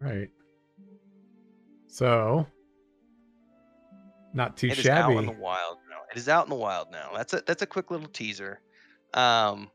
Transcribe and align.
Right. 0.00 0.30
So, 1.88 2.46
not 4.32 4.56
too 4.56 4.68
shabby. 4.68 4.80
It 4.80 4.84
is 4.84 4.88
out 4.88 5.10
in 5.12 5.26
the 5.26 5.32
wild 5.32 5.78
now. 5.90 5.96
It 6.10 6.16
is 6.16 6.28
out 6.28 6.44
in 6.46 6.50
the 6.50 6.56
wild 6.56 6.90
now. 6.90 7.10
That's 7.14 7.34
a 7.34 7.42
that's 7.46 7.62
a 7.62 7.66
quick 7.66 7.90
little 7.90 8.08
teaser. 8.08 8.60
Um, 9.12 9.70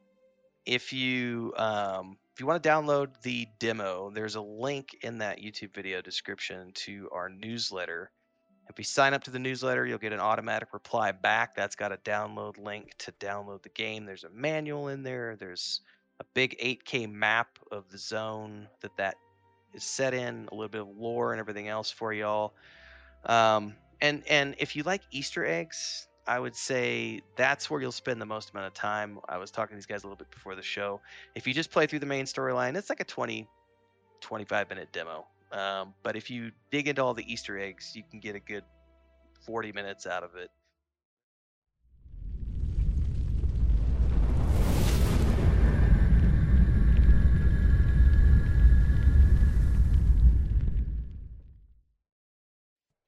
if 0.65 0.93
you 0.93 1.53
um, 1.57 2.17
if 2.33 2.39
you 2.39 2.45
want 2.47 2.61
to 2.61 2.69
download 2.69 3.21
the 3.21 3.47
demo, 3.59 4.09
there's 4.09 4.35
a 4.35 4.41
link 4.41 4.97
in 5.01 5.19
that 5.19 5.39
YouTube 5.39 5.73
video 5.73 6.01
description 6.01 6.71
to 6.73 7.09
our 7.11 7.29
newsletter. 7.29 8.11
If 8.69 8.79
you 8.79 8.83
sign 8.83 9.13
up 9.13 9.23
to 9.25 9.31
the 9.31 9.39
newsletter, 9.39 9.85
you'll 9.85 9.99
get 9.99 10.11
an 10.11 10.19
automatic 10.19 10.73
reply 10.73 11.11
back. 11.11 11.55
That's 11.55 11.75
got 11.75 11.91
a 11.91 11.97
download 11.97 12.57
link 12.57 12.95
to 12.99 13.11
download 13.13 13.61
the 13.61 13.69
game. 13.69 14.05
There's 14.05 14.23
a 14.23 14.29
manual 14.31 14.87
in 14.87 15.03
there. 15.03 15.35
There's 15.35 15.81
a 16.19 16.23
big 16.33 16.57
8K 16.59 17.11
map 17.11 17.59
of 17.71 17.87
the 17.89 17.97
zone 17.97 18.67
that 18.81 18.97
that 18.97 19.15
set 19.81 20.13
in, 20.13 20.47
a 20.51 20.55
little 20.55 20.69
bit 20.69 20.81
of 20.81 20.87
lore 20.97 21.31
and 21.31 21.39
everything 21.39 21.67
else 21.67 21.91
for 21.91 22.13
y'all. 22.13 22.53
Um, 23.25 23.75
and 24.01 24.23
and 24.29 24.55
if 24.59 24.75
you 24.75 24.83
like 24.83 25.01
Easter 25.11 25.45
eggs, 25.45 26.07
I 26.27 26.39
would 26.39 26.55
say 26.55 27.21
that's 27.35 27.69
where 27.69 27.81
you'll 27.81 27.91
spend 27.91 28.21
the 28.21 28.25
most 28.25 28.51
amount 28.51 28.67
of 28.67 28.73
time. 28.73 29.19
I 29.29 29.37
was 29.37 29.51
talking 29.51 29.75
to 29.75 29.75
these 29.75 29.85
guys 29.85 30.03
a 30.03 30.07
little 30.07 30.17
bit 30.17 30.31
before 30.31 30.55
the 30.55 30.63
show. 30.63 31.01
If 31.35 31.47
you 31.47 31.53
just 31.53 31.71
play 31.71 31.87
through 31.87 31.99
the 31.99 32.05
main 32.05 32.25
storyline, 32.25 32.75
it's 32.75 32.89
like 32.89 32.99
a 32.99 33.05
20, 33.05 33.47
25 34.21 34.69
minute 34.69 34.89
demo. 34.91 35.25
Um, 35.51 35.93
but 36.03 36.15
if 36.15 36.29
you 36.29 36.51
dig 36.71 36.87
into 36.87 37.03
all 37.03 37.13
the 37.13 37.31
Easter 37.31 37.57
eggs, 37.59 37.91
you 37.95 38.03
can 38.09 38.19
get 38.19 38.35
a 38.35 38.39
good 38.39 38.63
40 39.45 39.71
minutes 39.71 40.07
out 40.07 40.23
of 40.23 40.35
it. 40.35 40.49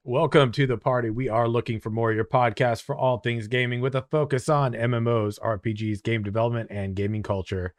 Welcome 0.09 0.53
to 0.53 0.66
the 0.66 0.77
party. 0.77 1.09
We 1.09 1.27
are 1.27 1.50
looking 1.50 1.81
for 1.81 1.89
more 1.89 2.11
of 2.11 2.16
your 2.16 2.23
podcast 2.23 2.83
for 2.83 2.95
all 2.95 3.17
things 3.17 3.50
gaming 3.50 3.81
with 3.81 3.94
a 3.94 4.03
focus 4.03 4.47
on 4.47 4.72
MMOs, 4.72 5.38
RPGs, 5.38 6.02
game 6.02 6.23
development, 6.23 6.72
and 6.72 6.95
gaming 6.95 7.23
culture. 7.23 7.73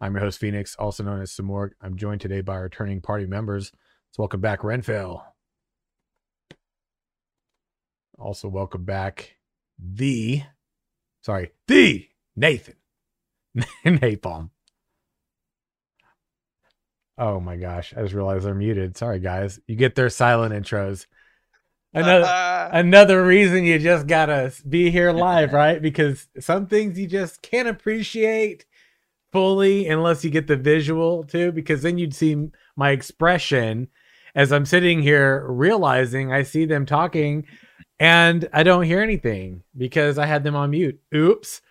I'm 0.00 0.14
your 0.14 0.22
host, 0.22 0.38
Phoenix, 0.38 0.74
also 0.76 1.04
known 1.04 1.20
as 1.20 1.32
Samorg. 1.32 1.72
I'm 1.82 1.98
joined 1.98 2.22
today 2.22 2.40
by 2.40 2.54
our 2.54 2.62
returning 2.62 3.02
party 3.02 3.26
members. 3.26 3.72
Let's 4.08 4.18
welcome 4.18 4.40
back 4.40 4.60
Renfell. 4.60 5.22
Also, 8.18 8.48
welcome 8.48 8.84
back 8.84 9.36
the, 9.78 10.44
sorry, 11.20 11.50
the 11.68 12.08
Nathan 12.34 12.76
Napalm. 13.84 14.48
Oh 17.18 17.38
my 17.38 17.56
gosh, 17.56 17.92
I 17.94 18.00
just 18.00 18.14
realized 18.14 18.46
they're 18.46 18.54
muted. 18.54 18.96
Sorry, 18.96 19.20
guys. 19.20 19.60
You 19.66 19.76
get 19.76 19.94
their 19.94 20.08
silent 20.08 20.54
intros. 20.54 21.04
Another 21.94 22.24
uh-huh. 22.24 22.70
another 22.72 23.24
reason 23.24 23.64
you 23.64 23.78
just 23.78 24.06
gotta 24.06 24.52
be 24.68 24.90
here 24.90 25.12
live, 25.14 25.52
right? 25.52 25.80
Because 25.80 26.28
some 26.38 26.66
things 26.66 26.98
you 26.98 27.06
just 27.06 27.42
can't 27.42 27.68
appreciate 27.68 28.66
fully 29.32 29.88
unless 29.88 30.24
you 30.24 30.30
get 30.30 30.46
the 30.46 30.56
visual 30.56 31.24
too. 31.24 31.52
Because 31.52 31.82
then 31.82 31.98
you'd 31.98 32.14
see 32.14 32.50
my 32.76 32.90
expression 32.90 33.88
as 34.34 34.52
I'm 34.52 34.66
sitting 34.66 35.02
here 35.02 35.46
realizing 35.48 36.32
I 36.32 36.42
see 36.42 36.66
them 36.66 36.84
talking 36.84 37.46
and 37.98 38.48
I 38.52 38.62
don't 38.62 38.84
hear 38.84 39.00
anything 39.00 39.62
because 39.76 40.18
I 40.18 40.26
had 40.26 40.44
them 40.44 40.54
on 40.54 40.70
mute. 40.70 41.00
Oops. 41.14 41.62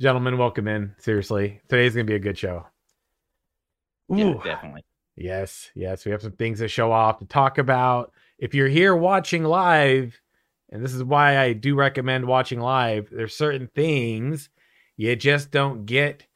Gentlemen, 0.00 0.38
welcome 0.38 0.68
in. 0.68 0.94
Seriously, 0.98 1.60
today's 1.68 1.94
gonna 1.94 2.04
be 2.04 2.14
a 2.14 2.18
good 2.18 2.38
show. 2.38 2.66
Yeah, 4.08 4.34
definitely. 4.42 4.84
Yes, 5.16 5.70
yes, 5.74 6.04
we 6.04 6.12
have 6.12 6.22
some 6.22 6.32
things 6.32 6.58
to 6.58 6.68
show 6.68 6.92
off 6.92 7.18
to 7.18 7.24
talk 7.24 7.58
about. 7.58 8.12
If 8.38 8.54
you're 8.54 8.68
here 8.68 8.94
watching 8.94 9.44
live, 9.44 10.20
and 10.70 10.84
this 10.84 10.94
is 10.94 11.02
why 11.02 11.38
I 11.38 11.52
do 11.52 11.74
recommend 11.74 12.26
watching 12.26 12.60
live, 12.60 13.08
there's 13.10 13.36
certain 13.36 13.68
things 13.74 14.48
you 14.96 15.14
just 15.16 15.50
don't 15.50 15.86
get 15.86 16.26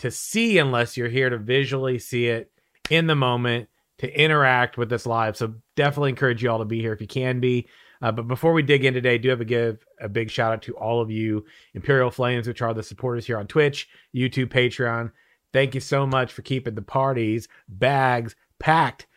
to 0.00 0.10
see 0.10 0.58
unless 0.58 0.96
you're 0.96 1.08
here 1.08 1.30
to 1.30 1.38
visually 1.38 1.98
see 1.98 2.26
it 2.26 2.50
in 2.90 3.06
the 3.06 3.16
moment 3.16 3.68
to 3.98 4.20
interact 4.20 4.78
with 4.78 4.88
this 4.88 5.06
live. 5.06 5.36
So 5.36 5.54
definitely 5.74 6.10
encourage 6.10 6.42
you 6.42 6.50
all 6.50 6.60
to 6.60 6.64
be 6.64 6.80
here 6.80 6.92
if 6.92 7.00
you 7.00 7.08
can 7.08 7.40
be. 7.40 7.68
Uh, 8.00 8.12
but 8.12 8.28
before 8.28 8.52
we 8.52 8.62
dig 8.62 8.84
in 8.84 8.94
today, 8.94 9.14
I 9.14 9.18
do 9.18 9.30
have 9.30 9.40
to 9.40 9.44
give 9.44 9.84
a 10.00 10.08
big 10.08 10.30
shout 10.30 10.52
out 10.52 10.62
to 10.62 10.76
all 10.76 11.00
of 11.00 11.10
you 11.10 11.44
Imperial 11.74 12.12
Flames, 12.12 12.46
which 12.46 12.62
are 12.62 12.72
the 12.72 12.82
supporters 12.82 13.26
here 13.26 13.38
on 13.38 13.48
Twitch, 13.48 13.88
YouTube, 14.14 14.50
Patreon. 14.50 15.10
Thank 15.52 15.74
you 15.74 15.80
so 15.80 16.06
much 16.06 16.32
for 16.32 16.42
keeping 16.42 16.76
the 16.76 16.82
parties, 16.82 17.48
bags 17.68 18.36
packed, 18.60 19.07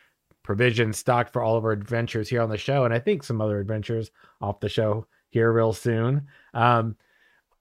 provisions 0.51 0.97
stocked 0.97 1.31
for 1.31 1.41
all 1.41 1.55
of 1.55 1.63
our 1.63 1.71
adventures 1.71 2.27
here 2.27 2.41
on 2.41 2.49
the 2.49 2.57
show, 2.57 2.83
and 2.83 2.93
I 2.93 2.99
think 2.99 3.23
some 3.23 3.39
other 3.39 3.57
adventures 3.57 4.11
off 4.41 4.59
the 4.59 4.67
show 4.67 5.07
here 5.29 5.49
real 5.49 5.71
soon. 5.71 6.27
Um, 6.53 6.97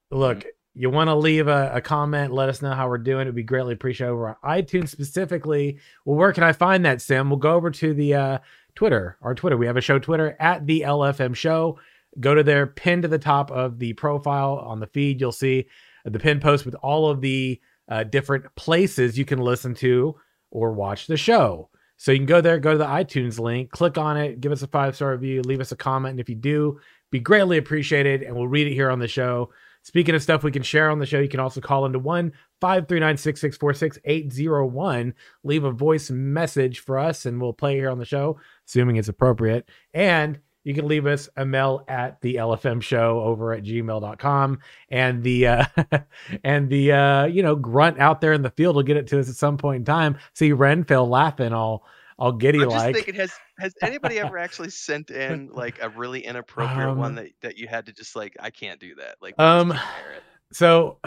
look, 0.09 0.43
you 0.75 0.89
want 0.89 1.07
to 1.07 1.15
leave 1.15 1.47
a, 1.47 1.71
a 1.75 1.79
comment, 1.79 2.33
let 2.33 2.49
us 2.49 2.61
know 2.61 2.73
how 2.73 2.89
we're 2.89 2.97
doing. 2.97 3.21
It'd 3.21 3.33
be 3.33 3.43
greatly 3.43 3.75
appreciated 3.75 4.11
over 4.11 4.27
on 4.27 4.35
iTunes 4.43 4.89
specifically. 4.89 5.79
Well, 6.03 6.17
where 6.17 6.33
can 6.33 6.43
I 6.43 6.51
find 6.51 6.83
that, 6.83 7.01
Sim? 7.01 7.29
We'll 7.29 7.39
go 7.39 7.53
over 7.53 7.71
to 7.71 7.93
the 7.93 8.13
uh, 8.13 8.37
Twitter, 8.75 9.17
our 9.21 9.35
Twitter. 9.35 9.55
We 9.55 9.67
have 9.67 9.77
a 9.77 9.81
show 9.81 9.97
Twitter 9.97 10.35
at 10.41 10.67
the 10.67 10.81
LFM 10.81 11.33
Show. 11.33 11.79
Go 12.19 12.35
to 12.35 12.43
there, 12.43 12.67
pin 12.67 13.03
to 13.03 13.07
the 13.07 13.17
top 13.17 13.51
of 13.51 13.79
the 13.79 13.93
profile 13.93 14.57
on 14.57 14.81
the 14.81 14.87
feed. 14.87 15.21
You'll 15.21 15.31
see 15.31 15.67
the 16.03 16.19
pin 16.19 16.41
post 16.41 16.65
with 16.65 16.75
all 16.75 17.09
of 17.09 17.21
the 17.21 17.61
uh, 17.87 18.03
different 18.03 18.53
places 18.55 19.17
you 19.17 19.23
can 19.23 19.39
listen 19.39 19.75
to 19.75 20.13
or 20.49 20.73
watch 20.73 21.07
the 21.07 21.15
show. 21.15 21.69
So 22.01 22.11
you 22.11 22.17
can 22.17 22.25
go 22.25 22.41
there, 22.41 22.57
go 22.57 22.71
to 22.71 22.79
the 22.79 22.85
iTunes 22.85 23.37
link, 23.37 23.69
click 23.69 23.95
on 23.95 24.17
it, 24.17 24.41
give 24.41 24.51
us 24.51 24.63
a 24.63 24.67
five 24.67 24.95
star 24.95 25.11
review, 25.11 25.43
leave 25.43 25.61
us 25.61 25.71
a 25.71 25.75
comment. 25.75 26.13
And 26.13 26.19
if 26.19 26.29
you 26.29 26.35
do, 26.35 26.79
be 27.11 27.19
greatly 27.19 27.59
appreciated 27.59 28.23
and 28.23 28.35
we'll 28.35 28.47
read 28.47 28.65
it 28.65 28.73
here 28.73 28.89
on 28.89 28.97
the 28.97 29.07
show. 29.07 29.51
Speaking 29.83 30.15
of 30.15 30.23
stuff 30.23 30.43
we 30.43 30.51
can 30.51 30.63
share 30.63 30.89
on 30.89 30.97
the 30.97 31.05
show, 31.05 31.19
you 31.19 31.29
can 31.29 31.39
also 31.39 31.61
call 31.61 31.85
into 31.85 31.99
1 31.99 32.31
539 32.59 33.17
6646 33.17 33.99
801. 34.03 35.13
Leave 35.43 35.63
a 35.63 35.71
voice 35.71 36.09
message 36.09 36.79
for 36.79 36.97
us 36.97 37.27
and 37.27 37.39
we'll 37.39 37.53
play 37.53 37.75
here 37.75 37.91
on 37.91 37.99
the 37.99 38.05
show, 38.05 38.39
assuming 38.67 38.95
it's 38.95 39.07
appropriate. 39.07 39.69
And 39.93 40.39
you 40.63 40.73
can 40.73 40.87
leave 40.87 41.05
us 41.05 41.29
a 41.37 41.45
mail 41.45 41.83
at 41.87 42.21
the 42.21 42.35
LFM 42.35 42.81
show 42.81 43.19
over 43.21 43.53
at 43.53 43.63
gmail.com 43.63 44.59
and 44.89 45.23
the 45.23 45.47
uh 45.47 45.65
and 46.43 46.69
the 46.69 46.91
uh 46.91 47.25
you 47.25 47.43
know 47.43 47.55
grunt 47.55 47.99
out 47.99 48.21
there 48.21 48.33
in 48.33 48.41
the 48.41 48.51
field 48.51 48.75
will 48.75 48.83
get 48.83 48.97
it 48.97 49.07
to 49.07 49.19
us 49.19 49.29
at 49.29 49.35
some 49.35 49.57
point 49.57 49.77
in 49.77 49.85
time. 49.85 50.17
See 50.33 50.51
Renfell 50.51 51.07
laughing 51.09 51.53
all 51.53 51.85
all 52.17 52.31
giddy 52.31 52.59
like. 52.59 52.67
I'm 52.67 52.93
just 52.93 53.05
thinking, 53.05 53.15
has 53.15 53.33
has 53.57 53.73
anybody 53.81 54.19
ever 54.19 54.37
actually 54.37 54.69
sent 54.69 55.09
in 55.09 55.49
like 55.51 55.81
a 55.81 55.89
really 55.89 56.23
inappropriate 56.23 56.89
Um, 56.89 56.97
one 56.97 57.15
that, 57.15 57.31
that 57.41 57.57
you 57.57 57.67
had 57.67 57.87
to 57.87 57.93
just 57.93 58.15
like, 58.15 58.35
I 58.39 58.51
can't 58.51 58.79
do 58.79 58.93
that. 58.95 59.15
Like, 59.21 59.39
Um, 59.39 59.69
just 59.71 59.83
can't 59.83 59.95
bear 60.03 60.13
it. 60.13 60.23
So, 60.51 60.99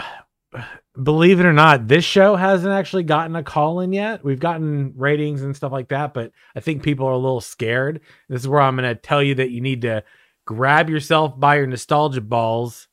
believe 1.01 1.41
it 1.41 1.47
or 1.47 1.53
not, 1.53 1.89
this 1.89 2.05
show 2.05 2.37
hasn't 2.37 2.73
actually 2.73 3.03
gotten 3.03 3.37
a 3.37 3.43
call 3.43 3.81
in 3.81 3.93
yet. 3.93 4.25
We've 4.25 4.41
gotten 4.41 4.95
ratings 4.97 5.43
and 5.43 5.57
stuff 5.57 5.73
like 5.73 5.89
that, 5.89 6.15
but 6.15 6.33
I 6.55 6.61
think 6.61 6.83
people 6.83 7.07
are 7.07 7.13
a 7.13 7.19
little 7.19 7.41
scared. 7.41 8.01
This 8.29 8.43
is 8.43 8.49
where 8.49 8.61
I'm 8.61 8.77
going 8.77 8.89
to 8.89 9.01
tell 9.01 9.23
you 9.23 9.37
that 9.37 9.51
you 9.51 9.61
need 9.61 9.83
to 9.83 10.05
grab 10.47 10.91
yourself 10.91 11.39
by 11.39 11.57
your 11.57 11.67
nostalgia 11.67 12.21
balls 12.21 12.89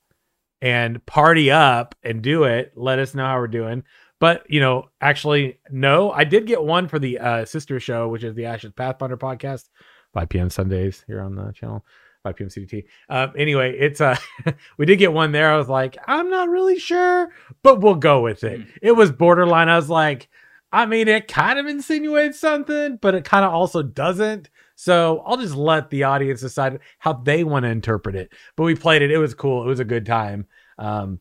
and 0.61 1.05
party 1.05 1.51
up 1.51 1.95
and 2.03 2.21
do 2.21 2.43
it. 2.43 2.73
Let 2.75 2.99
us 2.99 3.13
know 3.15 3.25
how 3.25 3.39
we're 3.39 3.47
doing. 3.47 3.83
But, 4.19 4.43
you 4.49 4.59
know, 4.59 4.89
actually, 5.01 5.59
no, 5.71 6.11
I 6.11 6.23
did 6.23 6.45
get 6.45 6.63
one 6.63 6.87
for 6.87 6.99
the 6.99 7.17
uh, 7.17 7.45
sister 7.45 7.79
show, 7.79 8.07
which 8.07 8.23
is 8.23 8.35
the 8.35 8.45
Ashes 8.45 8.71
Pathfinder 8.71 9.17
podcast, 9.17 9.67
5 10.13 10.29
p.m. 10.29 10.49
Sundays 10.51 11.03
here 11.07 11.21
on 11.21 11.35
the 11.35 11.51
channel. 11.53 11.83
5 12.23 12.35
p.m. 12.35 12.49
CDT. 12.49 12.85
Um, 13.09 13.33
anyway, 13.37 13.77
it's 13.77 14.01
uh 14.01 14.15
we 14.77 14.85
did 14.85 14.97
get 14.97 15.13
one 15.13 15.31
there. 15.31 15.51
I 15.51 15.57
was 15.57 15.69
like, 15.69 15.97
I'm 16.07 16.29
not 16.29 16.49
really 16.49 16.79
sure, 16.79 17.31
but 17.63 17.81
we'll 17.81 17.95
go 17.95 18.21
with 18.21 18.43
it. 18.43 18.61
Mm. 18.61 18.67
It 18.81 18.91
was 18.93 19.11
borderline. 19.11 19.69
I 19.69 19.75
was 19.75 19.89
like, 19.89 20.29
I 20.71 20.85
mean, 20.85 21.07
it 21.07 21.27
kind 21.27 21.59
of 21.59 21.65
insinuates 21.65 22.39
something, 22.39 22.97
but 23.01 23.15
it 23.15 23.25
kind 23.25 23.43
of 23.43 23.53
also 23.53 23.81
doesn't. 23.83 24.49
So 24.75 25.21
I'll 25.25 25.37
just 25.37 25.55
let 25.55 25.89
the 25.89 26.03
audience 26.03 26.41
decide 26.41 26.79
how 26.97 27.13
they 27.13 27.43
want 27.43 27.63
to 27.63 27.69
interpret 27.69 28.15
it. 28.15 28.31
But 28.55 28.63
we 28.63 28.75
played 28.75 29.01
it. 29.01 29.11
It 29.11 29.17
was 29.17 29.33
cool. 29.33 29.63
It 29.63 29.67
was 29.67 29.79
a 29.79 29.85
good 29.85 30.05
time. 30.05 30.47
Um, 30.77 31.19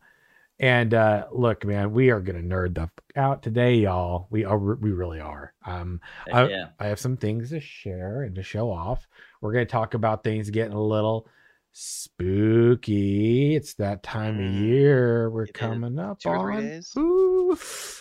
and 0.59 0.93
uh, 0.93 1.27
look, 1.33 1.65
man, 1.65 1.93
we 1.93 2.11
are 2.11 2.21
gonna 2.21 2.41
nerd 2.41 2.75
the 2.75 2.83
f- 2.83 2.91
out 3.17 3.43
today, 3.43 3.77
y'all. 3.77 4.27
We 4.31 4.45
are. 4.45 4.59
We 4.59 4.91
really 4.93 5.19
are. 5.19 5.55
Um, 5.65 6.03
I- 6.31 6.49
yeah. 6.49 6.67
I 6.79 6.87
have 6.89 7.01
some 7.01 7.17
things 7.17 7.49
to 7.51 7.61
share 7.61 8.23
and 8.23 8.35
to 8.35 8.43
show 8.43 8.71
off. 8.71 9.09
We're 9.41 9.53
going 9.53 9.67
to 9.67 9.71
talk 9.73 9.95
about 9.95 10.23
things 10.25 10.51
getting 10.51 10.75
a 10.75 10.83
little 10.83 11.27
spooky. 11.73 13.57
It's 13.57 13.75
that 13.75 14.03
time 14.03 14.39
of 14.39 14.45
Mm, 14.45 14.61
year 14.61 15.31
we're 15.31 15.45
it 15.45 15.51
is. 15.51 15.55
coming 15.55 15.99
up 15.99 16.21
Two 16.21 16.29
or 16.31 16.39
three 16.39 16.57
on. 16.57 16.83
Ooh, 16.99 17.57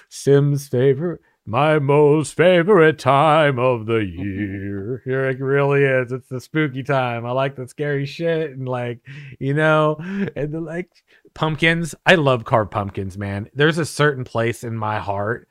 Sim's 0.10 0.68
favorite, 0.68 1.22
my 1.46 1.80
most 1.80 2.36
favorite 2.36 3.00
time 3.00 3.58
of 3.58 3.86
the 3.86 3.98
year. 4.06 5.02
Here 5.06 5.30
it 5.30 5.40
really 5.40 5.84
is. 5.84 6.12
It's 6.12 6.28
the 6.28 6.42
spooky 6.42 6.84
time. 6.84 7.26
I 7.26 7.32
like 7.32 7.56
the 7.56 7.68
scary 7.68 8.06
shit 8.06 8.52
and 8.52 8.68
like, 8.68 9.00
you 9.40 9.54
know, 9.54 9.98
and 10.36 10.52
the 10.52 10.60
like 10.60 10.90
pumpkins. 11.34 11.96
I 12.06 12.16
love 12.16 12.44
carved 12.44 12.72
pumpkins, 12.72 13.18
man. 13.18 13.50
There's 13.54 13.78
a 13.78 13.86
certain 13.86 14.24
place 14.26 14.64
in 14.64 14.76
my 14.76 15.00
heart 15.00 15.48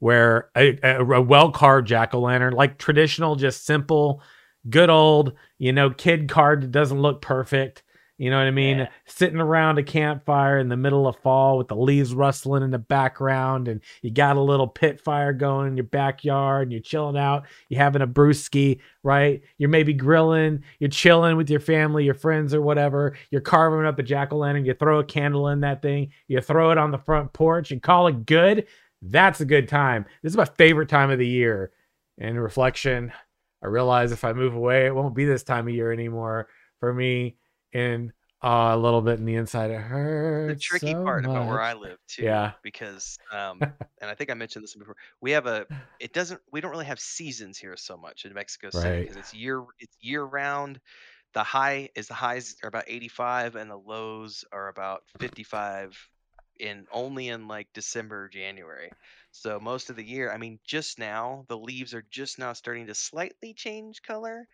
where 0.00 0.50
a, 0.56 0.78
a, 0.82 1.04
a 1.04 1.22
well 1.22 1.50
carved 1.52 1.88
jack 1.88 2.14
o' 2.14 2.20
lantern, 2.20 2.54
like 2.54 2.78
traditional, 2.78 3.36
just 3.36 3.64
simple, 3.66 4.22
good 4.70 4.90
old, 4.90 5.32
you 5.58 5.72
know, 5.72 5.90
kid 5.90 6.28
card 6.28 6.62
that 6.62 6.72
doesn't 6.72 7.00
look 7.00 7.22
perfect. 7.22 7.82
You 8.20 8.30
know 8.30 8.38
what 8.38 8.48
I 8.48 8.50
mean? 8.50 8.78
Yeah. 8.78 8.88
Sitting 9.06 9.38
around 9.38 9.78
a 9.78 9.84
campfire 9.84 10.58
in 10.58 10.68
the 10.68 10.76
middle 10.76 11.06
of 11.06 11.16
fall 11.18 11.56
with 11.56 11.68
the 11.68 11.76
leaves 11.76 12.12
rustling 12.12 12.64
in 12.64 12.72
the 12.72 12.78
background, 12.78 13.68
and 13.68 13.80
you 14.02 14.10
got 14.10 14.36
a 14.36 14.40
little 14.40 14.66
pit 14.66 15.00
fire 15.00 15.32
going 15.32 15.68
in 15.68 15.76
your 15.76 15.84
backyard, 15.84 16.64
and 16.64 16.72
you're 16.72 16.80
chilling 16.80 17.16
out. 17.16 17.46
You're 17.68 17.80
having 17.80 18.02
a 18.02 18.08
brewski, 18.08 18.80
right? 19.04 19.40
You're 19.56 19.68
maybe 19.68 19.92
grilling, 19.92 20.64
you're 20.80 20.90
chilling 20.90 21.36
with 21.36 21.48
your 21.48 21.60
family, 21.60 22.04
your 22.04 22.14
friends, 22.14 22.54
or 22.54 22.60
whatever. 22.60 23.16
You're 23.30 23.40
carving 23.40 23.86
up 23.86 24.00
a 24.00 24.02
jack 24.02 24.32
o' 24.32 24.36
lantern. 24.36 24.64
You 24.64 24.74
throw 24.74 24.98
a 24.98 25.04
candle 25.04 25.46
in 25.46 25.60
that 25.60 25.80
thing, 25.80 26.10
you 26.26 26.40
throw 26.40 26.72
it 26.72 26.78
on 26.78 26.90
the 26.90 26.98
front 26.98 27.32
porch, 27.32 27.70
and 27.70 27.80
call 27.80 28.08
it 28.08 28.26
good. 28.26 28.66
That's 29.00 29.40
a 29.40 29.44
good 29.44 29.68
time. 29.68 30.06
This 30.24 30.32
is 30.32 30.36
my 30.36 30.44
favorite 30.44 30.88
time 30.88 31.10
of 31.10 31.20
the 31.20 31.28
year. 31.28 31.70
And 32.18 32.30
in 32.30 32.40
reflection, 32.40 33.12
I 33.62 33.66
realize 33.66 34.12
if 34.12 34.24
I 34.24 34.32
move 34.32 34.54
away, 34.54 34.86
it 34.86 34.94
won't 34.94 35.14
be 35.14 35.24
this 35.24 35.42
time 35.42 35.68
of 35.68 35.74
year 35.74 35.92
anymore 35.92 36.48
for 36.80 36.92
me. 36.92 37.36
And 37.72 38.12
uh, 38.42 38.70
a 38.72 38.76
little 38.76 39.02
bit 39.02 39.18
in 39.18 39.24
the 39.24 39.34
inside, 39.34 39.70
it 39.72 39.80
The 39.90 40.56
tricky 40.60 40.92
so 40.92 41.02
part 41.02 41.24
about 41.24 41.48
where. 41.48 41.60
I 41.60 41.74
live 41.74 41.98
too, 42.06 42.22
Yeah. 42.22 42.52
because 42.62 43.18
um, 43.32 43.58
and 44.00 44.10
I 44.10 44.14
think 44.14 44.30
I 44.30 44.34
mentioned 44.34 44.62
this 44.62 44.74
before. 44.74 44.94
We 45.20 45.32
have 45.32 45.46
a. 45.46 45.66
It 45.98 46.12
doesn't. 46.12 46.40
We 46.52 46.60
don't 46.60 46.70
really 46.70 46.86
have 46.86 47.00
seasons 47.00 47.58
here 47.58 47.76
so 47.76 47.96
much 47.96 48.24
in 48.24 48.32
Mexico 48.34 48.70
City 48.70 48.88
Right. 48.88 49.00
because 49.00 49.16
it's 49.16 49.34
year. 49.34 49.64
It's 49.80 49.96
year 50.00 50.22
round. 50.22 50.80
The 51.34 51.42
high 51.42 51.90
is 51.96 52.06
the 52.08 52.14
highs 52.14 52.56
are 52.62 52.68
about 52.68 52.84
85 52.86 53.56
and 53.56 53.70
the 53.70 53.76
lows 53.76 54.44
are 54.52 54.68
about 54.68 55.02
55 55.18 55.98
in 56.58 56.86
only 56.92 57.28
in 57.28 57.48
like 57.48 57.68
December, 57.74 58.28
January. 58.28 58.94
So 59.32 59.60
most 59.60 59.90
of 59.90 59.96
the 59.96 60.04
year, 60.04 60.30
I 60.32 60.38
mean, 60.38 60.60
just 60.64 60.98
now 60.98 61.44
the 61.48 61.58
leaves 61.58 61.94
are 61.94 62.02
just 62.10 62.38
now 62.38 62.52
starting 62.54 62.86
to 62.88 62.94
slightly 62.94 63.54
change 63.54 64.02
color, 64.02 64.48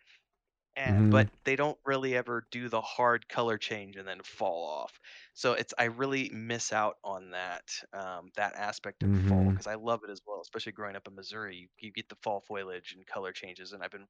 and 0.77 1.09
Mhm. 1.09 1.09
but 1.09 1.29
they 1.45 1.55
don't 1.55 1.79
really 1.85 2.15
ever 2.15 2.47
do 2.51 2.67
the 2.69 2.81
hard 2.81 3.29
color 3.29 3.57
change 3.57 3.95
and 3.95 4.07
then 4.07 4.21
fall 4.23 4.65
off. 4.67 4.99
So 5.33 5.53
it's 5.53 5.73
I 5.79 5.85
really 5.85 6.29
miss 6.29 6.73
out 6.73 6.95
on 7.03 7.31
that 7.31 7.63
um, 7.93 8.29
that 8.35 8.55
aspect 8.55 9.03
of 9.03 9.13
fall 9.15 9.45
Mhm. 9.45 9.55
because 9.55 9.67
I 9.67 9.75
love 9.75 10.01
it 10.03 10.11
as 10.11 10.21
well. 10.25 10.41
Especially 10.41 10.73
growing 10.73 10.95
up 10.97 11.07
in 11.07 11.15
Missouri, 11.15 11.55
you, 11.57 11.67
you 11.79 11.91
get 11.93 12.09
the 12.09 12.17
fall 12.23 12.41
foliage 12.41 12.93
and 12.93 13.07
color 13.07 13.31
changes, 13.33 13.71
and 13.73 13.83
I've 13.83 13.91
been 13.91 14.01
you 14.01 14.07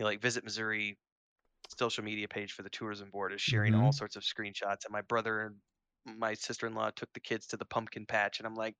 know, 0.00 0.06
like 0.06 0.20
Visit 0.22 0.44
Missouri 0.44 0.98
social 1.78 2.04
media 2.04 2.28
page 2.28 2.52
for 2.52 2.62
the 2.62 2.70
tourism 2.70 3.10
board 3.10 3.32
is 3.32 3.40
sharing 3.40 3.74
all 3.74 3.92
Mhm. 3.92 3.92
sorts 3.92 4.16
of 4.16 4.22
screenshots, 4.22 4.84
and 4.84 4.92
my 4.92 5.02
brother 5.02 5.42
and 5.42 5.56
my 6.16 6.34
sister-in-law 6.34 6.90
took 6.96 7.12
the 7.12 7.20
kids 7.20 7.46
to 7.48 7.56
the 7.56 7.64
pumpkin 7.64 8.06
patch, 8.06 8.38
and 8.38 8.46
I'm 8.46 8.54
like, 8.54 8.74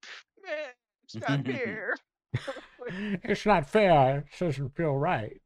man, 0.44 0.68
it's 1.04 1.14
not 1.28 1.44
fair. 1.44 1.94
it's 3.24 3.46
not 3.46 3.68
fair. 3.68 4.18
It 4.32 4.38
doesn't 4.38 4.76
feel 4.76 4.94
right. 4.96 5.40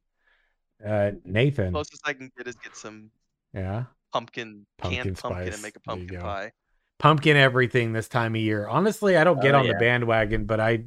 Uh, 0.85 1.13
Nathan. 1.25 1.73
Closest 1.73 2.03
I 2.05 2.13
can 2.13 2.31
get 2.37 2.47
is 2.49 2.57
get 2.57 2.77
some 2.77 3.11
Yeah. 3.55 3.85
pumpkin, 4.13 4.67
Pumpkin 4.79 5.05
canned 5.05 5.19
pumpkin 5.19 5.45
spice, 5.47 5.55
and 5.55 5.63
make 5.63 5.77
a 5.77 5.81
pumpkin 5.81 6.21
pie. 6.21 6.53
Pumpkin 6.99 7.37
everything 7.37 7.93
this 7.93 8.09
time 8.09 8.35
of 8.35 8.41
year. 8.41 8.67
Honestly, 8.69 9.17
I 9.17 9.25
don't 9.25 9.41
get 9.41 9.55
Oh, 9.55 9.61
on 9.61 9.69
the 9.69 9.75
bandwagon, 9.75 10.45
but 10.45 10.61
I 10.61 10.85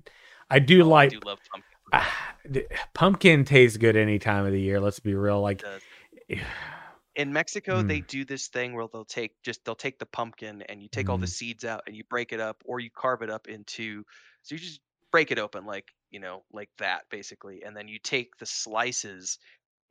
I 0.50 0.60
do 0.60 0.82
Oh, 0.84 0.88
like 0.88 1.12
I 1.12 1.16
do 1.16 1.20
love 1.26 1.40
pumpkin. 1.52 2.12
D- 2.52 2.66
pumpkin 2.94 3.44
tastes 3.46 3.78
good 3.78 3.96
any 3.96 4.20
time 4.20 4.46
of 4.46 4.52
the 4.52 4.60
year. 4.62 4.80
Let's 4.80 5.00
be 5.00 5.16
real. 5.16 5.42
Like, 5.42 5.62
does. 5.62 5.82
In 7.16 7.32
Mexico, 7.32 7.82
they 7.82 8.02
Mm. 8.02 8.04
do 8.04 8.26
this 8.26 8.48
thing 8.50 8.74
where 8.74 8.88
they'll 8.92 9.06
take 9.06 9.42
just 9.44 9.64
they'll 9.64 9.76
take 9.76 10.00
the 10.00 10.06
pumpkin 10.06 10.62
and 10.64 10.82
you 10.84 10.90
take 10.90 11.10
all 11.10 11.18
the 11.18 11.28
Mhm. 11.28 11.36
seeds 11.38 11.64
out 11.64 11.84
and 11.88 11.96
you 11.96 12.04
break 12.10 12.34
it 12.34 12.40
up 12.42 12.62
or 12.66 12.80
you 12.80 12.90
carve 12.92 13.22
it 13.22 13.30
up 13.30 13.48
into 13.48 14.04
so 14.44 14.56
you 14.56 14.60
just 14.60 14.82
break 15.12 15.32
it 15.32 15.40
open 15.40 15.66
like 15.66 15.94
you 16.12 16.20
know 16.20 16.44
like 16.52 16.70
that 16.78 17.06
basically 17.10 17.64
and 17.64 17.76
then 17.76 17.88
you 17.88 18.00
take 18.00 18.36
the 18.38 18.46
slices 18.46 19.40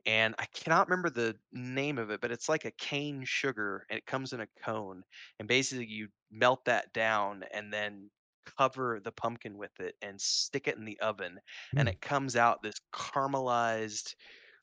and 0.05 0.35
I 0.39 0.45
cannot 0.47 0.87
remember 0.89 1.09
the 1.09 1.37
name 1.51 1.97
of 1.99 2.11
it 2.11 2.21
but 2.21 2.31
it's 2.31 2.49
like 2.49 2.65
a 2.65 2.71
cane 2.71 3.23
sugar 3.25 3.85
and 3.89 3.97
it 3.97 4.05
comes 4.07 4.33
in 4.33 4.41
a 4.41 4.47
cone 4.63 5.03
and 5.39 5.47
basically 5.47 5.87
you 5.87 6.09
melt 6.31 6.65
that 6.65 6.93
down 6.93 7.43
and 7.53 7.73
then 7.73 8.11
cover 8.57 8.99
the 9.03 9.11
pumpkin 9.11 9.57
with 9.57 9.79
it 9.79 9.95
and 10.01 10.21
stick 10.21 10.67
it 10.67 10.77
in 10.77 10.85
the 10.85 10.99
oven 11.01 11.39
and 11.77 11.87
Mm. 11.87 11.89
it 11.89 12.01
comes 12.01 12.35
out 12.35 12.63
this 12.63 12.75
caramelized 12.93 14.15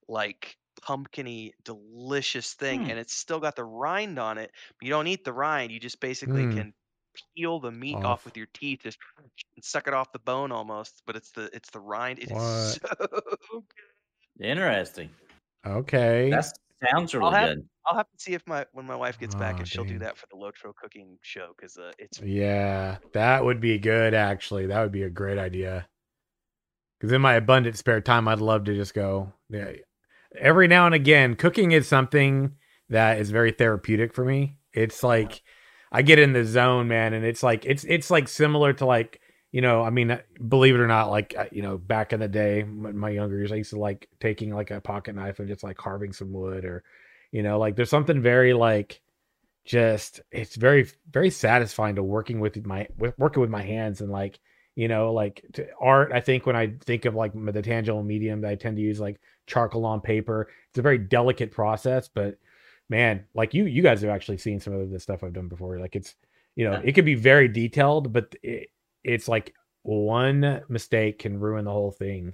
like 0.08 0.56
pumpkiny 0.80 1.52
delicious 1.64 2.54
thing 2.54 2.84
Hmm. 2.84 2.90
and 2.90 2.98
it's 2.98 3.14
still 3.14 3.38
got 3.40 3.54
the 3.56 3.64
rind 3.64 4.18
on 4.18 4.38
it 4.38 4.50
but 4.78 4.84
you 4.86 4.90
don't 4.90 5.06
eat 5.06 5.24
the 5.24 5.32
rind 5.32 5.70
you 5.70 5.78
just 5.78 6.00
basically 6.00 6.44
Mm. 6.44 6.54
can 6.56 6.74
peel 7.36 7.60
the 7.60 7.70
meat 7.70 7.96
off. 7.96 8.04
Off. 8.04 8.24
with 8.24 8.36
your 8.38 8.46
teeth 8.54 8.80
just 8.84 8.98
and 9.56 9.64
suck 9.64 9.86
it 9.86 9.94
off 9.94 10.10
the 10.12 10.18
bone 10.20 10.50
almost 10.50 11.02
but 11.06 11.14
it's 11.16 11.30
the 11.32 11.50
it's 11.52 11.70
the 11.70 11.80
rind 11.80 12.18
it 12.20 12.30
is 12.30 12.78
so 12.78 12.78
good. 12.98 13.62
Interesting. 14.40 15.10
okay. 15.66 16.30
That 16.30 16.46
sounds 16.90 17.14
really 17.14 17.26
I'll 17.26 17.32
have- 17.32 17.48
good. 17.56 17.68
i'll 17.86 17.96
have 17.96 18.06
to 18.10 18.18
see 18.18 18.32
if 18.34 18.44
my 18.46 18.64
when 18.72 18.86
my 18.86 18.96
wife 18.96 19.18
gets 19.18 19.34
back 19.34 19.56
Aw, 19.58 19.62
if 19.62 19.68
she'll 19.68 19.84
do 19.84 19.98
that 20.00 20.16
for 20.16 20.26
the 20.30 20.36
lotro 20.36 20.74
cooking 20.74 21.18
show 21.22 21.52
because 21.56 21.76
uh, 21.76 21.92
it's 21.98 22.18
yeah, 22.20 22.96
that 23.12 23.44
would 23.44 23.60
be 23.60 23.78
good. 23.78 24.14
Actually, 24.14 24.66
that 24.66 24.80
would 24.80 24.90
be 24.92 25.02
a 25.02 25.10
great 25.10 25.38
idea. 25.38 25.86
Because 26.98 27.12
in 27.12 27.20
my 27.20 27.34
abundant 27.34 27.76
spare 27.76 28.00
time, 28.00 28.26
I'd 28.28 28.40
love 28.40 28.64
to 28.64 28.74
just 28.74 28.94
go. 28.94 29.32
Yeah, 29.50 29.72
every 30.38 30.68
now 30.68 30.86
and 30.86 30.94
again, 30.94 31.34
cooking 31.36 31.72
is 31.72 31.88
something 31.88 32.56
that 32.88 33.18
is 33.18 33.30
very 33.30 33.52
therapeutic 33.52 34.14
for 34.14 34.24
me. 34.24 34.58
It's 34.72 35.02
like 35.02 35.42
I 35.90 36.02
get 36.02 36.18
in 36.18 36.32
the 36.32 36.44
zone, 36.44 36.88
man, 36.88 37.12
and 37.12 37.24
it's 37.24 37.42
like 37.42 37.64
it's 37.64 37.84
it's 37.84 38.10
like 38.10 38.28
similar 38.28 38.72
to 38.74 38.86
like 38.86 39.20
you 39.52 39.60
know, 39.60 39.82
I 39.82 39.90
mean, 39.90 40.18
believe 40.48 40.74
it 40.74 40.80
or 40.80 40.86
not, 40.86 41.10
like 41.10 41.34
you 41.52 41.60
know, 41.60 41.76
back 41.76 42.14
in 42.14 42.20
the 42.20 42.28
day, 42.28 42.62
my 42.64 43.10
younger 43.10 43.36
years, 43.36 43.52
I 43.52 43.56
used 43.56 43.70
to 43.70 43.78
like 43.78 44.08
taking 44.18 44.54
like 44.54 44.70
a 44.70 44.80
pocket 44.80 45.14
knife 45.14 45.38
and 45.38 45.48
just 45.48 45.62
like 45.62 45.76
carving 45.76 46.14
some 46.14 46.32
wood, 46.32 46.64
or 46.64 46.82
you 47.32 47.42
know, 47.42 47.58
like 47.58 47.76
there's 47.76 47.90
something 47.90 48.22
very 48.22 48.54
like 48.54 49.00
just 49.64 50.20
it's 50.32 50.56
very 50.56 50.88
very 51.10 51.30
satisfying 51.30 51.96
to 51.96 52.02
working 52.02 52.40
with 52.40 52.64
my 52.66 52.88
with 52.98 53.16
working 53.18 53.42
with 53.42 53.50
my 53.50 53.62
hands 53.62 54.00
and 54.00 54.10
like 54.10 54.40
you 54.74 54.88
know 54.88 55.12
like 55.12 55.44
to 55.52 55.66
art 55.80 56.12
i 56.12 56.20
think 56.20 56.46
when 56.46 56.56
i 56.56 56.72
think 56.84 57.04
of 57.04 57.14
like 57.14 57.32
the 57.52 57.62
tangible 57.62 58.02
medium 58.02 58.40
that 58.40 58.50
i 58.50 58.54
tend 58.54 58.76
to 58.76 58.82
use 58.82 58.98
like 59.00 59.20
charcoal 59.46 59.84
on 59.84 60.00
paper 60.00 60.48
it's 60.70 60.78
a 60.78 60.82
very 60.82 60.98
delicate 60.98 61.50
process 61.50 62.08
but 62.08 62.38
man 62.88 63.24
like 63.34 63.54
you 63.54 63.66
you 63.66 63.82
guys 63.82 64.00
have 64.00 64.10
actually 64.10 64.38
seen 64.38 64.60
some 64.60 64.72
of 64.72 64.90
the 64.90 65.00
stuff 65.00 65.22
i've 65.22 65.32
done 65.32 65.48
before 65.48 65.78
like 65.78 65.96
it's 65.96 66.14
you 66.56 66.64
know 66.64 66.72
Yeah. 66.72 66.82
it 66.84 66.92
could 66.92 67.04
be 67.04 67.14
very 67.14 67.48
detailed 67.48 68.12
but 68.12 68.34
it, 68.42 68.68
it's 69.04 69.28
like 69.28 69.54
one 69.82 70.62
mistake 70.68 71.18
can 71.18 71.38
ruin 71.38 71.64
the 71.64 71.70
whole 71.70 71.90
thing 71.92 72.32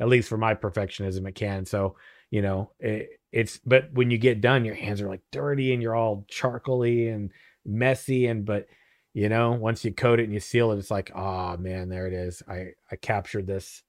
at 0.00 0.08
least 0.08 0.28
for 0.28 0.36
my 0.36 0.54
perfectionism 0.54 1.26
it 1.28 1.34
can 1.34 1.64
so 1.64 1.96
you 2.30 2.42
know 2.42 2.70
it, 2.80 3.08
it's 3.32 3.58
but 3.64 3.92
when 3.92 4.10
you 4.10 4.18
get 4.18 4.40
done 4.40 4.64
your 4.64 4.74
hands 4.74 5.00
are 5.00 5.08
like 5.08 5.22
dirty 5.30 5.72
and 5.72 5.82
you're 5.82 5.94
all 5.96 6.26
charcoaly 6.30 7.12
and 7.12 7.30
messy 7.64 8.26
and 8.26 8.44
but 8.44 8.66
you 9.14 9.28
know 9.28 9.52
once 9.52 9.84
you 9.84 9.92
coat 9.92 10.20
it 10.20 10.24
and 10.24 10.32
you 10.32 10.40
seal 10.40 10.72
it 10.72 10.78
it's 10.78 10.90
like 10.90 11.10
oh 11.14 11.56
man 11.58 11.88
there 11.88 12.06
it 12.06 12.12
is 12.14 12.42
i 12.48 12.68
i 12.90 12.96
captured 12.96 13.46
this 13.46 13.82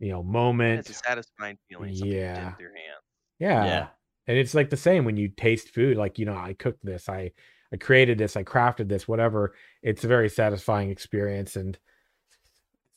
you 0.00 0.10
know 0.10 0.22
moment 0.22 0.80
it's 0.80 0.90
a 0.90 0.94
satisfying 0.94 1.56
feeling 1.68 1.94
something 1.94 2.08
you 2.08 2.14
did 2.14 2.20
Yeah. 2.20 2.52
your 2.58 2.70
hand 2.70 3.02
yeah. 3.38 3.64
Yeah. 3.64 3.86
And 4.28 4.38
it's 4.38 4.54
like 4.54 4.70
the 4.70 4.76
same 4.76 5.04
when 5.04 5.16
you 5.16 5.26
taste 5.28 5.70
food, 5.70 5.96
like, 5.96 6.16
you 6.16 6.24
know, 6.26 6.36
I 6.36 6.52
cooked 6.52 6.84
this, 6.84 7.08
I 7.08 7.32
I 7.72 7.76
created 7.76 8.16
this, 8.18 8.36
I 8.36 8.44
crafted 8.44 8.88
this, 8.88 9.08
whatever. 9.08 9.54
It's 9.82 10.04
a 10.04 10.06
very 10.06 10.28
satisfying 10.28 10.90
experience. 10.90 11.56
And 11.56 11.76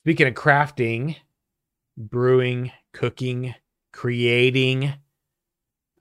speaking 0.03 0.27
of 0.27 0.35
crafting, 0.35 1.15
brewing, 1.97 2.71
cooking, 2.93 3.55
creating, 3.91 4.93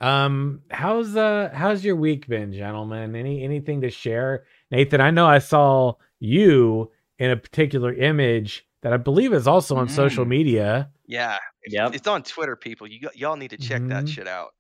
Um, 0.01 0.61
how's 0.71 1.17
uh 1.17 1.51
how's 1.55 1.83
your 1.85 1.97
week 1.97 2.27
been, 2.27 2.53
gentlemen? 2.53 3.17
Any 3.17 3.43
anything 3.43 3.81
to 3.81 3.91
share? 3.91 4.45
Nathan, 4.75 5.01
I 5.01 5.11
know 5.13 5.27
I 5.27 5.39
saw 5.39 5.95
you 6.19 6.91
in 7.21 7.31
a 7.31 7.37
particular 7.37 7.93
image 7.93 8.67
that 8.83 8.93
I 8.93 8.97
believe 8.97 9.33
is 9.33 9.47
also 9.47 9.77
on 9.77 9.89
social 9.89 10.25
Mm. 10.25 10.29
media. 10.29 10.91
Yeah, 11.07 11.39
it's, 11.63 11.75
Yep. 11.75 11.95
it's 11.95 12.09
on 12.09 12.23
Twitter, 12.25 12.57
people. 12.57 12.87
You 12.89 13.09
y'all 13.15 13.37
need 13.37 13.51
to 13.51 13.57
check 13.57 13.83
that 13.89 14.05
Mhm. 14.05 14.09
shit 14.09 14.27
out. 14.27 14.55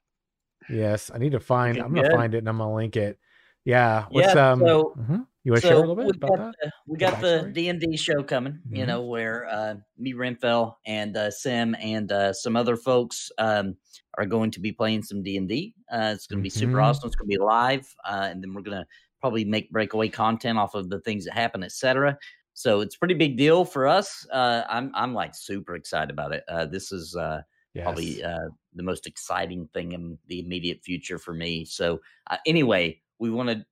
Yes, 0.70 1.10
I 1.12 1.18
need 1.18 1.32
to 1.32 1.40
find. 1.40 1.76
Looking 1.76 1.96
I'm 1.96 2.02
gonna 2.04 2.16
find 2.16 2.34
it 2.34 2.38
and 2.38 2.48
I'm 2.48 2.58
gonna 2.58 2.74
link 2.74 2.96
it. 2.96 3.18
Yeah. 3.64 4.04
What's 4.10 4.34
Yeah, 4.34 4.52
um? 4.52 4.60
so- 4.60 4.94
mhm. 4.98 5.26
You 5.42 5.52
want 5.52 5.60
to 5.62 5.68
share 5.68 5.76
a 5.76 5.80
little 5.80 5.94
bit 5.96 6.06
we've 6.06 6.14
about 6.16 6.28
got 6.30 6.36
that? 6.38 6.54
The, 6.62 6.72
we 6.86 6.96
The 6.96 7.00
got 7.00 7.20
the? 7.20 7.50
D 7.52 7.68
and 7.68 7.78
D 7.80 7.96
show 7.98 8.22
coming. 8.22 8.60
You 8.70 8.84
Mhm. 8.84 8.86
know 8.86 9.02
where 9.02 9.46
uh, 9.46 9.74
me, 9.98 10.14
Renfell, 10.14 10.76
and 10.86 11.14
uh, 11.18 11.30
Sim, 11.30 11.74
and 11.80 12.10
uh, 12.10 12.32
some 12.32 12.56
other 12.56 12.76
folks 12.76 13.30
um, 13.38 13.76
are 14.16 14.24
going 14.24 14.50
to 14.52 14.60
be 14.60 14.72
playing 14.72 15.02
some 15.02 15.22
D 15.22 15.36
and 15.36 15.46
D. 15.48 15.74
Uh, 15.92 16.12
It's 16.14 16.26
going 16.26 16.38
to 16.38 16.42
be 16.42 16.48
super 16.48 16.78
Mhm. 16.78 16.84
awesome. 16.84 17.08
It's 17.08 17.16
going 17.16 17.28
to 17.28 17.36
be 17.38 17.42
live, 17.44 17.86
uh, 18.08 18.28
and 18.30 18.42
then 18.42 18.54
we're 18.54 18.62
going 18.62 18.78
to 18.80 18.86
probably 19.24 19.42
make 19.46 19.70
breakaway 19.70 20.06
content 20.06 20.58
off 20.58 20.74
of 20.74 20.90
the 20.90 21.00
things 21.00 21.24
that 21.24 21.32
happen, 21.32 21.62
etc. 21.62 22.14
So 22.52 22.82
it's 22.82 22.94
a 22.94 22.98
pretty 22.98 23.14
big 23.14 23.38
deal 23.38 23.64
for 23.64 23.86
us. 23.86 24.26
Uh, 24.30 24.64
I'm 24.68 24.92
I'm 24.94 25.14
like 25.14 25.34
super 25.34 25.76
excited 25.76 26.10
about 26.10 26.32
it. 26.34 26.44
Uh, 26.46 26.66
this 26.66 26.92
is 26.92 27.16
uh, 27.16 27.40
Yes. 27.72 27.84
probably 27.84 28.22
uh, 28.22 28.50
the 28.74 28.82
most 28.82 29.06
exciting 29.06 29.66
thing 29.72 29.92
in 29.92 30.18
the 30.28 30.40
immediate 30.40 30.82
future 30.82 31.18
for 31.18 31.32
me. 31.32 31.64
So 31.64 32.02
uh, 32.30 32.36
anyway, 32.46 33.00
we 33.18 33.30
want 33.30 33.48
to. 33.48 33.64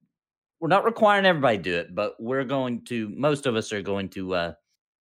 We're 0.59 0.69
not 0.69 0.85
requiring 0.85 1.27
everybody 1.27 1.59
to 1.59 1.63
do 1.63 1.77
it, 1.77 1.95
but 1.95 2.15
we're 2.19 2.45
going 2.45 2.83
to. 2.87 3.11
Most 3.11 3.45
of 3.45 3.55
us 3.55 3.75
are 3.75 3.83
going 3.83 4.09
to. 4.09 4.35
Uh, 4.35 4.53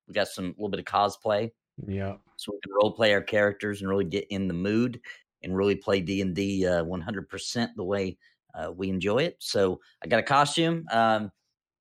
we 0.08 0.14
got 0.14 0.26
some 0.26 0.46
little 0.58 0.68
bit 0.68 0.80
of 0.80 0.86
cosplay, 0.86 1.52
yeah. 1.86 2.16
so 2.36 2.52
we 2.52 2.58
can 2.60 2.72
role 2.74 2.90
play 2.90 3.14
our 3.14 3.22
characters 3.22 3.82
and 3.82 3.88
really 3.88 4.04
get 4.04 4.26
in 4.30 4.48
the 4.48 4.54
mood 4.54 5.00
and 5.44 5.56
really 5.56 5.76
play 5.76 6.00
D 6.00 6.20
and 6.20 6.34
D 6.34 6.66
uh, 6.66 6.82
one 6.82 7.00
hundred 7.00 7.28
percent 7.28 7.70
the 7.76 7.84
way 7.84 8.18
uh, 8.54 8.72
we 8.72 8.88
enjoy 8.88 9.18
it. 9.24 9.36
So 9.38 9.80
I 10.02 10.08
got 10.08 10.20
a 10.20 10.24
costume. 10.24 10.86
Um, 10.90 11.30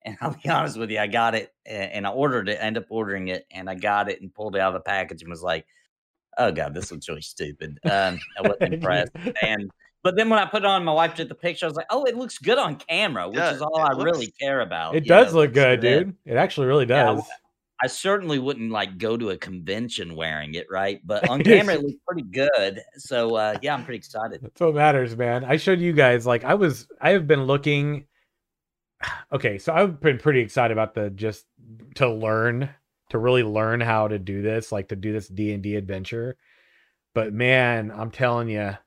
and 0.05 0.17
I'll 0.21 0.35
be 0.41 0.49
honest 0.49 0.77
with 0.77 0.89
you, 0.91 0.99
I 0.99 1.07
got 1.07 1.35
it 1.35 1.53
and 1.65 2.07
I 2.07 2.11
ordered 2.11 2.47
it. 2.47 2.57
I 2.59 2.63
ended 2.63 2.83
up 2.83 2.87
ordering 2.89 3.27
it 3.27 3.45
and 3.51 3.69
I 3.69 3.75
got 3.75 4.09
it 4.09 4.21
and 4.21 4.33
pulled 4.33 4.55
it 4.55 4.61
out 4.61 4.69
of 4.69 4.73
the 4.75 4.89
package 4.89 5.21
and 5.21 5.29
was 5.29 5.43
like, 5.43 5.65
"Oh 6.37 6.53
god, 6.53 6.73
this 6.73 6.89
looks 6.89 7.09
really 7.09 7.21
stupid." 7.21 7.79
Um, 7.83 8.17
I 8.37 8.47
wasn't 8.47 8.73
impressed. 8.75 9.11
And 9.41 9.69
but 10.01 10.15
then 10.15 10.29
when 10.29 10.39
I 10.39 10.45
put 10.45 10.63
it 10.63 10.65
on, 10.65 10.85
my 10.85 10.93
wife 10.93 11.15
took 11.15 11.27
the 11.27 11.35
picture. 11.35 11.65
I 11.65 11.69
was 11.69 11.75
like, 11.75 11.87
"Oh, 11.89 12.05
it 12.05 12.15
looks 12.15 12.37
good 12.37 12.57
on 12.57 12.77
camera," 12.77 13.27
which 13.27 13.35
does. 13.37 13.57
is 13.57 13.61
all 13.61 13.77
I 13.77 13.91
really 14.01 14.33
care 14.39 14.61
about. 14.61 14.95
It 14.95 15.05
does 15.05 15.33
know, 15.33 15.41
look 15.41 15.53
good, 15.53 15.81
that- 15.81 16.05
dude. 16.05 16.15
It 16.25 16.37
actually 16.37 16.67
really 16.67 16.85
Yeah, 16.85 17.19
I 17.81 17.87
certainly 17.87 18.39
wouldn't 18.39 18.71
like 18.71 18.97
go 18.97 19.15
to 19.15 19.29
a 19.29 19.37
convention 19.37 20.15
wearing 20.15 20.55
it, 20.55 20.67
right? 20.69 20.99
But 21.05 21.29
on 21.29 21.41
camera, 21.43 21.75
it 21.75 21.81
looks 21.81 21.99
pretty 22.07 22.27
good. 22.29 22.81
So 22.97 23.35
uh, 23.35 23.57
yeah, 23.61 23.73
I'm 23.73 23.85
pretty 23.85 23.99
excited. 23.99 24.41
That's 24.41 24.59
what 24.59 24.75
matters, 24.75 25.15
man. 25.15 25.45
I 25.45 25.57
showed 25.57 25.79
you 25.79 25.93
guys 25.93 26.25
like 26.25 26.43
I 26.43 26.55
was 26.55 26.87
I 26.99 27.11
have 27.11 27.27
been 27.27 27.45
looking 27.45 28.05
okay, 29.31 29.57
so 29.57 29.73
I've 29.73 29.99
been 29.99 30.17
pretty 30.17 30.41
excited 30.41 30.71
about 30.71 30.93
the 30.93 31.09
just 31.09 31.45
to 31.95 32.09
learn 32.09 32.69
to 33.09 33.17
really 33.17 33.43
learn 33.43 33.81
how 33.81 34.07
to 34.07 34.19
do 34.19 34.41
this, 34.41 34.71
like 34.71 34.89
to 34.89 34.95
do 34.95 35.11
this 35.11 35.27
D&D 35.27 35.75
adventure. 35.75 36.37
But 37.15 37.33
man, 37.33 37.91
I'm 37.91 38.11
telling 38.11 38.49
you, 38.49 38.77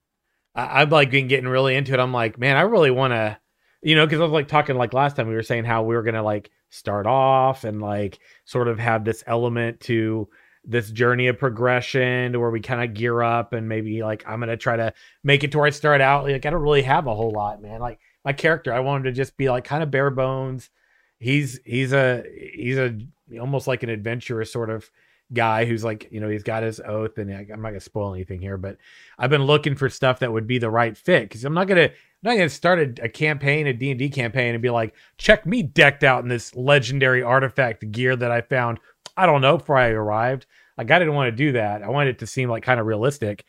I, 0.55 0.83
I've 0.83 0.93
like 0.93 1.11
been 1.11 1.29
getting 1.29 1.49
really 1.49 1.75
into 1.75 1.93
it. 1.93 1.99
I'm 1.99 2.13
like, 2.13 2.39
man, 2.39 2.57
I 2.57 2.63
really 2.63 2.93
want 2.93 3.13
to, 3.13 3.39
you 3.83 3.97
know, 3.97 4.07
because 4.07 4.21
I 4.21 4.25
was 4.25 4.33
like 4.33 4.49
talking 4.49 4.77
like 4.77 4.93
last 4.93 5.17
time 5.17 5.27
we 5.27 5.35
were 5.35 5.43
saying 5.43 5.65
how 5.65 5.83
we 5.83 5.97
were 5.97 6.05
gonna 6.05 6.23
like 6.23 6.51
start 6.73 7.07
off 7.07 7.65
and 7.65 7.83
like 7.83 8.19
sort 8.47 8.67
of 8.67 8.79
have 8.79 9.05
this 9.05 9.23
element 9.27 9.79
to 9.81 10.27
this 10.65 10.91
journey 10.91 11.27
of 11.27 11.39
progression 11.39 12.33
to 12.33 12.41
where 12.41 12.51
we 12.51 12.61
kind 12.61 12.83
of 12.83 12.95
gear 12.95 13.21
up 13.21 13.53
and 13.53 13.69
maybe 13.69 14.03
like 14.03 14.25
I'm 14.27 14.41
gonna 14.41 14.57
try 14.57 14.77
to 14.77 14.95
make 15.23 15.45
it 15.45 15.53
to 15.53 15.59
where 15.59 15.67
I 15.67 15.71
start 15.71 16.01
out. 16.01 16.25
Like 16.25 16.47
I 16.47 16.51
don't 16.51 16.63
really 16.63 16.83
have 16.83 17.07
a 17.07 17.15
whole 17.15 17.31
lot, 17.31 17.61
man. 17.61 17.81
Like 17.81 17.99
my 18.25 18.33
character, 18.33 18.73
I 18.73 18.81
wanted 18.81 19.05
to 19.05 19.13
just 19.13 19.37
be 19.37 19.51
like 19.51 19.65
kind 19.65 19.83
of 19.83 19.91
bare 19.91 20.11
bones. 20.11 20.71
He's 21.19 21.61
he's 21.65 21.93
a 21.93 22.25
he's 22.55 22.79
a 22.79 22.99
almost 23.39 23.67
like 23.67 23.83
an 23.83 23.91
adventurous 23.91 24.53
sort 24.53 24.71
of 24.71 24.91
guy 25.33 25.65
who's 25.65 25.85
like 25.85 26.09
you 26.11 26.21
know 26.21 26.29
he's 26.29 26.43
got 26.43 26.63
his 26.63 26.81
oath 26.81 27.19
and 27.19 27.31
I'm 27.31 27.63
not 27.63 27.71
gonna 27.71 27.81
spoil 27.81 28.15
anything 28.15 28.41
here, 28.41 28.57
but 28.57 28.79
I've 29.19 29.31
been 29.31 29.45
looking 29.45 29.75
for 29.75 29.91
stuff 29.91 30.21
that 30.21 30.33
would 30.33 30.47
be 30.47 30.59
the 30.59 30.71
right 30.71 30.97
fit 30.97 31.29
because 31.29 31.45
I'm 31.45 31.55
not 31.55 31.67
gonna 31.67 31.91
I'm 32.23 32.31
not 32.31 32.37
gonna 32.37 32.49
start 32.49 33.01
a, 33.01 33.05
a 33.05 33.09
campaign 33.09 33.67
a 33.67 33.73
D 33.73 33.91
and 33.91 33.99
D 33.99 34.09
campaign 34.09 34.55
and 34.55 34.63
be 34.63 34.71
like 34.71 34.95
check 35.19 35.45
me 35.45 35.63
decked 35.63 36.05
out 36.05 36.23
in 36.23 36.29
this 36.29 36.55
legendary 36.55 37.23
artifact 37.23 37.91
gear 37.91 38.15
that 38.17 38.31
I 38.31 38.43
found 38.43 38.79
I 39.17 39.27
don't 39.27 39.41
know 39.41 39.59
before 39.59 39.77
I 39.77 39.89
arrived. 39.89 40.47
Like 40.79 40.91
I 40.91 40.99
didn't 40.99 41.15
want 41.15 41.29
to 41.29 41.37
do 41.37 41.53
that. 41.53 41.83
I 41.83 41.89
wanted 41.89 42.11
it 42.11 42.19
to 42.21 42.27
seem 42.27 42.49
like 42.49 42.63
kind 42.63 42.81
of 42.81 42.87
realistic. 42.87 43.45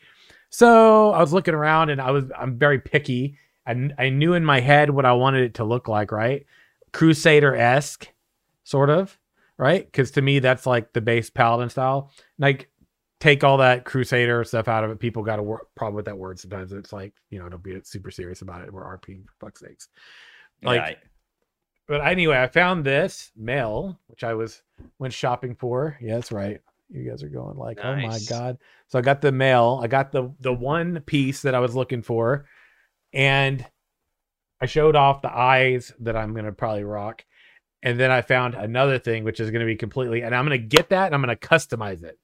So 0.50 1.10
I 1.10 1.20
was 1.20 1.32
looking 1.32 1.54
around 1.54 1.90
and 1.90 2.00
I 2.00 2.10
was 2.10 2.24
I'm 2.36 2.58
very 2.58 2.80
picky. 2.80 3.38
I 3.66 3.90
I 3.98 4.08
knew 4.08 4.34
in 4.34 4.44
my 4.44 4.60
head 4.60 4.90
what 4.90 5.06
I 5.06 5.12
wanted 5.12 5.44
it 5.44 5.54
to 5.54 5.64
look 5.64 5.88
like, 5.88 6.10
right? 6.10 6.44
Crusader 6.92 7.54
esque, 7.54 8.08
sort 8.64 8.90
of, 8.90 9.18
right? 9.56 9.84
Because 9.86 10.10
to 10.12 10.22
me 10.22 10.40
that's 10.40 10.66
like 10.66 10.92
the 10.92 11.00
base 11.00 11.30
paladin 11.30 11.70
style. 11.70 12.10
Like 12.38 12.68
take 13.24 13.42
all 13.42 13.56
that 13.56 13.86
crusader 13.86 14.44
stuff 14.44 14.68
out 14.68 14.84
of 14.84 14.90
it. 14.90 14.98
People 14.98 15.22
got 15.22 15.38
a 15.38 15.42
wor- 15.42 15.66
problem 15.74 15.94
with 15.96 16.04
that 16.04 16.18
word 16.18 16.38
sometimes. 16.38 16.72
It's 16.72 16.92
like 16.92 17.14
you 17.30 17.38
know 17.38 17.48
don't 17.48 17.62
be 17.62 17.80
super 17.82 18.10
serious 18.10 18.42
about 18.42 18.60
it. 18.62 18.70
We're 18.72 18.84
RP 18.84 19.24
for 19.24 19.46
fuck's 19.46 19.60
sakes. 19.60 19.88
Like 20.62 20.80
Right. 20.80 20.98
but 21.88 22.06
anyway, 22.06 22.36
I 22.38 22.48
found 22.48 22.84
this 22.84 23.32
mail, 23.34 23.98
which 24.08 24.24
I 24.24 24.34
was 24.34 24.62
went 24.98 25.14
shopping 25.14 25.54
for. 25.54 25.96
Yeah, 26.02 26.16
that's 26.16 26.32
right. 26.32 26.60
You 26.90 27.08
guys 27.08 27.22
are 27.22 27.30
going 27.30 27.56
like, 27.56 27.78
oh 27.82 27.96
my 27.96 28.18
god. 28.28 28.58
So 28.88 28.98
I 28.98 29.02
got 29.02 29.22
the 29.22 29.32
mail. 29.32 29.80
I 29.82 29.86
got 29.86 30.12
the 30.12 30.30
the 30.40 30.52
one 30.52 31.00
piece 31.00 31.40
that 31.42 31.54
I 31.54 31.60
was 31.60 31.74
looking 31.74 32.02
for, 32.02 32.44
and 33.14 33.64
I 34.60 34.66
showed 34.66 34.96
off 34.96 35.22
the 35.22 35.34
eyes 35.34 35.94
that 36.00 36.14
I'm 36.14 36.34
gonna 36.34 36.52
probably 36.52 36.84
rock. 36.84 37.24
And 37.82 37.98
then 37.98 38.10
I 38.10 38.20
found 38.20 38.54
another 38.54 38.98
thing, 38.98 39.24
which 39.24 39.40
is 39.40 39.50
gonna 39.50 39.64
be 39.64 39.76
completely, 39.76 40.20
and 40.22 40.34
I'm 40.34 40.44
gonna 40.44 40.58
get 40.58 40.90
that 40.90 41.06
and 41.06 41.14
I'm 41.14 41.22
gonna 41.22 41.36
customize 41.36 42.02
it. 42.02 42.18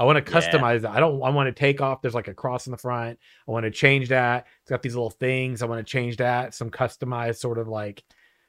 I 0.00 0.04
want 0.04 0.24
to 0.24 0.32
Yeah. 0.32 0.40
customize 0.40 0.78
it. 0.78 0.86
I 0.86 0.98
don't. 1.00 1.22
I 1.22 1.30
want 1.30 1.48
to 1.48 1.52
take 1.58 1.80
off. 1.80 2.00
There's 2.00 2.14
like 2.14 2.28
a 2.28 2.34
cross 2.34 2.66
in 2.66 2.70
the 2.70 2.76
front. 2.78 3.18
I 3.46 3.50
want 3.50 3.64
to 3.64 3.70
change 3.70 4.08
that. 4.08 4.46
It's 4.62 4.70
got 4.70 4.82
these 4.82 4.94
little 4.94 5.10
things. 5.10 5.62
I 5.62 5.66
want 5.66 5.86
to 5.86 5.90
change 5.90 6.16
that. 6.16 6.54
Some 6.54 6.70
customized 6.70 7.36
sort 7.36 7.58
of 7.58 7.68
like, 7.68 8.02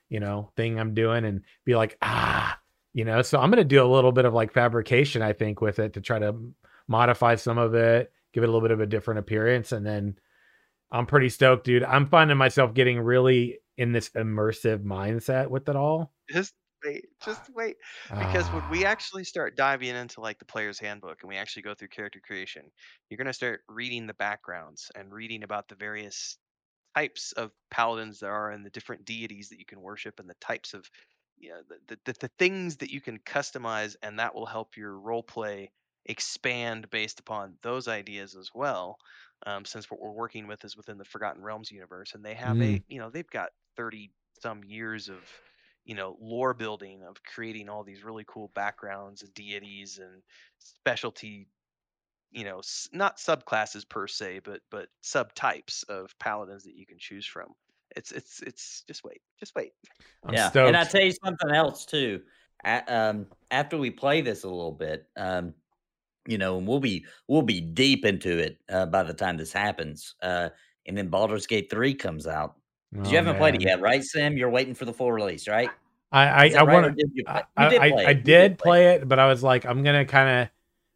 you 0.09 0.19
know, 0.19 0.51
thing 0.55 0.79
I'm 0.79 0.93
doing, 0.93 1.25
and 1.25 1.41
be 1.65 1.75
like, 1.75 1.97
ah, 2.01 2.57
you 2.93 3.05
know. 3.05 3.21
So 3.21 3.39
I'm 3.39 3.49
gonna 3.49 3.63
do 3.63 3.83
a 3.83 3.85
little 3.85 4.11
bit 4.11 4.25
of 4.25 4.33
like 4.33 4.53
fabrication, 4.53 5.21
I 5.21 5.33
think, 5.33 5.61
with 5.61 5.79
it 5.79 5.93
to 5.93 6.01
try 6.01 6.19
to 6.19 6.35
modify 6.87 7.35
some 7.35 7.57
of 7.57 7.75
it, 7.75 8.11
give 8.33 8.43
it 8.43 8.47
a 8.47 8.51
little 8.51 8.61
bit 8.67 8.71
of 8.71 8.79
a 8.81 8.85
different 8.87 9.19
appearance, 9.19 9.71
and 9.71 9.85
then 9.85 10.17
I'm 10.91 11.05
pretty 11.05 11.29
stoked, 11.29 11.65
dude. 11.65 11.83
I'm 11.83 12.07
finding 12.07 12.37
myself 12.37 12.73
getting 12.73 12.99
really 12.99 13.59
in 13.77 13.93
this 13.93 14.09
immersive 14.09 14.83
mindset 14.83 15.47
with 15.47 15.69
it 15.69 15.75
all. 15.75 16.11
Wait, 16.85 17.05
just 17.19 17.49
wait. 17.53 17.77
Because 18.17 18.51
when 18.51 18.63
we 18.67 18.85
Ah, 18.85 18.85
actually 18.85 19.23
start 19.23 19.55
diving 19.57 19.95
into 19.95 20.21
like 20.21 20.39
the 20.39 20.45
player's 20.45 20.79
handbook 20.79 21.19
and 21.21 21.29
we 21.29 21.37
actually 21.37 21.63
go 21.63 21.73
through 21.75 21.89
character 21.89 22.19
creation, 22.25 22.71
you're 23.09 23.17
gonna 23.17 23.33
start 23.33 23.61
reading 23.69 24.07
the 24.07 24.13
backgrounds 24.13 24.91
and 24.95 25.13
reading 25.13 25.43
about 25.43 25.67
the 25.67 25.75
various 25.75 26.37
types 26.95 27.31
of 27.33 27.51
paladins 27.71 28.19
there 28.19 28.33
are 28.33 28.51
and 28.51 28.65
the 28.65 28.69
different 28.71 29.05
deities 29.05 29.49
that 29.49 29.59
you 29.59 29.65
can 29.65 29.81
worship 29.81 30.19
and 30.19 30.29
the 30.29 30.35
types 30.41 30.73
of 30.73 30.89
you 31.37 31.49
know, 31.49 31.63
the, 31.87 31.97
the, 32.05 32.13
the 32.21 32.29
things 32.39 32.77
that 32.77 32.91
you 32.91 33.01
can 33.01 33.17
customize 33.19 33.95
and 34.03 34.19
that 34.19 34.35
will 34.35 34.45
help 34.45 34.77
your 34.77 34.99
role 34.99 35.23
play 35.23 35.71
expand 36.05 36.89
based 36.89 37.19
upon 37.19 37.57
those 37.63 37.87
ideas 37.87 38.35
as 38.35 38.49
well 38.55 38.97
um, 39.45 39.65
since 39.65 39.89
what 39.89 39.99
we're 39.99 40.11
working 40.11 40.47
with 40.47 40.63
is 40.65 40.75
within 40.77 40.97
the 40.97 41.05
forgotten 41.05 41.41
realms 41.43 41.71
universe 41.71 42.13
and 42.15 42.25
they 42.25 42.33
have 42.35 42.59
a 42.61 42.81
you 42.87 42.99
know 42.99 43.09
they've 43.09 43.29
got 43.29 43.51
30 43.77 44.13
some 44.41 44.63
years 44.63 45.09
of 45.09 45.29
you 45.85 45.95
know 45.95 46.17
lore 46.19 46.53
building 46.53 47.03
of 47.03 47.21
creating 47.23 47.69
all 47.69 47.83
these 47.83 48.03
really 48.03 48.25
cool 48.27 48.49
backgrounds 48.53 49.21
and 49.23 49.33
deities 49.33 49.99
and 49.99 50.21
specialty 50.59 51.47
you 52.31 52.43
know 52.43 52.59
s- 52.59 52.87
not 52.93 53.17
subclasses 53.17 53.87
per 53.87 54.07
se 54.07 54.39
but 54.39 54.61
but 54.69 54.89
subtypes 55.03 55.87
of 55.89 56.17
paladins 56.19 56.63
that 56.63 56.75
you 56.75 56.85
can 56.85 56.97
choose 56.99 57.25
from 57.25 57.53
it's 57.95 58.11
it's 58.11 58.41
it's 58.41 58.83
just 58.87 59.03
wait 59.03 59.21
just 59.39 59.53
wait 59.55 59.73
I'm 60.23 60.33
yeah, 60.35 60.49
stoked. 60.49 60.67
and 60.67 60.77
I 60.77 60.83
tell 60.83 61.01
you 61.01 61.13
something 61.23 61.49
else 61.51 61.85
too. 61.85 62.21
A- 62.63 62.93
um, 62.93 63.27
after 63.49 63.77
we 63.77 63.89
play 63.89 64.21
this 64.21 64.43
a 64.43 64.47
little 64.47 64.71
bit, 64.71 65.09
um, 65.17 65.53
you 66.27 66.37
know, 66.37 66.57
and 66.57 66.67
we'll 66.67 66.79
be 66.79 67.05
we'll 67.27 67.41
be 67.41 67.59
deep 67.59 68.05
into 68.05 68.37
it 68.37 68.59
uh, 68.69 68.85
by 68.85 69.03
the 69.03 69.13
time 69.13 69.37
this 69.37 69.51
happens. 69.51 70.15
Uh, 70.21 70.49
and 70.85 70.97
then 70.97 71.09
Baldur's 71.09 71.47
Gate 71.47 71.69
three 71.69 71.93
comes 71.95 72.27
out. 72.27 72.60
Oh, 72.97 73.09
you 73.09 73.15
haven't 73.15 73.37
played 73.37 73.55
it 73.55 73.61
yet, 73.61 73.79
right, 73.79 74.03
Sam? 74.03 74.37
You're 74.37 74.49
waiting 74.49 74.73
for 74.73 74.85
the 74.85 74.93
full 74.93 75.11
release, 75.11 75.47
right? 75.47 75.69
I 76.11 76.27
I, 76.27 76.49
I 76.57 76.63
right, 76.63 76.67
want 76.67 76.97
to. 76.97 77.23
I, 77.25 77.43
you 77.63 77.69
did 77.69 77.81
I, 77.81 77.89
play 77.89 78.05
I 78.05 78.09
it. 78.09 78.23
Did 78.23 78.57
play 78.57 78.87
it, 78.95 79.07
but 79.07 79.17
I 79.17 79.27
was 79.27 79.41
like, 79.41 79.65
I'm 79.65 79.83
gonna 79.83 80.05
kind 80.05 80.41
of 80.41 80.49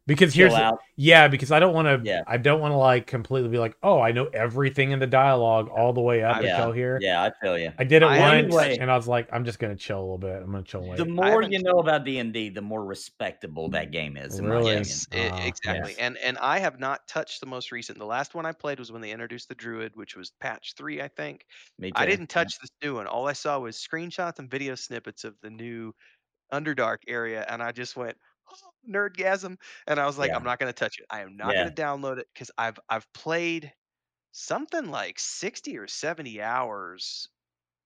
because 0.06 0.32
here's 0.32 0.52
out. 0.54 0.78
yeah 0.96 1.26
because 1.28 1.50
i 1.50 1.58
don't 1.58 1.74
want 1.74 1.86
to 1.86 2.00
Yeah. 2.08 2.22
i 2.26 2.36
don't 2.36 2.60
want 2.60 2.72
to 2.72 2.76
like 2.76 3.06
completely 3.06 3.48
be 3.50 3.58
like 3.58 3.76
oh 3.82 4.00
i 4.00 4.12
know 4.12 4.26
everything 4.26 4.92
in 4.92 4.98
the 5.00 5.06
dialogue 5.06 5.68
all 5.68 5.92
the 5.92 6.00
way 6.00 6.22
up 6.22 6.36
I- 6.36 6.40
until 6.42 6.70
here 6.72 6.98
Yeah, 7.02 7.22
I 7.22 7.32
feel 7.42 7.58
you. 7.58 7.72
i 7.78 7.84
did 7.84 8.02
it 8.02 8.06
I 8.06 8.18
once 8.20 8.44
anyway- 8.44 8.78
and 8.80 8.90
i 8.90 8.96
was 8.96 9.08
like 9.08 9.28
i'm 9.32 9.44
just 9.44 9.58
gonna 9.58 9.74
chill 9.76 9.98
a 9.98 10.00
little 10.00 10.18
bit 10.18 10.42
i'm 10.42 10.50
gonna 10.52 10.62
chill 10.62 10.82
The 10.82 10.90
later 10.90 11.04
more 11.06 11.42
you 11.42 11.62
know 11.62 11.80
about 11.80 12.04
D 12.04 12.18
and 12.18 12.32
D, 12.32 12.48
the 12.50 12.62
more 12.62 12.84
respectable 12.84 13.68
that 13.70 13.90
game 13.90 14.16
is. 14.16 14.38
In 14.38 14.46
my 14.48 14.54
Really? 14.54 14.74
Yes, 14.74 15.06
e- 15.14 15.28
Ah, 15.30 15.44
exactly. 15.44 15.90
yes. 15.92 15.98
And 15.98 16.16
and 16.18 16.38
I 16.38 16.58
have 16.60 16.78
not 16.78 17.06
touched 17.08 17.40
the 17.40 17.46
most 17.46 17.72
recent. 17.72 17.98
The 17.98 18.04
last 18.06 18.34
one 18.34 18.46
I 18.46 18.52
played 18.52 18.78
was 18.78 18.92
when 18.92 19.02
they 19.02 19.10
introduced 19.10 19.48
the 19.48 19.54
druid, 19.54 19.92
which 19.96 20.14
was 20.16 20.30
patch 20.40 20.74
three, 20.76 21.02
I 21.02 21.08
think. 21.08 21.46
Me 21.78 21.90
too. 21.90 21.94
I 21.96 22.06
didn't 22.06 22.28
touch 22.28 22.58
this 22.60 22.70
new 22.82 22.94
one. 22.94 23.06
All 23.06 23.26
I 23.26 23.32
saw 23.32 23.58
was 23.58 23.76
screenshots 23.76 24.38
and 24.38 24.48
video 24.50 24.74
snippets 24.76 25.24
of 25.24 25.34
the 25.42 25.50
new 25.50 25.92
Underdark 26.52 26.98
area, 27.08 27.44
and 27.48 27.62
I 27.62 27.72
just 27.72 27.96
went 27.96 28.16
oh, 28.20 28.24
nerdgasm. 28.88 29.56
And 29.86 30.00
I 30.00 30.06
was 30.06 30.18
like, 30.18 30.30
Yeah. 30.30 30.36
I'm 30.36 30.44
not 30.44 30.58
going 30.58 30.68
to 30.72 30.78
touch 30.78 30.98
it. 30.98 31.06
I 31.10 31.20
am 31.22 31.36
not 31.36 31.56
Yeah. 31.56 31.62
going 31.62 31.72
to 31.72 31.82
download 31.82 32.18
it 32.18 32.28
because 32.34 32.50
I've 32.58 32.78
I've 32.88 33.12
played 33.12 33.72
something 34.32 34.90
like 34.90 35.18
60 35.18 35.78
or 35.78 35.88
70 35.88 36.42
hours 36.42 37.28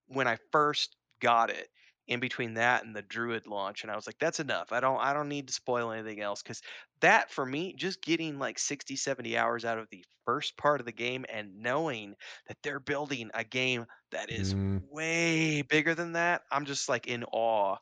when 0.07 0.29
I 0.29 0.39
first 0.53 0.97
got 1.21 1.51
it. 1.51 1.69
In 2.07 2.19
between 2.19 2.55
that 2.55 2.85
and 2.85 2.97
the 2.97 3.03
Druid 3.03 3.47
launch, 3.47 3.85
and 3.85 3.93
I 3.93 3.95
was 3.95 4.05
like, 4.05 4.19
that's 4.19 4.41
enough. 4.41 4.73
I 4.73 4.81
don't 4.81 4.99
I 4.99 5.13
don't 5.13 5.29
need 5.29 5.47
to 5.47 5.53
spoil 5.55 5.93
anything 5.93 6.21
else 6.21 6.43
because 6.43 6.61
that 7.01 7.31
for 7.31 7.47
me, 7.47 7.73
just 7.75 8.03
getting 8.03 8.37
like 8.41 8.59
60, 8.59 8.97
70 8.97 9.37
hours 9.39 9.65
out 9.65 9.79
of 9.79 9.89
the 9.91 10.05
first 10.27 10.57
part 10.57 10.81
of 10.81 10.87
the 10.87 10.93
game 10.93 11.25
and 11.29 11.59
knowing 11.63 12.17
that 12.49 12.57
they're 12.65 12.81
building 12.81 13.31
a 13.33 13.45
game 13.45 13.87
that 14.11 14.29
is 14.29 14.57
Mm. 14.57 14.81
way 14.81 15.63
bigger 15.63 15.95
than 15.95 16.13
that, 16.15 16.43
I'm 16.51 16.65
just 16.65 16.89
like 16.89 17.07
in 17.07 17.23
awe 17.25 17.77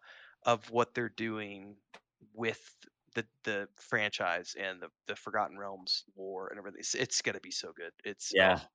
of 0.44 0.70
what 0.70 0.92
they're 0.92 1.08
doing 1.08 1.78
with 2.34 2.60
the 3.22 3.26
the 3.50 3.68
franchise 3.76 4.54
and 4.58 4.80
the, 4.80 4.88
the 5.06 5.16
Forgotten 5.16 5.58
Realms 5.58 6.04
lore 6.16 6.48
and 6.48 6.58
everything. 6.58 6.80
It's, 6.80 6.94
it's 6.94 7.22
gonna 7.22 7.40
be 7.40 7.50
so 7.50 7.72
good. 7.76 7.92
It's 8.04 8.32
um 8.34 8.40
Yeah. 8.40 8.58
oh, 8.62 8.66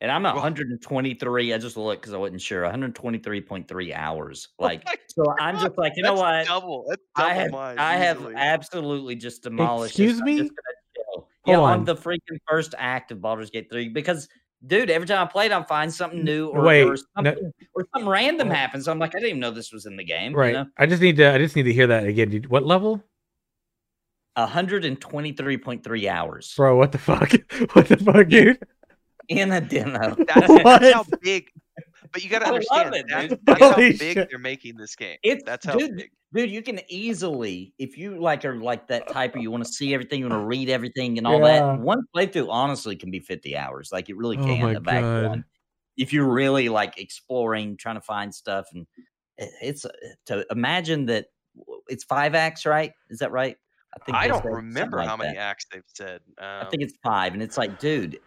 And 0.00 0.10
I'm 0.10 0.26
at 0.26 0.34
123. 0.34 1.52
I 1.54 1.58
just 1.58 1.76
looked 1.76 2.02
because 2.02 2.14
I 2.14 2.18
wasn't 2.18 2.40
sure. 2.40 2.62
123.3 2.64 3.94
hours. 3.94 4.48
Oh 4.58 4.64
Like, 4.64 4.84
my 4.84 4.94
so 5.08 5.24
I'm 5.38 5.58
just 5.58 5.78
like, 5.78 5.92
you 5.96 6.02
know 6.02 6.16
that's 6.16 6.48
what? 6.48 6.60
Double. 6.60 6.84
That's 6.88 7.02
double 7.16 7.30
I 7.30 7.34
have 7.34 7.50
mine. 7.52 7.78
I 7.78 7.96
have 7.96 8.26
absolutely 8.34 9.14
just 9.16 9.42
demolished. 9.42 9.94
Excuse 9.98 10.18
I'm 10.20 10.24
me? 10.24 10.38
just 10.38 10.50
gonna 10.50 10.76
chill. 10.96 11.28
Hold 11.44 11.56
yeah, 11.56 11.58
on. 11.60 11.78
on. 11.80 11.84
the 11.84 11.94
freaking 11.96 12.38
first 12.48 12.74
act 12.78 13.12
of 13.12 13.20
Baldur's 13.20 13.50
Gate 13.50 13.68
3 13.70 13.88
because 13.90 14.28
dude, 14.66 14.90
every 14.90 15.08
time 15.08 15.26
I 15.26 15.30
played, 15.30 15.50
I'm 15.50 15.64
finding 15.64 15.90
something 15.92 16.22
new 16.24 16.46
or, 16.48 16.62
Wait, 16.62 16.82
or 16.84 16.96
no- 17.20 17.34
or 17.74 17.84
something 17.94 18.08
random 18.08 18.48
happens. 18.48 18.86
I'm 18.86 18.98
like, 19.00 19.10
I 19.14 19.18
didn't 19.18 19.30
even 19.30 19.40
know 19.40 19.50
this 19.50 19.72
was 19.72 19.86
in 19.86 19.96
the 19.96 20.04
game. 20.04 20.34
right 20.34 20.48
You 20.48 20.52
know? 20.54 20.66
i 20.78 20.86
just 20.86 21.02
need 21.02 21.16
to 21.16 21.32
i 21.34 21.38
just 21.38 21.56
need 21.56 21.64
to 21.64 21.72
hear 21.72 21.86
that 21.88 22.06
again 22.06 22.44
what 22.48 22.64
level 22.64 23.02
123.3 24.36 26.08
hours 26.08 26.54
bro 26.56 26.76
what 26.76 26.92
the 26.92 26.98
fuck 26.98 27.30
what 27.74 27.88
the 27.88 27.96
fuck 27.96 28.28
dude 28.28 28.58
in 29.28 29.52
a 29.52 29.60
demo. 29.60 30.14
That's, 30.26 30.48
What? 30.48 30.64
that's 30.64 30.92
how 30.94 31.04
big. 31.22 31.48
But 32.12 32.24
you 32.24 32.28
got 32.28 32.40
to 32.40 32.46
understand 32.48 32.94
it, 32.96 33.06
that, 33.08 33.38
that's 33.44 33.60
how 33.62 33.76
big 33.76 33.96
shit. 33.98 34.28
they're 34.28 34.38
making 34.38 34.76
this 34.76 34.96
game. 34.96 35.16
It's 35.22 35.42
That's 35.46 35.64
how 35.64 35.76
dude, 35.76 35.96
big. 35.96 36.10
dude. 36.34 36.50
You 36.50 36.60
can 36.60 36.80
easily, 36.88 37.72
if 37.78 37.96
you 37.96 38.20
like, 38.20 38.44
are 38.44 38.56
like 38.56 38.88
that 38.88 39.08
type, 39.08 39.36
or 39.36 39.38
you 39.38 39.50
want 39.50 39.64
to 39.64 39.70
see 39.72 39.94
everything, 39.94 40.18
you 40.20 40.28
want 40.28 40.42
to 40.42 40.44
read 40.46 40.68
everything, 40.68 41.16
and 41.18 41.26
all 41.26 41.38
Yeah. 41.38 41.60
that. 41.60 41.80
One 41.80 42.02
playthrough 42.14 42.48
honestly 42.50 42.96
can 42.96 43.10
be 43.12 43.20
fifty 43.20 43.56
hours. 43.56 43.90
Like 43.92 44.10
it 44.10 44.16
really 44.16 44.36
Oh 44.38 44.44
can. 44.44 44.60
my 44.60 44.74
the 44.74 44.80
back 44.80 45.02
God. 45.02 45.28
one. 45.28 45.44
If 45.96 46.12
you're 46.12 46.28
really 46.30 46.68
like 46.68 46.98
exploring, 46.98 47.76
trying 47.78 47.94
to 47.96 48.02
find 48.02 48.34
stuff, 48.34 48.66
and 48.74 48.86
it's 49.38 49.84
uh, 49.84 49.90
to 50.26 50.44
imagine 50.50 51.06
that 51.06 51.26
it's 51.88 52.04
five 52.04 52.34
acts, 52.34 52.66
right? 52.66 52.92
Is 53.08 53.20
that 53.20 53.30
right? 53.30 53.56
I 54.10 54.22
they 54.24 54.28
don't 54.28 54.38
said 54.38 54.42
something 54.44 54.52
remember 54.52 54.96
like 54.98 55.08
how 55.08 55.16
many 55.16 55.34
that. 55.34 55.40
acts 55.40 55.66
they've 55.72 55.82
said. 55.86 56.20
Um, 56.38 56.46
I 56.46 56.64
think 56.70 56.82
it's 56.82 56.94
five, 57.02 57.34
and 57.34 57.42
it's 57.42 57.58
like, 57.58 57.78
dude, 57.78 58.18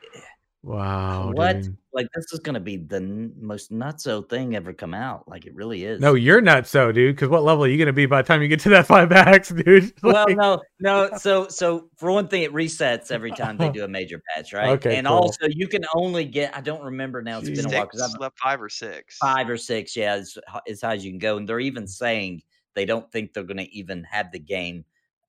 wow 0.62 1.32
what? 1.32 1.62
dude. 1.62 1.78
Like 1.94 2.08
this 2.14 2.26
is 2.34 2.40
gonna 2.40 2.60
be 2.60 2.76
the 2.76 2.98
n- 2.98 3.34
most 3.40 3.72
nutso 3.72 4.28
thing 4.28 4.56
ever 4.56 4.74
come 4.74 4.94
out. 4.94 5.28
Like 5.28 5.46
it 5.46 5.56
really 5.56 5.86
is. 5.86 6.02
no 6.02 6.14
you're 6.14 6.42
nuts 6.42 6.70
so 6.70 6.92
dude 6.92 7.16
because 7.16 7.30
what 7.30 7.44
level 7.44 7.64
are 7.64 7.68
you 7.68 7.78
gonna 7.78 7.94
be 7.94 8.06
by 8.06 8.22
the 8.22 8.28
time 8.28 8.42
you 8.42 8.48
get 8.48 8.60
to 8.62 8.70
that 8.70 8.86
five 8.86 9.12
acts 9.14 9.50
dude 9.50 9.94
well, 10.04 10.26
no, 10.30 10.62
no. 10.80 11.10
So, 11.18 11.48
so 11.48 11.90
for 11.96 12.12
one 12.12 12.28
thing, 12.28 12.44
it 12.44 12.52
resets 12.52 13.12
every 13.12 13.32
time 13.32 13.58
they 13.58 13.70
do 13.70 13.84
a 13.86 13.88
major 13.88 14.22
patch, 14.34 14.54
right? 14.54 14.70
Okay, 14.70 14.98
and 14.98 15.08
cool. 15.08 15.16
also 15.16 15.46
you 15.48 15.68
can 15.68 15.86
only 15.96 16.26
get. 16.26 16.56
I 16.56 16.62
don't 16.62 16.84
remember 16.84 17.22
now. 17.22 17.40
It's 17.40 17.50
been 17.50 17.66
a 17.66 17.70
while 17.70 17.86
because 17.86 18.02
I've 18.02 18.20
left 18.20 18.38
five 18.40 18.62
or 18.62 18.70
six. 18.70 19.18
five 19.18 19.50
or 19.50 19.58
six. 19.58 19.96
Yeah, 19.96 20.14
as, 20.14 20.38
as 20.68 20.82
high 20.82 20.96
as 20.96 21.06
you 21.06 21.12
can 21.12 21.20
go, 21.20 21.38
and 21.38 21.48
they're 21.48 21.60
even 21.60 21.88
saying 21.88 22.42
they 22.76 22.86
don't 22.86 23.10
think 23.12 23.34
they're 23.34 23.44
going 23.44 23.58
to 23.58 23.74
even 23.74 24.04
have 24.04 24.32
the 24.32 24.40
game 24.40 24.86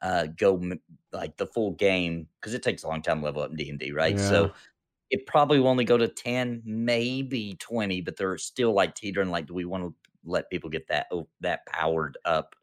uh 0.07 0.27
go 0.37 0.57
m- 0.57 0.81
like 1.13 1.37
the 1.37 1.47
full 1.47 1.73
game 1.73 2.29
because 2.41 2.55
it 2.55 2.63
takes 2.63 2.85
a 2.85 2.89
long 2.89 3.03
time 3.03 3.19
to 3.21 3.25
level 3.25 3.43
up 3.43 3.51
in 3.51 3.57
D 3.57 3.71
and 3.71 3.79
D, 3.79 3.93
right? 3.93 4.17
Yeah. 4.17 4.29
So. 4.29 4.53
It 5.09 5.25
probably 5.25 5.61
will 5.61 5.69
only 5.69 5.85
go 5.85 5.97
to 5.97 6.09
10, 6.09 6.63
maybe 6.65 7.55
20, 7.61 8.01
but 8.01 8.17
they're 8.17 8.37
still 8.39 8.73
like 8.73 8.97
teetering. 8.97 9.31
Like, 9.31 9.47
do 9.47 9.55
we 9.55 9.65
want 9.65 9.85
to 9.85 9.95
let 10.25 10.51
people 10.51 10.69
get 10.69 10.89
that 10.89 11.07
oh, 11.13 11.29
that 11.43 11.65
powered 11.67 12.19
up? 12.25 12.57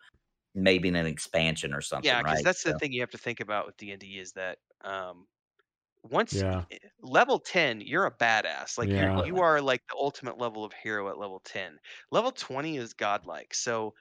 Maybe 0.54 0.90
in 0.90 0.98
an 0.98 1.06
expansion 1.06 1.74
or 1.74 1.80
something. 1.80 2.06
Yeah, 2.12 2.22
because 2.22 2.36
right? 2.36 2.44
that's 2.44 2.62
So- 2.62 2.74
the 2.74 2.80
thing 2.80 2.92
you 2.92 3.00
have 3.00 3.12
to 3.12 3.18
think 3.18 3.40
about 3.40 3.66
with 3.66 3.78
D 3.78 3.92
and 3.92 4.00
D 4.02 4.20
is 4.20 4.34
that 4.34 4.58
um, 4.82 5.26
once 6.04 6.34
Yeah. 6.34 6.66
eh, 6.70 6.80
level 7.02 7.40
ten, 7.40 7.80
you're 7.80 8.08
a 8.08 8.12
badass. 8.12 8.78
Like 8.78 8.90
Yeah. 8.90 9.16
you're, 9.20 9.26
you 9.26 9.42
are 9.42 9.62
like 9.62 9.82
the 9.88 9.96
ultimate 9.96 10.38
level 10.38 10.66
of 10.66 10.74
hero 10.74 11.08
at 11.08 11.18
level 11.18 11.40
ten. 11.46 11.80
Level 12.12 12.34
twenty 12.34 12.76
is 12.76 12.94
godlike. 12.94 13.54
So, 13.54 13.94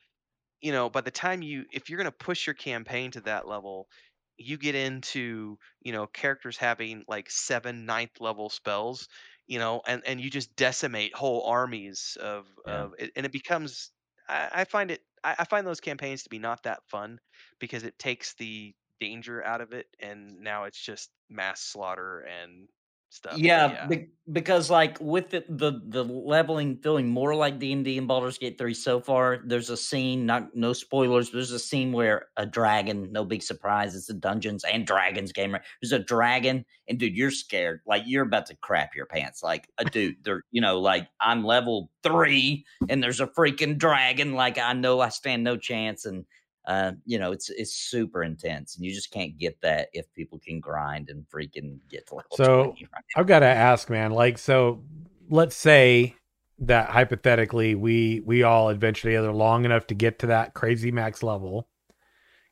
you 0.62 0.72
know, 0.72 0.88
by 0.90 1.00
the 1.02 1.10
time 1.10 1.42
you, 1.42 1.66
if 1.72 1.90
you're 1.90 1.98
gonna 1.98 2.12
push 2.12 2.46
your 2.46 2.54
campaign 2.54 3.10
to 3.12 3.20
that 3.22 3.46
level, 3.48 3.88
you 4.36 4.56
get 4.58 4.74
into 4.74 5.58
you 5.82 5.92
know 5.92 6.06
characters 6.06 6.56
having 6.56 7.04
like 7.08 7.30
seven 7.30 7.84
ninth 7.86 8.20
level 8.20 8.48
spells 8.48 9.06
you 9.46 9.58
know 9.58 9.82
and 9.86 10.02
and 10.06 10.20
you 10.20 10.30
just 10.30 10.56
decimate 10.56 11.14
whole 11.14 11.44
armies 11.46 12.16
of 12.20 12.46
Yeah. 12.64 12.86
of 12.86 12.94
it, 12.98 13.10
and 13.16 13.26
it 13.26 13.32
becomes 13.32 13.92
I, 14.28 14.48
I 14.52 14.64
find 14.64 14.90
it 14.90 15.02
I, 15.22 15.36
I 15.40 15.44
find 15.44 15.66
those 15.66 15.80
campaigns 15.80 16.22
to 16.24 16.30
be 16.30 16.38
not 16.38 16.62
that 16.64 16.80
fun 16.90 17.18
because 17.60 17.84
it 17.84 17.98
takes 17.98 18.34
the 18.34 18.74
danger 19.00 19.44
out 19.44 19.60
of 19.60 19.72
it 19.72 19.86
and 20.00 20.38
now 20.40 20.64
it's 20.64 20.80
just 20.82 21.10
mass 21.28 21.60
slaughter 21.60 22.20
and 22.20 22.68
stuff 23.12 23.32
but 23.32 23.40
Yeah, 23.40 23.86
be- 23.86 24.08
because 24.32 24.70
like 24.70 24.96
with 25.00 25.30
the, 25.30 25.44
the 25.48 25.82
the 25.88 26.04
leveling 26.04 26.76
feeling 26.78 27.08
more 27.08 27.34
like 27.34 27.58
D 27.58 27.72
and 27.72 27.84
D 27.84 27.98
and 27.98 28.08
Baldur's 28.08 28.38
Gate 28.38 28.56
three 28.56 28.72
so 28.72 29.00
far. 29.00 29.40
There's 29.44 29.68
a 29.68 29.76
scene, 29.76 30.24
not 30.24 30.54
no 30.54 30.72
spoilers. 30.72 31.30
There's 31.30 31.50
a 31.50 31.58
scene 31.58 31.92
where 31.92 32.28
a 32.36 32.46
dragon, 32.46 33.12
no 33.12 33.24
big 33.24 33.42
surprise, 33.42 33.94
it's 33.94 34.08
a 34.08 34.14
Dungeons 34.14 34.64
and 34.64 34.86
Dragons 34.86 35.32
game. 35.32 35.52
Right? 35.52 35.62
There's 35.82 35.92
a 35.92 35.98
dragon, 35.98 36.64
and 36.88 36.98
dude, 36.98 37.16
you're 37.16 37.30
scared, 37.30 37.80
like 37.86 38.04
you're 38.06 38.24
about 38.24 38.46
to 38.46 38.56
crap 38.56 38.94
your 38.94 39.06
pants. 39.06 39.42
Like 39.42 39.68
a 39.78 39.84
dude, 39.84 40.16
they're 40.24 40.44
you 40.50 40.60
know, 40.60 40.80
like 40.80 41.08
I'm 41.20 41.44
level 41.44 41.90
three, 42.02 42.64
and 42.88 43.02
there's 43.02 43.20
a 43.20 43.26
freaking 43.26 43.76
dragon. 43.76 44.32
Like 44.34 44.58
I 44.58 44.72
know 44.72 45.00
I 45.00 45.10
stand 45.10 45.44
no 45.44 45.56
chance, 45.56 46.06
and 46.06 46.24
uh, 46.64 46.92
you 47.04 47.18
know, 47.18 47.32
it's 47.32 47.50
it's 47.50 47.74
super 47.74 48.22
intense, 48.22 48.76
and 48.76 48.84
you 48.84 48.94
just 48.94 49.10
can't 49.10 49.36
get 49.36 49.60
that 49.62 49.88
if 49.92 50.12
people 50.14 50.38
can 50.38 50.60
grind 50.60 51.10
and 51.10 51.26
freaking 51.28 51.78
get 51.90 52.06
to 52.08 52.14
level 52.16 52.36
So, 52.36 52.64
20, 52.64 52.88
right? 52.92 53.04
I've 53.16 53.26
got 53.26 53.40
to 53.40 53.46
ask, 53.46 53.90
man. 53.90 54.12
Like, 54.12 54.38
so 54.38 54.82
let's 55.28 55.56
say 55.56 56.14
that 56.60 56.90
hypothetically 56.90 57.74
we 57.74 58.20
we 58.24 58.44
all 58.44 58.68
adventure 58.68 59.08
together 59.08 59.32
long 59.32 59.64
enough 59.64 59.88
to 59.88 59.94
get 59.94 60.20
to 60.20 60.26
that 60.28 60.54
crazy 60.54 60.92
max 60.92 61.22
level, 61.22 61.68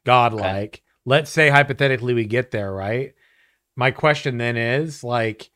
godlike. 0.04 0.82
Let's 1.06 1.30
say 1.30 1.48
hypothetically 1.48 2.14
we 2.14 2.24
get 2.24 2.50
there, 2.50 2.72
right? 2.72 3.14
My 3.76 3.92
question 3.92 4.38
then 4.38 4.56
is 4.56 5.04
like, 5.04 5.50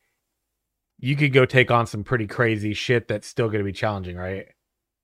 you 0.97 1.15
could 1.15 1.33
go 1.33 1.45
take 1.45 1.69
on 1.69 1.85
some 1.87 2.03
pretty 2.03 2.25
crazy 2.25 2.73
shit 2.73 3.07
that's 3.07 3.27
still 3.27 3.47
going 3.47 3.59
to 3.59 3.65
be 3.65 3.73
challenging, 3.73 4.15
right? 4.15 4.47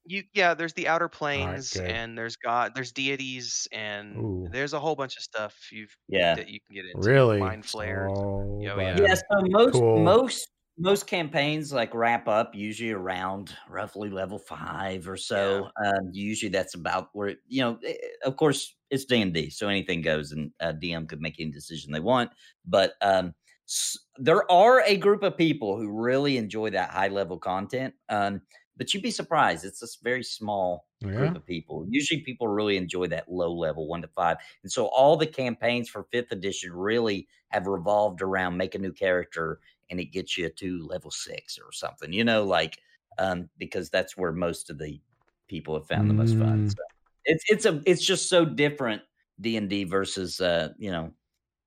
You 0.06 0.24
yeah 0.34 0.54
there's 0.56 0.74
the 0.74 0.88
outer 0.88 1.08
planes 1.10 1.74
good. 1.74 1.86
and 1.86 2.18
there's 2.18 2.36
god 2.38 2.74
there's 2.76 2.92
deities 2.92 3.68
and 3.72 4.18
Ooh. 4.18 4.48
there's 4.52 4.74
a 4.74 4.80
whole 4.80 4.96
bunch 4.96 5.16
of 5.18 5.24
stuff 5.24 5.70
you've 5.72 5.96
Yeah. 6.08 6.36
that 6.36 6.48
you 6.50 6.60
can 6.68 6.76
get 6.76 6.86
into 6.86 7.10
Really? 7.10 7.40
mind 7.40 7.66
flayers 7.66 8.12
Oh, 8.14 8.74
bad. 8.76 8.98
yeah. 8.98 9.08
Yeah, 9.08 9.14
so 9.16 9.42
most 9.50 9.84
Cool. 9.84 9.96
most 9.96 10.50
most 10.78 11.06
campaigns 11.08 11.72
like 11.74 11.94
wrap 11.94 12.28
up 12.28 12.56
usually 12.56 12.92
around 12.92 13.56
roughly 13.70 14.10
level 14.10 14.40
five 14.40 15.08
or 15.08 15.18
so. 15.18 15.70
Um, 15.86 16.10
usually 16.14 16.50
that's 16.50 16.76
about 16.76 17.10
where 17.14 17.36
you 17.48 17.62
know. 17.62 17.80
eh, 17.86 17.96
Of 18.26 18.38
course, 18.38 18.76
it's 18.90 19.06
D 19.06 19.22
and 19.22 19.34
D, 19.34 19.50
so 19.50 19.68
anything 19.70 20.02
goes, 20.02 20.32
and 20.32 20.52
uh, 20.60 20.74
DM 20.74 21.08
could 21.08 21.22
make 21.22 21.40
any 21.40 21.52
decision 21.52 21.92
they 21.92 22.00
want. 22.00 22.32
But 22.66 22.94
um, 23.02 23.36
s- 23.68 23.98
there 24.18 24.50
are 24.52 24.82
a 24.82 24.98
group 24.98 25.24
of 25.24 25.38
people 25.38 25.78
who 25.78 25.90
really 25.92 26.38
enjoy 26.38 26.70
that 26.72 26.90
high 26.92 27.10
level 27.10 27.38
content. 27.40 27.94
Um, 28.10 28.42
but 28.82 28.94
you'd 28.94 29.04
be 29.04 29.12
surprised; 29.12 29.64
it's 29.66 29.84
a 29.84 30.04
very 30.04 30.24
small 30.24 30.88
Yeah. 31.02 31.10
group 31.16 31.36
of 31.36 31.46
people. 31.46 31.86
Usually, 31.90 32.22
people 32.22 32.48
really 32.48 32.78
enjoy 32.78 33.08
that 33.08 33.32
low 33.32 33.54
level 33.54 33.88
one 33.88 34.02
to 34.02 34.08
five, 34.10 34.38
and 34.64 34.72
so 34.72 34.88
all 34.88 35.18
the 35.18 35.28
campaigns 35.28 35.88
for 35.90 36.04
fifth 36.12 36.32
edition 36.32 36.74
really 36.74 37.28
have 37.50 37.68
revolved 37.68 38.22
around 38.22 38.58
make 38.58 38.76
a 38.76 38.80
new 38.80 38.94
character 38.94 39.60
and 39.90 40.00
it 40.00 40.06
gets 40.06 40.38
you 40.38 40.50
to 40.50 40.86
level 40.88 41.12
six 41.12 41.60
or 41.60 41.72
something. 41.72 42.14
You 42.14 42.24
know, 42.24 42.44
like 42.44 42.80
um, 43.18 43.50
because 43.58 43.90
that's 43.90 44.18
where 44.18 44.32
most 44.32 44.70
of 44.70 44.78
the 44.78 45.02
people 45.48 45.76
have 45.76 45.88
found 45.88 46.10
the 46.10 46.14
most 46.14 46.38
fun. 46.38 46.66
Mm. 46.66 46.68
So 46.68 46.84
it's 47.26 47.44
it's 47.50 47.66
a 47.66 47.82
it's 47.86 48.04
just 48.06 48.30
so 48.30 48.46
different 48.46 49.02
D 49.40 49.58
and 49.58 49.70
D 49.70 49.84
versus 49.84 50.42
uh, 50.42 50.70
you 50.78 50.92
know 50.92 51.14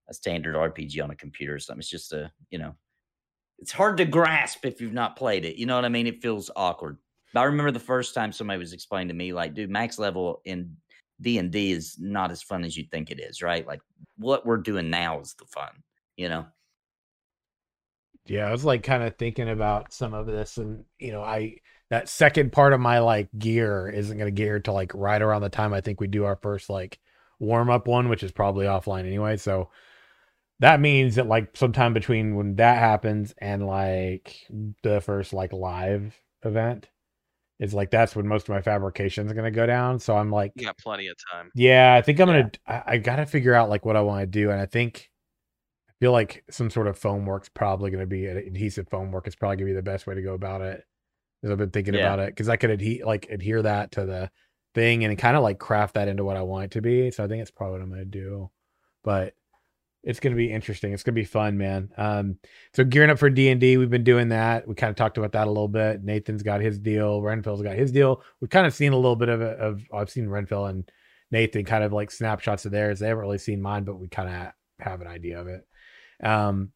a 0.09 0.14
standard 0.14 0.57
RPG 0.57 1.03
on 1.03 1.11
a 1.11 1.16
computer 1.16 1.55
or 1.55 1.59
something. 1.59 1.81
It's 1.81 1.90
just 1.90 2.12
a 2.12 2.33
you 2.50 2.59
know, 2.59 2.77
it's 3.59 3.72
hard 3.72 3.98
to 3.98 4.05
grasp 4.05 4.64
if 4.66 4.81
you've 4.81 4.92
not 4.92 5.16
played 5.16 5.44
it. 5.44 5.57
You 5.57 5.66
know 5.66 5.77
what 5.77 5.85
I 5.85 5.90
mean? 5.90 6.07
It 6.07 6.22
feels 6.22 6.50
awkward. 6.57 6.98
But 7.35 7.40
I 7.40 7.44
remember 7.44 7.73
the 7.73 7.81
first 7.81 8.14
time 8.14 8.33
somebody 8.33 8.61
was 8.61 8.73
explaining 8.73 9.09
to 9.09 9.14
me, 9.14 9.33
like, 9.33 9.55
dude, 9.55 9.68
max 9.68 9.99
level 9.99 10.40
in 10.44 10.77
D 11.20 11.38
and 11.38 11.51
D 11.51 11.73
is 11.73 11.97
not 11.99 12.31
as 12.31 12.42
fun 12.42 12.64
as 12.64 12.77
you 12.77 12.85
think 12.90 13.11
it 13.11 13.18
is, 13.20 13.42
right? 13.42 13.66
Like 13.66 13.81
what 14.16 14.47
we're 14.47 14.57
doing 14.57 14.88
now 14.88 15.20
is 15.20 15.35
the 15.35 15.44
fun, 15.47 15.70
you 16.16 16.29
know. 16.29 16.47
Yeah, 18.27 18.47
I 18.47 18.53
was 18.53 18.64
like 18.64 18.85
kind 18.85 19.03
of 19.03 19.16
thinking 19.16 19.51
about 19.51 19.92
some 19.92 20.14
of 20.14 20.27
this, 20.27 20.57
and 20.59 20.85
you 20.99 21.11
know, 21.11 21.23
I 21.23 21.57
that 21.90 22.09
second 22.09 22.53
part 22.53 22.73
of 22.73 22.81
my 22.81 23.01
like 23.01 23.29
gear 23.37 23.88
isn't 23.88 24.16
going 24.16 24.33
to 24.33 24.42
gear 24.42 24.61
to 24.61 24.73
like 24.73 24.92
right 24.94 25.20
around 25.20 25.42
the 25.42 25.51
time 25.51 25.75
I 25.75 25.81
think 25.81 26.01
we 26.01 26.07
do 26.07 26.25
our 26.25 26.37
first 26.37 26.70
like 26.70 27.01
warm 27.40 27.68
up 27.68 27.88
one, 27.88 28.09
which 28.09 28.23
is 28.23 28.33
probably 28.33 28.66
offline 28.66 29.07
anyway. 29.07 29.37
So 29.37 29.70
that 30.61 30.81
means 30.81 31.16
that 31.16 31.27
like 31.27 31.57
sometime 31.57 31.94
between 31.94 32.37
when 32.37 32.57
that 32.57 32.79
happens 32.79 33.35
and 33.38 33.66
like 33.66 34.47
the 34.83 35.01
first 35.01 35.33
like 35.33 35.53
live 35.53 36.16
event 36.44 36.88
is 37.61 37.73
like 37.75 37.90
that's 37.90 38.17
when 38.17 38.27
most 38.27 38.49
of 38.49 38.55
my 38.55 38.61
fabrication 38.61 39.27
is 39.27 39.33
going 39.33 39.45
to 39.45 39.51
go 39.51 39.67
down. 39.67 39.99
So 40.01 40.17
I'm 40.17 40.31
like, 40.31 40.53
You 40.57 40.67
got 40.67 40.79
plenty 40.79 41.07
of 41.09 41.17
time. 41.33 41.51
yeah, 41.55 41.95
I 41.95 42.03
think 42.03 42.19
I'm 42.21 42.27
gonna. 42.27 42.51
I, 42.67 42.83
I 42.87 42.97
gotta 42.99 43.27
figure 43.27 43.55
out 43.55 43.69
like 43.71 43.85
what 43.85 43.97
I 43.97 44.01
want 44.03 44.23
to 44.23 44.27
do, 44.27 44.51
and 44.51 44.61
I 44.61 44.67
think 44.67 45.11
I 45.88 45.93
feel 46.01 46.12
like 46.12 46.45
some 46.51 46.71
sort 46.71 46.87
of 46.88 46.99
foam 46.99 47.25
work's 47.27 47.49
probably 47.49 47.90
gonna 47.90 48.07
be 48.07 48.27
an 48.27 48.37
adhesive 48.37 48.88
foam 48.88 49.12
work. 49.12 49.27
It's 49.27 49.37
probably 49.37 49.57
gonna 49.57 49.67
be 49.71 49.75
the 49.75 49.83
best 49.83 50.07
way 50.07 50.14
to 50.14 50.23
go 50.23 50.35
about 50.35 50.61
it. 50.62 50.83
Because 51.40 51.53
I've 51.53 51.59
been 51.59 51.71
thinking 51.71 51.95
Yeah. 51.95 52.01
about 52.01 52.21
it 52.21 52.27
because 52.29 52.49
I 52.49 52.57
could 52.57 52.71
adhe- 52.71 53.05
like 53.05 53.29
adhere 53.31 53.62
that 53.62 53.93
to 53.93 54.05
the 54.07 54.31
thing 54.75 55.05
and 55.05 55.17
kind 55.19 55.37
of 55.37 55.43
like 55.43 55.59
craft 55.59 55.95
that 55.95 56.09
into 56.09 56.25
what 56.25 56.37
I 56.37 56.43
want 56.43 56.64
it 56.64 56.71
to 56.73 56.81
be. 56.83 57.11
So 57.11 57.23
I 57.23 57.29
think 57.29 57.43
it's 57.43 57.51
probably 57.51 57.79
what 57.79 57.83
I'm 57.83 57.90
gonna 57.90 58.05
do. 58.07 58.51
But 59.05 59.35
it's 60.05 60.21
gonna 60.21 60.37
be 60.37 60.53
interesting. 60.53 60.93
It's 60.93 61.03
gonna 61.03 61.14
be 61.14 61.25
fun, 61.25 61.57
man. 61.57 61.90
Um, 61.97 62.38
so 62.75 62.85
gearing 62.85 63.11
up 63.11 63.19
for 63.19 63.31
D 63.31 63.49
and 63.49 63.61
D, 63.61 63.77
we've 63.77 63.90
been 63.90 64.05
doing 64.05 64.29
that. 64.29 64.69
We 64.69 64.75
kind 64.75 64.90
of 64.90 64.97
talked 64.97 65.19
about 65.19 65.33
that 65.33 65.47
a 65.47 65.51
little 65.51 65.69
bit. 65.69 66.05
Nathan's 66.05 66.43
got 66.43 66.61
his 66.61 66.79
deal. 66.79 67.23
Renfield's 67.23 67.62
got 67.62 67.77
his 67.77 67.90
deal. 67.90 68.23
We've 68.40 68.51
kind 68.51 68.67
of 68.67 68.75
seen 68.75 68.93
a 68.93 68.97
little 68.97 69.17
bit 69.17 69.31
of 69.31 69.40
it. 69.40 69.59
Of 69.59 69.83
I've 69.93 70.11
seen 70.11 70.29
Renfield 70.29 70.71
and 70.71 70.90
Nathan 71.31 71.64
kind 71.64 71.83
of 71.83 71.93
like 71.93 72.11
snapshots 72.11 72.67
of 72.67 72.73
theirs. 72.73 73.01
They 73.01 73.09
haven't 73.09 73.23
really 73.23 73.38
seen 73.38 73.62
mine, 73.62 73.85
but 73.85 73.99
we 73.99 74.09
kind 74.09 74.29
of 74.29 74.53
have 74.85 75.01
an 75.01 75.07
idea 75.07 75.40
of 75.40 75.49
it. 75.49 75.67
Um, 76.23 76.71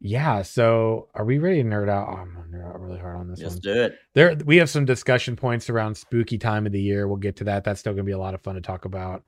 yeah. 0.00 0.42
So 0.42 1.08
are 1.14 1.24
we 1.24 1.38
ready 1.38 1.62
to 1.62 1.68
nerd 1.68 1.88
out? 1.88 2.08
Oh, 2.08 2.16
I'm 2.16 2.34
gonna 2.34 2.46
nerd 2.48 2.68
out 2.68 2.80
really 2.80 2.98
hard 2.98 3.16
on 3.16 3.28
this 3.28 3.38
Just 3.38 3.64
one. 3.64 3.74
do 3.74 3.82
it. 3.82 3.98
There, 4.14 4.34
we 4.44 4.56
have 4.56 4.70
some 4.70 4.84
discussion 4.86 5.36
points 5.36 5.68
around 5.68 5.96
spooky 5.96 6.38
time 6.38 6.66
of 6.66 6.72
the 6.72 6.80
year. 6.80 7.06
We'll 7.06 7.16
get 7.18 7.36
to 7.36 7.44
that. 7.44 7.64
That's 7.64 7.80
still 7.80 7.92
gonna 7.92 8.04
be 8.04 8.12
a 8.12 8.18
lot 8.18 8.34
of 8.34 8.42
fun 8.42 8.54
to 8.54 8.60
talk 8.60 8.86
about. 8.86 9.24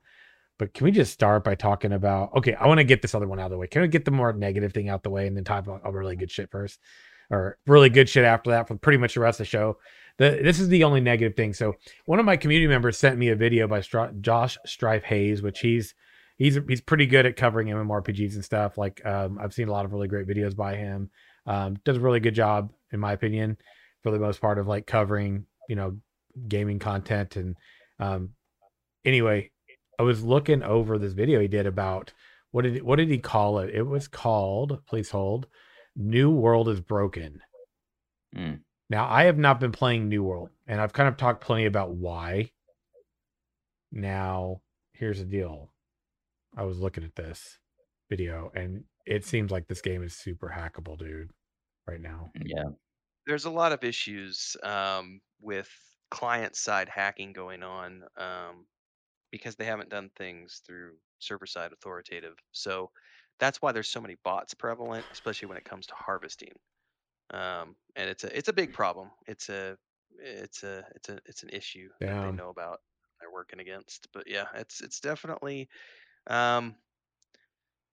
But 0.59 0.73
can 0.73 0.85
we 0.85 0.91
just 0.91 1.13
start 1.13 1.43
by 1.43 1.55
talking 1.55 1.93
about? 1.93 2.35
Okay, 2.35 2.55
I 2.55 2.67
want 2.67 2.79
to 2.79 2.83
get 2.83 3.01
this 3.01 3.13
other 3.13 3.27
one 3.27 3.39
out 3.39 3.45
of 3.45 3.51
the 3.51 3.57
way. 3.57 3.67
Can 3.67 3.81
we 3.81 3.87
get 3.87 4.05
the 4.05 4.11
more 4.11 4.33
negative 4.33 4.73
thing 4.73 4.89
out 4.89 5.03
the 5.03 5.09
way 5.09 5.27
and 5.27 5.37
then 5.37 5.43
talk 5.43 5.65
about 5.65 5.81
a 5.83 5.91
really 5.91 6.15
good 6.15 6.31
shit 6.31 6.49
first, 6.49 6.79
or 7.29 7.57
really 7.67 7.89
good 7.89 8.09
shit 8.09 8.25
after 8.25 8.49
that 8.51 8.67
for 8.67 8.75
pretty 8.75 8.97
much 8.97 9.13
the 9.13 9.19
rest 9.19 9.39
of 9.39 9.45
the 9.45 9.49
show? 9.49 9.77
The, 10.17 10.39
this 10.41 10.59
is 10.59 10.69
the 10.69 10.83
only 10.83 10.99
negative 10.99 11.35
thing. 11.35 11.53
So 11.53 11.75
one 12.05 12.19
of 12.19 12.25
my 12.25 12.37
community 12.37 12.67
members 12.67 12.97
sent 12.97 13.19
me 13.19 13.29
a 13.29 13.35
video 13.35 13.67
by 13.67 13.81
Stri- 13.81 14.19
Josh 14.21 14.57
Strife 14.65 15.03
Hayes, 15.03 15.43
which 15.43 15.59
he's 15.59 15.93
he's 16.37 16.57
he's 16.67 16.81
pretty 16.81 17.05
good 17.05 17.27
at 17.27 17.35
covering 17.35 17.67
MMORPGs 17.67 18.33
and 18.33 18.43
stuff. 18.43 18.79
Like 18.79 19.05
um, 19.05 19.37
I've 19.39 19.53
seen 19.53 19.67
a 19.67 19.71
lot 19.71 19.85
of 19.85 19.93
really 19.93 20.07
great 20.07 20.27
videos 20.27 20.55
by 20.55 20.75
him. 20.75 21.11
Um, 21.45 21.77
does 21.85 21.97
a 21.97 22.01
really 22.01 22.19
good 22.19 22.35
job, 22.35 22.71
in 22.91 22.99
my 22.99 23.13
opinion, 23.13 23.57
for 24.01 24.11
the 24.11 24.19
most 24.19 24.41
part 24.41 24.57
of 24.57 24.67
like 24.67 24.87
covering 24.87 25.45
you 25.69 25.75
know 25.75 25.97
gaming 26.47 26.79
content 26.79 27.35
and 27.35 27.55
um, 27.99 28.31
anyway, 29.05 29.51
I 29.99 30.03
was 30.03 30.23
looking 30.23 30.63
over 30.63 30.97
this 30.97 31.13
video 31.13 31.39
he 31.39 31.47
did 31.47 31.65
about 31.65 32.13
what 32.51 32.63
did 32.63 32.81
what 32.83 32.97
did 32.97 33.09
he 33.09 33.17
call 33.17 33.59
it? 33.59 33.73
It 33.73 33.83
was 33.83 34.07
called 34.07 34.85
please 34.85 35.09
hold 35.09 35.47
New 35.95 36.29
World 36.29 36.69
is 36.69 36.79
Broken. 36.79 37.41
Mm. 38.35 38.59
Now, 38.89 39.07
I 39.09 39.23
have 39.23 39.37
not 39.37 39.59
been 39.59 39.71
playing 39.71 40.07
New 40.07 40.23
World, 40.23 40.49
and 40.65 40.79
I've 40.79 40.93
kind 40.93 41.09
of 41.09 41.17
talked 41.17 41.43
plenty 41.43 41.65
about 41.65 41.91
why. 41.91 42.51
Now, 43.91 44.61
here's 44.93 45.19
the 45.19 45.25
deal. 45.25 45.71
I 46.55 46.63
was 46.63 46.79
looking 46.79 47.03
at 47.03 47.15
this 47.15 47.59
video, 48.09 48.51
and 48.55 48.83
it 49.05 49.25
seems 49.25 49.51
like 49.51 49.67
this 49.67 49.81
game 49.81 50.03
is 50.03 50.15
super 50.15 50.53
hackable, 50.55 50.97
dude, 50.97 51.31
right 51.85 51.99
now. 51.99 52.31
Yeah. 52.41 52.63
There's 53.25 53.45
a 53.45 53.49
lot 53.49 53.73
of 53.73 53.83
issues 53.83 54.55
um, 54.63 55.19
with 55.41 55.69
client 56.09 56.55
side 56.55 56.87
hacking 56.87 57.33
going 57.33 57.63
on 57.63 58.03
um, 58.17 58.65
because 59.31 59.55
they 59.55 59.65
haven't 59.65 59.89
done 59.89 60.09
things 60.15 60.61
through 60.65 60.93
server 61.19 61.45
side 61.45 61.71
authoritative. 61.73 62.35
So 62.51 62.91
that's 63.39 63.61
why 63.61 63.71
there's 63.71 63.89
so 63.89 64.01
many 64.01 64.15
bots 64.23 64.53
prevalent, 64.53 65.05
especially 65.11 65.47
when 65.47 65.57
it 65.57 65.65
comes 65.65 65.87
to 65.87 65.95
harvesting. 65.95 66.53
Um, 67.31 67.75
and 67.95 68.09
it's 68.09 68.23
a 68.23 68.37
it's 68.37 68.47
a 68.47 68.53
big 68.53 68.73
problem. 68.73 69.09
It's 69.27 69.49
a 69.49 69.77
it's 70.19 70.63
a 70.63 70.85
it's 70.95 71.09
a 71.09 71.19
it's 71.25 71.43
an 71.43 71.49
issue 71.49 71.89
that 71.99 72.07
Damn. 72.07 72.31
they 72.31 72.37
know 72.43 72.49
about. 72.49 72.79
They're 73.19 73.31
working 73.31 73.59
against. 73.59 74.07
But 74.13 74.27
yeah, 74.27 74.45
it's 74.55 74.81
it's 74.81 74.99
definitely 74.99 75.69
um, 76.27 76.75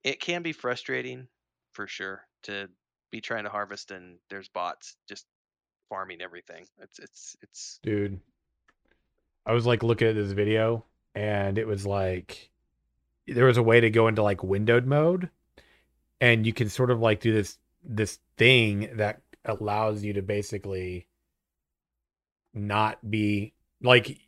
it 0.03 0.21
can 0.21 0.43
be 0.43 0.53
frustrating 0.53 1.27
for 1.73 1.87
sure 1.87 2.23
to 2.45 2.69
be 3.11 3.21
trying 3.21 3.45
to 3.45 3.51
harvest 3.51 3.91
and 3.91 4.19
there's 4.29 4.49
bots 4.49 4.97
just 5.09 5.27
farming 5.89 6.21
everything. 6.21 6.67
It's 6.81 6.99
it's 6.99 7.37
it's 7.43 7.81
dude. 7.83 8.21
I 9.47 9.53
was 9.53 9.67
like 9.67 9.83
looking 9.83 10.09
at 10.09 10.15
this 10.15 10.33
video 10.33 10.85
and 11.15 11.59
it 11.59 11.67
was 11.67 11.87
like 11.87 12.51
there 13.27 13.47
was 13.47 13.57
a 13.57 13.63
way 13.63 13.81
to 13.81 13.91
go 13.91 14.09
into 14.09 14.23
like 14.23 14.43
windowed 14.43 14.87
mode 14.87 15.31
and 16.21 16.47
you 16.47 16.53
can 16.53 16.69
sort 16.69 16.91
of 16.91 17.01
like 17.01 17.21
do 17.21 17.33
this 17.33 17.59
this 17.83 18.19
thing 18.37 18.91
that 18.97 19.21
allows 19.45 20.03
you 20.03 20.15
to 20.15 20.23
basically 20.23 21.07
not 22.55 22.99
be 23.11 23.53
like 23.83 24.19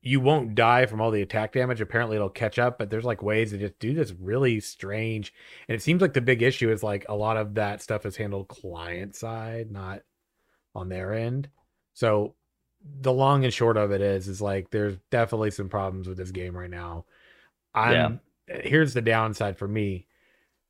you 0.00 0.20
won't 0.20 0.54
die 0.54 0.86
from 0.86 1.00
all 1.00 1.10
the 1.10 1.22
attack 1.22 1.52
damage. 1.52 1.80
Apparently 1.80 2.16
it'll 2.16 2.30
catch 2.30 2.58
up, 2.58 2.78
but 2.78 2.88
there's 2.88 3.04
like 3.04 3.22
ways 3.22 3.50
to 3.50 3.58
just 3.58 3.78
do 3.78 3.94
this 3.94 4.12
really 4.12 4.60
strange. 4.60 5.34
And 5.68 5.74
it 5.74 5.82
seems 5.82 6.00
like 6.00 6.12
the 6.12 6.20
big 6.20 6.40
issue 6.40 6.70
is 6.70 6.82
like 6.82 7.04
a 7.08 7.14
lot 7.14 7.36
of 7.36 7.54
that 7.54 7.82
stuff 7.82 8.06
is 8.06 8.16
handled 8.16 8.48
client 8.48 9.16
side, 9.16 9.70
not 9.70 10.02
on 10.74 10.88
their 10.88 11.12
end. 11.12 11.48
So 11.94 12.34
the 13.00 13.12
long 13.12 13.44
and 13.44 13.52
short 13.52 13.76
of 13.76 13.92
it 13.92 14.00
is 14.00 14.28
is 14.28 14.40
like 14.40 14.70
there's 14.70 14.96
definitely 15.10 15.50
some 15.50 15.68
problems 15.68 16.08
with 16.08 16.16
this 16.16 16.30
game 16.30 16.56
right 16.56 16.70
now. 16.70 17.04
I'm 17.74 18.20
here's 18.46 18.94
the 18.94 19.02
downside 19.02 19.58
for 19.58 19.68
me. 19.68 20.06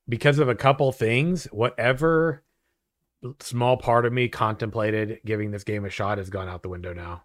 Because 0.09 0.39
of 0.39 0.49
a 0.49 0.55
couple 0.55 0.91
things, 0.91 1.45
whatever 1.47 2.43
small 3.41 3.77
part 3.77 4.07
of 4.07 4.13
me 4.13 4.29
contemplated 4.29 5.21
giving 5.25 5.51
this 5.51 5.65
game 5.65 5.85
a 5.85 5.91
shot 5.91 6.19
has 6.19 6.31
gone 6.31 6.49
out 6.49 6.63
the 6.63 6.69
window 6.69 6.93
now. 6.93 7.25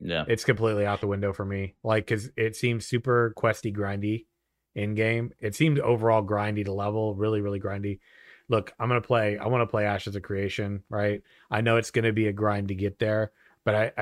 Yeah. 0.00 0.24
It's 0.28 0.44
completely 0.44 0.86
out 0.86 1.00
the 1.00 1.06
window 1.06 1.32
for 1.32 1.44
me. 1.44 1.74
Like, 1.82 2.06
cause 2.06 2.30
it 2.36 2.56
seems 2.56 2.86
super 2.86 3.32
questy, 3.36 3.74
grindy 3.74 4.26
in 4.74 4.94
game. 4.94 5.32
It 5.40 5.54
seemed 5.54 5.78
overall 5.78 6.22
grindy 6.22 6.64
to 6.64 6.72
level, 6.72 7.14
really, 7.14 7.40
really 7.40 7.60
grindy. 7.60 8.00
Look, 8.48 8.72
I'm 8.78 8.88
gonna 8.88 9.00
play. 9.00 9.36
I 9.36 9.46
want 9.48 9.62
to 9.62 9.66
play 9.66 9.84
Ashes 9.84 10.16
of 10.16 10.22
Creation, 10.22 10.82
right? 10.88 11.22
I 11.50 11.60
know 11.60 11.76
it's 11.76 11.90
gonna 11.90 12.12
be 12.12 12.28
a 12.28 12.32
grind 12.32 12.68
to 12.68 12.74
get 12.74 12.98
there, 12.98 13.32
but 13.64 13.74
I, 13.74 13.92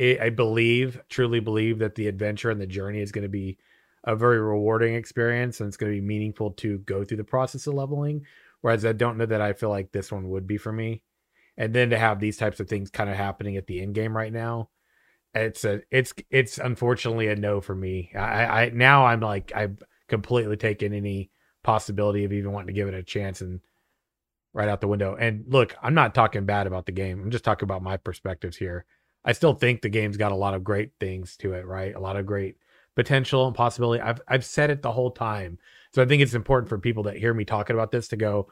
I, 0.00 0.18
I 0.20 0.30
believe, 0.30 1.00
truly 1.08 1.40
believe 1.40 1.78
that 1.78 1.94
the 1.94 2.08
adventure 2.08 2.50
and 2.50 2.60
the 2.60 2.66
journey 2.66 3.00
is 3.00 3.12
gonna 3.12 3.28
be 3.28 3.58
a 4.04 4.16
very 4.16 4.40
rewarding 4.40 4.94
experience, 4.94 5.60
and 5.60 5.68
it's 5.68 5.76
gonna 5.76 5.92
be 5.92 6.00
meaningful 6.00 6.52
to 6.52 6.78
go 6.78 7.04
through 7.04 7.18
the 7.18 7.24
process 7.24 7.66
of 7.66 7.74
leveling. 7.74 8.26
Whereas 8.60 8.84
I 8.84 8.92
don't 8.92 9.18
know 9.18 9.26
that 9.26 9.40
I 9.40 9.52
feel 9.52 9.70
like 9.70 9.92
this 9.92 10.12
one 10.12 10.28
would 10.30 10.46
be 10.46 10.56
for 10.56 10.72
me. 10.72 11.02
And 11.56 11.74
then 11.74 11.90
to 11.90 11.98
have 11.98 12.20
these 12.20 12.36
types 12.36 12.60
of 12.60 12.68
things 12.68 12.90
kind 12.90 13.10
of 13.10 13.16
happening 13.16 13.56
at 13.56 13.66
the 13.66 13.82
end 13.82 13.94
game 13.94 14.16
right 14.16 14.32
now, 14.32 14.70
it's 15.34 15.64
a 15.64 15.82
it's 15.90 16.14
it's 16.30 16.58
unfortunately 16.58 17.28
a 17.28 17.36
no 17.36 17.60
for 17.60 17.74
me. 17.74 18.10
I, 18.14 18.64
I 18.64 18.70
now 18.70 19.06
I'm 19.06 19.20
like 19.20 19.52
I've 19.54 19.82
completely 20.08 20.56
taken 20.56 20.92
any 20.92 21.30
possibility 21.62 22.24
of 22.24 22.32
even 22.32 22.52
wanting 22.52 22.68
to 22.68 22.72
give 22.72 22.88
it 22.88 22.94
a 22.94 23.02
chance 23.02 23.40
and 23.40 23.60
right 24.52 24.68
out 24.68 24.80
the 24.80 24.88
window. 24.88 25.16
And 25.18 25.44
look, 25.48 25.74
I'm 25.82 25.94
not 25.94 26.14
talking 26.14 26.44
bad 26.44 26.66
about 26.66 26.86
the 26.86 26.92
game. 26.92 27.22
I'm 27.22 27.30
just 27.30 27.44
talking 27.44 27.66
about 27.66 27.82
my 27.82 27.96
perspectives 27.96 28.56
here. 28.56 28.84
I 29.24 29.32
still 29.32 29.54
think 29.54 29.80
the 29.80 29.88
game's 29.88 30.16
got 30.16 30.32
a 30.32 30.36
lot 30.36 30.54
of 30.54 30.64
great 30.64 30.92
things 30.98 31.36
to 31.38 31.54
it, 31.54 31.66
right? 31.66 31.94
A 31.94 32.00
lot 32.00 32.16
of 32.16 32.26
great 32.26 32.56
potential 32.94 33.46
and 33.46 33.56
possibility. 33.56 34.02
I've 34.02 34.20
I've 34.28 34.44
said 34.44 34.70
it 34.70 34.82
the 34.82 34.92
whole 34.92 35.10
time. 35.10 35.58
So 35.94 36.02
I 36.02 36.06
think 36.06 36.22
it's 36.22 36.34
important 36.34 36.68
for 36.68 36.78
people 36.78 37.04
that 37.04 37.16
hear 37.16 37.32
me 37.32 37.44
talking 37.44 37.74
about 37.74 37.92
this 37.92 38.08
to 38.08 38.16
go 38.16 38.48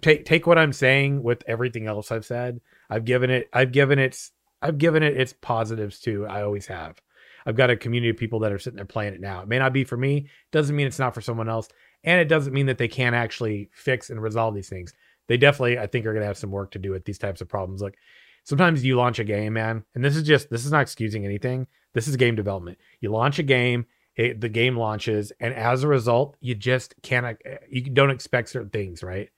take 0.00 0.24
take 0.24 0.46
what 0.46 0.58
I'm 0.58 0.72
saying 0.72 1.22
with 1.22 1.42
everything 1.46 1.86
else 1.86 2.12
I've 2.12 2.26
said. 2.26 2.60
I've 2.88 3.04
given 3.04 3.30
it 3.30 3.48
I've 3.52 3.72
given 3.72 3.98
its 3.98 4.32
I've 4.62 4.78
given 4.78 5.02
it 5.02 5.16
its 5.16 5.32
positives 5.32 6.00
too. 6.00 6.26
I 6.26 6.42
always 6.42 6.66
have. 6.66 7.00
I've 7.46 7.56
got 7.56 7.70
a 7.70 7.76
community 7.76 8.10
of 8.10 8.18
people 8.18 8.40
that 8.40 8.52
are 8.52 8.58
sitting 8.58 8.76
there 8.76 8.84
playing 8.84 9.14
it 9.14 9.20
now. 9.20 9.40
It 9.40 9.48
may 9.48 9.58
not 9.58 9.72
be 9.72 9.84
for 9.84 9.96
me, 9.96 10.28
doesn't 10.52 10.76
mean 10.76 10.86
it's 10.86 10.98
not 10.98 11.14
for 11.14 11.22
someone 11.22 11.48
else, 11.48 11.68
and 12.04 12.20
it 12.20 12.28
doesn't 12.28 12.52
mean 12.52 12.66
that 12.66 12.76
they 12.76 12.88
can't 12.88 13.14
actually 13.14 13.70
fix 13.72 14.10
and 14.10 14.22
resolve 14.22 14.54
these 14.54 14.68
things. 14.68 14.92
They 15.30 15.36
definitely, 15.36 15.78
I 15.78 15.86
think, 15.86 16.06
are 16.06 16.12
going 16.12 16.22
to 16.22 16.26
have 16.26 16.36
some 16.36 16.50
work 16.50 16.72
to 16.72 16.80
do 16.80 16.90
with 16.90 17.04
these 17.04 17.16
types 17.16 17.40
of 17.40 17.48
problems. 17.48 17.80
Like 17.80 17.96
sometimes 18.42 18.84
you 18.84 18.96
launch 18.96 19.20
a 19.20 19.24
game, 19.24 19.52
man, 19.52 19.84
and 19.94 20.04
this 20.04 20.16
is 20.16 20.24
just 20.24 20.50
this 20.50 20.64
is 20.64 20.72
not 20.72 20.82
excusing 20.82 21.24
anything. 21.24 21.68
This 21.94 22.08
is 22.08 22.16
game 22.16 22.34
development. 22.34 22.78
You 23.00 23.10
launch 23.10 23.38
a 23.38 23.44
game 23.44 23.86
it, 24.16 24.40
the 24.40 24.48
game 24.48 24.76
launches, 24.76 25.30
and 25.38 25.54
as 25.54 25.84
a 25.84 25.88
result, 25.88 26.36
you 26.40 26.56
just 26.56 26.96
can't 27.02 27.38
eh, 27.44 27.58
you 27.70 27.82
don't 27.82 28.10
expect 28.10 28.48
certain 28.48 28.70
things, 28.70 29.04
right, 29.04 29.30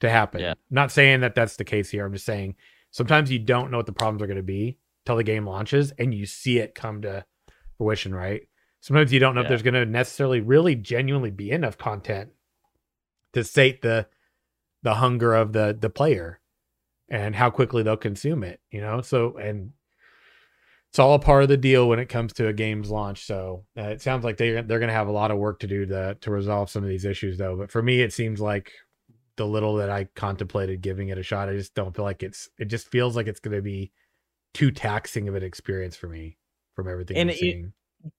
to 0.00 0.10
happen. 0.10 0.42
Yeah. 0.42 0.52
Not 0.68 0.92
saying 0.92 1.20
that 1.20 1.34
that's 1.34 1.56
the 1.56 1.64
case 1.64 1.88
here. 1.88 2.04
I'm 2.04 2.12
just 2.12 2.26
saying 2.26 2.56
sometimes 2.90 3.32
you 3.32 3.38
don't 3.38 3.70
know 3.70 3.78
what 3.78 3.86
the 3.86 3.92
problems 3.92 4.20
are 4.22 4.26
going 4.26 4.36
to 4.36 4.42
be 4.42 4.76
till 5.06 5.16
the 5.16 5.24
game 5.24 5.46
launches, 5.46 5.92
and 5.92 6.12
you 6.12 6.26
see 6.26 6.58
it 6.58 6.74
come 6.74 7.00
to 7.02 7.24
fruition, 7.78 8.14
right? 8.14 8.42
Sometimes 8.82 9.14
you 9.14 9.18
don't 9.18 9.34
know 9.34 9.40
if 9.40 9.48
there's 9.48 9.62
going 9.62 9.72
to 9.72 9.86
necessarily 9.86 10.40
really 10.40 10.74
genuinely 10.74 11.30
be 11.30 11.52
enough 11.52 11.78
content 11.78 12.32
to 13.32 13.42
sate 13.44 13.80
the 13.80 14.08
the 14.82 14.94
hunger 14.94 15.34
of 15.34 15.52
the 15.52 15.76
the 15.80 15.90
player 15.90 16.40
and 17.08 17.34
how 17.36 17.50
quickly 17.50 17.82
they'll 17.82 17.96
consume 17.96 18.42
it 18.44 18.60
you 18.70 18.80
know? 18.80 19.00
So 19.00 19.36
and 19.36 19.72
it's 20.90 20.98
all 20.98 21.14
a 21.14 21.18
part 21.18 21.42
of 21.42 21.48
the 21.48 21.56
deal 21.56 21.88
when 21.88 21.98
it 21.98 22.10
comes 22.10 22.34
to 22.34 22.48
a 22.48 22.52
game's 22.52 22.90
launch. 22.90 23.24
So 23.24 23.64
uh, 23.78 23.84
it 23.84 24.02
sounds 24.02 24.24
like 24.24 24.36
they 24.36 24.50
they're 24.52 24.78
going 24.78 24.88
to 24.88 24.92
have 24.92 25.08
a 25.08 25.12
lot 25.12 25.30
of 25.30 25.38
work 25.38 25.60
to 25.60 25.66
do 25.66 25.86
to 25.86 26.16
to 26.20 26.30
resolve 26.30 26.68
some 26.70 26.82
of 26.82 26.88
these 26.88 27.04
issues 27.06 27.38
though. 27.38 27.56
But 27.56 27.70
for 27.70 27.82
me 27.82 28.00
it 28.02 28.12
seems 28.12 28.40
like 28.40 28.72
the 29.36 29.46
little 29.46 29.76
that 29.76 29.88
I 29.88 30.08
contemplated 30.14 30.82
giving 30.82 31.08
it 31.08 31.16
a 31.16 31.22
shot 31.22 31.48
I 31.48 31.54
just 31.54 31.74
don't 31.74 31.96
feel 31.96 32.04
like 32.04 32.22
it's 32.22 32.50
it 32.58 32.66
just 32.66 32.88
feels 32.90 33.16
like 33.16 33.26
it's 33.26 33.40
going 33.40 33.56
to 33.56 33.62
be 33.62 33.90
too 34.52 34.70
taxing 34.70 35.28
of 35.28 35.34
an 35.34 35.42
experience 35.42 35.96
for 35.96 36.08
me 36.08 36.36
from 36.76 36.88
everything 36.88 37.16
And 37.16 37.30
I'm 37.30 37.34
it- 37.34 37.38
seeing. 37.38 37.72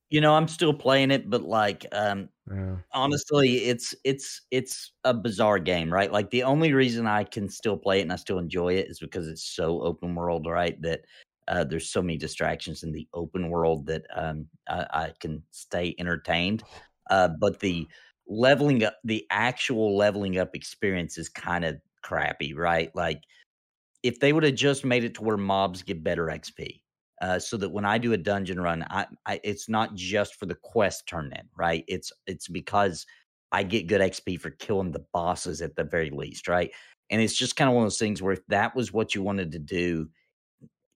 You 0.10 0.22
know, 0.22 0.34
I'm 0.34 0.48
still 0.48 0.74
playing 0.74 1.12
it, 1.12 1.30
but 1.30 1.42
like, 1.44 1.86
um, 1.92 2.30
yeah. 2.52 2.76
honestly, 2.94 3.66
it's 3.66 3.96
it's 4.04 4.42
it's 4.52 4.92
a 5.04 5.14
bizarre 5.14 5.60
game, 5.60 5.92
right? 5.92 6.12
Like 6.12 6.30
the 6.30 6.44
only 6.44 6.74
reason 6.74 7.08
I 7.08 7.24
can 7.24 7.50
still 7.50 7.78
play 7.78 8.00
it 8.00 8.04
and 8.04 8.14
I 8.14 8.18
still 8.18 8.40
enjoy 8.40 8.76
it 8.76 8.90
is 8.90 9.00
because 9.00 9.28
it's 9.28 9.44
so 9.44 9.82
open 9.82 10.16
world, 10.16 10.48
right? 10.48 10.80
That 10.82 11.02
uh, 11.48 11.64
there's 11.64 11.90
so 11.90 12.02
many 12.02 12.18
distractions 12.18 12.84
in 12.84 12.92
the 12.92 13.08
open 13.14 13.50
world 13.50 13.86
that 13.88 14.06
um, 14.16 14.48
I, 14.70 14.88
I 14.94 15.14
can 15.20 15.44
stay 15.52 15.96
entertained. 16.00 16.64
Uh, 17.10 17.30
but 17.40 17.60
the 17.60 17.88
leveling 18.28 18.84
up, 18.84 18.98
the 19.04 19.26
actual 19.30 19.98
leveling 19.98 20.38
up 20.38 20.56
experience 20.56 21.18
is 21.18 21.30
kind 21.30 21.66
of 21.66 21.78
crappy, 22.02 22.54
right? 22.54 22.96
Like 22.96 23.24
if 24.04 24.20
they 24.20 24.34
would 24.34 24.44
have 24.44 24.56
just 24.56 24.86
made 24.86 25.04
it 25.04 25.16
to 25.16 25.24
where 25.24 25.38
mobs 25.38 25.84
get 25.84 26.04
better 26.04 26.30
XP, 26.30 26.83
uh, 27.24 27.40
so 27.40 27.56
that 27.56 27.70
when 27.70 27.86
I 27.86 27.98
do 27.98 28.12
a 28.12 28.18
dungeon 28.18 28.60
run, 28.60 28.86
I, 28.90 29.06
I 29.26 29.40
it's 29.46 29.70
not 29.70 29.96
just 29.96 30.36
for 30.36 30.46
the 30.46 30.56
quest 30.56 31.08
turn 31.08 31.32
in, 31.34 31.48
right? 31.56 31.86
It's 31.88 32.12
it's 32.28 32.50
because 32.50 33.06
I 33.50 33.64
get 33.64 33.88
good 33.88 34.02
XP 34.02 34.42
for 34.42 34.50
killing 34.50 34.92
the 34.92 35.06
bosses 35.14 35.62
at 35.62 35.74
the 35.78 35.86
very 35.86 36.10
least, 36.10 36.50
right? 36.50 36.70
And 37.10 37.22
it's 37.22 37.38
just 37.38 37.56
kind 37.56 37.70
of 37.70 37.76
one 37.76 37.84
of 37.84 37.86
those 37.86 37.98
things 37.98 38.22
where 38.22 38.34
if 38.34 38.46
that 38.48 38.76
was 38.76 38.92
what 38.92 39.16
you 39.16 39.24
wanted 39.24 39.54
to 39.54 39.60
do, 39.60 40.10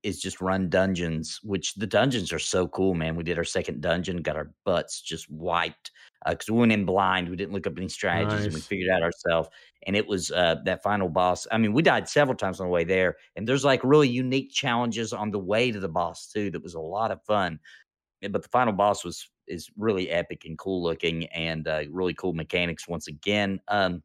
is 0.03 0.19
just 0.21 0.41
run 0.41 0.67
dungeons, 0.67 1.39
which 1.43 1.75
the 1.75 1.87
dungeons 1.87 2.33
are 2.33 2.39
so 2.39 2.67
cool, 2.67 2.93
man. 2.93 3.15
We 3.15 3.23
did 3.23 3.37
our 3.37 3.45
second 3.45 3.81
dungeon, 3.81 4.21
got 4.21 4.35
our 4.35 4.51
butts 4.65 5.01
just 5.01 5.31
wiped 5.31 5.91
because 6.27 6.49
we 6.49 6.57
went 6.57 6.71
in 6.71 6.85
blind. 6.85 7.29
We 7.29 7.35
didn't 7.35 7.53
look 7.53 7.67
up 7.67 7.77
any 7.77 7.89
strategies, 7.89 8.45
and 8.45 8.53
we 8.53 8.61
figured 8.61 8.89
it 8.89 8.91
out 8.91 9.03
ourselves. 9.03 9.49
And 9.85 9.95
it 9.95 10.07
was 10.07 10.31
uh, 10.31 10.55
that 10.65 10.83
final 10.83 11.09
boss. 11.09 11.47
I 11.51 11.57
mean, 11.57 11.73
we 11.73 11.81
died 11.81 12.09
several 12.09 12.35
times 12.35 12.59
on 12.59 12.67
the 12.67 12.71
way 12.71 12.83
there, 12.83 13.17
and 13.35 13.47
there's 13.47 13.65
like 13.65 13.83
really 13.83 14.09
unique 14.09 14.51
challenges 14.51 15.13
on 15.13 15.31
the 15.31 15.39
way 15.39 15.71
to 15.71 15.79
the 15.79 15.89
boss 15.89 16.27
too. 16.27 16.51
That 16.51 16.63
was 16.63 16.73
a 16.73 16.79
lot 16.79 17.11
of 17.11 17.23
fun. 17.23 17.59
But 18.21 18.43
the 18.43 18.49
final 18.49 18.73
boss 18.73 19.05
was 19.05 19.29
is 19.47 19.69
really 19.77 20.09
epic 20.09 20.43
and 20.45 20.57
cool 20.57 20.83
looking, 20.83 21.27
and 21.27 21.67
uh, 21.67 21.83
really 21.91 22.13
cool 22.13 22.33
mechanics 22.33 22.87
once 22.87 23.07
again. 23.07 23.61
Um, 23.67 24.03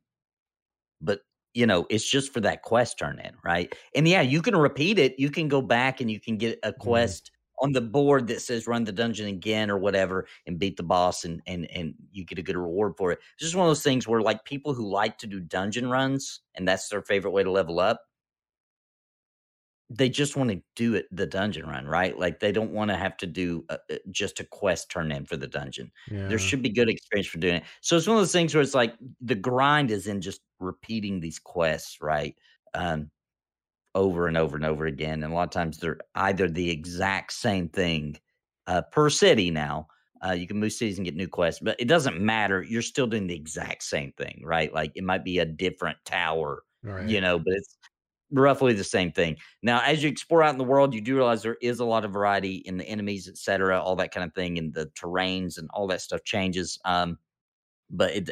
but 1.01 1.21
you 1.55 1.67
know, 1.67 1.87
it's 1.91 2.09
just 2.09 2.33
for 2.33 2.41
that 2.41 2.63
quest 2.63 2.99
turn 2.99 3.19
in, 3.19 3.33
right? 3.45 3.75
And 3.95 4.09
yeah, 4.09 4.23
you 4.23 4.41
can 4.41 4.57
repeat 4.57 4.99
it. 4.99 5.19
You 5.19 5.31
can 5.31 5.49
go 5.49 5.61
back 5.61 6.01
and 6.01 6.11
you 6.11 6.21
can 6.21 6.39
get 6.39 6.59
a 6.63 6.73
quest 6.73 7.32
on 7.61 7.73
the 7.73 7.81
board 7.81 8.27
that 8.29 8.41
says 8.43 8.67
run 8.67 8.85
the 8.85 8.93
dungeon 8.93 9.29
again 9.29 9.71
or 9.71 9.79
whatever 9.79 10.27
and 10.47 10.59
beat 10.59 10.77
the 10.77 10.83
boss 10.83 11.25
and 11.25 11.43
and 11.47 11.71
and 11.71 11.95
you 12.11 12.25
get 12.25 12.39
a 12.39 12.43
good 12.43 12.57
reward 12.57 12.95
for 12.97 13.13
it. 13.13 13.21
It's 13.35 13.45
just 13.45 13.55
one 13.55 13.67
of 13.67 13.71
those 13.71 13.83
things 13.83 14.09
where 14.09 14.21
like 14.21 14.45
people 14.45 14.75
who 14.75 14.89
like 14.89 15.19
to 15.19 15.27
do 15.27 15.41
dungeon 15.41 15.89
runs 15.89 16.41
and 16.55 16.67
that's 16.67 16.89
their 16.89 17.03
favorite 17.03 17.31
way 17.33 17.43
to 17.43 17.51
level 17.51 17.81
up, 17.81 18.03
they 19.91 20.09
just 20.09 20.37
want 20.37 20.51
to 20.51 20.63
do 20.75 20.95
it 20.95 21.07
the 21.13 21.27
dungeon 21.27 21.67
run, 21.67 21.87
right? 21.87 22.19
Like 22.19 22.41
they 22.41 22.51
don't 22.53 22.73
want 22.73 22.91
to 22.91 22.97
have 22.97 23.17
to 23.19 23.27
do 23.27 23.65
a, 23.69 23.79
a- 23.91 23.99
just 24.11 24.41
a 24.41 24.45
quest 24.45 24.91
turn 24.91 25.13
in 25.13 25.27
for 25.27 25.37
the 25.37 25.47
dungeon 25.47 25.93
yeah. 26.11 26.29
there 26.29 26.39
should 26.39 26.63
be 26.63 26.71
good 26.71 26.89
experience 26.89 27.29
for 27.29 27.39
doing 27.39 27.57
it. 27.57 27.65
So 27.81 27.97
it's 27.97 28.07
one 28.07 28.17
of 28.17 28.21
those 28.23 28.33
things 28.33 28.55
where 28.55 28.63
it's 28.63 28.75
like 28.75 28.95
the 29.21 29.35
grind 29.35 29.91
is 29.91 30.07
in 30.07 30.21
just 30.21 30.41
repeating 30.59 31.21
these 31.21 31.39
quests, 31.39 32.01
right? 32.01 32.35
Um, 32.75 33.11
over 33.95 34.27
and 34.27 34.37
over 34.37 34.57
and 34.57 34.65
over 34.65 34.87
again. 34.87 35.23
And 35.23 35.33
a 35.33 35.37
lot 35.37 35.45
of 35.45 35.51
times 35.51 35.79
they're 35.79 35.99
either 36.15 36.49
the 36.49 36.71
exact 36.71 37.33
same 37.33 37.69
thing 37.69 38.19
uh, 38.67 38.83
per 38.83 39.11
city 39.11 39.51
now. 39.51 39.89
Uh, 40.25 40.33
you 40.33 40.47
can 40.47 40.59
move 40.59 40.73
cities 40.73 40.99
and 40.99 41.05
get 41.05 41.17
new 41.17 41.27
quests, 41.27 41.61
but 41.63 41.77
it 41.81 41.89
doesn't 41.89 42.21
matter. 42.21 42.63
You're 42.63 42.81
still 42.81 43.09
doing 43.09 43.27
the 43.27 43.35
exact 43.35 43.83
same 43.83 44.13
thing, 44.13 44.41
right? 44.45 44.73
Like 44.73 44.93
it 44.95 45.03
might 45.03 45.25
be 45.25 45.41
a 45.41 45.45
different 45.45 45.99
tower, 46.05 46.63
right. 46.85 47.09
you 47.09 47.21
know, 47.21 47.39
but 47.39 47.53
it's 47.55 47.77
roughly 48.31 48.73
the 48.73 48.85
same 48.85 49.11
thing. 49.11 49.37
Now, 49.63 49.81
as 49.83 50.03
you 50.03 50.09
explore 50.09 50.45
out 50.45 50.53
in 50.53 50.59
the 50.59 50.65
world, 50.65 50.95
you 50.95 51.01
do 51.01 51.17
realize 51.17 51.43
there 51.43 51.59
is 51.61 51.81
a 51.81 51.85
lot 51.85 52.05
of 52.05 52.13
variety 52.13 52.57
in 52.57 52.77
the 52.77 52.85
enemies, 52.85 53.29
et 53.29 53.37
cetera, 53.37 53.81
all 53.81 53.97
that 53.97 54.13
kind 54.13 54.25
of 54.25 54.33
thing, 54.35 54.59
and 54.59 54.73
the 54.73 54.87
terrains 54.99 55.59
and 55.59 55.69
all 55.75 55.89
that 55.89 56.01
stuff 56.01 56.23
changes. 56.25 56.79
Um, 56.85 57.19
but 57.91 58.13
it 58.13 58.31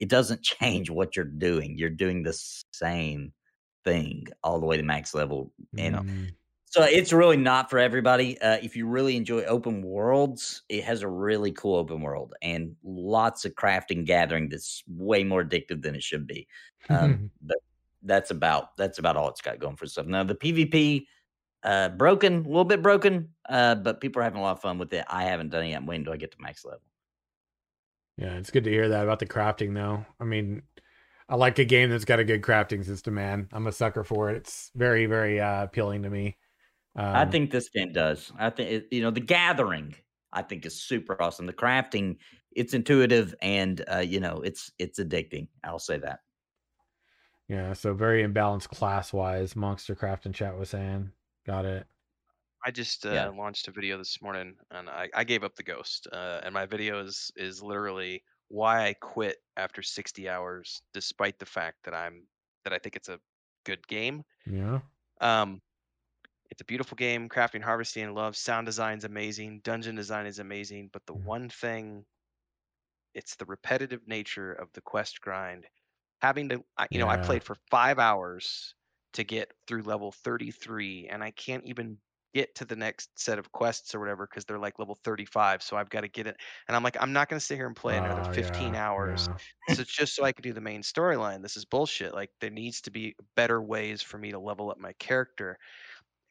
it 0.00 0.08
doesn't 0.08 0.42
change 0.60 0.90
what 0.90 1.16
you're 1.16 1.24
doing. 1.24 1.78
You're 1.78 1.90
doing 1.90 2.22
the 2.22 2.38
same 2.72 3.32
thing 3.88 4.26
all 4.44 4.60
the 4.60 4.66
way 4.66 4.76
to 4.76 4.82
max 4.82 5.14
level. 5.14 5.52
You 5.72 5.90
know, 5.90 6.00
Mm, 6.00 6.32
so 6.66 6.82
it's 6.82 7.12
really 7.12 7.38
not 7.38 7.70
for 7.70 7.78
everybody. 7.78 8.38
Uh, 8.40 8.58
if 8.62 8.76
you 8.76 8.86
really 8.86 9.16
enjoy 9.16 9.42
open 9.44 9.82
worlds, 9.82 10.62
it 10.68 10.84
has 10.84 11.02
a 11.02 11.08
really 11.08 11.50
cool 11.52 11.76
open 11.76 12.02
world 12.02 12.34
and 12.42 12.76
lots 12.84 13.46
of 13.46 13.54
crafting 13.54 14.04
gathering 14.04 14.50
that's 14.50 14.82
way 14.86 15.24
more 15.24 15.42
addictive 15.42 15.80
than 15.80 15.94
it 15.94 16.02
should 16.02 16.26
be. 16.26 16.46
Um, 16.90 17.30
but 17.42 17.56
that's 18.02 18.30
about 18.30 18.76
that's 18.76 18.98
about 18.98 19.16
all 19.16 19.28
it's 19.28 19.40
got 19.40 19.58
going 19.58 19.76
for 19.76 19.86
itself. 19.86 20.06
Now 20.06 20.24
the 20.24 20.34
PvP, 20.34 21.06
uh, 21.62 21.88
broken, 21.90 22.44
a 22.44 22.48
little 22.48 22.64
bit 22.64 22.82
broken, 22.82 23.30
uh, 23.48 23.76
but 23.76 24.00
people 24.02 24.20
are 24.20 24.24
having 24.24 24.40
a 24.40 24.42
lot 24.42 24.52
of 24.52 24.60
fun 24.60 24.76
with 24.78 24.92
it. 24.92 25.06
I 25.08 25.24
haven't 25.24 25.48
done 25.48 25.64
it 25.64 25.70
yet. 25.70 25.84
Waiting 25.84 26.02
until 26.02 26.12
I 26.12 26.18
get 26.18 26.32
to 26.32 26.40
max 26.40 26.64
level. 26.64 26.82
Yeah, 28.18 28.34
it's 28.34 28.50
good 28.50 28.64
to 28.64 28.70
hear 28.70 28.88
that 28.90 29.04
about 29.04 29.20
the 29.20 29.26
crafting 29.26 29.74
though. 29.74 30.04
I 30.20 30.24
mean, 30.24 30.62
I 31.28 31.36
like 31.36 31.58
a 31.58 31.64
game 31.64 31.90
that's 31.90 32.04
got 32.04 32.18
a 32.20 32.24
good 32.24 32.42
crafting 32.42 32.84
system, 32.84 33.14
man. 33.14 33.48
I'm 33.52 33.66
a 33.66 33.72
sucker 33.72 34.04
for 34.04 34.30
it. 34.30 34.36
It's 34.38 34.70
very, 34.74 35.06
very 35.06 35.40
uh, 35.40 35.64
appealing 35.64 36.02
to 36.04 36.10
me. 36.10 36.38
Um, 36.96 37.14
I 37.14 37.24
think 37.24 37.50
this 37.50 37.68
game 37.68 37.92
does. 37.92 38.32
I 38.38 38.50
think 38.50 38.70
it, 38.70 38.88
you 38.90 39.00
know 39.02 39.10
the 39.10 39.20
gathering. 39.20 39.94
I 40.32 40.42
think 40.42 40.66
is 40.66 40.80
super 40.80 41.20
awesome. 41.22 41.46
The 41.46 41.52
crafting, 41.54 42.18
it's 42.52 42.74
intuitive 42.74 43.34
and 43.40 43.82
uh, 43.90 43.98
you 43.98 44.20
know 44.20 44.40
it's 44.42 44.70
it's 44.78 44.98
addicting. 45.00 45.48
I'll 45.64 45.78
say 45.78 45.98
that. 45.98 46.20
yeah, 47.48 47.72
so 47.72 47.94
very 47.94 48.22
imbalanced 48.22 48.68
class 48.68 49.12
wise. 49.12 49.56
Monster 49.56 49.94
Craft 49.94 50.26
in 50.26 50.32
chat 50.32 50.56
was 50.58 50.70
saying, 50.70 51.12
got 51.46 51.64
it. 51.64 51.86
I 52.64 52.70
just 52.70 53.06
uh, 53.06 53.10
Yeah. 53.12 53.28
launched 53.34 53.68
a 53.68 53.70
video 53.70 53.98
this 53.98 54.20
morning, 54.20 54.56
and 54.70 54.88
I, 54.90 55.08
I 55.14 55.24
gave 55.24 55.44
up 55.44 55.54
the 55.54 55.62
ghost. 55.62 56.06
Uh, 56.10 56.40
and 56.42 56.52
my 56.52 56.66
video 56.66 57.00
is 57.04 57.30
is 57.36 57.62
literally 57.62 58.24
why 58.48 58.86
I 58.88 58.94
quit 58.94 59.38
after 59.56 59.82
60 59.82 60.28
hours, 60.28 60.82
despite 60.92 61.38
the 61.38 61.46
fact 61.46 61.84
that 61.84 61.94
I'm 61.94 62.28
that 62.64 62.72
I 62.72 62.78
think 62.78 62.96
it's 62.96 63.08
a 63.08 63.20
good 63.64 63.86
game. 63.88 64.24
Yeah, 64.46 64.80
Um, 65.20 65.62
it's 66.50 66.62
a 66.62 66.66
beautiful 66.66 66.96
game. 66.96 67.28
Crafting, 67.28 67.62
harvesting, 67.62 68.06
I 68.06 68.10
love. 68.10 68.36
Sound 68.36 68.66
design's 68.66 69.04
amazing. 69.04 69.60
Dungeon 69.60 69.96
design 69.96 70.26
is 70.26 70.38
amazing. 70.40 70.90
But 70.92 71.06
the 71.06 71.14
Mhm. 71.14 71.28
one 71.28 71.50
thing, 71.50 72.06
it's 73.14 73.36
the 73.36 73.44
repetitive 73.46 74.06
nature 74.06 74.52
of 74.52 74.72
the 74.72 74.80
quest 74.80 75.20
grind. 75.20 75.66
Having 76.20 76.48
to, 76.50 76.64
you 76.90 76.98
know, 76.98 77.08
I 77.08 77.16
played 77.16 77.44
for 77.44 77.56
five 77.70 77.98
hours 77.98 78.74
to 79.14 79.24
get 79.24 79.52
through 79.66 79.82
level 79.82 80.12
33, 80.12 81.08
and 81.08 81.22
I 81.22 81.30
can't 81.30 81.64
even 81.64 82.00
get 82.34 82.54
to 82.56 82.64
the 82.64 82.76
next 82.76 83.18
set 83.18 83.38
of 83.38 83.50
quests 83.52 83.94
or 83.94 84.00
whatever 84.00 84.26
because 84.26 84.44
they're 84.44 84.58
like 84.58 84.78
level 84.78 84.98
35. 85.04 85.62
So 85.62 85.76
I've 85.76 85.90
got 85.90 86.02
to 86.02 86.08
get 86.08 86.26
it. 86.26 86.36
And 86.66 86.76
I'm 86.76 86.82
like, 86.82 86.96
I'm 87.00 87.12
not 87.12 87.28
going 87.28 87.38
to 87.38 87.44
sit 87.44 87.56
here 87.56 87.66
and 87.66 87.76
play 87.76 87.96
another 87.96 88.28
Oh, 88.28 88.32
15 88.32 88.74
yeah, 88.74 88.88
hours 88.88 89.28
yeah. 89.28 89.74
so 89.74 89.82
it's 89.82 89.92
just 89.96 90.14
so 90.14 90.24
I 90.24 90.32
can 90.32 90.42
do 90.42 90.52
the 90.52 90.60
main 90.60 90.82
storyline. 90.82 91.42
This 91.42 91.56
is 91.56 91.64
bullshit. 91.64 92.14
Like 92.14 92.30
there 92.40 92.50
needs 92.50 92.82
to 92.82 92.90
be 92.90 93.14
better 93.36 93.62
ways 93.62 94.02
for 94.02 94.18
me 94.18 94.32
to 94.32 94.38
level 94.38 94.70
up 94.70 94.78
my 94.78 94.92
character. 94.94 95.58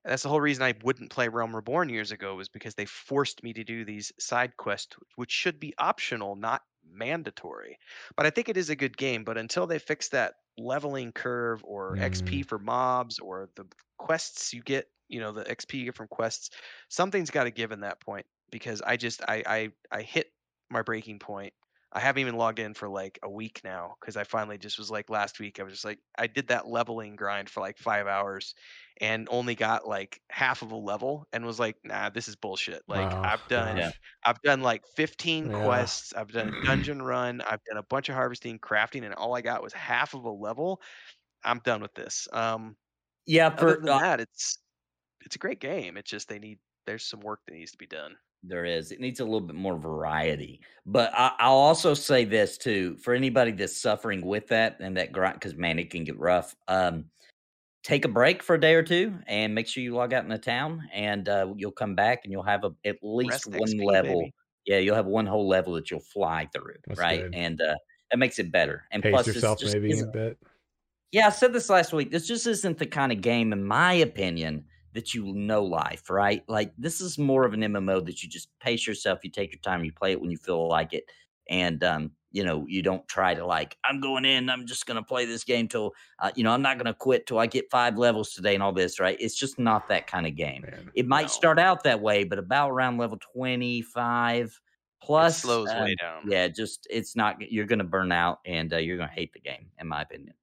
That's 0.06 0.24
the 0.24 0.30
whole 0.30 0.42
reason 0.42 0.64
I 0.64 0.74
wouldn't 0.84 1.12
play 1.12 1.28
Realm 1.28 1.56
Reborn 1.56 1.90
years 1.90 2.12
ago 2.12 2.36
was 2.36 2.48
because 2.48 2.76
they 2.76 2.86
forced 2.86 3.44
me 3.44 3.54
to 3.54 3.64
do 3.64 3.84
these 3.84 4.12
side 4.20 4.56
quests, 4.56 4.96
which 5.16 5.32
should 5.32 5.60
be 5.60 5.74
optional, 5.78 6.36
not 6.36 6.62
mandatory. 6.90 7.78
But 8.16 8.26
I 8.26 8.30
think 8.30 8.48
it 8.48 8.58
is 8.58 8.70
a 8.70 8.76
good 8.76 8.96
game. 8.96 9.24
But 9.24 9.38
until 9.38 9.68
they 9.68 9.80
fix 9.80 10.10
that 10.10 10.36
leveling 10.58 11.12
curve 11.12 11.62
or 11.66 11.98
XP 11.98 12.40
mm. 12.40 12.46
for 12.46 12.58
mobs 12.58 13.20
or 13.20 13.50
the 13.56 13.66
quests 13.98 14.54
you 14.54 14.62
get, 14.64 14.88
you 15.10 15.20
know, 15.20 15.32
the 15.32 15.50
XP 15.50 15.78
you 15.80 15.86
get 15.86 15.96
from 15.96 16.08
quests, 16.08 16.50
something's 16.90 17.32
got 17.32 17.46
to 17.46 17.52
give 17.52 17.72
in 17.72 17.82
that 17.82 18.00
point 18.02 18.26
because 18.52 18.82
I 18.82 18.98
just 18.98 19.22
I 19.28 19.44
I 19.46 19.72
I 19.92 20.02
hit 20.02 20.32
my 20.70 20.82
breaking 20.82 21.20
point 21.20 21.54
I 21.94 22.00
haven't 22.02 22.20
even 22.22 22.36
logged 22.36 22.60
in 22.60 22.74
for 22.74 22.90
like 22.90 23.18
a 23.24 23.30
week 23.30 23.62
now 23.64 23.96
because 24.00 24.18
I 24.18 24.26
finally 24.26 24.58
just 24.58 24.78
was 24.78 24.92
like 24.92 25.10
last 25.10 25.40
week. 25.40 25.60
I 25.60 25.64
was 25.64 25.72
just 25.74 25.86
like 25.86 26.00
I 26.18 26.28
did 26.28 26.50
that 26.50 26.68
leveling 26.68 27.16
grind 27.16 27.50
for 27.50 27.62
like 27.62 27.78
five 27.78 28.08
hours 28.08 28.54
and 29.00 29.28
only 29.32 29.56
got 29.56 29.88
like 29.88 30.22
half 30.30 30.62
of 30.62 30.72
a 30.72 30.76
level 30.76 31.26
and 31.32 31.46
was 31.46 31.60
like, 31.60 31.78
nah, 31.86 32.10
this 32.10 32.28
is 32.28 32.36
bullshit. 32.36 32.84
Like 32.88 33.16
Wow, 33.16 33.24
I've 33.24 33.48
done 33.48 33.80
Yeah. 33.80 33.92
I've 34.26 34.42
done 34.42 34.62
like 34.62 34.86
15 34.96 35.50
Yeah. 35.50 35.52
quests, 35.52 36.14
I've 36.14 36.32
done 36.32 36.50
a 36.50 36.54
dungeon 36.66 37.02
run, 37.02 37.42
I've 37.42 37.64
done 37.64 37.78
a 37.78 37.84
bunch 37.84 38.10
of 38.10 38.16
harvesting, 38.16 38.60
crafting, 38.60 39.04
and 39.06 39.14
all 39.14 39.36
I 39.36 39.42
got 39.42 39.64
was 39.64 39.74
half 39.74 40.14
of 40.14 40.24
a 40.26 40.30
level. 40.32 40.82
I'm 41.44 41.60
done 41.60 41.82
with 41.82 41.94
this. 41.96 42.28
Um 42.34 42.78
Yeah, 43.28 43.48
other 43.48 43.76
than 43.76 43.90
uh, 43.90 44.00
that, 44.00 44.20
it's 44.20 44.60
it's 45.26 45.36
a 45.36 45.40
great 45.40 45.60
game. 45.60 45.98
It's 45.98 46.10
just 46.10 46.30
they 46.30 46.40
need 46.40 46.60
there's 46.86 47.04
some 47.04 47.20
work 47.20 47.42
that 47.48 47.54
needs 47.54 47.72
to 47.72 47.78
be 47.78 47.86
done. 47.86 48.16
There 48.44 48.66
is. 48.66 48.92
It 48.92 49.00
needs 49.00 49.20
a 49.20 49.26
little 49.26 49.42
bit 49.42 49.56
more 49.56 49.78
variety. 49.78 50.62
But 50.86 51.12
I, 51.14 51.34
I'll 51.40 51.54
also 51.54 51.94
say 51.94 52.24
this 52.24 52.58
too 52.58 52.96
for 52.98 53.14
anybody 53.14 53.52
that's 53.52 53.76
suffering 53.76 54.26
with 54.26 54.48
that 54.48 54.78
and 54.80 54.96
that 54.98 55.12
grind, 55.12 55.36
because 55.36 55.56
man, 55.56 55.80
it 55.80 55.90
can 55.90 56.04
get 56.04 56.18
rough. 56.18 56.56
Um, 56.68 57.06
take 57.84 58.06
a 58.06 58.10
break 58.10 58.42
for 58.42 58.56
a 58.56 58.60
day 58.60 58.76
or 58.76 58.84
two 58.84 59.18
and 59.28 59.54
make 59.54 59.68
sure 59.68 59.84
you 59.84 59.94
log 59.94 60.14
out 60.14 60.24
in 60.24 60.30
the 60.30 60.38
town, 60.38 60.88
and 60.94 61.28
uh, 61.28 61.54
you'll 61.58 61.72
come 61.72 61.96
back 61.96 62.22
and 62.24 62.32
you'll 62.32 62.44
have 62.44 62.64
a, 62.64 62.72
at 62.86 62.98
least 63.02 63.48
Rest 63.48 63.60
one 63.60 63.70
XP, 63.70 63.86
level. 63.86 64.20
baby. 64.22 64.34
Yeah, 64.66 64.78
you'll 64.80 64.96
have 64.96 65.06
one 65.06 65.26
whole 65.26 65.48
level 65.48 65.74
that 65.74 65.90
you'll 65.90 66.02
fly 66.02 66.48
through, 66.54 66.76
That's 66.88 67.00
right? 67.00 67.24
good. 67.24 67.36
And 67.36 67.62
uh, 67.62 67.76
that 68.12 68.18
makes 68.18 68.38
it 68.40 68.52
better. 68.52 68.84
And 68.92 69.02
Pace 69.02 69.12
plus, 69.12 69.28
it's 69.28 69.36
yourself 69.36 69.60
just 69.60 69.74
maybe 69.74 70.00
a 70.00 70.06
bit. 70.06 70.38
Yeah, 71.12 71.28
I 71.28 71.30
said 71.30 71.54
this 71.54 71.70
last 71.70 71.94
week. 71.94 72.12
This 72.12 72.28
just 72.28 72.48
isn't 72.48 72.78
the 72.78 72.86
kind 72.86 73.12
of 73.12 73.22
game, 73.22 73.54
in 73.54 73.64
my 73.64 73.94
opinion, 73.94 74.66
that 74.94 75.14
you 75.14 75.34
know 75.34 75.64
life, 75.64 76.10
right? 76.10 76.44
Like 76.48 76.74
this 76.78 77.00
is 77.02 77.18
more 77.18 77.46
of 77.46 77.54
an 77.54 77.62
MMO 77.64 78.00
that 78.02 78.24
you 78.24 78.30
just 78.30 78.50
pace 78.60 78.86
yourself, 78.88 79.20
you 79.24 79.30
take 79.32 79.52
your 79.52 79.60
time, 79.62 79.84
you 79.84 79.94
play 79.94 80.12
it 80.12 80.22
when 80.22 80.32
you 80.32 80.38
feel 80.38 80.68
like 80.68 80.94
it, 80.94 81.06
and 81.50 81.84
um, 81.84 82.12
you 82.32 82.44
know, 82.44 82.66
you 82.68 82.82
don't 82.82 83.08
try 83.08 83.34
to 83.34 83.46
like, 83.46 83.78
I'm 83.86 84.02
going 84.02 84.26
in, 84.26 84.50
I'm 84.50 84.66
just 84.68 84.86
gonna 84.86 85.04
play 85.04 85.26
this 85.26 85.44
game 85.44 85.68
till 85.68 85.94
uh, 86.20 86.32
you 86.36 86.44
know, 86.44 86.52
I'm 86.52 86.62
not 86.62 86.78
gonna 86.78 86.94
quit 86.94 87.26
till 87.28 87.40
I 87.40 87.46
get 87.48 87.72
five 87.72 87.98
levels 87.98 88.34
today 88.34 88.54
and 88.54 88.64
all 88.64 88.74
this, 88.74 89.00
right? 89.00 89.18
It's 89.20 89.36
just 89.36 89.60
not 89.60 89.88
that 89.90 90.08
kind 90.08 90.28
of 90.28 90.36
game. 90.36 90.68
Man. 90.68 90.92
It 90.94 91.08
might 91.08 91.30
No. 91.30 91.32
start 91.32 91.60
out 91.60 91.84
that 91.84 92.02
way, 92.02 92.24
but 92.26 92.40
about 92.40 92.72
around 92.72 92.98
level 92.98 93.18
25 93.34 94.60
It 95.20 95.30
plus 95.30 95.42
slows 95.42 95.76
um, 95.76 95.76
way 95.76 95.96
down. 95.96 96.24
yeah, 96.24 96.48
just 96.48 96.88
it's 96.90 97.16
not 97.16 97.40
you're 97.52 97.66
gonna 97.66 97.84
burn 97.84 98.12
out 98.12 98.40
and 98.46 98.74
uh, 98.74 98.78
you're 98.78 98.98
gonna 98.98 99.12
hate 99.12 99.34
the 99.34 99.40
game, 99.40 99.72
in 99.80 99.88
my 99.88 100.02
opinion. 100.02 100.34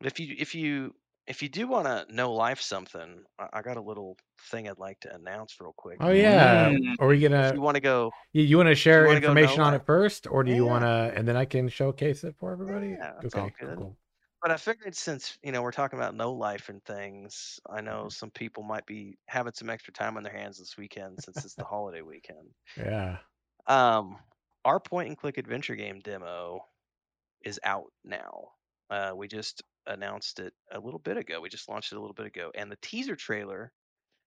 But 0.00 0.08
if 0.08 0.20
you 0.20 0.34
if 0.38 0.54
you 0.54 0.94
if 1.26 1.42
you 1.42 1.48
do 1.48 1.68
want 1.68 1.86
to 1.86 2.12
know 2.14 2.32
life 2.34 2.60
something, 2.60 3.24
I, 3.38 3.48
I 3.54 3.62
got 3.62 3.76
a 3.76 3.82
little 3.82 4.16
thing 4.50 4.68
I'd 4.68 4.78
like 4.78 5.00
to 5.00 5.14
announce 5.14 5.60
real 5.60 5.74
quick. 5.76 6.00
Oh 6.00 6.10
yeah. 6.10 6.78
Mm. 6.78 6.96
Are 6.98 7.06
we 7.08 7.20
gonna? 7.20 7.54
you 7.54 7.60
want 7.60 7.76
to 7.76 7.80
go, 7.80 8.12
You, 8.32 8.42
you 8.44 8.56
want 8.58 8.68
to 8.68 8.74
share 8.76 9.06
wanna 9.06 9.20
information 9.20 9.62
on 9.62 9.74
know 9.74 9.74
it 9.74 9.84
first, 9.86 10.26
or 10.26 10.44
do 10.44 10.52
you 10.52 10.64
Yeah. 10.64 10.66
want 10.66 10.84
to, 10.84 11.12
and 11.16 11.28
then 11.28 11.36
I 11.36 11.44
can 11.46 11.68
showcase 11.68 12.24
it 12.24 12.36
for 12.38 12.52
everybody? 12.52 12.98
Yeah, 12.98 13.12
that's 13.22 13.34
okay, 13.34 13.52
cool, 13.52 13.54
good. 13.60 13.78
cool. 13.78 13.98
but 14.42 14.50
I 14.52 14.56
figured 14.58 14.96
since 14.96 15.38
you 15.42 15.52
know 15.52 15.62
we're 15.62 15.72
talking 15.72 15.98
about 15.98 16.14
no 16.16 16.32
life 16.34 16.68
and 16.70 16.84
things, 16.84 17.60
I 17.70 17.80
know 17.82 18.08
Mm-hmm. 18.08 18.10
some 18.10 18.30
people 18.32 18.62
might 18.64 18.86
be 18.86 19.18
having 19.28 19.52
some 19.54 19.70
extra 19.70 19.92
time 19.94 20.16
on 20.16 20.24
their 20.24 20.32
hands 20.32 20.58
this 20.58 20.76
weekend 20.78 21.20
since 21.20 21.44
it's 21.44 21.56
the 21.56 21.64
holiday 21.64 22.02
weekend. 22.02 22.54
Yeah. 22.76 23.20
Um, 23.66 24.18
our 24.64 24.80
point 24.80 25.08
and 25.08 25.16
click 25.18 25.38
adventure 25.38 25.76
game 25.76 26.00
demo 26.00 26.60
is 27.42 27.60
out 27.64 27.92
now. 28.04 28.52
Uh, 28.90 29.12
we 29.16 29.28
just 29.28 29.62
announced 29.90 30.40
it 30.40 30.54
a 30.72 30.80
little 30.80 31.00
bit 31.00 31.16
ago. 31.16 31.40
We 31.40 31.48
just 31.48 31.68
launched 31.68 31.92
it 31.92 31.96
a 31.96 32.00
little 32.00 32.14
bit 32.14 32.26
ago, 32.26 32.50
and 32.54 32.70
the 32.70 32.78
teaser 32.82 33.16
trailer 33.16 33.72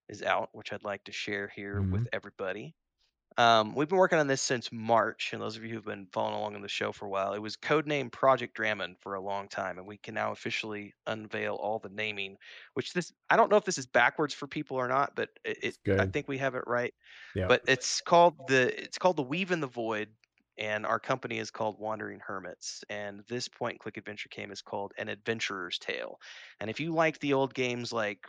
is 0.08 0.22
out, 0.22 0.50
which 0.52 0.72
I'd 0.72 0.84
like 0.84 1.04
to 1.04 1.12
share 1.12 1.48
here 1.48 1.86
with 1.90 2.04
everybody. 2.12 2.76
Um, 3.36 3.74
we've 3.74 3.88
been 3.88 3.98
working 3.98 4.18
on 4.20 4.28
this 4.28 4.42
since 4.42 4.70
March, 4.70 5.32
and 5.32 5.42
those 5.42 5.56
of 5.56 5.64
you 5.64 5.74
who've 5.74 5.84
been 5.84 6.06
following 6.12 6.36
along 6.36 6.54
on 6.54 6.62
the 6.62 6.68
show 6.68 6.92
for 6.92 7.06
a 7.06 7.10
while, 7.10 7.34
it 7.34 7.40
was 7.40 7.56
codenamed 7.56 8.12
Project 8.12 8.56
Dramon 8.56 8.94
for 9.00 9.14
a 9.14 9.20
long 9.20 9.48
time, 9.48 9.78
and 9.78 9.88
we 9.88 9.98
can 9.98 10.14
now 10.14 10.30
officially 10.30 10.94
unveil 11.06 11.54
all 11.56 11.80
the 11.80 11.88
naming. 11.88 12.36
Which 12.74 12.92
this, 12.92 13.12
I 13.30 13.36
don't 13.36 13.50
know 13.50 13.56
if 13.56 13.64
this 13.64 13.78
is 13.78 13.86
backwards 13.88 14.34
for 14.34 14.46
people 14.46 14.76
or 14.76 14.86
not, 14.86 15.16
but 15.16 15.30
it 15.44 15.78
I 15.98 16.06
think 16.06 16.28
we 16.28 16.38
have 16.38 16.54
it 16.54 16.62
right 16.68 16.94
Yeah. 17.34 17.48
but 17.48 17.62
it's 17.66 18.00
called 18.00 18.46
the 18.46 18.82
it's 18.82 18.98
called 18.98 19.16
the 19.16 19.22
weave 19.22 19.50
in 19.50 19.60
the 19.60 19.66
void 19.66 20.14
and 20.58 20.86
our 20.86 21.00
company 21.00 21.38
is 21.38 21.50
called 21.50 21.78
wandering 21.78 22.20
hermits 22.20 22.84
and 22.88 23.20
this 23.28 23.48
point 23.48 23.74
and 23.74 23.80
click 23.80 23.96
adventure 23.96 24.28
game 24.30 24.50
is 24.50 24.62
called 24.62 24.92
an 24.98 25.08
adventurer's 25.08 25.78
tale 25.78 26.20
and 26.60 26.70
if 26.70 26.80
you 26.80 26.92
like 26.92 27.18
the 27.18 27.32
old 27.34 27.54
games 27.54 27.92
like 27.92 28.26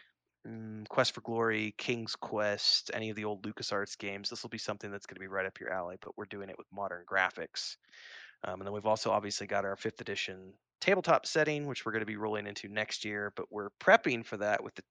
mm, 0.48 0.88
quest 0.88 1.14
for 1.14 1.22
glory 1.22 1.74
king's 1.78 2.16
quest 2.16 2.92
any 2.94 3.10
of 3.10 3.16
the 3.16 3.26
old 3.26 3.44
lucasarts 3.44 3.98
games 3.98 4.30
this 4.30 4.44
will 4.44 4.50
be 4.50 4.58
something 4.58 4.92
that's 4.92 5.06
going 5.06 5.16
to 5.16 5.20
be 5.22 5.28
right 5.28 5.46
up 5.46 5.60
your 5.60 5.72
alley 5.72 5.98
but 6.02 6.18
we're 6.18 6.26
doing 6.26 6.50
it 6.50 6.58
with 6.58 6.68
modern 6.72 7.06
graphics 7.06 7.78
um, 8.44 8.60
and 8.60 8.68
then 8.68 8.74
we've 8.74 8.86
also 8.86 9.12
obviously 9.12 9.48
got 9.48 9.66
our 9.66 9.76
fifth 9.76 10.02
edition 10.02 10.54
tabletop 10.82 11.26
setting 11.26 11.66
which 11.68 11.86
we're 11.86 11.92
going 11.92 12.02
to 12.02 12.06
be 12.06 12.18
rolling 12.18 12.48
into 12.48 12.68
next 12.68 13.06
year 13.06 13.32
but 13.36 13.52
we're 13.52 13.70
prepping 13.82 14.26
for 14.26 14.38
that 14.38 14.64
with 14.64 14.76
the 14.76 14.84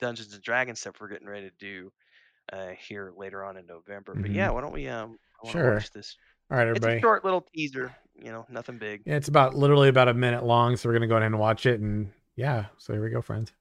dungeons 0.00 0.34
and 0.34 0.42
dragons 0.42 0.80
stuff 0.80 0.96
we're 1.00 1.08
getting 1.08 1.28
ready 1.28 1.48
to 1.50 1.56
do 1.58 1.90
uh, 2.52 2.70
here 2.70 3.12
later 3.16 3.44
on 3.44 3.56
in 3.56 3.66
November. 3.66 4.18
But 4.20 4.32
yeah, 4.32 4.50
why 4.50 4.60
don't 4.60 4.72
we 4.72 4.88
um 4.88 5.18
I 5.44 5.46
Sure. 5.50 5.62
watch 5.62 5.90
this? 5.92 6.16
All 6.50 6.56
right, 6.56 6.68
everybody. 6.68 6.94
It's 6.94 7.00
a 7.00 7.04
short 7.04 7.24
little 7.24 7.40
teaser, 7.40 7.94
you 8.14 8.30
know, 8.30 8.46
nothing 8.48 8.78
big. 8.78 9.02
Yeah, 9.04 9.16
it's 9.16 9.28
about 9.28 9.54
literally 9.54 9.88
about 9.88 10.08
a 10.08 10.14
minute 10.14 10.44
long, 10.44 10.76
so 10.76 10.88
we're 10.88 10.92
gonna 10.92 11.08
go 11.08 11.16
ahead 11.16 11.26
and 11.26 11.38
watch 11.38 11.66
it, 11.66 11.80
and 11.80 12.12
yeah, 12.36 12.66
so 12.78 12.92
here 12.92 13.02
we 13.02 13.10
go, 13.10 13.20
friends. 13.20 13.52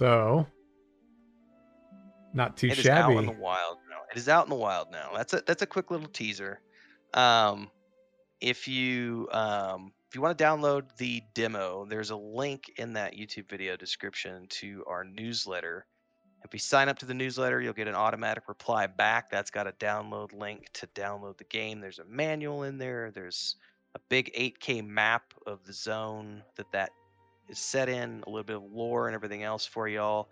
So, 0.00 0.46
not 2.32 2.56
too 2.56 2.70
shabby. 2.70 2.80
It 2.80 2.84
is 2.84 2.88
out 2.88 3.10
in 3.18 3.26
the 3.26 3.32
wild 3.32 3.76
now. 3.90 3.98
It 4.10 4.16
is 4.16 4.30
out 4.30 4.46
in 4.46 4.48
the 4.48 4.56
wild 4.56 4.90
now. 4.90 5.10
That's 5.14 5.34
a 5.34 5.42
that's 5.46 5.60
a 5.60 5.66
quick 5.66 5.90
little 5.90 6.08
teaser. 6.08 6.62
Um, 7.12 7.70
if 8.40 8.66
you 8.66 9.28
um 9.30 9.92
if 10.08 10.14
you 10.14 10.22
want 10.22 10.38
to 10.38 10.42
download 10.42 10.96
the 10.96 11.22
demo, 11.34 11.84
there's 11.84 12.08
a 12.08 12.16
link 12.16 12.72
in 12.78 12.94
that 12.94 13.14
YouTube 13.14 13.46
video 13.50 13.76
description 13.76 14.46
to 14.48 14.82
our 14.86 15.04
newsletter. 15.04 15.84
If 16.46 16.54
you 16.54 16.60
sign 16.60 16.88
up 16.88 16.98
to 17.00 17.04
the 17.04 17.12
newsletter, 17.12 17.60
you'll 17.60 17.74
get 17.74 17.86
an 17.86 17.94
automatic 17.94 18.48
reply 18.48 18.86
back. 18.86 19.30
That's 19.30 19.50
got 19.50 19.66
a 19.66 19.72
download 19.72 20.32
link 20.32 20.70
to 20.72 20.86
download 20.86 21.36
the 21.36 21.44
game. 21.44 21.78
There's 21.78 21.98
a 21.98 22.06
manual 22.06 22.62
in 22.62 22.78
there. 22.78 23.10
There's 23.10 23.56
a 23.94 23.98
big 24.08 24.32
8K 24.32 24.82
map 24.82 25.34
of 25.46 25.62
the 25.66 25.74
zone 25.74 26.42
that 26.56 26.72
that 26.72 26.90
set 27.56 27.88
in, 27.88 28.22
a 28.26 28.30
little 28.30 28.44
bit 28.44 28.56
of 28.56 28.62
lore 28.72 29.06
and 29.06 29.14
everything 29.14 29.42
else 29.42 29.66
for 29.66 29.88
y'all. 29.88 30.28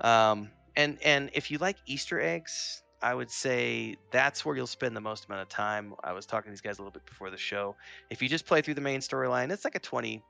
Um, 0.00 0.50
and 0.76 0.98
and 1.04 1.30
if 1.34 1.50
you 1.50 1.58
like 1.58 1.76
Easter 1.86 2.20
eggs, 2.20 2.82
I 3.02 3.14
would 3.14 3.30
say 3.30 3.96
that's 4.10 4.44
where 4.44 4.56
you'll 4.56 4.66
spend 4.66 4.96
the 4.96 5.00
most 5.00 5.26
amount 5.26 5.42
of 5.42 5.48
time. 5.48 5.94
I 6.04 6.12
was 6.12 6.26
talking 6.26 6.50
to 6.50 6.50
these 6.50 6.60
guys 6.60 6.78
a 6.78 6.82
little 6.82 6.92
bit 6.92 7.06
before 7.06 7.30
the 7.30 7.38
show. 7.38 7.76
If 8.10 8.22
you 8.22 8.28
just 8.28 8.46
play 8.46 8.60
through 8.60 8.74
the 8.74 8.80
main 8.80 9.00
storyline, 9.00 9.50
it's 9.50 9.64
like 9.64 9.74
a 9.74 9.80
20, 9.80 10.22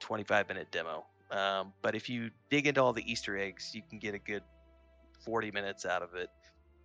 25 0.00 0.48
minute 0.48 0.68
demo. 0.70 1.04
Um, 1.30 1.72
but 1.82 1.94
if 1.94 2.08
you 2.08 2.30
dig 2.50 2.66
into 2.66 2.82
all 2.82 2.92
the 2.92 3.10
Easter 3.10 3.36
eggs, 3.38 3.74
you 3.74 3.82
can 3.88 3.98
get 3.98 4.14
a 4.14 4.18
good 4.18 4.42
40 5.24 5.50
minutes 5.50 5.86
out 5.86 6.02
of 6.02 6.14
it. 6.14 6.28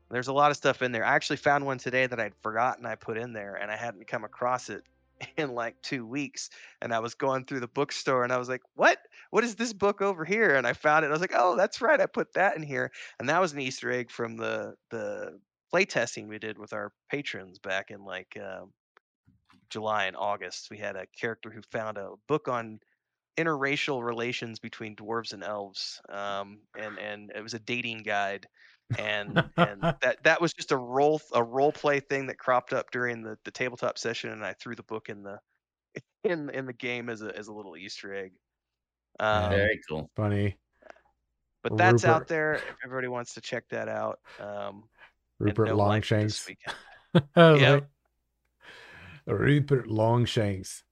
There's 0.09 0.27
a 0.27 0.33
lot 0.33 0.49
of 0.49 0.57
stuff 0.57 0.81
in 0.81 0.91
there. 0.91 1.05
I 1.05 1.13
actually 1.13 1.37
found 1.37 1.65
one 1.65 1.77
today 1.77 2.07
that 2.07 2.19
I'd 2.19 2.33
forgotten 2.41 2.85
I 2.85 2.95
put 2.95 3.17
in 3.17 3.33
there, 3.33 3.55
and 3.55 3.69
I 3.69 3.75
hadn't 3.75 4.07
come 4.07 4.23
across 4.23 4.69
it 4.69 4.83
in 5.37 5.53
like 5.53 5.81
two 5.81 6.05
weeks. 6.05 6.49
And 6.81 6.93
I 6.93 6.99
was 6.99 7.15
going 7.15 7.45
through 7.45 7.61
the 7.61 7.67
bookstore, 7.67 8.23
and 8.23 8.33
I 8.33 8.37
was 8.37 8.49
like, 8.49 8.61
"What? 8.75 8.99
What 9.31 9.43
is 9.43 9.55
this 9.55 9.73
book 9.73 10.01
over 10.01 10.25
here?" 10.25 10.55
And 10.55 10.65
I 10.67 10.73
found 10.73 11.05
it. 11.05 11.09
I 11.09 11.11
was 11.11 11.21
like, 11.21 11.33
"Oh, 11.35 11.55
that's 11.55 11.81
right. 11.81 11.99
I 11.99 12.05
put 12.05 12.33
that 12.33 12.55
in 12.55 12.63
here." 12.63 12.91
And 13.19 13.29
that 13.29 13.41
was 13.41 13.53
an 13.53 13.59
Easter 13.59 13.91
egg 13.91 14.11
from 14.11 14.37
the 14.37 14.75
the 14.91 15.39
play 15.69 15.85
testing 15.85 16.27
we 16.27 16.39
did 16.39 16.57
with 16.57 16.73
our 16.73 16.91
patrons 17.09 17.59
back 17.59 17.91
in 17.91 18.03
like 18.03 18.37
uh, 18.41 18.65
July 19.69 20.05
and 20.05 20.17
August. 20.17 20.69
We 20.71 20.77
had 20.77 20.95
a 20.95 21.05
character 21.19 21.49
who 21.49 21.61
found 21.61 21.97
a 21.97 22.13
book 22.27 22.47
on 22.47 22.79
interracial 23.37 24.03
relations 24.03 24.59
between 24.59 24.95
dwarves 24.95 25.33
and 25.33 25.43
elves, 25.43 26.01
um, 26.09 26.59
and 26.77 26.97
and 26.99 27.31
it 27.35 27.41
was 27.41 27.53
a 27.53 27.59
dating 27.59 28.03
guide, 28.03 28.47
and 28.97 29.43
and 29.57 29.81
that 29.81 30.17
that 30.23 30.41
was 30.41 30.53
just 30.53 30.71
a 30.71 30.77
role 30.77 31.21
a 31.33 31.43
role 31.43 31.71
play 31.71 31.99
thing 31.99 32.27
that 32.27 32.37
cropped 32.37 32.73
up 32.73 32.91
during 32.91 33.21
the 33.21 33.37
the 33.45 33.51
tabletop 33.51 33.97
session, 33.97 34.31
and 34.31 34.43
I 34.43 34.53
threw 34.53 34.75
the 34.75 34.83
book 34.83 35.09
in 35.09 35.23
the 35.23 35.39
in 36.23 36.49
in 36.49 36.65
the 36.65 36.73
game 36.73 37.09
as 37.09 37.21
a 37.21 37.35
as 37.37 37.47
a 37.47 37.53
little 37.53 37.77
Easter 37.77 38.13
egg. 38.13 38.31
Um, 39.19 39.49
Very 39.49 39.79
cool. 39.87 40.09
Funny. 40.15 40.57
but 41.61 41.75
that's 41.77 42.05
out 42.05 42.27
there 42.27 42.53
if 42.53 42.63
everybody 42.85 43.07
wants 43.07 43.33
to 43.33 43.41
check 43.41 43.65
that 43.69 43.89
out. 43.89 44.19
Um, 44.39 44.83
Rupert 45.39 45.67
no 45.67 45.77
Longshanks. 45.77 46.47
weekend. 46.47 46.75
Like, 47.35 47.83
Rupert 49.25 49.87
Longshanks. 49.87 50.83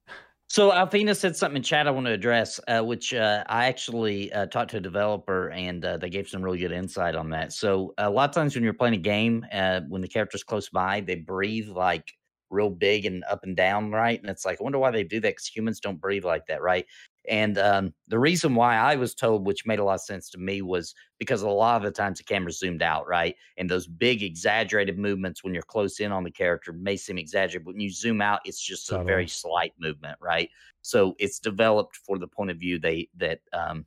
So 0.49 0.71
Alfina 0.71 1.15
said 1.15 1.35
something 1.35 1.57
in 1.57 1.63
chat 1.63 1.87
I 1.87 1.91
want 1.91 2.05
to 2.05 2.13
address, 2.13 2.59
uh, 2.69 2.81
which 2.81 3.13
uh, 3.13 3.43
I 3.47 3.65
actually 3.65 4.31
uh, 4.31 4.45
talked 4.45 4.71
to 4.71 4.77
a 4.77 4.81
developer 4.81 5.49
and 5.49 5.83
uh, 5.83 5.97
they 5.97 6.09
gave 6.09 6.29
some 6.29 6.41
really 6.41 6.57
good 6.59 6.71
insight 6.71 7.15
on 7.15 7.29
that. 7.31 7.51
So 7.51 7.93
a 7.97 8.09
lot 8.09 8.29
of 8.29 8.35
times 8.35 8.55
when 8.55 8.63
you're 8.63 8.73
playing 8.73 8.93
a 8.93 8.97
game, 8.97 9.45
uh, 9.51 9.81
when 9.89 10.01
the 10.01 10.07
character's 10.07 10.43
close 10.43 10.69
by, 10.69 11.01
they 11.01 11.15
breathe 11.15 11.67
like 11.67 12.13
real 12.49 12.69
big 12.69 13.05
and 13.05 13.25
up 13.29 13.43
and 13.43 13.57
down, 13.57 13.91
right? 13.91 14.21
And 14.21 14.29
it's 14.29 14.45
like 14.45 14.61
I 14.61 14.63
wonder 14.63 14.79
why 14.79 14.91
they 14.91 15.03
do 15.03 15.19
that 15.19 15.29
because 15.31 15.47
humans 15.47 15.81
don't 15.81 15.99
breathe 15.99 16.23
like 16.23 16.45
that, 16.47 16.61
right? 16.61 16.85
And 17.27 17.57
um, 17.57 17.93
the 18.07 18.19
reason 18.19 18.55
why 18.55 18.77
I 18.77 18.95
was 18.95 19.13
told, 19.13 19.45
which 19.45 19.65
made 19.65 19.79
a 19.79 19.83
lot 19.83 19.95
of 19.95 20.01
sense 20.01 20.29
to 20.29 20.37
me, 20.37 20.61
was 20.61 20.95
because 21.19 21.41
a 21.41 21.49
lot 21.49 21.77
of 21.77 21.83
the 21.83 21.91
times 21.91 22.19
the 22.19 22.23
camera 22.23 22.51
zoomed 22.51 22.81
out, 22.81 23.07
right? 23.07 23.35
And 23.57 23.69
those 23.69 23.87
big 23.87 24.23
exaggerated 24.23 24.97
movements 24.97 25.43
when 25.43 25.53
you're 25.53 25.63
close 25.63 25.99
in 25.99 26.11
on 26.11 26.23
the 26.23 26.31
character 26.31 26.71
may 26.71 26.95
seem 26.95 27.17
exaggerated, 27.17 27.65
but 27.65 27.73
when 27.73 27.81
you 27.81 27.89
zoom 27.89 28.21
out, 28.21 28.39
it's 28.45 28.61
just 28.61 28.91
a 28.91 29.03
very 29.03 29.27
slight 29.27 29.73
movement, 29.79 30.17
right? 30.21 30.49
So 30.81 31.15
it's 31.19 31.39
developed 31.39 31.97
for 31.97 32.17
the 32.17 32.27
point 32.27 32.51
of 32.51 32.57
view 32.57 32.79
they 32.79 33.09
that 33.17 33.41
um, 33.51 33.85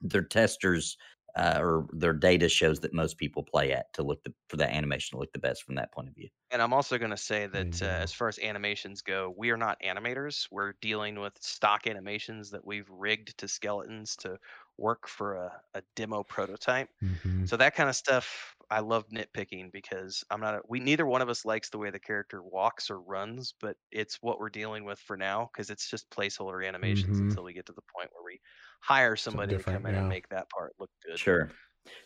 their 0.00 0.22
testers 0.22 0.96
uh, 1.36 1.58
or 1.60 1.86
their 1.92 2.12
data 2.12 2.48
shows 2.48 2.80
that 2.80 2.94
most 2.94 3.18
people 3.18 3.42
play 3.42 3.72
at 3.72 3.92
to 3.94 4.02
look 4.02 4.22
the, 4.22 4.32
for 4.48 4.56
that 4.56 4.70
animation 4.70 5.16
to 5.16 5.20
look 5.20 5.32
the 5.32 5.38
best 5.38 5.64
from 5.64 5.74
that 5.74 5.92
point 5.92 6.08
of 6.08 6.14
view. 6.14 6.28
And 6.50 6.62
I'm 6.62 6.72
also 6.72 6.96
going 6.98 7.10
to 7.10 7.16
say 7.16 7.46
that 7.46 7.82
uh, 7.82 7.86
as 7.86 8.12
far 8.12 8.28
as 8.28 8.38
animations 8.38 9.02
go, 9.02 9.34
we 9.36 9.50
are 9.50 9.56
not 9.56 9.76
animators. 9.84 10.46
We're 10.50 10.74
dealing 10.80 11.18
with 11.18 11.36
stock 11.40 11.86
animations 11.88 12.50
that 12.50 12.64
we've 12.64 12.88
rigged 12.88 13.36
to 13.38 13.48
skeletons 13.48 14.14
to 14.16 14.38
work 14.78 15.08
for 15.08 15.36
a, 15.36 15.62
a 15.74 15.82
demo 15.96 16.22
prototype. 16.24 16.88
Mhm. 17.00 17.46
So 17.46 17.56
that 17.58 17.74
kind 17.74 17.88
of 17.88 17.96
stuff, 17.96 18.54
I 18.70 18.80
love 18.80 19.08
nitpicking 19.10 19.70
because 19.72 20.24
I'm 20.30 20.40
not. 20.40 20.54
A, 20.56 20.60
we 20.68 20.80
neither 20.80 21.06
one 21.06 21.20
of 21.22 21.28
us 21.28 21.44
likes 21.44 21.68
the 21.70 21.78
way 21.78 21.90
the 21.90 21.98
character 22.00 22.42
walks 22.42 22.90
or 22.90 23.00
runs, 23.00 23.54
but 23.60 23.76
it's 23.90 24.16
what 24.22 24.38
we're 24.38 24.48
dealing 24.50 24.84
with 24.84 24.98
for 24.98 25.16
now 25.16 25.50
because 25.52 25.70
it's 25.70 25.88
just 25.90 26.08
placeholder 26.10 26.66
animations 26.66 27.20
Mhm. 27.20 27.20
until 27.20 27.44
we 27.44 27.52
get 27.52 27.66
to 27.66 27.72
the 27.74 27.82
point 27.94 28.10
where 28.12 28.24
we 28.24 28.40
hire 28.80 29.16
somebody 29.16 29.56
to 29.56 29.64
come 29.64 29.86
in 29.86 29.94
and 29.96 30.08
make 30.08 30.28
that 30.30 30.48
part 30.50 30.72
look 30.78 30.90
good. 31.06 31.18
Sure. 31.18 31.50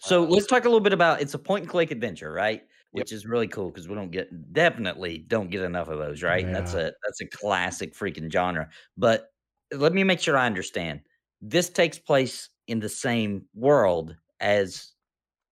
So 0.01 0.25
Um, 0.25 0.25
let's 0.25 0.47
talk 0.47 0.65
a 0.65 0.69
little 0.69 0.81
bit 0.81 0.93
about 0.93 1.21
it's 1.21 1.35
a 1.35 1.39
point 1.39 1.63
and 1.63 1.71
click 1.71 1.91
adventure, 1.91 2.33
right? 2.33 2.67
Yep. 2.95 3.09
Which 3.09 3.13
is 3.13 3.27
really 3.27 3.49
cool 3.49 3.71
because 3.71 3.89
we 3.89 3.95
don't 3.95 4.11
get 4.11 4.53
definitely 4.53 5.19
don't 5.19 5.51
get 5.51 5.63
enough 5.63 5.89
of 5.89 5.99
those, 5.99 6.23
right? 6.23 6.45
And 6.45 6.55
that's 6.55 6.75
a 6.75 6.93
that's 7.05 7.21
a 7.21 7.27
classic 7.27 7.95
freaking 7.95 8.33
genre. 8.33 8.71
But 8.97 9.31
let 9.73 9.93
me 9.93 10.05
make 10.05 10.21
sure 10.21 10.37
I 10.37 10.47
understand. 10.47 11.03
This 11.41 11.69
takes 11.71 11.99
place 11.99 12.49
in 12.69 12.79
the 12.81 12.89
same 12.89 13.47
world 13.55 14.15
as 14.41 14.93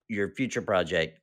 your 0.09 0.31
future 0.31 0.63
project, 0.63 1.19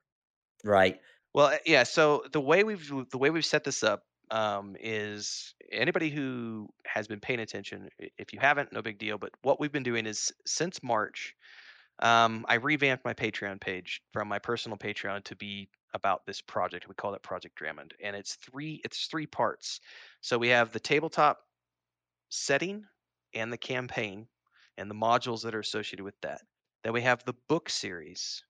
right? 0.65 0.99
Well, 1.33 1.47
uh, 1.47 1.57
yeah. 1.65 1.83
So 1.83 2.23
the 2.31 2.41
way 2.41 2.63
we've 2.63 2.91
the 3.11 3.17
way 3.17 3.29
we've 3.29 3.45
set 3.45 3.63
this 3.63 3.83
up 3.83 4.03
um, 4.31 4.75
is 4.79 5.53
anybody 5.71 6.09
who 6.09 6.67
has 6.85 7.07
been 7.07 7.19
paying 7.19 7.39
attention. 7.39 7.89
If 8.17 8.33
you 8.33 8.39
haven't, 8.39 8.73
no 8.73 8.81
big 8.81 8.97
deal. 8.97 9.17
But 9.17 9.31
what 9.43 9.59
we've 9.59 9.71
been 9.71 9.83
doing 9.83 10.05
is 10.05 10.31
since 10.45 10.83
March, 10.83 11.35
um, 11.99 12.45
I 12.49 12.55
revamped 12.55 13.05
my 13.05 13.13
Patreon 13.13 13.61
page 13.61 14.01
from 14.11 14.27
my 14.27 14.39
personal 14.39 14.77
Patreon 14.77 15.23
to 15.25 15.35
be 15.35 15.69
about 15.93 16.25
this 16.25 16.41
project. 16.41 16.87
We 16.87 16.95
call 16.95 17.13
it 17.13 17.21
Project 17.21 17.55
Drummond, 17.55 17.93
and 18.03 18.15
it's 18.15 18.35
three 18.35 18.81
it's 18.83 19.05
three 19.05 19.27
parts. 19.27 19.79
So 20.21 20.37
we 20.37 20.49
have 20.49 20.71
the 20.71 20.79
tabletop 20.79 21.39
setting 22.29 22.83
and 23.35 23.53
the 23.53 23.57
campaign 23.57 24.27
and 24.77 24.89
the 24.89 24.95
modules 24.95 25.43
that 25.43 25.55
are 25.55 25.59
associated 25.59 26.03
with 26.03 26.19
that. 26.21 26.41
Then 26.83 26.93
we 26.93 27.01
have 27.01 27.23
the 27.23 27.35
book 27.47 27.69
series, 27.69 28.43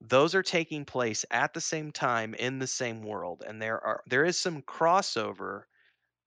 those 0.00 0.34
are 0.34 0.42
taking 0.42 0.84
place 0.84 1.24
at 1.30 1.54
the 1.54 1.60
same 1.60 1.90
time 1.90 2.34
in 2.34 2.58
the 2.58 2.66
same 2.66 3.02
world 3.02 3.42
and 3.46 3.60
there 3.60 3.82
are 3.82 4.02
there 4.06 4.24
is 4.24 4.38
some 4.38 4.60
crossover 4.62 5.62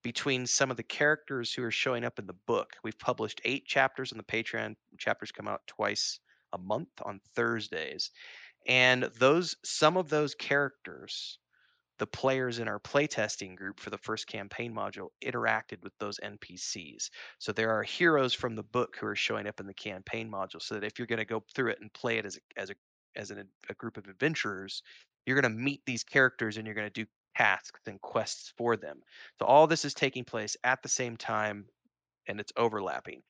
between 0.03 0.47
some 0.47 0.71
of 0.71 0.77
the 0.77 0.83
characters 0.83 1.53
who 1.53 1.63
are 1.63 1.71
showing 1.71 2.05
up 2.05 2.19
in 2.19 2.25
the 2.25 2.35
book. 2.47 2.73
We've 2.83 2.97
published 2.97 3.41
eight 3.43 3.65
chapters 3.65 4.11
on 4.11 4.17
the 4.17 4.23
patreon. 4.23 4.75
Chapters 4.97 5.31
come 5.31 5.47
out 5.47 5.61
twice 5.67 6.19
a 6.53 6.57
month 6.57 6.89
on 7.03 7.19
thursdays. 7.35 8.11
And 8.67 9.03
those 9.19 9.55
some 9.63 9.97
of 9.97 10.09
those 10.09 10.35
characters 10.35 11.39
the 11.99 12.07
players 12.07 12.59
in 12.59 12.67
our 12.67 12.79
playtesting 12.79 13.55
group 13.55 13.79
for 13.79 13.89
the 13.91 13.97
first 13.97 14.27
campaign 14.27 14.73
module 14.73 15.09
interacted 15.23 15.81
with 15.83 15.93
those 15.99 16.19
npcs 16.23 17.09
so 17.37 17.51
there 17.51 17.71
are 17.71 17.83
heroes 17.83 18.33
from 18.33 18.55
the 18.55 18.63
book 18.63 18.97
who 18.99 19.05
are 19.05 19.15
showing 19.15 19.47
up 19.47 19.59
in 19.59 19.67
the 19.67 19.73
campaign 19.73 20.29
module 20.31 20.61
so 20.61 20.75
that 20.75 20.83
if 20.83 20.97
you're 20.97 21.07
going 21.07 21.19
to 21.19 21.25
go 21.25 21.43
through 21.53 21.69
it 21.69 21.79
and 21.81 21.93
play 21.93 22.17
it 22.17 22.25
as 22.25 22.37
a, 22.37 22.59
as 22.59 22.69
a 22.69 22.73
as 23.15 23.31
an, 23.31 23.47
a 23.69 23.73
group 23.73 23.97
of 23.97 24.07
adventurers, 24.07 24.81
you're 25.25 25.39
going 25.39 25.51
to 25.51 25.59
meet 25.59 25.81
these 25.85 26.03
characters 26.03 26.57
and 26.57 26.65
you're 26.65 26.75
going 26.75 26.87
to 26.87 27.03
do 27.03 27.09
tasks 27.35 27.81
and 27.87 28.01
quests 28.01 28.53
for 28.57 28.75
them. 28.77 29.01
So 29.39 29.45
all 29.45 29.67
this 29.67 29.85
is 29.85 29.93
taking 29.93 30.23
place 30.23 30.57
at 30.63 30.81
the 30.81 30.89
same 30.89 31.17
time 31.17 31.65
and 32.27 32.39
it's 32.39 32.53
overlapping. 32.57 33.21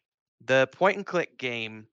The 0.46 0.70
point 0.72 0.98
and 0.98 1.06
click 1.06 1.38
game 1.38 1.88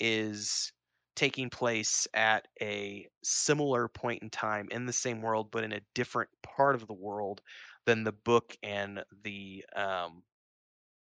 is 0.00 0.72
taking 1.14 1.50
place 1.50 2.06
at 2.14 2.48
a 2.60 3.08
similar 3.22 3.88
point 3.88 4.22
in 4.22 4.30
time 4.30 4.68
in 4.70 4.86
the 4.86 4.92
same 4.92 5.20
world 5.22 5.50
but 5.50 5.64
in 5.64 5.72
a 5.72 5.80
different 5.94 6.30
part 6.42 6.74
of 6.74 6.86
the 6.86 6.94
world 6.94 7.42
than 7.86 8.04
the 8.04 8.12
book 8.12 8.56
and 8.62 9.04
the 9.22 9.64
um 9.76 10.22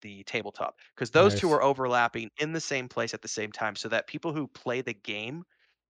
the 0.01 0.23
tabletop 0.25 0.75
because 0.95 1.11
those 1.11 1.33
two 1.33 1.51
are 1.51 1.63
overlapping 1.63 2.29
in 2.39 2.53
the 2.53 2.59
same 2.61 2.87
place 2.87 3.13
at 3.13 3.21
the 3.21 3.27
same 3.27 3.51
time 3.51 3.75
so 3.75 3.89
that 3.89 4.07
people 4.07 4.33
who 4.33 4.47
play 4.47 4.81
the 4.81 4.93
game 4.93 5.43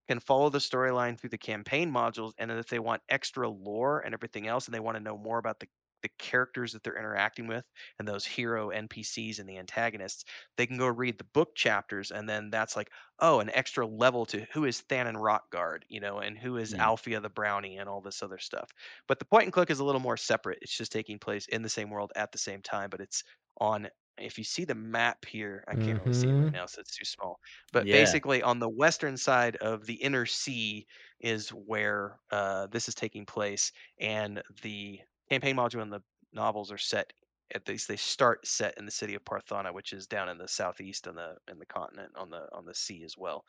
can 0.07 0.19
follow 0.19 0.49
the 0.49 0.59
storyline 0.59 1.19
through 1.19 1.29
the 1.31 1.37
campaign 1.37 1.91
modules 1.91 2.33
and 2.37 2.49
then 2.49 2.57
if 2.57 2.67
they 2.69 2.79
want 2.79 3.01
extra 3.09 3.49
lore 3.49 4.01
and 4.01 4.13
everything 4.13 4.47
else 4.47 4.67
and 4.67 4.75
they 4.75 4.79
want 4.81 4.95
to 4.97 5.03
know 5.03 5.17
more 5.17 5.39
about 5.39 5.59
the 5.59 5.67
the 6.05 6.11
characters 6.19 6.73
that 6.73 6.83
they're 6.83 6.97
interacting 6.97 7.47
with 7.47 7.65
and 7.99 8.07
those 8.07 8.25
hero 8.25 8.69
npcs 8.69 9.39
and 9.39 9.49
the 9.49 9.57
antagonists 9.57 10.25
they 10.57 10.67
can 10.67 10.77
go 10.77 10.87
read 10.87 11.17
the 11.17 11.23
book 11.23 11.55
chapters 11.55 12.11
and 12.11 12.29
then 12.29 12.49
that's 12.49 12.75
like 12.75 12.91
oh 13.19 13.39
an 13.39 13.49
extra 13.51 13.85
level 13.87 14.25
to 14.25 14.45
who 14.53 14.65
is 14.65 14.81
thanon 14.83 15.15
rockguard 15.15 15.79
you 15.89 15.99
know 15.99 16.19
and 16.19 16.37
who 16.37 16.57
is 16.57 16.73
Mm. 16.73 16.85
alfia 16.85 17.21
the 17.21 17.29
brownie 17.29 17.77
and 17.77 17.89
all 17.89 18.01
this 18.01 18.21
other 18.23 18.37
stuff 18.37 18.69
but 19.07 19.19
the 19.19 19.25
point 19.25 19.43
and 19.45 19.53
click 19.53 19.69
is 19.69 19.79
a 19.79 19.85
little 19.85 20.01
more 20.01 20.17
separate 20.17 20.59
it's 20.61 20.77
just 20.77 20.91
taking 20.91 21.19
place 21.19 21.47
in 21.47 21.61
the 21.61 21.69
same 21.69 21.89
world 21.89 22.11
at 22.15 22.31
the 22.31 22.37
same 22.37 22.61
time 22.61 22.89
but 22.89 23.01
it's 23.01 23.23
on 23.59 23.87
if 24.17 24.37
you 24.37 24.43
see 24.43 24.63
the 24.65 24.75
map 24.75 25.25
here 25.25 25.63
i 25.67 25.75
can't 25.75 25.97
really 25.99 26.13
see 26.13 26.29
it 26.29 26.35
right 26.37 26.51
now 26.53 26.65
so 26.65 26.79
it's 26.79 26.95
too 26.95 27.05
small 27.05 27.37
but 27.73 27.89
Yeah. 27.89 27.91
basically 27.91 28.41
on 28.41 28.59
the 28.59 28.69
western 28.69 29.17
side 29.17 29.55
of 29.57 29.85
the 29.85 29.95
inner 29.95 30.25
sea 30.25 30.85
is 31.19 31.49
where 31.49 32.19
uh, 32.31 32.67
this 32.67 32.87
is 32.87 32.95
taking 32.95 33.25
place 33.25 33.71
and 33.99 34.41
the 34.61 34.99
campaign 35.29 35.55
module 35.55 35.81
and 35.81 35.91
the 35.91 36.01
novels 36.33 36.71
are 36.71 36.77
set 36.77 37.11
at 37.53 37.67
least 37.67 37.87
they 37.87 37.95
start 37.95 38.45
set 38.47 38.75
in 38.77 38.85
the 38.85 38.91
city 38.91 39.13
of 39.13 39.23
parthana 39.23 39.71
which 39.71 39.93
is 39.93 40.07
down 40.07 40.29
in 40.29 40.37
the 40.37 40.47
southeast 40.47 41.07
on 41.07 41.15
the 41.15 41.35
in 41.49 41.59
the 41.59 41.65
continent 41.65 42.11
on 42.15 42.29
the 42.29 42.47
on 42.53 42.65
the 42.65 42.73
sea 42.73 43.03
as 43.03 43.15
well. 43.17 43.45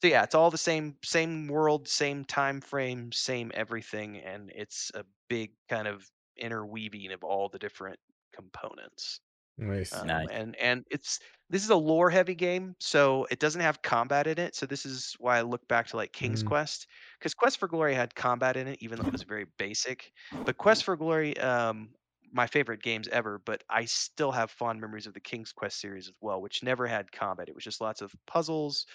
So 0.00 0.08
yeah 0.08 0.22
it's 0.22 0.34
all 0.34 0.50
the 0.50 0.58
same 0.58 0.96
same 1.04 1.48
world 1.48 1.88
same 1.88 2.24
time 2.24 2.60
frame 2.60 3.10
same 3.12 3.50
everything 3.54 4.18
and 4.18 4.52
it's 4.54 4.92
a 4.94 5.04
big 5.28 5.50
kind 5.68 5.88
of 5.88 6.08
interweaving 6.36 7.12
of 7.12 7.24
all 7.24 7.48
the 7.48 7.58
different 7.58 7.98
components 8.32 9.20
Nice. 9.60 10.02
um, 10.02 10.02
Nice. 10.02 10.30
and 10.30 10.56
and 10.56 10.84
it's 10.90 11.20
this 11.48 11.64
is 11.64 11.70
a 11.70 11.76
lore 11.76 12.10
heavy 12.10 12.34
game 12.34 12.76
so 12.78 13.26
it 13.30 13.40
doesn't 13.40 13.60
have 13.60 13.82
combat 13.82 14.26
in 14.26 14.38
it 14.38 14.54
so 14.54 14.66
this 14.66 14.86
is 14.86 15.16
why 15.18 15.38
i 15.38 15.42
look 15.42 15.66
back 15.68 15.86
to 15.88 15.96
like 15.96 16.12
king's 16.12 16.42
Mm. 16.42 16.44
quest 16.44 16.86
because 17.18 17.34
quest 17.34 17.58
for 17.58 17.68
glory 17.68 17.94
had 17.94 18.14
combat 18.14 18.56
in 18.56 18.68
it 18.68 18.78
even 18.80 18.98
though 18.98 19.06
it 19.06 19.12
was 19.12 19.22
very 19.24 19.46
basic 19.58 20.12
but 20.44 20.56
quest 20.58 20.84
for 20.84 20.96
glory 20.96 21.36
um 21.38 21.90
my 22.32 22.46
favorite 22.46 22.82
games 22.82 23.08
ever 23.08 23.38
but 23.38 23.64
i 23.68 23.84
still 23.84 24.30
have 24.30 24.50
fond 24.50 24.80
memories 24.80 25.06
of 25.08 25.14
the 25.14 25.20
king's 25.20 25.52
quest 25.52 25.80
series 25.80 26.06
as 26.08 26.14
well 26.20 26.40
which 26.40 26.62
never 26.62 26.86
had 26.86 27.10
combat 27.10 27.48
it 27.48 27.54
was 27.54 27.64
just 27.64 27.80
lots 27.80 28.00
of 28.02 28.14
puzzles 28.26 28.86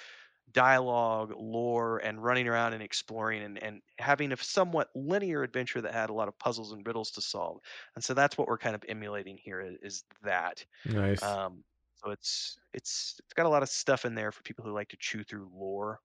dialogue 0.53 1.33
lore 1.37 1.97
and 1.99 2.23
running 2.23 2.47
around 2.47 2.73
and 2.73 2.83
exploring 2.83 3.43
and, 3.43 3.61
and 3.61 3.81
having 3.97 4.31
a 4.31 4.37
somewhat 4.37 4.89
linear 4.95 5.43
adventure 5.43 5.81
that 5.81 5.93
had 5.93 6.09
a 6.09 6.13
lot 6.13 6.27
of 6.27 6.37
puzzles 6.39 6.71
and 6.71 6.85
riddles 6.87 7.11
to 7.11 7.21
solve 7.21 7.59
and 7.95 8.03
so 8.03 8.13
that's 8.13 8.37
what 8.37 8.47
we're 8.47 8.57
kind 8.57 8.75
of 8.75 8.83
emulating 8.87 9.37
here 9.37 9.75
is 9.81 10.03
that 10.23 10.63
Nice. 10.85 11.21
um, 11.23 11.63
so 11.95 12.11
it's 12.11 12.59
it's 12.73 13.19
it's 13.19 13.33
got 13.33 13.45
a 13.45 13.49
lot 13.49 13.63
of 13.63 13.69
stuff 13.69 14.05
in 14.05 14.15
there 14.15 14.31
for 14.31 14.43
people 14.43 14.63
who 14.63 14.71
like 14.71 14.89
to 14.89 14.97
chew 14.99 15.23
through 15.23 15.49
lore 15.53 15.99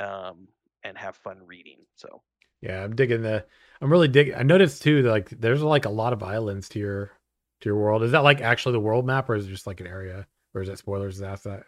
um, 0.00 0.48
and 0.84 0.96
have 0.96 1.16
fun 1.16 1.38
reading. 1.46 1.78
So 1.96 2.22
Yeah, 2.60 2.82
I'm 2.82 2.96
digging 2.96 3.22
the. 3.22 3.44
I'm 3.80 3.90
really 3.90 4.08
digging. 4.08 4.34
I 4.34 4.42
noticed 4.42 4.82
too, 4.82 5.02
that, 5.02 5.10
like 5.10 5.28
there's 5.30 5.62
like 5.62 5.84
a 5.84 5.90
lot 5.90 6.12
of 6.12 6.22
islands 6.22 6.68
to 6.70 6.78
your 6.78 7.12
to 7.60 7.68
your 7.68 7.76
world. 7.76 8.02
Is 8.02 8.12
that 8.12 8.24
like 8.24 8.40
actually 8.40 8.72
the 8.72 8.80
world 8.80 9.06
map, 9.06 9.28
or 9.28 9.34
is 9.34 9.46
it 9.46 9.50
just 9.50 9.66
like 9.66 9.80
an 9.80 9.86
area, 9.86 10.26
or 10.54 10.62
is 10.62 10.68
that 10.68 10.78
spoilers? 10.78 11.14
Is 11.14 11.20
that 11.20 11.42
that? 11.42 11.66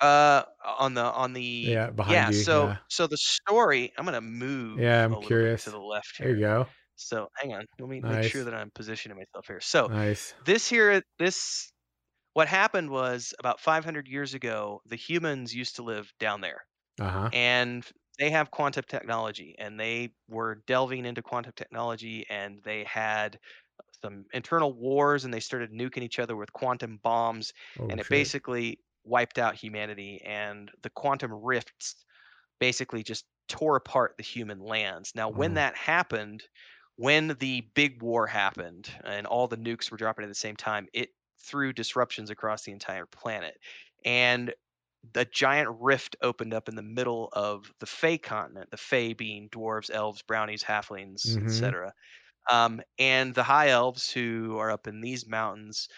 Uh, 0.00 0.44
on 0.64 0.94
the 0.94 1.04
on 1.04 1.32
the 1.34 1.72
Yeah, 1.72 1.90
behind 1.90 2.26
yeah. 2.26 2.30
you, 2.30 2.42
So 2.42 2.68
yeah. 2.68 2.78
so 2.88 3.06
the 3.06 3.16
story. 3.18 3.92
I'm 3.98 4.04
gonna 4.04 4.20
move. 4.20 4.82
Yeah, 4.82 5.04
I'm 5.04 5.16
curious. 5.16 5.64
to 5.64 5.70
the 5.70 5.78
left 5.78 6.16
Here. 6.16 6.26
There 6.28 6.34
you 6.36 6.40
go. 6.40 6.66
So 6.96 7.28
hang 7.36 7.54
on. 7.54 7.66
Let 7.80 7.88
me 7.90 8.02
make 8.06 8.22
sure 8.22 8.44
that 8.44 8.54
I'm 8.54 8.70
positioning 8.72 9.18
myself 9.18 9.46
here. 9.48 9.60
So 9.60 9.90
Nice. 9.90 10.34
this 10.44 10.68
here, 10.68 11.02
this 11.18 11.72
what 12.34 12.48
happened 12.48 12.90
was 12.90 13.34
about 13.40 13.60
500 13.60 14.08
years 14.08 14.34
ago. 14.34 14.82
The 14.86 14.96
humans 14.96 15.54
used 15.54 15.76
to 15.76 15.82
live 15.84 16.12
down 16.20 16.40
there. 16.42 16.62
Uh 17.00 17.10
huh. 17.10 17.30
and 17.32 17.86
they 18.18 18.30
have 18.30 18.50
quantum 18.50 18.84
technology 18.88 19.54
and 19.58 19.78
they 19.80 20.14
were 20.28 20.62
delving 20.66 21.06
into 21.06 21.22
quantum 21.22 21.52
technology 21.56 22.26
and 22.28 22.62
they 22.64 22.84
had 22.84 23.38
some 24.02 24.24
internal 24.32 24.72
wars 24.72 25.24
and 25.24 25.32
they 25.34 25.40
started 25.40 25.72
nuking 25.72 26.02
each 26.02 26.18
other 26.18 26.36
with 26.36 26.52
quantum 26.52 26.98
bombs 27.02 27.52
Oh 27.78 27.90
and 27.90 28.00
it 28.00 28.08
shit. 28.08 28.10
basically 28.10 28.80
wiped 29.04 29.38
out 29.38 29.54
humanity 29.54 30.20
and 30.24 30.70
the 30.82 30.90
quantum 30.90 31.32
rifts 31.32 32.04
basically 32.58 33.02
just 33.02 33.26
tore 33.48 33.76
apart 33.76 34.14
the 34.16 34.22
human 34.22 34.60
lands 34.60 35.12
now 35.14 35.28
when 35.28 35.54
Wow. 35.54 35.54
that 35.54 35.76
happened 35.76 36.44
when 36.96 37.28
the 37.40 37.62
big 37.74 38.02
war 38.02 38.26
happened 38.26 38.90
and 39.04 39.26
all 39.26 39.48
the 39.48 39.56
nukes 39.56 39.90
were 39.90 39.96
dropping 39.96 40.24
at 40.24 40.28
the 40.28 40.34
same 40.34 40.56
time 40.56 40.88
it 40.92 41.10
threw 41.38 41.72
disruptions 41.72 42.30
across 42.30 42.64
the 42.64 42.72
entire 42.72 43.06
planet 43.06 43.58
and 44.04 44.54
the 45.12 45.24
giant 45.24 45.70
rift 45.80 46.16
opened 46.22 46.52
up 46.52 46.68
in 46.68 46.74
the 46.76 46.82
middle 46.82 47.28
of 47.32 47.72
the 47.80 47.86
Fey 47.86 48.18
continent, 48.18 48.70
the 48.70 48.76
Fey 48.76 49.14
being 49.14 49.48
dwarves, 49.48 49.90
elves, 49.90 50.22
brownies, 50.22 50.62
halflings, 50.62 51.22
Mhm. 51.24 51.74
etc. 51.76 51.94
Um, 52.50 52.82
and 52.98 53.34
the 53.34 53.42
high 53.42 53.68
elves 53.68 54.10
who 54.12 54.58
are 54.58 54.70
up 54.70 54.86
in 54.86 55.00
these 55.00 55.26
mountains 55.26 55.88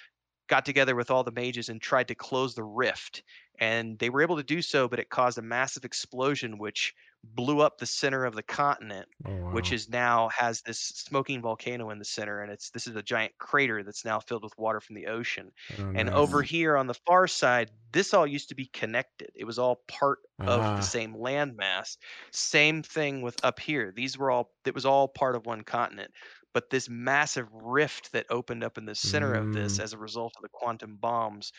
got 0.53 0.65
together 0.65 0.95
with 0.97 1.11
all 1.11 1.25
the 1.25 1.33
mages 1.33 1.69
and 1.71 1.81
tried 1.81 2.09
to 2.09 2.15
close 2.15 2.55
the 2.55 2.65
rift. 2.65 3.23
And 3.59 3.99
they 4.01 4.11
were 4.11 4.23
able 4.23 4.37
to 4.37 4.43
do 4.57 4.61
so, 4.63 4.89
but 4.89 4.99
it 4.99 5.09
caused 5.11 5.39
a 5.39 5.43
massive 5.43 5.85
explosion 5.85 6.59
which 6.59 6.95
blew 7.25 7.61
up 7.61 7.79
the 7.79 7.87
center 7.87 8.25
of 8.25 8.35
the 8.35 8.43
continent 8.43 9.07
Oh 9.25 9.31
wow. 9.37 9.53
which 9.53 9.71
is 9.73 9.89
now 9.89 10.29
has 10.31 10.61
this 10.63 10.81
smoking 10.81 11.41
volcano 11.41 11.91
in 11.91 11.99
the 12.01 12.05
center 12.05 12.41
and 12.43 12.51
it's 12.51 12.71
this 12.71 12.89
is 12.89 12.97
a 12.97 13.03
giant 13.15 13.33
crater 13.39 13.85
that's 13.85 14.05
now 14.05 14.19
filled 14.19 14.43
with 14.43 14.59
water 14.59 14.81
from 14.81 14.97
the 14.97 15.07
ocean 15.07 15.53
Oh, 15.79 15.93
and 15.95 16.11
nice. 16.11 16.15
over 16.23 16.43
here 16.43 16.77
on 16.77 16.89
the 16.89 16.99
far 17.07 17.29
side 17.29 17.71
this 17.93 18.13
all 18.13 18.27
used 18.27 18.49
to 18.49 18.57
be 18.57 18.67
connected 18.67 19.31
it 19.37 19.45
was 19.45 19.57
all 19.61 19.77
part 19.87 20.19
of 20.47 20.61
Ah. 20.61 20.75
the 20.75 20.83
same 20.83 21.15
landmass 21.15 21.97
same 22.33 22.83
thing 22.83 23.23
with 23.23 23.37
up 23.45 23.61
here 23.61 23.93
these 23.95 24.19
were 24.19 24.33
all 24.33 24.51
it 24.67 24.75
was 24.75 24.85
all 24.85 25.07
part 25.07 25.37
of 25.37 25.47
one 25.47 25.63
continent 25.63 26.11
but 26.55 26.71
this 26.71 26.89
massive 26.89 27.49
rift 27.53 28.13
that 28.13 28.27
opened 28.31 28.65
up 28.65 28.79
in 28.79 28.87
the 28.87 28.95
center 28.95 29.35
of 29.35 29.51
this 29.53 29.79
Mm. 29.79 29.81
as 29.81 29.93
a 29.93 29.99
result 29.99 30.35
of 30.37 30.43
the 30.43 30.49
quantum 30.53 30.97
bombs 30.97 31.53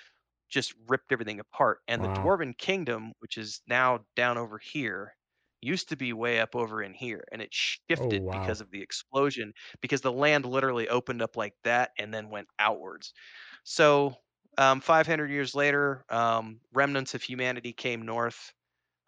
just 0.49 0.73
ripped 0.87 1.11
everything 1.11 1.39
apart 1.39 1.79
and 1.87 2.03
the 2.03 2.09
dwarven 2.09 2.57
kingdom 2.57 3.13
which 3.19 3.37
is 3.37 3.61
now 3.67 3.99
down 4.15 4.37
over 4.37 4.57
here 4.59 5.15
used 5.61 5.89
to 5.89 5.95
be 5.95 6.13
way 6.13 6.39
up 6.39 6.55
over 6.55 6.83
in 6.83 6.93
here 6.93 7.23
and 7.31 7.41
it 7.41 7.53
Oh 7.97 8.07
shifted 8.09 8.23
wow. 8.23 8.31
because 8.31 8.61
of 8.61 8.69
the 8.71 8.81
explosion 8.81 9.53
because 9.81 10.01
the 10.01 10.11
land 10.11 10.45
literally 10.45 10.89
opened 10.89 11.21
up 11.21 11.37
like 11.37 11.55
that 11.63 11.91
and 11.97 12.13
then 12.13 12.29
went 12.29 12.47
outwards 12.59 13.13
so 13.63 14.15
um, 14.57 14.81
500 14.81 15.31
years 15.31 15.55
later 15.55 16.03
um, 16.09 16.59
remnants 16.73 17.15
of 17.15 17.23
humanity 17.23 17.73
came 17.73 18.03
north 18.03 18.53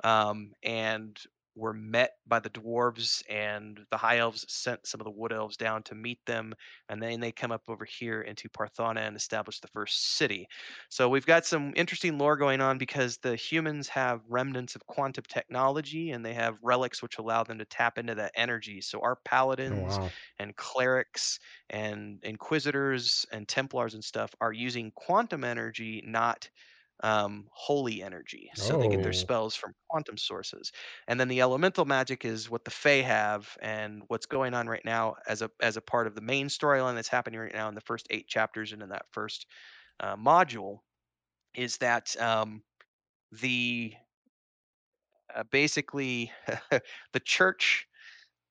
um, 0.03 0.53
and 0.63 1.21
were 1.55 1.73
met 1.73 2.11
by 2.27 2.39
the 2.39 2.49
dwarves 2.49 3.23
and 3.29 3.85
the 3.91 3.97
high 3.97 4.17
elves 4.17 4.45
sent 4.51 4.85
some 4.85 4.99
of 5.01 5.05
the 5.05 5.11
wood 5.11 5.31
elves 5.31 5.57
down 5.57 5.81
to 5.83 5.95
meet 5.95 6.19
them 6.25 6.53
and 6.89 7.01
then 7.01 7.19
they 7.19 7.31
come 7.31 7.51
up 7.51 7.63
over 7.67 7.85
here 7.85 8.21
into 8.21 8.49
parthana 8.49 8.99
and 9.01 9.15
establish 9.15 9.59
the 9.59 9.67
first 9.69 10.15
city 10.17 10.47
so 10.89 11.09
we've 11.09 11.25
got 11.25 11.45
some 11.45 11.73
interesting 11.75 12.17
lore 12.17 12.37
going 12.37 12.61
on 12.61 12.77
because 12.77 13.17
the 13.17 13.35
humans 13.35 13.87
have 13.87 14.21
remnants 14.27 14.75
of 14.75 14.85
quantum 14.87 15.23
technology 15.27 16.11
and 16.11 16.25
they 16.25 16.33
have 16.33 16.57
relics 16.61 17.01
which 17.01 17.17
allow 17.17 17.43
them 17.43 17.57
to 17.57 17.65
tap 17.65 17.97
into 17.97 18.15
that 18.15 18.31
energy 18.35 18.81
so 18.81 18.99
our 19.01 19.15
Oh 19.69 19.75
paladins 19.75 19.75
wow. 19.77 20.15
and 20.39 20.55
clerics 20.55 21.39
and 21.69 22.23
inquisitors 22.23 23.25
and 23.31 23.47
templars 23.47 23.93
and 23.93 24.03
stuff 24.03 24.33
are 24.41 24.53
using 24.53 24.91
quantum 24.91 25.43
energy 25.43 26.01
not 26.05 26.49
um, 27.03 27.47
holy 27.51 28.01
energy 28.01 28.49
so 28.55 28.77
they 28.77 28.87
get 28.87 29.03
their 29.03 29.11
Oh. 29.11 29.13
spells 29.13 29.55
from 29.55 29.73
quantum 29.89 30.17
sources 30.17 30.71
and 31.07 31.19
then 31.19 31.27
the 31.27 31.41
elemental 31.41 31.85
magic 31.85 32.25
is 32.25 32.49
what 32.49 32.63
the 32.65 32.71
Fae 32.71 33.01
have, 33.01 33.57
and 33.61 34.03
what's 34.07 34.25
going 34.25 34.53
on 34.53 34.67
right 34.67 34.85
now 34.85 35.15
as 35.27 35.41
a 35.41 35.49
as 35.61 35.77
a 35.77 35.81
part 35.81 36.07
of 36.07 36.15
the 36.15 36.21
main 36.21 36.47
storyline 36.47 36.95
that's 36.95 37.07
happening 37.09 37.39
right 37.39 37.53
now 37.53 37.67
in 37.69 37.75
the 37.75 37.81
first 37.81 38.07
eight 38.09 38.27
chapters 38.27 38.71
and 38.73 38.81
in 38.81 38.89
that 38.89 39.05
first 39.11 39.45
uh, 39.99 40.15
module 40.17 40.79
is 41.55 41.77
that 41.79 42.19
um, 42.21 42.63
the 43.31 43.95
uh, 45.33 45.43
basically 45.43 46.31
the 47.13 47.19
church 47.23 47.87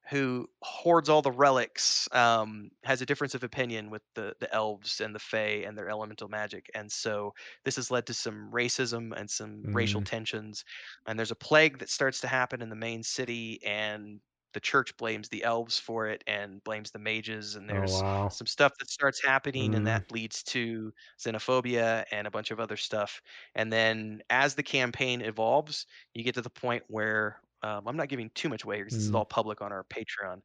who 0.09 0.47
hoards 0.63 1.09
all 1.09 1.23
the 1.23 1.33
relics 1.33 2.09
um, 2.13 2.71
has 2.85 3.01
a 3.01 3.07
difference 3.07 3.35
of 3.35 3.43
opinion 3.45 3.91
with 3.91 4.03
the 4.15 4.35
the 4.41 4.53
elves 4.55 5.01
and 5.01 5.15
the 5.15 5.19
fae 5.19 5.63
and 5.67 5.77
their 5.79 5.89
elemental 5.89 6.29
magic 6.29 6.71
and 6.75 6.91
so 6.93 7.33
this 7.65 7.77
has 7.77 7.91
led 7.91 8.07
to 8.07 8.15
some 8.15 8.51
racism 8.53 9.13
and 9.17 9.31
some 9.31 9.67
racial 9.73 10.01
Mm. 10.01 10.05
tensions 10.05 10.65
and 11.07 11.19
there's 11.19 11.31
a 11.31 11.37
plague 11.37 11.79
that 11.79 11.89
starts 11.91 12.21
to 12.21 12.29
happen 12.29 12.63
in 12.63 12.69
the 12.69 12.77
main 12.77 13.03
city 13.03 13.63
and 13.65 14.21
the 14.53 14.61
church 14.61 14.97
blames 14.97 15.29
the 15.31 15.43
elves 15.43 15.79
for 15.81 16.07
it 16.07 16.23
and 16.29 16.63
blames 16.63 16.93
the 16.93 16.99
mages 16.99 17.57
and 17.57 17.69
Oh 17.69 17.75
there's 17.75 18.05
wow. 18.05 18.31
some 18.31 18.47
stuff 18.47 18.73
that 18.79 18.89
starts 18.89 19.21
happening 19.25 19.75
and 19.75 19.85
Mm. 19.85 19.87
that 19.87 20.05
leads 20.13 20.43
to 20.45 20.93
xenophobia 21.21 22.05
and 22.13 22.27
a 22.27 22.31
bunch 22.31 22.51
of 22.53 22.61
other 22.61 22.77
stuff 22.77 23.21
and 23.57 23.73
then 23.73 24.23
as 24.31 24.55
the 24.55 24.63
campaign 24.63 25.21
evolves 25.21 25.87
you 26.15 26.23
get 26.23 26.35
to 26.35 26.43
the 26.43 26.51
point 26.51 26.85
where 26.89 27.41
um, 27.65 27.89
I'm 27.89 27.97
not 27.97 28.09
giving 28.09 28.31
too 28.35 28.49
much 28.49 28.65
away 28.65 28.79
because 28.79 28.95
this 28.95 29.05
is 29.05 29.11
Mm. 29.11 29.17
all 29.17 29.25
public 29.25 29.63
on 29.63 29.73
our 29.73 29.85
Patreon. 29.85 30.41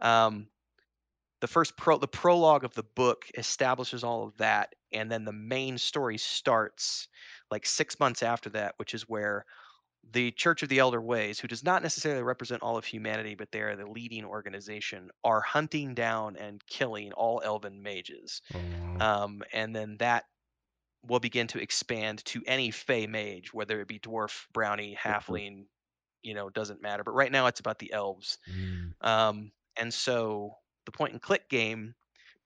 Um, 0.00 0.48
the 1.40 1.46
first 1.46 1.76
pro, 1.76 1.98
the 1.98 2.08
prologue 2.08 2.64
of 2.64 2.74
the 2.74 2.82
book 2.82 3.26
establishes 3.36 4.02
all 4.02 4.24
of 4.26 4.36
that, 4.38 4.74
and 4.92 5.10
then 5.10 5.24
the 5.24 5.32
main 5.32 5.78
story 5.78 6.18
starts 6.18 7.08
like 7.50 7.66
six 7.66 8.00
months 8.00 8.22
after 8.22 8.50
that, 8.50 8.74
which 8.78 8.94
is 8.94 9.08
where 9.08 9.44
the 10.12 10.32
Church 10.32 10.62
of 10.62 10.68
the 10.68 10.78
Elder 10.78 11.00
Ways, 11.00 11.40
who 11.40 11.48
does 11.48 11.64
not 11.64 11.82
necessarily 11.82 12.22
represent 12.22 12.62
all 12.62 12.76
of 12.76 12.84
humanity, 12.84 13.34
but 13.34 13.50
they 13.52 13.60
are 13.60 13.76
the 13.76 13.86
leading 13.86 14.24
organization, 14.24 15.10
are 15.22 15.40
hunting 15.40 15.94
down 15.94 16.36
and 16.36 16.64
killing 16.66 17.12
all 17.12 17.40
elven 17.44 17.82
mages. 17.82 18.42
Wow. 18.52 19.24
Um, 19.24 19.42
and 19.52 19.74
then 19.74 19.96
that 19.98 20.24
will 21.02 21.20
begin 21.20 21.46
to 21.48 21.60
expand 21.60 22.24
to 22.26 22.42
any 22.46 22.70
Fey 22.70 23.06
mage, 23.06 23.52
whether 23.52 23.80
it 23.80 23.88
be 23.88 23.98
dwarf, 23.98 24.46
brownie, 24.52 24.96
halfling, 24.96 25.66
you 26.24 26.34
know, 26.34 26.50
doesn't 26.50 26.82
matter. 26.82 27.04
But 27.04 27.14
right 27.14 27.30
now 27.30 27.46
it's 27.46 27.60
about 27.60 27.78
the 27.78 27.92
elves. 27.92 28.38
Mm. 28.50 29.06
Um, 29.06 29.52
and 29.76 29.92
so 29.92 30.56
the 30.86 30.92
point 30.92 31.12
and 31.12 31.22
click 31.22 31.48
game 31.48 31.94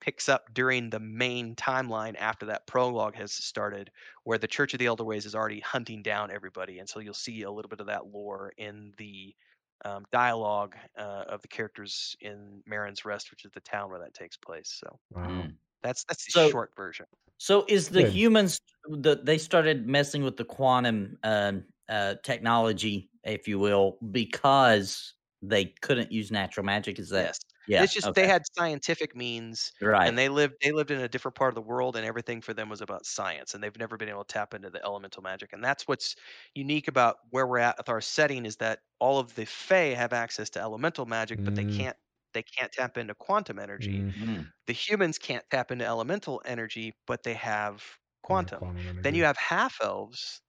picks 0.00 0.28
up 0.28 0.52
during 0.54 0.90
the 0.90 1.00
main 1.00 1.56
timeline 1.56 2.14
after 2.18 2.46
that 2.46 2.66
prologue 2.66 3.14
has 3.16 3.32
started, 3.32 3.90
where 4.24 4.38
the 4.38 4.46
Church 4.46 4.72
of 4.74 4.78
the 4.78 4.86
Elder 4.86 5.04
Ways 5.04 5.26
is 5.26 5.34
already 5.34 5.60
hunting 5.60 6.02
down 6.02 6.30
everybody. 6.30 6.78
And 6.78 6.88
so 6.88 7.00
you'll 7.00 7.14
see 7.14 7.42
a 7.42 7.50
little 7.50 7.68
bit 7.68 7.80
of 7.80 7.86
that 7.86 8.06
lore 8.12 8.52
in 8.58 8.92
the 8.96 9.34
um, 9.84 10.04
dialogue 10.12 10.76
uh, 10.96 11.24
of 11.28 11.42
the 11.42 11.48
characters 11.48 12.16
in 12.20 12.62
Marin's 12.66 13.04
Rest, 13.04 13.30
which 13.30 13.44
is 13.44 13.50
the 13.52 13.60
town 13.60 13.90
where 13.90 13.98
that 14.00 14.14
takes 14.14 14.36
place. 14.36 14.70
So 14.80 14.98
Wow. 15.10 15.28
Mm. 15.28 15.54
that's 15.82 16.04
that's 16.04 16.24
the 16.26 16.32
So- 16.32 16.50
short 16.50 16.72
version. 16.76 17.06
So 17.40 17.64
is 17.68 17.88
the 17.88 18.02
Good. 18.02 18.12
humans 18.12 18.60
the 18.88 19.20
they 19.22 19.38
started 19.38 19.86
messing 19.86 20.24
with 20.24 20.36
the 20.36 20.44
quantum 20.44 21.18
um, 21.22 21.64
uh, 21.88 22.16
technology, 22.24 23.10
if 23.24 23.48
you 23.48 23.58
will, 23.58 23.98
because 24.10 25.14
they 25.42 25.66
couldn't 25.82 26.12
use 26.12 26.30
natural 26.30 26.64
magic? 26.66 26.98
Is 26.98 27.10
that 27.10 27.30
yes. 27.30 27.38
yeah? 27.66 27.84
It's 27.84 27.92
just 27.92 28.12
okay. 28.12 28.14
they 28.14 28.26
had 28.26 28.42
scientific 28.56 29.14
means 29.14 29.72
right. 29.80 30.04
and 30.04 30.18
they 30.18 30.28
lived 30.28 30.54
they 30.62 30.72
lived 30.72 30.90
in 30.90 31.00
a 31.00 31.08
different 31.08 31.34
part 31.36 31.50
of 31.50 31.54
the 31.54 31.62
world 31.62 31.96
and 31.96 32.04
everything 32.04 32.40
for 32.40 32.54
them 32.54 32.68
was 32.68 32.80
about 32.80 33.06
science 33.06 33.54
and 33.54 33.62
they've 33.62 33.76
never 33.78 33.96
been 33.96 34.08
able 34.08 34.24
to 34.24 34.32
tap 34.32 34.54
into 34.54 34.70
the 34.70 34.82
elemental 34.84 35.22
magic 35.22 35.52
and 35.52 35.62
that's 35.64 35.86
what's 35.86 36.16
unique 36.54 36.88
about 36.88 37.16
where 37.30 37.46
we're 37.46 37.58
at 37.58 37.76
with 37.78 37.88
our 37.88 38.00
setting 38.00 38.44
is 38.46 38.56
that 38.56 38.80
all 39.00 39.18
of 39.18 39.34
the 39.34 39.44
fae 39.46 39.94
have 39.94 40.12
access 40.12 40.50
to 40.50 40.60
elemental 40.60 41.06
magic 41.06 41.40
but 41.44 41.54
they 41.54 41.64
Mm. 41.64 41.66
can't 41.66 41.96
they 42.34 42.42
can't 42.42 42.72
tap 42.72 42.96
into 42.98 43.14
quantum 43.14 43.58
energy 43.58 44.04
Mm. 44.04 44.14
Mm. 44.16 44.52
the 44.66 44.72
humans 44.74 45.18
can't 45.18 45.44
tap 45.50 45.70
into 45.70 45.86
elemental 45.86 46.42
energy 46.44 46.94
but 47.06 47.22
they 47.24 47.34
have 47.34 47.84
quantum 48.22 48.60
quantum 48.60 49.02
then 49.02 49.14
you 49.14 49.24
have 49.24 49.36
half 49.38 49.78
elves 49.82 50.42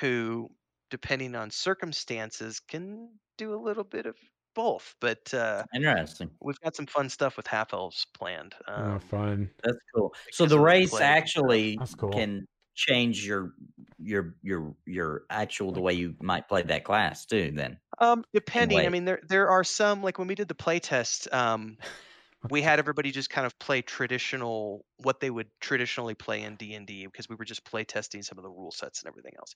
who 0.00 0.48
depending 0.92 1.34
on 1.36 1.50
circumstances 1.50 2.60
can 2.60 3.18
do 3.38 3.54
a 3.54 3.58
little 3.62 3.84
bit 3.84 4.06
of 4.06 4.16
both 4.54 4.94
but 5.00 5.34
uh 5.34 5.64
Interesting. 5.74 6.38
we've 6.42 6.60
got 6.60 6.76
some 6.76 6.86
fun 6.86 7.08
stuff 7.10 7.36
with 7.36 7.46
half 7.48 7.74
elves 7.74 8.06
planned 8.14 8.54
Oh, 8.76 8.98
um, 8.98 9.00
fun. 9.00 9.50
That's 9.62 9.76
cool. 9.94 10.14
So 10.30 10.46
the 10.46 10.58
race 10.58 10.90
plague 10.90 11.00
actually 11.00 11.84
cool. 11.98 12.10
can 12.10 12.46
change 12.74 13.26
your 13.26 13.54
your 13.98 14.36
your 14.42 14.74
your 14.86 15.26
actual 15.28 15.72
the 15.72 15.80
way 15.80 15.92
you 15.92 16.16
might 16.20 16.48
play 16.48 16.62
that 16.62 16.84
class 16.84 17.26
too. 17.26 17.50
Then 17.52 17.78
Um, 17.98 18.24
depending. 18.32 18.86
I 18.86 18.88
mean, 18.88 19.04
there 19.04 19.20
there 19.28 19.48
are 19.50 19.64
some 19.64 20.02
like 20.02 20.18
when 20.18 20.26
we 20.28 20.34
did 20.34 20.48
the 20.48 20.54
play 20.54 20.78
test, 20.80 21.32
um, 21.32 21.76
we 22.50 22.62
had 22.62 22.78
everybody 22.78 23.12
just 23.12 23.30
kind 23.30 23.46
of 23.46 23.56
play 23.58 23.82
traditional 23.82 24.84
what 24.98 25.20
they 25.20 25.30
would 25.30 25.48
traditionally 25.60 26.14
play 26.14 26.42
in 26.42 26.56
D 26.56 26.74
and 26.74 26.86
D 26.86 27.06
because 27.06 27.28
we 27.28 27.36
were 27.36 27.44
just 27.44 27.64
play 27.64 27.84
testing 27.84 28.22
some 28.22 28.38
of 28.38 28.44
the 28.44 28.50
rule 28.50 28.72
sets 28.72 29.02
and 29.02 29.08
everything 29.08 29.32
else. 29.38 29.54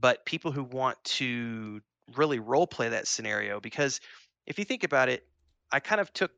But 0.00 0.24
people 0.24 0.52
who 0.52 0.62
want 0.64 1.02
to 1.04 1.80
really 2.16 2.38
role 2.38 2.66
play 2.66 2.90
that 2.90 3.08
scenario, 3.08 3.60
because 3.60 4.00
if 4.46 4.58
you 4.58 4.64
think 4.64 4.84
about 4.84 5.08
it, 5.08 5.24
I 5.72 5.80
kind 5.80 6.00
of 6.00 6.12
took 6.12 6.30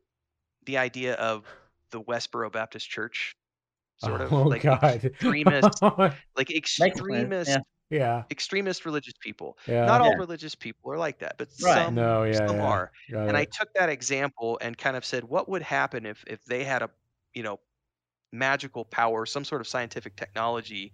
the 0.65 0.77
idea 0.77 1.13
of 1.15 1.45
the 1.91 2.01
Westboro 2.01 2.51
Baptist 2.51 2.89
Church, 2.89 3.35
sort 3.97 4.21
oh, 4.21 4.25
of 4.25 4.33
oh 4.33 4.41
like 4.43 4.63
god. 4.63 5.05
extremist, 5.05 5.81
like 6.35 6.51
extremist, 6.51 7.51
yeah. 7.51 7.57
Yeah. 7.89 8.25
extremist 8.31 8.85
religious 8.85 9.13
people. 9.21 9.57
Yeah. 9.65 9.85
Not 9.85 10.01
all 10.01 10.15
Yeah. 10.15 10.15
religious 10.15 10.55
people 10.55 10.91
are 10.91 10.97
like 10.97 11.19
that, 11.19 11.37
but 11.37 11.51
Right. 11.59 11.89
some 11.89 11.95
no, 11.95 12.23
yeah. 12.23 12.47
some 12.47 12.59
yeah. 12.59 12.61
are. 12.61 12.91
Got 13.11 13.27
And 13.27 13.37
I 13.37 13.45
took 13.45 13.69
that 13.75 13.89
example 13.89 14.57
and 14.61 14.77
kind 14.77 14.97
of 14.97 15.05
said, 15.05 15.23
what 15.25 15.49
would 15.49 15.61
happen 15.61 16.05
if 16.05 16.23
if 16.27 16.43
they 16.45 16.63
had 16.63 16.81
a 16.83 16.89
you 17.33 17.43
know 17.43 17.59
magical 18.33 18.85
power, 18.85 19.25
some 19.25 19.45
sort 19.45 19.61
of 19.61 19.67
scientific 19.67 20.15
technology, 20.17 20.93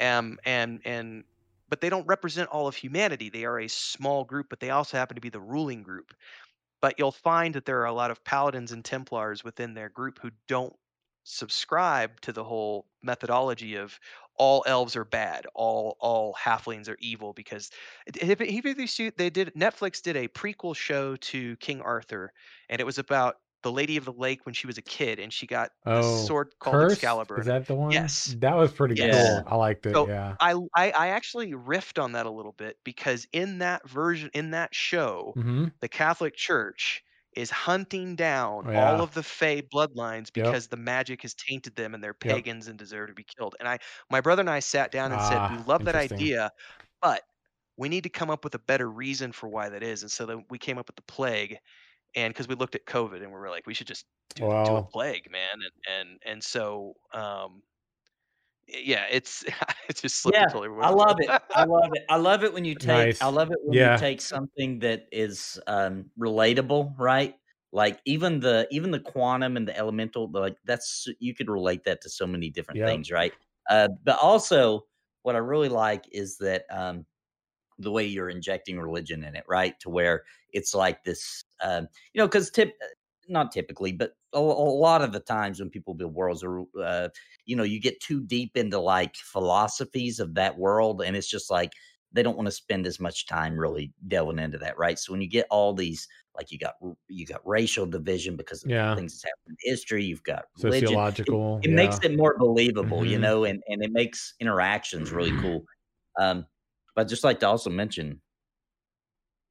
um, 0.00 0.38
and 0.44 0.80
and 0.84 1.24
but 1.68 1.80
they 1.80 1.90
don't 1.90 2.06
represent 2.06 2.50
all 2.50 2.68
of 2.68 2.76
humanity. 2.76 3.30
They 3.30 3.44
are 3.46 3.60
a 3.60 3.68
small 3.68 4.24
group, 4.24 4.48
but 4.50 4.60
they 4.60 4.70
also 4.70 4.96
happen 4.98 5.16
to 5.16 5.20
be 5.20 5.30
the 5.30 5.40
ruling 5.40 5.82
group. 5.82 6.14
But 6.82 6.96
you'll 6.98 7.12
find 7.12 7.54
that 7.54 7.64
there 7.66 7.80
are 7.80 7.86
a 7.86 7.92
lot 7.92 8.10
of 8.10 8.24
paladins 8.24 8.72
and 8.72 8.84
templars 8.84 9.44
within 9.44 9.74
their 9.74 9.88
group 9.90 10.18
who 10.20 10.30
don't 10.48 10.74
subscribe 11.24 12.20
to 12.22 12.32
the 12.32 12.44
whole 12.44 12.88
methodology 13.02 13.76
of 13.76 13.98
all 14.36 14.64
elves 14.66 14.96
are 14.96 15.04
bad, 15.04 15.46
all 15.54 15.96
all 16.00 16.34
halflings 16.34 16.88
are 16.88 16.96
evil 17.00 17.32
because 17.34 17.70
if 18.06 18.40
even 18.40 18.72
if 18.72 18.78
you 18.78 18.86
see 18.86 19.10
they 19.10 19.30
did 19.30 19.52
Netflix 19.54 20.02
did 20.02 20.16
a 20.16 20.28
prequel 20.28 20.74
show 20.74 21.16
to 21.16 21.56
King 21.58 21.80
Arthur 21.82 22.32
and 22.68 22.80
it 22.80 22.84
was 22.84 22.98
about 22.98 23.36
the 23.62 23.72
Lady 23.72 23.96
of 23.96 24.04
the 24.06 24.12
Lake 24.12 24.46
when 24.46 24.54
she 24.54 24.66
was 24.66 24.78
a 24.78 24.82
kid 24.82 25.18
and 25.18 25.32
she 25.32 25.46
got 25.46 25.70
Oh, 25.84 26.30
sword 26.30 26.54
called 26.60 26.80
Cursed? 26.80 26.82
Excalibur. 26.82 27.36
Is 27.36 27.46
that 27.46 27.66
the 27.66 27.74
one? 27.74 28.14
Yes. 28.16 28.36
That 28.38 28.54
was 28.56 28.72
pretty 28.72 28.96
Yes. 28.96 29.10
cool. 29.10 29.44
I 29.46 29.56
liked 29.56 29.86
it. 29.86 29.94
So, 29.94 30.08
yeah. 30.08 30.36
I, 30.40 30.54
I 30.74 30.90
I 30.92 31.08
actually 31.08 31.52
riffed 31.52 32.02
on 32.02 32.12
that 32.12 32.26
a 32.26 32.30
little 32.30 32.52
bit 32.52 32.78
because 32.84 33.26
in 33.32 33.58
that 33.58 33.88
version 33.88 34.30
in 34.34 34.52
that 34.52 34.74
show 34.74 35.36
hmm 35.36 35.72
the 35.80 35.88
Catholic 35.88 36.34
Church 36.36 37.02
is 37.36 37.50
hunting 37.50 38.16
down 38.16 38.64
Yeah. 38.64 38.70
all 38.74 39.02
of 39.02 39.14
the 39.14 39.22
Fey 39.22 39.62
bloodlines 39.62 40.32
Yep. 40.34 40.58
because 40.58 40.68
the 40.68 40.76
magic 40.76 41.22
has 41.22 41.34
tainted 41.34 41.76
them 41.76 41.94
and 41.94 42.02
they're 42.02 42.14
Yep. 42.22 42.42
pagans 42.42 42.68
and 42.68 42.78
deserve 42.78 43.08
to 43.08 43.14
be 43.14 43.24
killed. 43.38 43.54
And 43.60 43.68
I, 43.68 43.78
my 44.10 44.20
brother 44.20 44.40
and 44.40 44.50
I 44.50 44.60
sat 44.60 44.90
down 44.92 45.12
and 45.12 45.22
said, 45.22 45.44
Ah, 45.44 45.50
"We 45.50 45.58
love 45.58 45.84
that 45.84 45.94
interesting. 45.94 46.32
idea, 46.34 46.50
but 47.02 47.22
we 47.76 47.88
need 47.88 48.04
to 48.04 48.10
come 48.10 48.30
up 48.30 48.44
with 48.44 48.54
a 48.54 48.58
better 48.60 48.90
reason 48.90 49.32
for 49.32 49.48
why 49.48 49.68
that 49.70 49.82
is." 49.82 50.02
And 50.02 50.10
so 50.12 50.26
then 50.26 50.44
we 50.50 50.58
came 50.58 50.78
up 50.78 50.88
with 50.88 50.96
the 50.96 51.02
plague, 51.02 51.58
and 52.14 52.32
because 52.34 52.48
we 52.48 52.54
looked 52.56 52.74
at 52.74 52.86
COVID 52.86 53.18
and 53.22 53.28
we 53.32 53.38
were 53.38 53.50
like, 53.50 53.66
"We 53.66 53.74
should 53.74 53.86
just 53.88 54.06
do, 54.36 54.48
do 54.64 54.76
a 54.76 54.82
plague, 54.82 55.30
man." 55.30 55.50
And 55.54 55.72
and 56.00 56.18
and 56.26 56.44
so, 56.44 56.94
um, 57.12 57.62
yeah, 58.72 59.06
it's 59.10 59.44
it's 59.88 60.02
just 60.02 60.16
slipped 60.22 60.38
Yeah, 60.38 60.46
totally 60.48 60.68
I 60.80 60.90
love 60.90 61.16
it. 61.20 61.32
I 61.54 61.62
love 61.64 61.90
it. 61.94 62.02
I 62.08 62.16
love 62.16 62.44
it 62.44 62.52
when 62.52 62.64
you 62.64 62.74
take. 62.74 63.16
I 63.20 63.28
love 63.28 63.50
it 63.50 63.58
when 63.62 63.78
Yeah. 63.78 63.80
you 63.80 63.90
take 63.90 64.20
something 64.20 64.78
that 64.80 65.06
is 65.12 65.58
um, 65.66 66.10
relatable, 66.18 66.94
right? 66.98 67.36
Like 67.72 68.00
even 68.04 68.40
the 68.40 68.66
even 68.70 68.90
the 68.90 69.00
quantum 69.00 69.56
and 69.56 69.66
the 69.68 69.76
elemental, 69.76 70.30
like 70.30 70.56
that's 70.64 71.06
you 71.20 71.34
could 71.34 71.48
relate 71.48 71.84
that 71.84 72.00
to 72.02 72.10
so 72.10 72.26
many 72.26 72.50
different 72.50 72.80
Yep. 72.80 72.84
things, 72.84 73.10
right? 73.10 73.32
Uh, 73.68 73.88
but 74.04 74.18
also, 74.18 74.86
what 75.22 75.36
I 75.36 75.38
really 75.38 75.68
like 75.68 76.04
is 76.12 76.38
that 76.38 76.64
um, 76.70 77.06
the 77.78 77.90
way 77.90 78.04
you're 78.06 78.28
injecting 78.28 78.78
religion 78.78 79.24
in 79.24 79.34
it, 79.36 79.44
right? 79.48 79.78
To 79.80 79.90
where 79.90 80.24
it's 80.52 80.74
like 80.74 81.04
this, 81.04 81.44
um, 81.62 81.88
you 82.12 82.18
know, 82.20 82.26
because 82.26 82.50
tip, 82.50 82.74
not 83.30 83.52
typically, 83.52 83.92
but 83.92 84.12
a, 84.34 84.38
a 84.38 84.40
lot 84.40 85.02
of 85.02 85.12
the 85.12 85.20
times 85.20 85.60
when 85.60 85.70
people 85.70 85.94
build 85.94 86.14
worlds, 86.14 86.44
are, 86.44 86.62
uh, 86.80 87.08
you 87.46 87.56
know, 87.56 87.62
you 87.62 87.80
get 87.80 88.00
too 88.00 88.20
deep 88.22 88.56
into 88.56 88.78
like 88.78 89.16
philosophies 89.16 90.20
of 90.20 90.34
that 90.34 90.58
world, 90.58 91.02
and 91.02 91.16
it's 91.16 91.28
just 91.30 91.50
like 91.50 91.72
they 92.12 92.22
don't 92.22 92.36
want 92.36 92.46
to 92.46 92.52
spend 92.52 92.86
as 92.86 92.98
much 93.00 93.26
time 93.26 93.56
really 93.58 93.92
delving 94.08 94.38
into 94.38 94.58
that, 94.58 94.76
right? 94.78 94.98
So 94.98 95.12
when 95.12 95.20
you 95.22 95.28
get 95.28 95.46
all 95.50 95.72
these, 95.74 96.08
like 96.36 96.50
you 96.50 96.58
got 96.58 96.74
you 97.08 97.26
got 97.26 97.46
racial 97.46 97.86
division 97.86 98.36
because 98.36 98.64
of 98.64 98.70
Yeah. 98.70 98.96
things 98.96 99.12
that's 99.12 99.24
happened 99.24 99.56
in 99.64 99.70
history, 99.70 100.04
you've 100.04 100.22
got 100.24 100.46
religion, 100.56 101.00
it- 101.26 101.34
Sociological. 101.34 101.62
it 101.62 101.70
yeah. 101.70 101.74
makes 101.74 102.02
it 102.02 102.16
more 102.16 102.36
believable, 102.38 103.04
you 103.04 103.18
Mhm. 103.18 103.18
know, 103.18 103.44
and 103.44 103.62
and 103.68 103.82
it 103.82 103.90
makes 103.92 104.34
interactions 104.40 105.12
really 105.12 105.32
cool. 105.32 105.64
Um, 106.20 106.46
but 106.94 107.02
I'd 107.02 107.08
just 107.08 107.24
like 107.24 107.40
to 107.40 107.46
also 107.48 107.70
mention, 107.70 108.20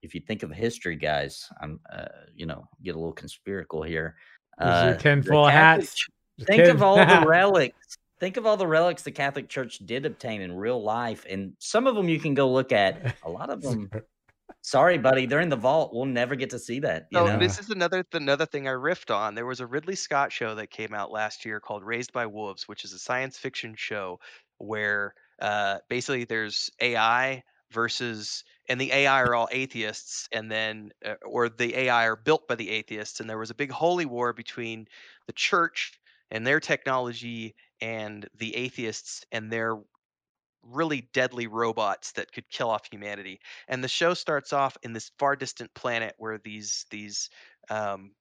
if 0.01 0.15
you 0.15 0.21
think 0.21 0.43
of 0.43 0.51
history, 0.51 0.95
guys, 0.95 1.49
I'm, 1.61 1.79
uh, 1.91 2.05
you 2.33 2.45
know, 2.45 2.67
get 2.83 2.95
a 2.95 2.99
little 2.99 3.13
conspiracal 3.15 3.85
here. 3.87 4.15
Here's 4.61 4.83
your 4.83 4.95
10 4.95 5.23
full 5.23 5.47
hats. 5.47 5.95
Ch- 5.95 6.09
Think 6.45 6.67
of 6.67 6.81
all 6.81 6.95
the 6.97 7.23
relics. 7.27 7.97
Think 8.19 8.37
of 8.37 8.45
all 8.45 8.57
the 8.57 8.67
relics 8.67 9.03
the 9.03 9.11
Catholic 9.11 9.47
Church 9.49 9.79
did 9.79 10.05
obtain 10.05 10.41
in 10.41 10.53
real 10.53 10.81
life, 10.83 11.25
and 11.29 11.53
some 11.59 11.87
of 11.87 11.95
them 11.95 12.09
you 12.09 12.19
can 12.19 12.33
go 12.33 12.49
look 12.51 12.71
at. 12.71 13.15
A 13.23 13.29
lot 13.29 13.49
of 13.49 13.61
them, 13.63 13.89
sorry, 14.61 14.97
buddy, 14.97 15.25
they're 15.25 15.39
in 15.39 15.47
the 15.49 15.55
vault. 15.55 15.93
We'll 15.93 16.05
never 16.05 16.35
get 16.35 16.49
to 16.51 16.59
see 16.59 16.79
that. 16.81 17.07
You 17.11 17.19
So 17.19 17.27
know? 17.27 17.39
this 17.39 17.59
is 17.59 17.69
another 17.69 18.03
another 18.13 18.45
thing 18.45 18.67
I 18.67 18.71
riffed 18.71 19.13
on. 19.13 19.35
There 19.35 19.45
was 19.45 19.61
a 19.61 19.67
Ridley 19.67 19.95
Scott 19.95 20.31
show 20.33 20.55
that 20.55 20.69
came 20.69 20.93
out 20.93 21.11
last 21.11 21.45
year 21.45 21.59
called 21.61 21.83
Raised 21.83 22.11
by 22.11 22.25
Wolves, 22.25 22.67
which 22.67 22.83
is 22.83 22.91
a 22.93 22.99
science 22.99 23.37
fiction 23.37 23.73
show 23.77 24.19
where 24.57 25.13
uh, 25.41 25.77
basically 25.89 26.25
there's 26.25 26.69
AI 26.81 27.41
versus 27.71 28.43
and 28.67 28.79
the 28.79 28.91
AI 28.91 29.21
are 29.23 29.35
all 29.35 29.49
atheists, 29.51 30.27
and 30.31 30.51
then 30.51 30.91
uh, 31.05 31.15
or 31.25 31.49
the 31.49 31.75
AI 31.75 32.05
are 32.07 32.15
built 32.15 32.47
by 32.47 32.55
the 32.55 32.69
atheists, 32.69 33.19
and 33.19 33.29
there 33.29 33.37
was 33.37 33.49
a 33.49 33.55
big 33.55 33.71
holy 33.71 34.05
war 34.05 34.33
between 34.33 34.87
the 35.27 35.33
church 35.33 35.99
and 36.31 36.45
their 36.45 36.59
technology 36.59 37.55
and 37.81 38.27
the 38.35 38.55
atheists 38.55 39.25
and 39.31 39.51
their 39.51 39.77
really 40.63 41.09
deadly 41.13 41.47
robots 41.47 42.11
that 42.13 42.31
could 42.31 42.49
kill 42.49 42.69
off 42.69 42.87
humanity. 42.91 43.39
And 43.67 43.83
the 43.83 43.87
show 43.87 44.13
starts 44.13 44.53
off 44.53 44.77
in 44.83 44.93
this 44.93 45.11
far 45.17 45.35
distant 45.35 45.73
planet 45.73 46.15
where 46.17 46.37
these 46.37 46.85
these 46.91 47.29
um, 47.69 48.11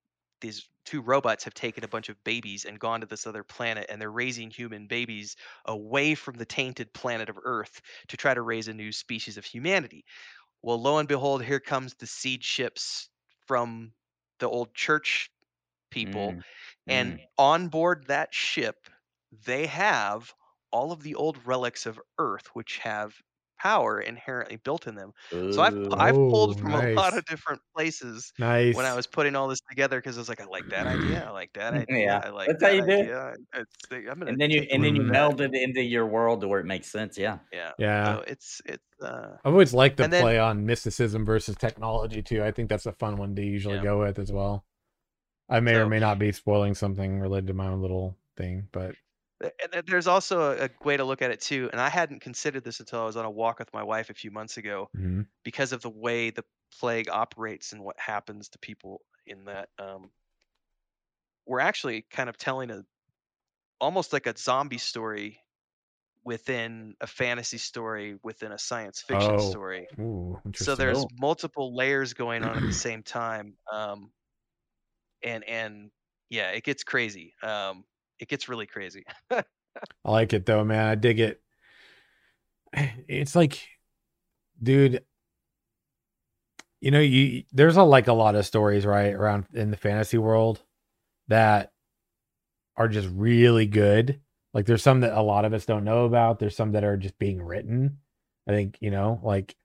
these 0.40 0.68
two 0.84 1.02
robots 1.02 1.44
have 1.44 1.54
taken 1.54 1.84
a 1.84 1.88
bunch 1.88 2.08
of 2.08 2.22
babies 2.24 2.64
and 2.64 2.80
gone 2.80 3.00
to 3.00 3.06
this 3.06 3.26
other 3.26 3.44
planet, 3.44 3.86
and 3.88 4.00
they're 4.00 4.10
raising 4.10 4.50
human 4.50 4.86
babies 4.86 5.36
away 5.66 6.14
from 6.14 6.36
the 6.36 6.46
tainted 6.46 6.92
planet 6.94 7.28
of 7.28 7.38
Earth 7.42 7.80
to 8.08 8.16
try 8.16 8.34
to 8.34 8.42
raise 8.42 8.68
a 8.68 8.74
new 8.74 8.92
species 8.92 9.36
of 9.36 9.44
humanity. 9.44 10.04
Well, 10.62 10.80
lo 10.80 10.98
and 10.98 11.08
behold, 11.08 11.44
here 11.44 11.60
comes 11.60 11.94
the 11.94 12.06
seed 12.06 12.44
ships 12.44 13.10
from 13.46 13.94
the 14.38 14.48
old 14.48 14.74
church 14.74 15.30
people 15.90 16.34
Mm, 16.34 16.42
and 16.88 17.20
mm. 17.20 17.28
on 17.38 17.68
board 17.68 18.06
that 18.06 18.34
ship 18.34 18.88
they 19.32 19.66
have 19.66 20.34
all 20.70 20.92
of 20.92 21.02
the 21.02 21.14
old 21.14 21.44
relics 21.46 21.86
of 21.86 22.00
earth 22.18 22.48
which 22.54 22.78
have 22.78 23.22
power 23.60 24.00
inherently 24.00 24.56
built 24.64 24.86
in 24.86 24.94
them 24.94 25.12
so 25.30 25.60
i've 25.62 25.76
i've 25.94 26.14
pulled 26.14 26.50
Oh, 26.56 26.58
from 26.60 26.74
a 26.74 26.92
lot 26.94 27.16
of 27.16 27.24
different 27.26 27.60
places 27.76 28.32
Nice. 28.38 28.74
when 28.74 28.86
i 28.86 28.94
was 28.94 29.06
putting 29.06 29.34
all 29.36 29.48
this 29.48 29.60
together 29.68 29.98
because 29.98 30.16
i 30.16 30.20
was 30.20 30.28
like 30.28 30.40
i 30.40 30.44
like 30.44 30.68
that 30.68 30.86
idea 30.96 31.24
i 31.26 31.30
like 31.30 31.52
that 31.54 31.74
idea 31.74 31.98
Yeah, 32.06 32.20
i 32.24 32.28
like 32.30 32.48
that's 32.48 32.60
that 32.60 32.66
how 32.70 32.76
you 32.76 32.82
do 32.86 32.90
it. 32.92 33.00
idea 33.02 33.34
it's, 33.54 33.76
i'm 33.90 34.18
gonna 34.18 34.30
and 34.30 34.40
then 34.40 34.50
you 34.50 34.66
and 34.70 34.82
then 34.84 34.94
you 34.96 35.02
meld 35.02 35.40
it 35.40 35.54
into 35.54 35.82
your 35.82 36.06
world 36.06 36.40
to 36.42 36.48
where 36.48 36.60
it 36.60 36.66
makes 36.66 36.86
sense. 36.86 37.16
Yeah. 37.18 37.38
yeah 37.52 37.72
yeah. 37.78 38.04
so 38.16 38.24
it's 38.26 38.60
it's 38.66 38.82
uh 39.02 39.36
I've 39.44 39.52
always 39.52 39.72
liked 39.74 39.96
the 39.96 40.08
then- 40.08 40.22
play 40.22 40.38
on 40.38 40.64
mysticism 40.66 41.24
versus 41.24 41.56
technology 41.56 42.22
too. 42.22 42.42
I 42.42 42.50
think 42.52 42.68
that's 42.68 42.86
a 42.86 42.92
fun 42.92 43.16
one 43.16 43.34
to 43.36 43.42
usually 43.42 43.76
Yeah. 43.76 43.82
go 43.82 43.98
with 44.00 44.18
as 44.18 44.30
well. 44.32 44.64
I 45.48 45.60
may 45.60 45.76
or 45.76 45.86
may 45.88 45.98
not 45.98 46.18
be 46.18 46.30
spoiling 46.32 46.74
something 46.74 47.20
related 47.20 47.46
to 47.48 47.54
my 47.54 47.66
own 47.68 47.80
little 47.80 48.16
thing, 48.36 48.68
but 48.72 48.94
and 49.40 49.86
there's 49.86 50.06
also 50.06 50.58
a, 50.58 50.68
way 50.84 50.96
to 50.96 51.04
look 51.04 51.22
at 51.22 51.30
it 51.30 51.40
too 51.40 51.68
and 51.72 51.80
i 51.80 51.88
hadn't 51.88 52.20
considered 52.20 52.64
this 52.64 52.80
until 52.80 53.00
i 53.00 53.04
was 53.04 53.16
on 53.16 53.24
a 53.24 53.30
walk 53.30 53.58
with 53.58 53.72
my 53.72 53.82
wife 53.82 54.10
a 54.10 54.14
few 54.14 54.30
months 54.30 54.56
ago 54.56 54.88
mhm. 54.96 55.26
because 55.44 55.72
of 55.72 55.80
the 55.82 55.90
way 55.90 56.30
the 56.30 56.44
plague 56.78 57.08
operates 57.08 57.72
and 57.72 57.82
what 57.82 57.98
happens 57.98 58.48
to 58.48 58.58
people 58.58 59.00
in 59.26 59.44
that 59.44 59.68
um, 59.78 60.10
we're 61.46 61.60
actually 61.60 62.04
kind 62.10 62.28
of 62.28 62.36
telling 62.36 62.70
a 62.70 62.84
almost 63.80 64.12
like 64.12 64.26
a 64.26 64.34
zombie 64.36 64.78
story 64.78 65.40
within 66.24 66.94
a 67.00 67.06
fantasy 67.06 67.58
story 67.58 68.18
within 68.22 68.52
a 68.52 68.58
science 68.58 69.00
fiction 69.00 69.38
Oh, 69.38 69.50
story. 69.50 69.86
ooh, 69.98 70.38
so 70.54 70.74
there's 70.74 71.06
multiple 71.18 71.74
layers 71.74 72.12
going 72.12 72.44
on 72.44 72.56
at 72.56 72.62
the 72.62 72.72
same 72.72 73.02
time 73.02 73.54
um, 73.72 74.10
and 75.22 75.44
and 75.44 75.90
yeah 76.28 76.50
it 76.50 76.64
gets 76.64 76.84
crazy 76.84 77.34
um, 77.42 77.84
it 78.18 78.28
gets 78.28 78.48
really 78.48 78.66
crazy 78.66 79.04
I 80.04 80.10
like 80.10 80.32
it 80.32 80.46
though, 80.46 80.64
man. 80.64 80.86
I 80.86 80.94
dig 80.94 81.20
it. 81.20 81.40
It's 83.08 83.34
like, 83.34 83.66
dude, 84.62 85.02
you 86.80 86.90
know, 86.90 87.00
you 87.00 87.44
there's 87.52 87.76
a 87.76 87.82
like 87.82 88.08
a 88.08 88.12
lot 88.12 88.34
of 88.34 88.46
stories 88.46 88.84
right 88.86 89.14
around 89.14 89.46
in 89.54 89.70
the 89.70 89.76
fantasy 89.76 90.18
world 90.18 90.62
that 91.28 91.72
are 92.76 92.88
just 92.88 93.08
really 93.12 93.66
good. 93.66 94.20
Like 94.54 94.66
there's 94.66 94.82
some 94.82 95.00
that 95.00 95.16
a 95.16 95.22
lot 95.22 95.44
of 95.44 95.52
us 95.54 95.66
don't 95.66 95.84
know 95.84 96.04
about. 96.04 96.38
There's 96.38 96.56
some 96.56 96.72
that 96.72 96.84
are 96.84 96.96
just 96.96 97.18
being 97.18 97.42
written. 97.42 97.98
I 98.46 98.52
think, 98.52 98.78
you 98.80 98.90
know, 98.90 99.20
like 99.22 99.56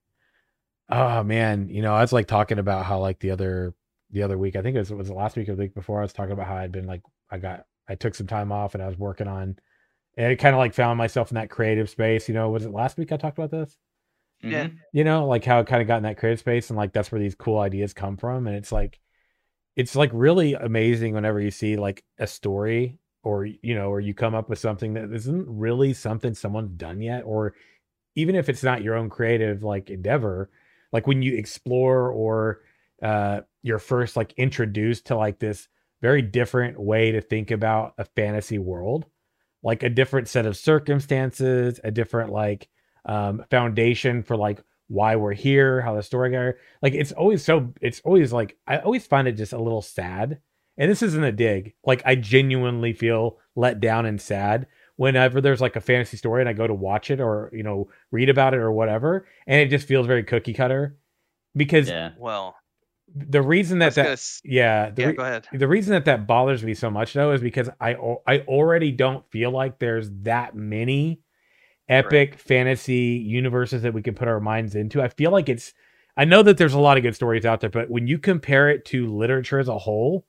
Oh 0.90 1.24
man, 1.24 1.70
you 1.70 1.82
know, 1.82 1.94
I 1.94 2.02
was 2.02 2.14
like 2.14 2.28
talking 2.28 2.60
about 2.60 2.86
how 2.86 3.00
like 3.00 3.20
the 3.20 3.32
other 3.32 3.74
the 4.12 4.24
other 4.24 4.38
week, 4.38 4.56
I 4.56 4.62
think 4.62 4.76
it 4.76 4.80
was, 4.80 4.92
it 4.92 4.96
was 4.96 5.10
last 5.10 5.36
week 5.36 5.50
or 5.50 5.56
the 5.56 5.64
week 5.64 5.74
before, 5.74 6.00
I 6.00 6.04
was 6.04 6.14
talking 6.14 6.34
about 6.34 6.48
how 6.48 6.56
I'd 6.58 6.72
been 6.72 6.88
like 6.88 7.02
I 7.32 7.38
got 7.40 7.66
I 7.88 7.96
took 7.96 8.16
some 8.16 8.28
time 8.28 8.52
off 8.52 8.74
and 8.74 8.84
I 8.84 8.88
was 8.88 8.98
working 8.98 9.28
on 9.28 9.58
and 10.18 10.28
I 10.28 10.36
kind 10.36 10.56
of 10.56 10.60
like 10.60 10.74
found 10.74 10.98
myself 10.98 11.32
in 11.32 11.36
that 11.36 11.50
creative 11.50 11.90
space. 11.90 12.28
You 12.28 12.36
know, 12.36 12.50
was 12.50 12.66
it 12.66 12.72
last 12.72 12.98
week 12.98 13.12
I 13.12 13.18
talked 13.18 13.38
about 13.38 13.52
this? 13.52 13.78
Yeah. 14.42 14.66
Mhm. 14.66 14.78
You 14.94 15.04
know, 15.04 15.28
like 15.28 15.46
how 15.46 15.60
I 15.60 15.64
kind 15.64 15.82
of 15.82 15.88
got 15.88 15.98
in 15.98 16.04
that 16.04 16.18
creative 16.18 16.40
space 16.40 16.70
and 16.70 16.78
like 16.78 16.94
that's 16.94 17.12
where 17.12 17.20
these 17.22 17.36
cool 17.36 17.60
ideas 17.60 17.94
come 17.94 18.18
from. 18.18 18.48
And 18.48 18.56
it's 18.56 18.72
like 18.72 19.00
it's 19.76 19.96
like 19.96 20.12
really 20.14 20.54
amazing 20.54 21.14
whenever 21.14 21.40
you 21.40 21.52
see 21.52 21.78
like 21.78 22.04
a 22.20 22.28
story 22.28 23.00
or 23.24 23.46
you 23.46 23.76
know, 23.76 23.90
or 23.90 24.00
you 24.00 24.14
come 24.14 24.36
up 24.36 24.50
with 24.50 24.60
something 24.60 24.94
that 24.94 25.12
isn't 25.14 25.46
really 25.48 25.94
something 25.94 26.34
someone's 26.34 26.78
done 26.78 27.02
yet, 27.02 27.24
or 27.26 27.56
even 28.16 28.36
if 28.36 28.50
it's 28.50 28.64
not 28.64 28.84
your 28.84 28.96
own 28.96 29.10
creative 29.10 29.64
like 29.64 29.90
endeavor, 29.90 30.50
like 30.92 31.08
when 31.08 31.22
you 31.22 31.36
explore 31.36 32.10
or 32.12 32.62
uh 33.02 33.42
you're 33.64 33.80
first 33.80 34.16
like 34.16 34.34
introduced 34.38 35.06
to 35.08 35.16
like 35.16 35.40
this 35.40 35.68
very 36.04 36.22
different 36.22 36.78
way 36.78 37.14
to 37.14 37.22
think 37.22 37.50
about 37.50 37.94
a 37.98 38.04
fantasy 38.04 38.60
world. 38.60 39.06
Like 39.64 39.82
a 39.84 39.90
different 39.90 40.28
set 40.28 40.46
of 40.46 40.58
circumstances 40.58 41.80
a 41.84 41.90
different 41.90 42.32
like 42.32 42.68
um 43.06 43.46
foundation 43.50 44.22
for 44.22 44.36
like 44.36 44.62
why 44.90 45.16
we're 45.16 45.34
here 45.34 45.80
how 45.82 45.96
the 45.96 46.04
story 46.04 46.30
got 46.30 46.56
like 46.82 46.94
it's 46.94 47.14
always 47.14 47.44
so 47.44 47.74
it's 47.82 48.02
always 48.04 48.34
like 48.34 48.58
i 48.68 48.78
always 48.80 49.08
find 49.08 49.28
it 49.28 49.32
just 49.34 49.54
a 49.54 49.62
little 49.62 49.82
sad. 49.82 50.40
And 50.78 50.92
this 50.92 51.02
isn't 51.02 51.24
a 51.24 51.32
dig. 51.32 51.74
Like 51.86 52.02
i 52.06 52.16
genuinely 52.16 52.92
feel 52.92 53.40
let 53.56 53.80
down 53.80 54.06
and 54.06 54.20
sad 54.20 54.68
whenever 54.98 55.40
there's 55.40 55.62
like 55.62 55.78
a 55.78 55.82
fantasy 55.82 56.18
story 56.18 56.42
and 56.42 56.50
i 56.50 56.54
go 56.54 56.68
to 56.68 56.74
watch 56.74 57.10
it 57.10 57.22
or 57.22 57.50
you 57.54 57.64
know 57.64 57.88
read 58.12 58.30
about 58.30 58.54
it 58.54 58.60
or 58.60 58.72
whatever 58.72 59.26
and 59.48 59.62
it 59.62 59.70
just 59.70 59.88
feels 59.88 60.06
very 60.06 60.24
cookie 60.24 60.54
cutter 60.54 60.98
because 61.56 61.88
Yeah. 61.88 62.12
Well, 62.18 62.56
the 63.16 63.42
reason 63.42 63.80
that 63.80 63.96
that 63.96 64.08
s- 64.08 64.42
yeah 64.44 64.90
the 64.90 65.02
yeah, 65.04 65.08
re- 65.10 65.14
go 65.14 65.24
ahead. 65.24 65.48
the 65.54 65.68
reason 65.68 65.94
that 65.94 66.06
that 66.06 66.26
bothers 66.26 66.64
me 66.64 66.74
so 66.74 66.90
much 66.90 67.14
though 67.14 67.32
is 67.32 67.42
because 67.42 67.70
I 67.80 67.96
I 68.28 68.40
already 68.40 68.92
don't 68.92 69.24
feel 69.32 69.52
like 69.52 69.80
there's 69.80 70.10
that 70.24 70.56
many 70.56 71.22
epic 71.90 72.36
fantasy 72.40 73.22
universes 73.26 73.82
that 73.84 73.94
we 73.94 74.02
can 74.02 74.16
put 74.16 74.28
our 74.28 74.40
minds 74.40 74.76
into. 74.76 75.02
I 75.02 75.10
feel 75.10 75.32
like 75.32 75.50
it's 75.50 75.74
I 76.16 76.26
know 76.26 76.44
that 76.44 76.58
there's 76.58 76.74
a 76.74 76.80
lot 76.80 76.98
of 76.98 77.04
good 77.04 77.16
stories 77.16 77.46
out 77.46 77.62
there, 77.62 77.70
but 77.70 77.90
when 77.90 78.08
you 78.08 78.20
compare 78.20 78.70
it 78.70 78.86
to 78.86 79.08
literature 79.16 79.60
as 79.60 79.68
a 79.68 79.78
whole, 79.78 80.26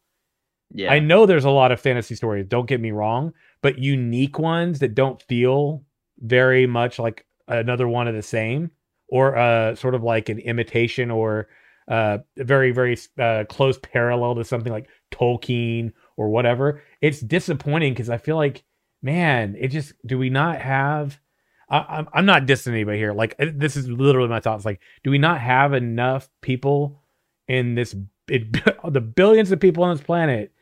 Yeah. 0.73 0.91
I 0.93 0.99
know 0.99 1.27
there's 1.27 1.45
a 1.45 1.51
lot 1.51 1.73
of 1.73 1.81
fantasy 1.81 2.15
stories, 2.15 2.47
don't 2.47 2.67
get 2.69 2.81
me 2.81 2.91
wrong, 2.91 3.33
but 3.63 3.79
unique 3.79 4.39
ones 4.39 4.79
that 4.81 4.95
don't 4.95 5.23
feel 5.23 5.85
very 6.19 6.67
much 6.67 6.99
like 6.99 7.27
another 7.49 7.87
one 7.87 8.09
of 8.09 8.15
the 8.15 8.23
same 8.23 8.71
or 9.09 9.37
uh 9.37 9.75
sort 9.75 9.95
of 9.95 10.03
like 10.03 10.29
an 10.29 10.39
imitation 10.39 11.11
or 11.11 11.49
uh 11.89 12.19
very 12.39 12.71
very 12.73 12.97
uh 13.19 13.45
close 13.49 13.79
parallel 13.79 14.35
to 14.37 14.45
something 14.45 14.73
like 14.73 14.89
Tolkien 15.11 15.93
or 16.17 16.29
whatever. 16.31 16.83
It's 17.01 17.21
disappointing 17.21 17.93
because 17.93 18.11
I 18.11 18.19
feel 18.19 18.37
like 18.37 18.65
man, 19.03 19.55
it 19.59 19.69
just 19.69 19.93
do 20.07 20.19
we 20.19 20.31
not 20.31 20.61
have 20.61 21.21
I, 21.69 21.79
I'm 21.89 22.09
I'm 22.13 22.27
not 22.27 22.47
dissing 22.47 22.69
anybody 22.73 22.99
here. 22.99 23.13
Like 23.13 23.35
uh, 23.39 23.47
this 23.55 23.77
is 23.77 23.89
literally 23.89 24.29
my 24.29 24.41
thoughts. 24.41 24.65
Like, 24.65 24.81
do 25.03 25.11
we 25.11 25.19
not 25.19 25.41
have 25.41 25.73
enough 25.75 26.29
people 26.43 27.03
in 27.49 27.75
this 27.75 27.95
it, 28.29 28.53
the 28.91 29.01
billions 29.01 29.51
of 29.53 29.61
people 29.61 29.85
on 29.85 29.95
this 29.97 30.05
planet? 30.05 30.53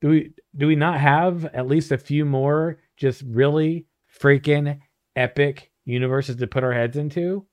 Do 0.00 0.08
we 0.08 0.32
do 0.56 0.66
we 0.66 0.76
not 0.76 0.98
have 1.00 1.44
at 1.46 1.66
least 1.68 1.92
a 1.92 1.98
few 1.98 2.24
more 2.24 2.78
just 2.96 3.22
really 3.26 3.86
freaking 4.20 4.78
epic 5.16 5.70
universes 5.84 6.36
to 6.36 6.46
put 6.46 6.64
our 6.64 6.72
heads 6.72 6.96
into? 6.96 7.46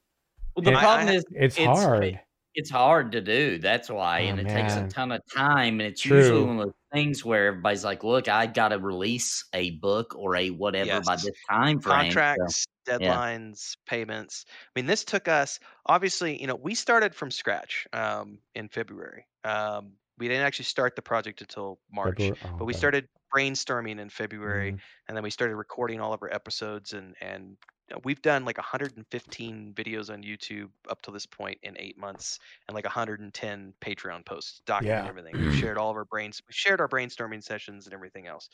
well, 0.56 0.64
the 0.64 0.72
I- 0.72 0.76
I 0.78 0.82
problem 0.82 1.08
ha- 1.08 1.14
is 1.14 1.26
It's, 1.32 1.58
It's- 1.60 1.78
hard. 1.84 2.20
It's 2.56 2.70
hard 2.70 3.12
to 3.14 3.22
do. 3.22 3.58
That's 3.60 3.90
why, 3.90 4.20
Oh, 4.20 4.22
and 4.22 4.40
it 4.40 4.50
takes 4.50 4.76
a 4.76 4.84
ton 4.84 5.12
of 5.12 5.22
time. 5.36 5.80
And 5.80 5.84
it's 5.84 6.06
usually 6.06 6.42
one 6.44 6.60
of 6.60 6.66
those 6.66 6.74
things 6.94 7.24
where 7.26 7.48
everybody's 7.48 7.84
like, 7.86 8.04
"Look, 8.04 8.28
I 8.28 8.48
got 8.48 8.70
to 8.70 8.80
release 8.80 9.46
a 9.54 9.72
book 9.80 10.16
or 10.16 10.36
a 10.36 10.50
whatever 10.52 11.02
by 11.02 11.16
Yes. 11.16 11.24
this 11.24 11.36
time 11.50 11.80
frame." 11.82 12.20
So, 12.38 12.42
contracts, 12.42 12.66
deadlines, 12.88 13.78
payments. 13.86 14.46
I 14.50 14.54
mean, 14.76 14.86
this 14.88 15.06
took 15.06 15.28
us 15.28 15.60
obviously. 15.88 16.40
You 16.42 16.48
know, 16.48 16.56
we 16.56 16.76
started 16.76 17.16
from 17.16 17.32
scratch 17.32 17.88
um, 17.94 18.42
in 18.56 18.70
February. 18.70 19.28
Um, 19.44 19.98
we 20.18 20.28
didn't 20.28 20.46
actually 20.46 20.66
start 20.66 20.96
the 20.96 21.02
project 21.02 21.42
until 21.42 21.82
March, 21.92 22.32
oh, 22.42 22.60
but 22.60 22.66
we 22.66 22.74
started 22.74 23.08
brainstorming 23.36 24.00
in 24.00 24.10
February, 24.10 24.76
Mhm. 24.76 24.82
and 25.08 25.16
then 25.18 25.24
we 25.24 25.30
started 25.32 25.56
recording 25.56 26.02
all 26.02 26.14
of 26.14 26.22
our 26.24 26.34
episodes. 26.34 26.94
And 26.94 27.16
and 27.22 27.42
you 27.42 27.56
know, 27.56 27.58
we've 28.04 28.22
done 28.22 28.46
like 28.46 28.58
115 28.58 29.74
videos 29.74 30.12
on 30.14 30.24
YouTube 30.24 30.72
up 30.90 31.02
to 31.04 31.12
this 31.12 31.26
point 31.26 31.60
in 31.64 31.76
eight 31.80 31.98
months, 31.98 32.40
and 32.68 32.76
like 32.76 32.86
110 32.86 33.74
Patreon 33.82 34.26
posts 34.26 34.62
documenting 34.66 35.06
Yeah. 35.06 35.10
everything. 35.10 35.40
We've 35.40 35.54
shared 35.54 35.78
all 35.78 35.90
of 35.92 35.98
our 35.98 36.06
brains. 36.06 36.42
We 36.48 36.54
shared 36.54 36.82
our 36.82 36.90
brainstorming 36.90 37.44
sessions 37.44 37.86
and 37.88 37.94
everything 37.94 38.28
else. 38.28 38.50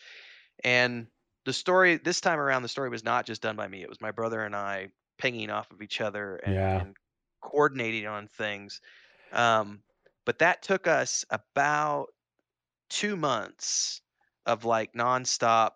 And 0.63 1.07
the 1.45 1.53
story 1.53 1.97
this 1.97 2.21
time 2.21 2.39
around, 2.39 2.63
the 2.63 2.69
story 2.69 2.89
was 2.89 3.03
not 3.03 3.25
just 3.25 3.41
done 3.41 3.55
by 3.55 3.67
me. 3.67 3.83
It 3.83 3.89
was 3.89 4.01
my 4.01 4.11
brother 4.11 4.43
and 4.43 4.55
I 4.55 4.89
pinging 5.17 5.49
off 5.49 5.71
of 5.71 5.81
each 5.81 6.01
other 6.01 6.35
and, 6.37 6.65
Yeah. 6.65 6.79
and 6.79 6.97
coordinating 7.41 8.07
on 8.07 8.27
things. 8.27 8.81
Um, 9.31 9.83
but 10.25 10.39
that 10.39 10.63
took 10.63 10.87
us 10.87 11.25
about 11.29 12.07
two 12.89 13.15
months 13.15 14.01
of 14.45 14.65
like 14.65 14.93
nonstop, 14.93 15.71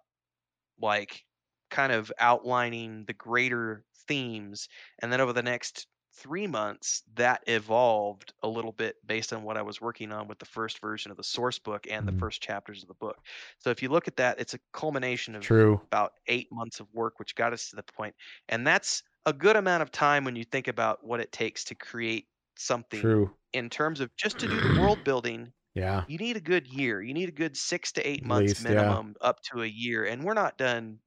like 0.79 1.25
kind 1.69 1.91
of 1.91 2.11
outlining 2.19 3.05
the 3.05 3.13
greater 3.13 3.85
themes. 4.07 4.67
And 4.99 5.11
then 5.11 5.21
over 5.21 5.33
the 5.33 5.43
next 5.43 5.87
three 6.13 6.47
months, 6.47 7.03
that 7.13 7.43
evolved 7.47 8.33
a 8.43 8.47
little 8.47 8.71
bit 8.73 8.95
based 9.05 9.31
on 9.31 9.43
what 9.43 9.57
I 9.57 9.61
was 9.61 9.79
working 9.79 10.11
on 10.11 10.27
with 10.27 10.39
the 10.39 10.45
first 10.45 10.79
version 10.79 11.11
of 11.11 11.17
the 11.17 11.23
source 11.23 11.59
book 11.59 11.87
and 11.89 12.05
Mhm. 12.05 12.07
the 12.07 12.11
first 12.13 12.41
chapters 12.41 12.81
of 12.81 12.87
the 12.89 12.95
book. 12.95 13.17
So 13.59 13.69
if 13.69 13.81
you 13.81 13.89
look 13.89 14.07
at 14.07 14.17
that, 14.17 14.39
it's 14.39 14.53
a 14.53 14.59
culmination 14.73 15.35
of 15.35 15.49
True. 15.49 15.81
about 15.91 16.13
eight 16.27 16.47
months 16.51 16.79
of 16.79 16.87
work, 16.93 17.19
which 17.19 17.35
got 17.35 17.53
us 17.53 17.69
to 17.69 17.75
the 17.75 17.83
point. 17.83 18.15
And 18.49 18.65
that's 18.67 19.03
a 19.25 19.33
good 19.33 19.55
amount 19.55 19.83
of 19.83 19.91
time 19.91 20.23
when 20.25 20.35
you 20.35 20.43
think 20.43 20.67
about 20.67 21.03
what 21.05 21.19
it 21.19 21.31
takes 21.31 21.63
to 21.65 21.75
create 21.75 22.27
something 22.57 23.15
True. 23.15 23.35
in 23.53 23.69
terms 23.69 23.99
of 24.01 24.15
just 24.17 24.39
to 24.39 24.47
do 24.47 24.59
the 24.61 24.69
world 24.69 25.03
building. 25.03 25.53
Yeah. 25.73 26.05
You 26.07 26.17
need 26.17 26.37
a 26.37 26.41
good 26.41 26.67
year. 26.67 27.01
You 27.01 27.13
need 27.13 27.29
a 27.29 27.33
good 27.33 27.55
six 27.57 27.91
to 27.93 28.07
eight 28.07 28.25
months 28.25 28.57
least, 28.57 28.67
yeah. 28.67 28.97
minimum, 28.97 29.15
up 29.21 29.41
to 29.51 29.61
a 29.63 29.67
year. 29.67 30.05
And 30.05 30.23
we're 30.23 30.33
not 30.33 30.57
done 30.57 30.99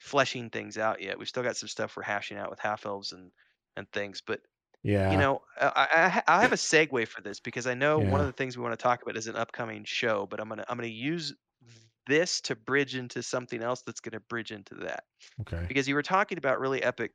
fleshing 0.00 0.50
things 0.50 0.78
out 0.78 1.02
yet. 1.02 1.18
We've 1.18 1.28
still 1.28 1.44
got 1.44 1.56
some 1.56 1.68
stuff 1.68 1.96
we're 1.96 2.04
hashing 2.04 2.38
out 2.38 2.50
with 2.50 2.60
half 2.60 2.86
elves 2.86 3.12
and 3.12 3.32
and 3.76 3.90
things. 3.92 4.22
But 4.26 4.42
Yeah. 4.82 5.10
you 5.10 5.16
know, 5.18 5.42
I, 5.60 6.22
I, 6.28 6.38
I 6.38 6.42
have 6.42 6.52
a 6.52 6.56
segue 6.56 7.08
for 7.08 7.22
this 7.22 7.40
because 7.40 7.66
I 7.66 7.74
know 7.74 8.00
one 8.00 8.20
of 8.20 8.26
the 8.28 8.32
things 8.34 8.56
we 8.56 8.62
want 8.64 8.78
to 8.78 8.82
talk 8.82 9.02
about 9.02 9.16
is 9.16 9.26
an 9.28 9.36
upcoming 9.36 9.84
show. 9.84 10.26
But 10.26 10.40
I'm 10.40 10.48
gonna 10.48 10.64
I'm 10.68 10.76
gonna 10.78 10.88
use 10.88 11.34
this 12.06 12.40
to 12.42 12.56
bridge 12.56 12.94
into 12.96 13.22
something 13.22 13.62
else 13.62 13.82
that's 13.82 14.00
gonna 14.00 14.20
bridge 14.20 14.52
into 14.52 14.74
that 14.76 15.04
okay. 15.40 15.68
because 15.68 15.88
you 15.88 15.94
were 15.94 16.02
talking 16.02 16.38
about 16.38 16.60
really 16.60 16.82
epic 16.82 17.12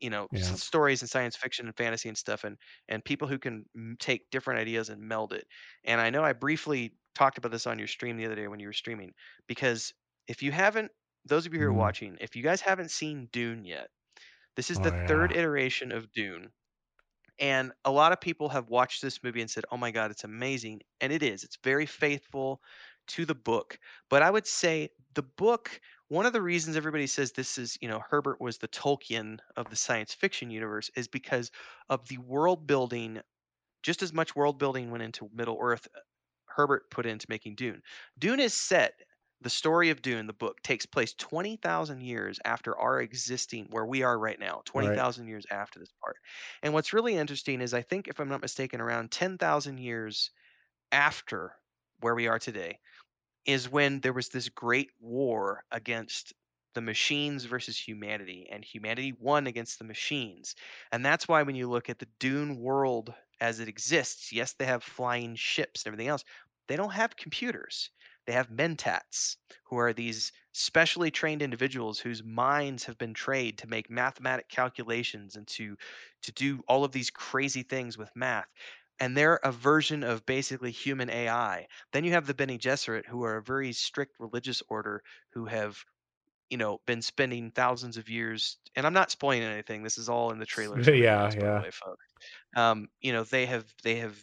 you 0.00 0.10
know 0.10 0.28
Yeah. 0.30 0.56
stories 0.56 1.02
and 1.02 1.10
science 1.10 1.36
fiction 1.36 1.66
and 1.66 1.76
fantasy 1.76 2.08
and 2.08 2.18
stuff 2.18 2.44
and 2.44 2.58
and 2.88 3.04
people 3.04 3.28
who 3.28 3.38
can 3.38 3.64
m- 3.76 3.96
take 4.00 4.30
different 4.30 4.60
ideas 4.60 4.90
and 4.90 5.02
meld 5.02 5.32
it 5.32 5.46
and 5.84 6.00
i 6.00 6.10
know 6.10 6.24
i 6.24 6.32
briefly 6.32 6.96
talked 7.14 7.38
about 7.38 7.52
this 7.52 7.66
on 7.66 7.78
your 7.78 7.88
stream 7.88 8.16
the 8.16 8.26
other 8.26 8.36
day 8.36 8.48
when 8.48 8.60
you 8.60 8.68
were 8.68 8.72
streaming 8.72 9.12
because 9.48 9.94
if 10.28 10.42
you 10.42 10.52
haven't 10.52 10.92
those 11.28 11.46
of 11.46 11.54
you 11.54 11.60
who 11.60 11.66
are 11.66 11.72
Mhm. 11.72 11.88
watching 11.88 12.16
if 12.20 12.36
you 12.36 12.42
guys 12.42 12.60
haven't 12.60 12.90
seen 12.90 13.28
dune 13.32 13.64
yet 13.64 13.90
this 14.56 14.70
is 14.70 14.80
Oh, 14.80 14.82
the 14.82 14.94
third 15.08 15.32
iteration 15.32 15.92
of 15.92 16.12
dune 16.12 16.52
and 17.38 17.72
a 17.84 17.90
lot 17.90 18.12
of 18.12 18.20
people 18.20 18.48
have 18.48 18.68
watched 18.68 19.02
this 19.02 19.22
movie 19.22 19.40
and 19.40 19.50
said 19.50 19.64
oh 19.70 19.76
my 19.76 19.90
god 19.90 20.10
it's 20.10 20.24
amazing 20.24 20.80
and 21.00 21.12
it 21.12 21.22
is. 21.22 21.44
It's 21.44 21.58
very 21.62 21.86
faithful 21.86 22.62
to 23.08 23.24
the 23.24 23.34
book 23.34 23.78
but 24.10 24.22
i 24.22 24.30
would 24.30 24.46
say 24.46 24.90
the 25.14 25.22
book 25.22 25.80
one 26.08 26.26
of 26.26 26.34
the 26.34 26.42
reasons 26.42 26.76
everybody 26.76 27.06
says 27.06 27.32
this 27.32 27.56
is 27.56 27.78
you 27.80 27.88
know 27.88 28.02
herbert 28.10 28.38
was 28.40 28.58
the 28.58 28.68
tolkien 28.68 29.38
of 29.56 29.70
the 29.70 29.76
science 29.76 30.12
fiction 30.12 30.50
universe 30.50 30.90
is 30.94 31.08
because 31.08 31.50
of 31.88 32.06
the 32.08 32.18
world 32.18 32.66
building 32.66 33.20
just 33.82 34.02
as 34.02 34.12
much 34.12 34.36
world 34.36 34.58
building 34.58 34.90
went 34.90 35.02
into 35.02 35.28
middle 35.32 35.58
earth 35.60 35.88
herbert 36.46 36.90
put 36.90 37.06
into 37.06 37.26
making 37.28 37.54
dune. 37.54 37.82
Dune 38.18 38.40
is 38.40 38.54
set 38.54 38.94
the 39.40 39.50
story 39.50 39.90
of 39.90 40.02
dune 40.02 40.26
the 40.26 40.32
book 40.32 40.62
takes 40.62 40.86
place 40.86 41.14
20000 41.14 42.00
years 42.02 42.38
after 42.44 42.76
our 42.78 43.00
existing 43.00 43.66
where 43.70 43.86
we 43.86 44.02
are 44.02 44.18
right 44.18 44.38
now 44.40 44.62
20000 44.64 45.28
years 45.28 45.46
after 45.50 45.78
this 45.78 45.92
part. 46.02 46.16
And 46.62 46.72
what's 46.74 46.92
really 46.92 47.14
interesting 47.16 47.60
is 47.60 47.74
i 47.74 47.82
think 47.82 48.08
if 48.08 48.20
i'm 48.20 48.28
not 48.28 48.40
mistaken 48.42 48.80
around 48.80 49.10
10000 49.12 49.78
years 49.78 50.30
after 50.92 51.56
where 52.00 52.14
we 52.14 52.28
are 52.28 52.38
today 52.38 52.80
is 53.46 53.68
when 53.68 54.00
there 54.00 54.12
was 54.12 54.28
this 54.28 54.48
great 54.48 54.90
war 55.00 55.64
against 55.70 56.32
the 56.74 56.80
machines 56.80 57.44
versus 57.44 57.78
humanity 57.78 58.46
and 58.50 58.64
humanity 58.64 59.12
won 59.12 59.46
against 59.46 59.78
the 59.78 59.84
machines. 59.84 60.54
And 60.92 61.04
that's 61.04 61.26
why 61.26 61.42
when 61.42 61.56
you 61.56 61.68
look 61.68 61.88
at 61.88 61.98
the 61.98 62.08
dune 62.20 62.58
world 62.60 63.14
as 63.40 63.60
it 63.60 63.68
exists 63.68 64.32
yes 64.32 64.54
they 64.54 64.66
have 64.66 64.82
flying 64.82 65.34
ships 65.36 65.84
and 65.84 65.92
everything 65.92 66.08
else 66.08 66.24
they 66.66 66.76
don't 66.76 66.90
have 66.92 67.16
computers 67.16 67.90
they 68.28 68.34
have 68.34 68.50
mentats, 68.50 69.38
who 69.64 69.78
are 69.78 69.92
these 69.94 70.32
specially 70.52 71.10
trained 71.10 71.42
individuals 71.42 71.98
whose 72.00 72.22
minds 72.24 72.84
have 72.84 72.98
been 72.98 73.14
trained 73.14 73.58
to 73.58 73.66
make 73.68 73.90
mathematic 73.90 74.48
calculations 74.48 75.36
and 75.36 75.48
to 75.48 75.76
to 76.22 76.32
do 76.32 76.62
all 76.68 76.84
of 76.84 76.92
these 76.92 77.10
crazy 77.10 77.64
things 77.64 77.98
with 77.98 78.14
math. 78.16 78.48
And 79.00 79.16
they're 79.16 79.40
a 79.44 79.52
version 79.52 80.04
of 80.04 80.26
basically 80.26 80.70
human 80.72 81.10
AI. 81.10 81.68
Then 81.92 82.04
you 82.04 82.12
have 82.12 82.26
the 82.28 82.34
Bene 82.34 82.58
Gesserit, 82.58 83.06
who 83.06 83.24
are 83.24 83.38
a 83.38 83.42
very 83.42 83.72
strict 83.72 84.16
religious 84.20 84.62
order 84.68 85.02
who 85.32 85.46
have 85.46 85.84
you 86.50 86.56
know, 86.56 86.80
been 86.86 87.02
spending 87.02 87.50
thousands 87.50 87.96
of 87.98 88.08
years, 88.08 88.58
and 88.74 88.86
I'm 88.86 88.94
not 88.94 89.10
spoiling 89.10 89.42
anything. 89.42 89.82
This 89.82 89.98
is 89.98 90.08
all 90.08 90.30
in 90.32 90.38
the 90.38 90.46
trailer 90.46 90.80
Yeah, 90.80 90.82
everything 90.82 91.18
else, 91.20 91.34
by 91.36 91.50
the 91.50 91.56
yeah. 91.56 91.64
way, 91.64 91.70
folks. 91.70 92.06
Um, 92.56 92.88
you 93.00 93.12
know, 93.12 93.24
they 93.24 93.46
have 93.46 93.72
they 93.82 93.96
have 93.96 94.18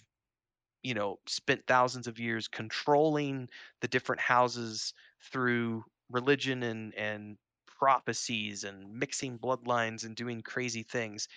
you 0.85 0.93
know 0.93 1.19
spent 1.27 1.65
thousands 1.67 2.07
of 2.07 2.19
years 2.19 2.47
controlling 2.47 3.49
the 3.81 3.87
different 3.87 4.21
houses 4.21 4.93
through 5.31 5.83
religion 6.11 6.63
and 6.63 6.93
and 6.95 7.37
prophecies 7.67 8.63
and 8.63 8.93
mixing 8.93 9.37
bloodlines 9.39 10.05
and 10.05 10.15
doing 10.15 10.41
crazy 10.41 10.83
things. 10.83 11.27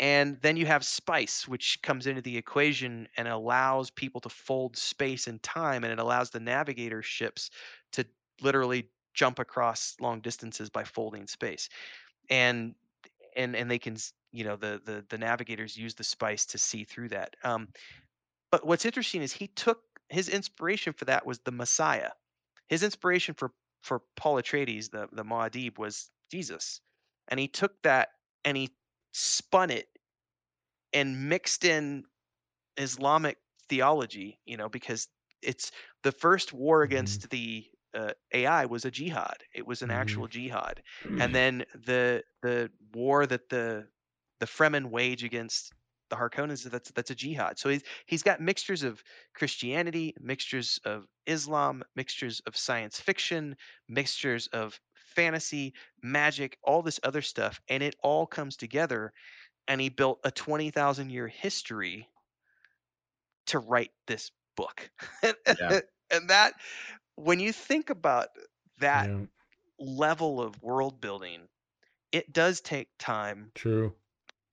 And 0.00 0.40
then 0.42 0.56
you 0.56 0.66
have 0.66 0.84
spice, 0.84 1.46
which 1.46 1.80
comes 1.82 2.06
into 2.06 2.22
the 2.22 2.36
equation 2.36 3.08
and 3.16 3.28
allows 3.28 3.90
people 3.90 4.20
to 4.22 4.28
fold 4.28 4.76
space 4.76 5.28
and 5.28 5.42
time, 5.42 5.84
and 5.84 5.92
it 5.92 6.00
allows 6.00 6.30
the 6.30 6.40
navigator 6.40 7.02
ships 7.02 7.50
to 7.92 8.06
literally 8.40 8.90
jump 9.14 9.38
across 9.38 9.94
long 10.00 10.20
distances 10.20 10.70
by 10.70 10.84
folding 10.84 11.28
space. 11.28 11.68
And 12.30 12.74
and 13.36 13.56
and 13.56 13.70
they 13.70 13.78
can, 13.78 13.96
you 14.32 14.44
know, 14.44 14.56
the 14.56 14.80
the 14.84 15.04
the 15.08 15.18
navigators 15.18 15.76
use 15.76 15.94
the 15.94 16.04
spice 16.04 16.46
to 16.46 16.58
see 16.58 16.84
through 16.84 17.10
that. 17.10 17.36
Um, 17.44 17.68
but 18.54 18.64
what's 18.64 18.84
interesting 18.84 19.20
is 19.20 19.32
he 19.32 19.48
took 19.48 19.82
his 20.10 20.28
inspiration 20.28 20.92
for 20.92 21.06
that 21.06 21.26
was 21.26 21.40
the 21.40 21.50
Messiah. 21.50 22.12
His 22.68 22.84
inspiration 22.84 23.34
for 23.34 23.52
for 23.82 24.02
Paul 24.14 24.36
Atreides, 24.40 24.92
the 24.92 25.08
the 25.10 25.24
Muad'Dib, 25.24 25.76
was 25.76 26.12
Jesus, 26.30 26.80
and 27.26 27.40
he 27.40 27.48
took 27.48 27.82
that 27.82 28.10
and 28.44 28.56
he 28.56 28.76
spun 29.12 29.72
it 29.72 29.88
and 30.92 31.28
mixed 31.28 31.64
in 31.64 32.04
Islamic 32.78 33.38
theology, 33.68 34.40
you 34.46 34.56
know, 34.56 34.70
because 34.70 35.08
it's 35.42 35.72
the 36.04 36.12
first 36.12 36.54
war 36.54 36.82
Mhm. 36.82 36.84
against 36.84 37.30
the 37.30 37.66
uh, 37.94 38.14
AI 38.34 38.66
was 38.66 38.86
a 38.86 38.92
jihad. 38.92 39.38
It 39.54 39.66
was 39.66 39.82
an 39.82 39.90
Mhm. 39.90 39.92
actual 39.92 40.28
jihad, 40.28 40.82
and 41.18 41.34
then 41.34 41.66
the 41.74 42.24
the 42.42 42.72
war 42.94 43.26
that 43.26 43.50
the 43.50 43.88
the 44.40 44.46
Fremen 44.46 44.90
wage 44.92 45.24
against 45.24 45.73
the 46.10 46.16
Harkonnens 46.16 46.64
that's 46.70 46.90
that's 46.92 47.10
a 47.10 47.14
jihad. 47.14 47.58
So 47.58 47.68
he's 47.68 47.82
he's 48.06 48.22
got 48.22 48.40
mixtures 48.40 48.82
of 48.82 49.02
Christianity, 49.34 50.14
mixtures 50.20 50.78
of 50.84 51.06
Islam, 51.26 51.82
mixtures 51.96 52.40
of 52.40 52.56
science 52.56 53.00
fiction, 53.00 53.56
mixtures 53.88 54.46
of 54.48 54.80
fantasy, 54.94 55.74
magic, 56.02 56.58
all 56.62 56.82
this 56.82 57.00
other 57.02 57.22
stuff, 57.22 57.60
and 57.68 57.82
it 57.82 57.96
all 58.02 58.26
comes 58.26 58.56
together. 58.56 59.12
And 59.68 59.80
he 59.80 59.90
built 59.90 60.20
a 60.24 60.30
twenty 60.32 60.70
thousand 60.70 61.10
year 61.10 61.28
history 61.28 62.08
to 63.46 63.58
write 63.58 63.92
this 64.06 64.30
book. 64.56 64.90
Yeah. 65.46 65.76
and 66.10 66.30
that 66.30 66.54
when 67.16 67.40
you 67.40 67.52
think 67.52 67.90
about 67.90 68.28
that 68.78 69.10
Yeah, 69.10 69.26
level 69.78 70.40
of 70.40 70.62
world 70.62 71.00
building, 71.00 71.48
it 72.12 72.32
does 72.32 72.60
take 72.60 72.90
time. 72.98 73.52
true. 73.54 73.96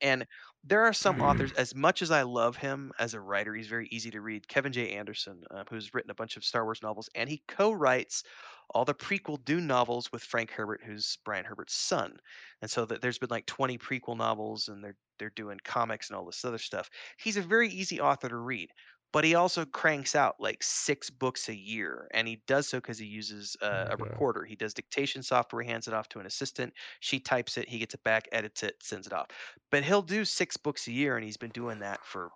And 0.02 0.26
there 0.64 0.84
are 0.84 0.94
some 0.94 1.22
authors, 1.22 1.52
as 1.54 1.74
much 1.76 2.02
as 2.02 2.12
I 2.12 2.24
love 2.24 2.56
him 2.58 2.92
as 3.00 3.14
a 3.14 3.20
writer, 3.22 3.54
he's 3.54 3.68
very 3.68 3.88
easy 3.92 4.12
to 4.12 4.22
read. 4.22 4.48
Kevin 4.48 4.72
J. 4.72 4.92
Anderson, 4.94 5.44
uh, 5.52 5.64
who's 5.70 5.94
written 5.94 6.12
a 6.12 6.16
bunch 6.16 6.38
of 6.38 6.44
Star 6.44 6.64
Wars 6.66 6.82
novels, 6.84 7.10
and 7.16 7.30
he 7.30 7.44
co 7.48 7.72
writes 7.72 8.24
all 8.70 8.86
the 8.86 8.94
prequel 8.94 9.44
Dune 9.44 9.68
novels 9.68 10.12
with 10.12 10.24
Frank 10.24 10.52
Herbert, 10.52 10.82
who's 10.86 11.18
Brian 11.26 11.46
Herbert's 11.46 11.76
son. 11.76 12.18
And 12.62 12.70
so 12.70 12.86
that 12.86 13.02
there's 13.02 13.18
been 13.18 13.30
like 13.30 13.46
20 13.46 13.78
prequel 13.78 14.18
novels, 14.18 14.68
and 14.68 14.84
they're 14.84 14.98
they're 15.20 15.32
doing 15.36 15.60
comics 15.64 16.10
and 16.10 16.18
all 16.18 16.26
this 16.26 16.46
other 16.46 16.58
stuff. 16.58 16.90
He's 17.18 17.38
a 17.38 17.42
very 17.42 17.70
easy 17.70 18.00
author 18.02 18.30
to 18.30 18.38
read, 18.38 18.70
but 19.14 19.24
he 19.24 19.36
also 19.36 19.66
cranks 19.66 20.16
out 20.16 20.40
like 20.40 20.64
six 20.64 21.10
books 21.10 21.50
a 21.50 21.56
year, 21.56 22.08
and 22.14 22.28
he 22.28 22.38
does 22.48 22.68
so 22.70 22.78
because 22.80 22.98
he 22.98 23.06
uses 23.06 23.56
uh, 23.62 23.88
a 23.90 23.98
Okay. 23.98 23.98
recorder. 23.98 24.46
He 24.46 24.56
does 24.56 24.74
dictation 24.74 25.24
software, 25.24 25.64
he 25.64 25.70
hands 25.70 25.88
it 25.88 25.94
off 25.94 26.10
to 26.10 26.20
an 26.20 26.26
assistant. 26.26 26.74
She 27.02 27.20
types 27.20 27.58
it, 27.58 27.70
he 27.70 27.80
gets 27.80 27.94
it 27.94 28.04
back, 28.04 28.28
edits 28.32 28.64
it, 28.64 28.76
sends 28.84 29.08
it 29.08 29.14
off. 29.14 29.28
But 29.72 29.84
he'll 29.84 30.02
do 30.02 30.26
six 30.26 30.58
books 30.58 30.88
a 30.88 30.92
year, 30.92 31.16
and 31.18 31.26
he's 31.26 31.38
been 31.38 31.52
doing 31.52 31.80
that 31.80 32.06
for 32.06 32.32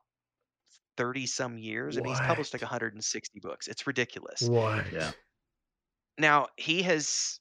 30 0.97 1.27
some 1.27 1.57
years, 1.57 1.97
and 1.97 2.05
he's 2.07 2.21
published 2.21 2.53
like 2.53 2.61
160 2.63 3.39
books. 3.41 3.67
It's 3.67 3.87
ridiculous. 3.87 4.49
What? 4.49 4.91
Yeah. 4.93 5.13
Now, 6.17 6.47
he 6.57 6.83
has 6.83 7.39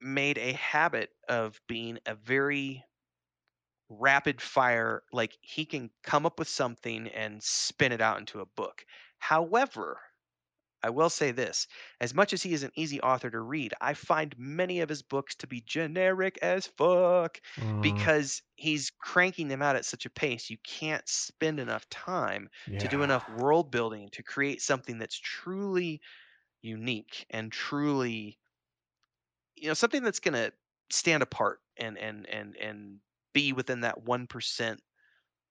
made 0.00 0.38
a 0.38 0.52
habit 0.54 1.12
of 1.28 1.60
being 1.68 1.98
a 2.06 2.14
very 2.16 2.84
rapid 3.88 4.40
fire, 4.42 5.02
like 5.12 5.36
he 5.42 5.64
can 5.66 5.90
come 6.02 6.26
up 6.26 6.38
with 6.38 6.48
something 6.48 7.08
and 7.08 7.42
spin 7.42 7.92
it 7.92 8.00
out 8.00 8.18
into 8.18 8.40
a 8.40 8.46
book. 8.46 8.84
However, 9.18 10.00
I 10.82 10.88
will 10.90 11.10
say 11.10 11.32
this 11.32 11.66
as 12.00 12.14
much 12.14 12.32
as 12.32 12.42
he 12.42 12.54
is 12.54 12.62
an 12.62 12.70
easy 12.76 12.98
author 13.02 13.30
to 13.30 13.40
read, 13.40 13.74
I 13.80 13.92
find 13.94 14.34
many 14.38 14.80
of 14.80 14.88
his 14.88 15.02
books 15.02 15.34
to 15.36 15.46
be 15.46 15.60
generic 15.60 16.38
as 16.40 16.66
fuck 16.66 17.40
Uh, 17.58 17.76
because 17.82 18.42
he's 18.54 18.90
cranking 18.90 19.48
them 19.48 19.60
out 19.62 19.76
at 19.76 19.84
such 19.84 20.06
a 20.06 20.10
pace. 20.10 20.48
You 20.48 20.56
can't 20.58 21.06
spend 21.08 21.60
enough 21.60 21.88
time 21.90 22.48
to 22.78 22.88
do 22.88 23.02
enough 23.02 23.28
world 23.28 23.70
building 23.70 24.08
to 24.12 24.22
create 24.22 24.62
something 24.62 24.96
that's 24.98 25.18
truly 25.18 26.00
unique 26.62 27.26
and 27.30 27.52
truly 27.52 28.38
you 29.54 29.68
know 29.68 29.74
something 29.74 30.02
that's 30.02 30.20
going 30.20 30.34
to 30.34 30.52
stand 30.90 31.22
apart 31.22 31.60
and 31.76 31.98
and 31.98 32.26
and 32.28 32.56
and 32.56 33.00
be 33.36 33.52
within 33.52 33.80
that 33.82 33.96
1% 34.04 34.76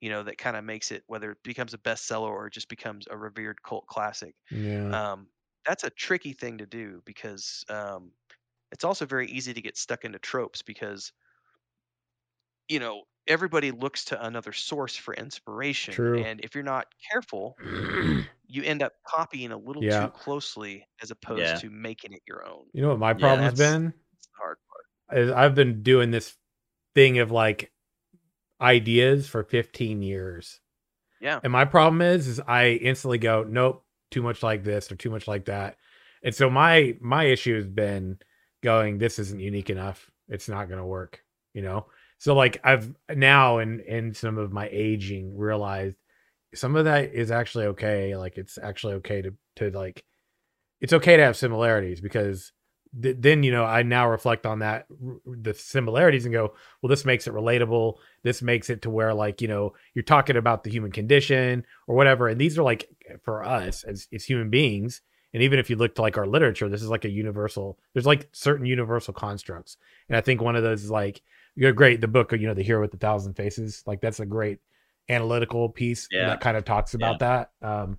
you 0.01 0.09
know 0.09 0.23
that 0.23 0.37
kind 0.37 0.57
of 0.57 0.63
makes 0.63 0.91
it 0.91 1.03
whether 1.07 1.31
it 1.31 1.37
becomes 1.43 1.73
a 1.73 1.77
bestseller 1.77 2.27
or 2.29 2.47
it 2.47 2.53
just 2.53 2.67
becomes 2.69 3.07
a 3.09 3.17
revered 3.17 3.57
cult 3.63 3.85
classic 3.87 4.33
Yeah. 4.51 4.89
um, 5.13 5.27
that's 5.67 5.83
a 5.83 5.89
tricky 6.05 6.33
thing 6.33 6.57
to 6.59 6.65
do 6.65 7.01
because 7.05 7.63
um, 7.69 8.11
it's 8.71 8.83
also 8.83 9.05
very 9.05 9.27
easy 9.27 9.53
to 9.53 9.61
get 9.61 9.77
stuck 9.77 10.03
into 10.05 10.19
tropes 10.19 10.61
because 10.61 11.11
you 12.67 12.79
know 12.79 13.03
everybody 13.27 13.71
looks 13.71 14.05
to 14.05 14.25
another 14.25 14.53
source 14.53 14.95
for 14.95 15.13
inspiration 15.15 15.93
True. 15.93 16.23
and 16.23 16.39
if 16.43 16.53
you're 16.55 16.63
not 16.75 16.85
careful 17.11 17.55
you 18.47 18.63
end 18.63 18.81
up 18.83 18.93
copying 19.07 19.51
a 19.51 19.57
little 19.57 19.83
Yeah. 19.83 20.05
too 20.05 20.11
closely 20.11 20.85
as 21.01 21.09
opposed 21.11 21.41
Yeah. 21.41 21.55
to 21.55 21.69
making 21.69 22.13
it 22.13 22.21
your 22.27 22.45
own 22.47 22.65
You 22.73 22.81
know 22.83 22.89
what 22.89 22.99
my 22.99 23.11
Yeah, 23.11 23.17
problem 23.17 23.39
has 23.41 23.53
that's- 23.57 23.73
been? 23.73 23.93
It's 24.17 24.27
the 24.27 24.33
hard 24.39 24.57
part 24.69 25.19
Is 25.19 25.31
I've 25.31 25.55
been 25.55 25.81
doing 25.83 26.11
this 26.11 26.35
thing 26.93 27.19
of 27.19 27.31
like 27.31 27.71
ideas 28.61 29.27
for 29.27 29.43
15 29.43 30.01
years. 30.01 30.59
yeah 31.21 31.39
And 31.43 31.51
my 31.51 31.65
problem 31.65 32.01
is, 32.01 32.27
is 32.27 32.39
I 32.39 32.69
instantly 32.71 33.17
go, 33.17 33.45
nope, 33.47 33.85
too 34.11 34.21
much 34.21 34.43
like 34.43 34.63
this 34.63 34.91
or 34.91 34.95
too 34.95 35.09
much 35.09 35.27
like 35.27 35.45
that. 35.45 35.77
And 36.23 36.33
so 36.33 36.49
my 36.49 36.95
my 37.01 37.25
issue 37.25 37.55
has 37.55 37.67
been 37.67 38.17
going, 38.63 38.97
this 38.97 39.19
isn't 39.19 39.39
unique 39.39 39.69
enough. 39.69 40.09
It's 40.27 40.49
not 40.49 40.67
going 40.67 40.79
to 40.79 40.85
work, 40.85 41.23
you 41.53 41.61
know. 41.61 41.87
So 42.17 42.33
like 42.33 42.59
I've 42.63 42.93
now 43.13 43.59
in 43.59 43.81
in 43.81 44.13
some 44.13 44.37
of 44.37 44.51
my 44.51 44.67
aging 44.71 45.37
realized 45.37 45.97
some 46.55 46.75
of 46.75 46.85
that 46.85 47.13
is 47.13 47.31
actually 47.31 47.65
okay. 47.67 48.15
Like 48.15 48.37
it's 48.37 48.57
actually 48.57 48.95
okay 48.95 49.21
to 49.21 49.33
to 49.57 49.69
like 49.71 50.03
it's 50.81 50.93
okay 50.93 51.17
to 51.17 51.23
have 51.23 51.37
similarities 51.37 52.01
because 52.01 52.51
th- 53.01 53.17
then 53.19 53.43
you 53.43 53.51
know 53.51 53.63
I 53.65 53.83
now 53.83 54.09
reflect 54.09 54.45
on 54.45 54.59
that 54.59 54.85
r- 55.05 55.17
the 55.25 55.53
similarities 55.53 56.25
and 56.25 56.33
go, 56.33 56.53
well, 56.81 56.89
this 56.89 57.05
makes 57.05 57.27
it 57.27 57.33
relatable. 57.33 57.95
This 58.23 58.41
makes 58.41 58.69
it 58.69 58.81
to 58.83 58.89
where 58.89 59.13
like 59.13 59.41
you 59.41 59.47
know 59.47 59.73
you're 59.93 60.03
talking 60.03 60.37
about 60.37 60.63
the 60.63 60.69
human 60.71 60.91
condition 60.91 61.65
or 61.87 61.95
whatever, 61.95 62.27
and 62.27 62.39
these 62.39 62.57
are 62.57 62.63
like 62.63 62.89
for 63.23 63.43
us 63.43 63.83
as 63.83 64.07
as 64.13 64.23
human 64.23 64.49
beings. 64.49 65.01
And 65.33 65.43
even 65.43 65.59
if 65.59 65.69
you 65.69 65.75
look 65.75 65.95
to 65.95 66.01
like 66.01 66.17
our 66.17 66.25
literature, 66.25 66.69
this 66.69 66.81
is 66.81 66.89
like 66.89 67.03
a 67.03 67.09
universal. 67.09 67.77
There's 67.93 68.05
like 68.05 68.29
certain 68.31 68.65
universal 68.65 69.13
constructs, 69.13 69.75
and 70.07 70.15
I 70.15 70.21
think 70.21 70.41
one 70.41 70.55
of 70.55 70.63
those 70.63 70.83
is 70.83 70.89
like 70.91 71.21
you're 71.55 71.73
great. 71.73 71.99
The 72.01 72.07
book, 72.07 72.31
you 72.31 72.47
know, 72.47 72.53
the 72.53 72.63
hero 72.63 72.81
with 72.81 72.91
the 72.91 72.97
thousand 72.97 73.33
faces, 73.33 73.83
like 73.85 73.99
that's 74.01 74.19
a 74.19 74.25
great 74.25 74.59
analytical 75.09 75.69
piece 75.69 76.07
Yeah. 76.11 76.27
that 76.27 76.41
kind 76.41 76.57
of 76.57 76.65
talks 76.65 76.93
about 76.93 77.19
that. 77.19 77.51
Um, 77.61 77.97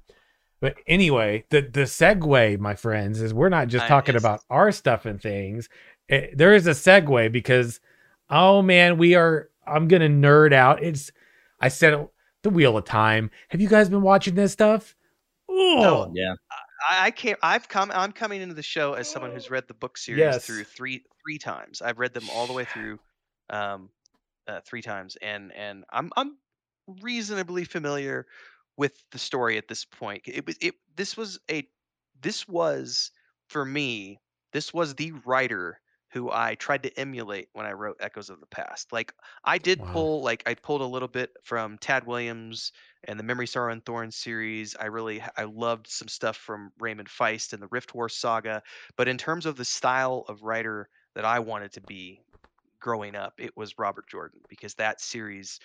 but 0.60 0.74
anyway, 0.86 1.44
the 1.50 1.60
the 1.62 1.82
segue, 1.82 2.58
my 2.58 2.74
friends, 2.74 3.20
is 3.20 3.32
we're 3.34 3.48
not 3.48 3.68
just 3.68 3.84
Uh, 3.84 3.88
talking 3.88 4.16
about 4.16 4.40
our 4.50 4.72
stuff 4.72 5.04
and 5.06 5.20
things. 5.20 5.68
Eh, 6.08 6.28
there 6.34 6.54
is 6.54 6.66
a 6.66 6.70
segue 6.70 7.30
because, 7.32 7.80
oh 8.30 8.62
man, 8.62 8.98
we 8.98 9.14
are. 9.14 9.50
I'm 9.66 9.88
gonna 9.88 10.08
nerd 10.08 10.52
out. 10.52 10.82
It's. 10.82 11.10
I 11.60 11.68
said 11.68 11.94
it, 11.94 12.08
the 12.42 12.50
Wheel 12.50 12.76
of 12.76 12.84
Time. 12.84 13.30
Have 13.48 13.60
you 13.60 13.68
guys 13.68 13.88
been 13.88 14.02
watching 14.02 14.34
this 14.34 14.52
stuff? 14.52 14.94
Oh, 15.48 16.12
Yeah. 16.14 16.34
I, 16.90 17.06
I 17.06 17.10
can't. 17.10 17.38
I've 17.42 17.68
come. 17.68 17.90
I'm 17.94 18.12
coming 18.12 18.40
into 18.42 18.54
the 18.54 18.62
show 18.62 18.92
as 18.94 19.08
someone 19.10 19.32
who's 19.32 19.50
read 19.50 19.64
the 19.68 19.74
book 19.74 19.96
series 19.98 20.20
Yes. 20.20 20.46
through 20.46 20.64
three 20.64 21.04
three 21.24 21.38
times. 21.38 21.82
I've 21.82 21.98
read 21.98 22.12
them 22.14 22.24
all 22.34 22.46
the 22.46 22.52
way 22.52 22.64
through, 22.66 22.98
um, 23.50 23.88
uh, 24.46 24.60
three 24.64 24.82
times, 24.82 25.16
and 25.22 25.52
and 25.52 25.84
I'm 25.90 26.10
I'm 26.16 26.36
reasonably 27.02 27.64
familiar 27.64 28.26
with 28.76 28.94
the 29.10 29.18
story 29.18 29.56
at 29.58 29.68
this 29.68 29.84
point. 29.84 30.22
It 30.26 30.46
was 30.46 30.56
it. 30.60 30.74
This 30.96 31.16
was 31.16 31.38
a 31.50 31.68
this 32.20 32.46
was 32.48 33.10
for 33.48 33.64
me, 33.64 34.20
this 34.52 34.72
was 34.74 34.94
the 34.94 35.12
writer 35.24 35.80
who 36.10 36.30
I 36.30 36.54
tried 36.54 36.84
to 36.84 36.98
emulate 36.98 37.48
when 37.52 37.66
I 37.66 37.72
wrote 37.72 37.96
Echoes 38.00 38.30
of 38.30 38.40
the 38.40 38.46
Past. 38.46 38.92
Like 38.92 39.12
I 39.44 39.58
did 39.58 39.84
Wow. 39.84 39.84
pull 39.84 40.22
like 40.22 40.42
I 40.46 40.54
pulled 40.54 40.80
a 40.80 40.86
little 40.86 41.08
bit 41.08 41.30
from 41.44 41.78
Tad 41.78 42.06
Williams 42.06 42.72
and 43.04 43.18
the 43.18 43.24
Memory 43.24 43.46
Sorrow 43.46 43.72
and 43.72 43.84
Thorn 43.84 44.10
series. 44.10 44.76
I 44.76 44.86
really 44.86 45.22
I 45.36 45.44
loved 45.44 45.88
some 45.88 46.08
stuff 46.08 46.36
from 46.36 46.70
Raymond 46.78 47.08
Feist 47.08 47.52
and 47.52 47.62
the 47.62 47.68
Rift 47.70 47.94
Wars 47.94 48.16
saga, 48.16 48.62
but 48.96 49.08
in 49.08 49.18
terms 49.18 49.46
of 49.46 49.56
the 49.56 49.64
style 49.64 50.24
of 50.28 50.42
writer 50.42 50.88
that 51.14 51.24
I 51.24 51.40
wanted 51.40 51.72
to 51.72 51.80
be 51.80 52.22
growing 52.80 53.14
up, 53.16 53.34
it 53.38 53.56
was 53.56 53.78
Robert 53.78 54.08
Jordan 54.08 54.40
because 54.48 54.74
that 54.74 55.00
series 55.00 55.58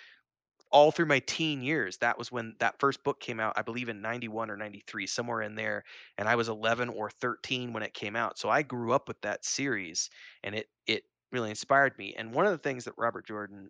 all 0.71 0.91
through 0.91 1.05
my 1.05 1.19
teen 1.19 1.61
years 1.61 1.97
that 1.97 2.17
was 2.17 2.31
when 2.31 2.55
that 2.59 2.79
first 2.79 3.03
book 3.03 3.19
came 3.19 3.39
out 3.39 3.53
i 3.57 3.61
believe 3.61 3.89
in 3.89 4.01
91 4.01 4.49
or 4.49 4.57
93 4.57 5.07
somewhere 5.07 5.41
in 5.41 5.55
there 5.55 5.83
and 6.17 6.27
i 6.27 6.35
was 6.35 6.49
11 6.49 6.89
or 6.89 7.09
13 7.09 7.73
when 7.73 7.83
it 7.83 7.93
came 7.93 8.15
out 8.15 8.37
so 8.37 8.49
i 8.49 8.61
grew 8.61 8.93
up 8.93 9.07
with 9.07 9.19
that 9.21 9.43
series 9.45 10.09
and 10.43 10.55
it 10.55 10.67
it 10.87 11.03
really 11.31 11.49
inspired 11.49 11.97
me 11.97 12.13
and 12.17 12.33
one 12.33 12.45
of 12.45 12.51
the 12.51 12.57
things 12.57 12.85
that 12.85 12.93
robert 12.97 13.27
jordan 13.27 13.69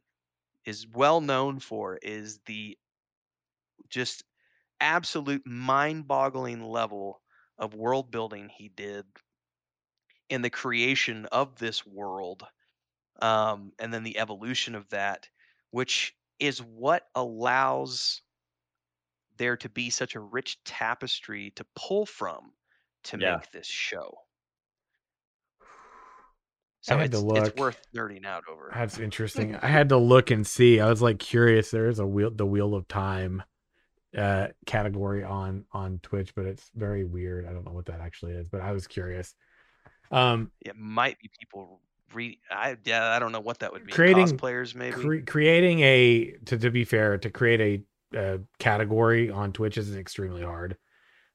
is 0.66 0.88
well 0.94 1.22
known 1.22 1.60
for 1.60 1.98
is 2.02 2.40
the 2.46 2.78
just 3.90 4.24
absolute 4.80 5.46
mind-boggling 5.46 6.64
level 6.64 7.22
of 7.58 7.76
world 7.76 8.12
building 8.12 8.50
he 8.50 8.70
did 8.70 9.06
in 10.30 10.42
the 10.42 10.50
creation 10.50 11.26
of 11.32 11.58
this 11.58 11.86
world 11.86 12.44
um, 13.22 13.72
and 13.80 13.94
then 13.94 14.04
the 14.04 14.18
evolution 14.18 14.76
of 14.76 14.88
that 14.90 15.30
which 15.72 16.16
is 16.42 16.60
what 16.62 17.08
allows 17.16 18.22
there 19.38 19.58
to 19.58 19.70
be 19.70 19.90
such 19.90 20.16
a 20.16 20.20
rich 20.20 20.64
tapestry 20.64 21.52
to 21.52 21.66
pull 21.76 22.06
from 22.06 22.54
to 23.04 23.18
Yeah. 23.18 23.36
make 23.36 23.52
this 23.52 23.68
show. 23.68 24.18
I 26.88 26.94
So 26.94 26.98
had 26.98 27.12
to 27.12 27.18
it's 27.18 27.24
look. 27.24 27.48
it's 27.48 27.56
worth 27.56 27.82
nerding 27.96 28.26
out 28.26 28.44
over. 28.50 28.72
That's 28.74 28.98
interesting. 28.98 29.56
I 29.56 29.68
had 29.68 29.90
to 29.90 29.98
look 29.98 30.32
and 30.32 30.46
see. 30.46 30.80
I 30.80 30.90
was 30.90 31.02
like 31.02 31.20
curious. 31.20 31.72
There 31.72 31.88
is 31.88 32.00
a 32.00 32.06
wheel, 32.06 32.32
the 32.32 32.46
Wheel 32.46 32.74
of 32.76 32.88
Time 32.88 33.44
uh 34.18 34.48
category 34.66 35.24
on 35.24 35.66
on 35.72 36.00
Twitch, 36.04 36.36
but 36.36 36.46
it's 36.46 36.70
very 36.76 37.06
weird. 37.06 37.46
I 37.48 37.54
don't 37.54 37.66
know 37.66 37.72
what 37.72 37.86
that 37.86 38.02
actually 38.02 38.34
is, 38.34 38.48
but 38.50 38.62
I 38.62 38.72
was 38.74 38.88
curious. 38.88 39.36
Um, 40.12 40.52
It 40.62 40.76
might 40.76 41.18
be 41.20 41.30
people 41.40 41.82
re 42.14 42.40
I 42.50 42.78
yeah, 42.86 43.10
I 43.10 43.20
don't 43.20 43.32
know 43.32 43.40
what 43.40 43.60
that 43.60 43.72
would 43.74 43.86
be. 43.86 43.92
Creating- 43.92 44.38
players 44.38 44.76
maybe. 44.76 44.96
cre- 44.96 45.26
creating 45.26 45.80
a 45.82 46.32
to 46.46 46.58
to 46.58 46.70
be 46.72 46.84
fair, 46.84 47.18
to 47.18 47.30
create 47.30 47.86
a, 48.14 48.18
uh 48.20 48.38
category 48.60 49.30
on 49.30 49.52
Twitch 49.54 49.78
is 49.78 49.96
extremely 49.96 50.44
hard. 50.44 50.78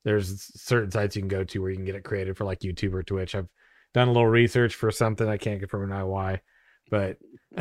There's 0.04 0.50
certain 0.60 0.90
sites 0.90 1.16
you 1.16 1.22
can 1.22 1.28
go 1.28 1.44
to 1.44 1.58
where 1.60 1.70
you 1.70 1.76
can 1.76 1.84
get 1.84 1.94
it 1.96 2.04
created 2.04 2.36
for 2.36 2.44
like 2.44 2.60
YouTube 2.60 2.94
or 2.94 3.02
Twitch. 3.02 3.34
I've 3.34 3.48
done 3.94 4.08
a 4.08 4.12
little 4.12 4.28
research 4.28 4.74
for 4.74 4.90
something 4.90 5.28
I 5.28 5.36
can't 5.36 5.58
confirm 5.60 5.88
now 5.88 6.06
why, 6.06 6.42
but 6.90 7.18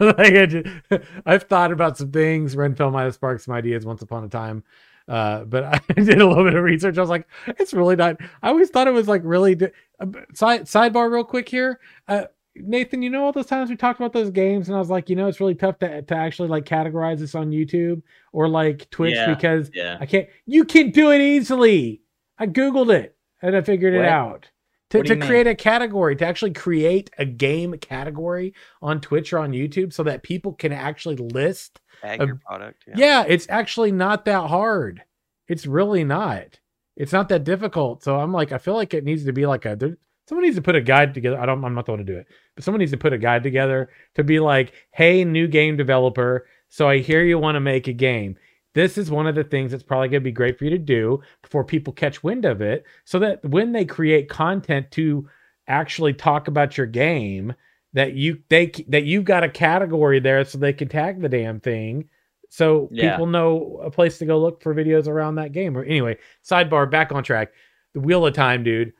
like 0.00 0.18
I 0.34 0.46
just, 0.46 0.66
I've 1.26 1.44
thought 1.44 1.72
about 1.72 1.96
some 1.96 2.10
things. 2.12 2.54
Renfell 2.54 2.92
might 2.92 3.04
have 3.04 3.14
sparked 3.14 3.42
some 3.42 3.54
ideas 3.54 3.86
once 3.86 4.02
upon 4.02 4.24
a 4.24 4.28
time. 4.28 4.62
Uh, 5.08 5.44
but 5.44 5.64
I 5.64 5.80
did 5.94 6.20
a 6.20 6.26
little 6.26 6.44
bit 6.44 6.54
of 6.54 6.64
research. 6.64 6.98
I 6.98 7.00
was 7.00 7.08
like, 7.10 7.28
it's 7.46 7.72
really 7.72 7.96
not. 7.96 8.16
I 8.42 8.48
always 8.48 8.70
thought 8.70 8.88
it 8.88 8.92
was 8.92 9.08
like 9.08 9.22
really. 9.24 9.54
Di- 9.54 9.70
uh, 10.00 10.06
side 10.34 10.62
sidebar, 10.64 11.10
real 11.10 11.24
quick 11.24 11.48
here. 11.48 11.78
Uh, 12.08 12.24
Nathan, 12.62 13.02
you 13.02 13.10
know 13.10 13.24
all 13.24 13.32
those 13.32 13.46
times 13.46 13.70
we 13.70 13.76
talked 13.76 14.00
about 14.00 14.12
those 14.12 14.30
games, 14.30 14.68
and 14.68 14.76
I 14.76 14.78
was 14.78 14.90
like, 14.90 15.08
you 15.08 15.16
know, 15.16 15.28
it's 15.28 15.40
really 15.40 15.54
tough 15.54 15.78
to 15.80 16.02
to 16.02 16.14
actually 16.14 16.48
like 16.48 16.64
categorize 16.64 17.18
this 17.18 17.34
on 17.34 17.50
YouTube 17.50 18.02
or 18.32 18.48
like 18.48 18.88
Twitch 18.90 19.14
Yeah. 19.14 19.34
because 19.34 19.70
Yeah. 19.74 19.98
I 20.00 20.06
can't. 20.06 20.28
You 20.46 20.64
can 20.64 20.90
do 20.90 21.10
it 21.10 21.20
easily. 21.20 22.02
I 22.38 22.46
googled 22.46 22.94
it 22.94 23.16
and 23.42 23.56
I 23.56 23.62
figured 23.62 23.94
it 23.94 24.04
out. 24.04 24.50
To, 24.90 25.02
to 25.02 25.16
create 25.16 25.48
a 25.48 25.54
category, 25.56 26.14
to 26.14 26.24
actually 26.24 26.52
create 26.52 27.10
a 27.18 27.24
game 27.24 27.76
category 27.78 28.54
on 28.80 29.00
Twitch 29.00 29.32
or 29.32 29.40
on 29.40 29.50
YouTube 29.50 29.92
so 29.92 30.04
that 30.04 30.22
people 30.22 30.52
can 30.52 30.72
actually 30.72 31.16
list. 31.16 31.80
Tag 32.02 32.20
um, 32.20 32.28
your 32.28 32.36
product. 32.36 32.84
Yeah. 32.86 32.94
Yeah, 32.96 33.24
it's 33.26 33.48
actually 33.50 33.90
not 33.90 34.26
that 34.26 34.46
hard. 34.48 35.02
It's 35.48 35.66
really 35.66 36.04
not. 36.04 36.60
It's 36.96 37.12
not 37.12 37.28
that 37.30 37.42
difficult. 37.42 38.04
So 38.04 38.20
I'm 38.20 38.32
like, 38.32 38.52
I 38.52 38.58
feel 38.58 38.74
like 38.74 38.94
it 38.94 39.02
needs 39.02 39.24
to 39.24 39.32
be 39.32 39.44
like 39.44 39.64
a. 39.64 39.74
There, 39.74 39.96
someone 40.28 40.44
needs 40.44 40.56
to 40.56 40.62
put 40.62 40.76
a 40.76 40.80
guide 40.80 41.14
together. 41.14 41.38
I 41.38 41.46
don't. 41.46 41.64
I'm 41.64 41.74
not 41.74 41.86
the 41.86 41.92
one 41.92 41.98
to 41.98 42.04
do 42.04 42.18
it, 42.18 42.28
but 42.56 42.64
someone 42.64 42.80
needs 42.80 42.90
to 42.90 42.96
put 42.98 43.12
a 43.12 43.18
guide 43.18 43.44
together 43.44 43.90
to 44.16 44.24
be 44.24 44.40
like, 44.40 44.72
hey, 44.90 45.24
new 45.24 45.46
game 45.46 45.76
developer. 45.76 46.46
So 46.68 46.88
I 46.88 46.98
hear 46.98 47.22
you 47.22 47.38
want 47.38 47.54
to 47.54 47.60
make 47.60 47.86
a 47.86 47.92
game. 47.92 48.36
This 48.74 48.98
is 48.98 49.10
one 49.10 49.26
of 49.28 49.34
the 49.36 49.44
things 49.44 49.70
that's 49.70 49.84
probably 49.84 50.08
going 50.08 50.20
to 50.22 50.24
be 50.24 50.32
great 50.32 50.58
for 50.58 50.64
you 50.64 50.70
to 50.70 50.78
do 50.78 51.22
before 51.42 51.62
people 51.64 51.92
catch 51.92 52.24
wind 52.24 52.44
of 52.44 52.60
it, 52.60 52.84
so 53.04 53.18
that 53.20 53.42
when 53.44 53.72
they 53.72 53.84
create 53.84 54.28
content 54.28 54.90
to 54.92 55.28
actually 55.68 56.12
talk 56.12 56.48
about 56.48 56.76
your 56.76 56.86
game, 56.86 57.54
that 57.94 58.12
you 58.14 58.42
they 58.50 58.66
that 58.88 59.04
you've 59.04 59.24
got 59.24 59.44
a 59.44 59.48
category 59.48 60.18
there 60.20 60.44
so 60.44 60.58
they 60.58 60.72
can 60.74 60.88
tag 60.88 61.20
the 61.22 61.28
damn 61.30 61.60
thing 61.60 62.08
so 62.50 62.88
Yeah. 62.92 63.12
people 63.12 63.26
know 63.26 63.80
a 63.82 63.90
place 63.90 64.18
to 64.18 64.26
go 64.26 64.38
look 64.38 64.62
for 64.62 64.74
videos 64.74 65.08
around 65.08 65.34
that 65.36 65.52
game. 65.52 65.76
Or 65.76 65.82
anyway, 65.82 66.18
sidebar, 66.44 66.88
back 66.90 67.10
on 67.12 67.24
track. 67.24 67.52
The 67.94 68.00
Wheel 68.00 68.24
of 68.26 68.34
Time, 68.34 68.62
dude. 68.62 68.92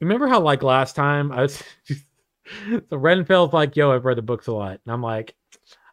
Remember 0.00 0.26
how 0.26 0.40
like 0.40 0.62
last 0.62 0.96
time 0.96 1.30
I 1.30 1.42
was 1.42 1.62
just 1.84 2.04
so 2.90 2.96
Renfield's 2.96 3.52
like, 3.52 3.76
yo, 3.76 3.92
I've 3.92 4.04
read 4.04 4.18
the 4.18 4.22
books 4.22 4.46
a 4.46 4.52
lot. 4.52 4.80
And 4.84 4.92
I'm 4.92 5.02
like, 5.02 5.34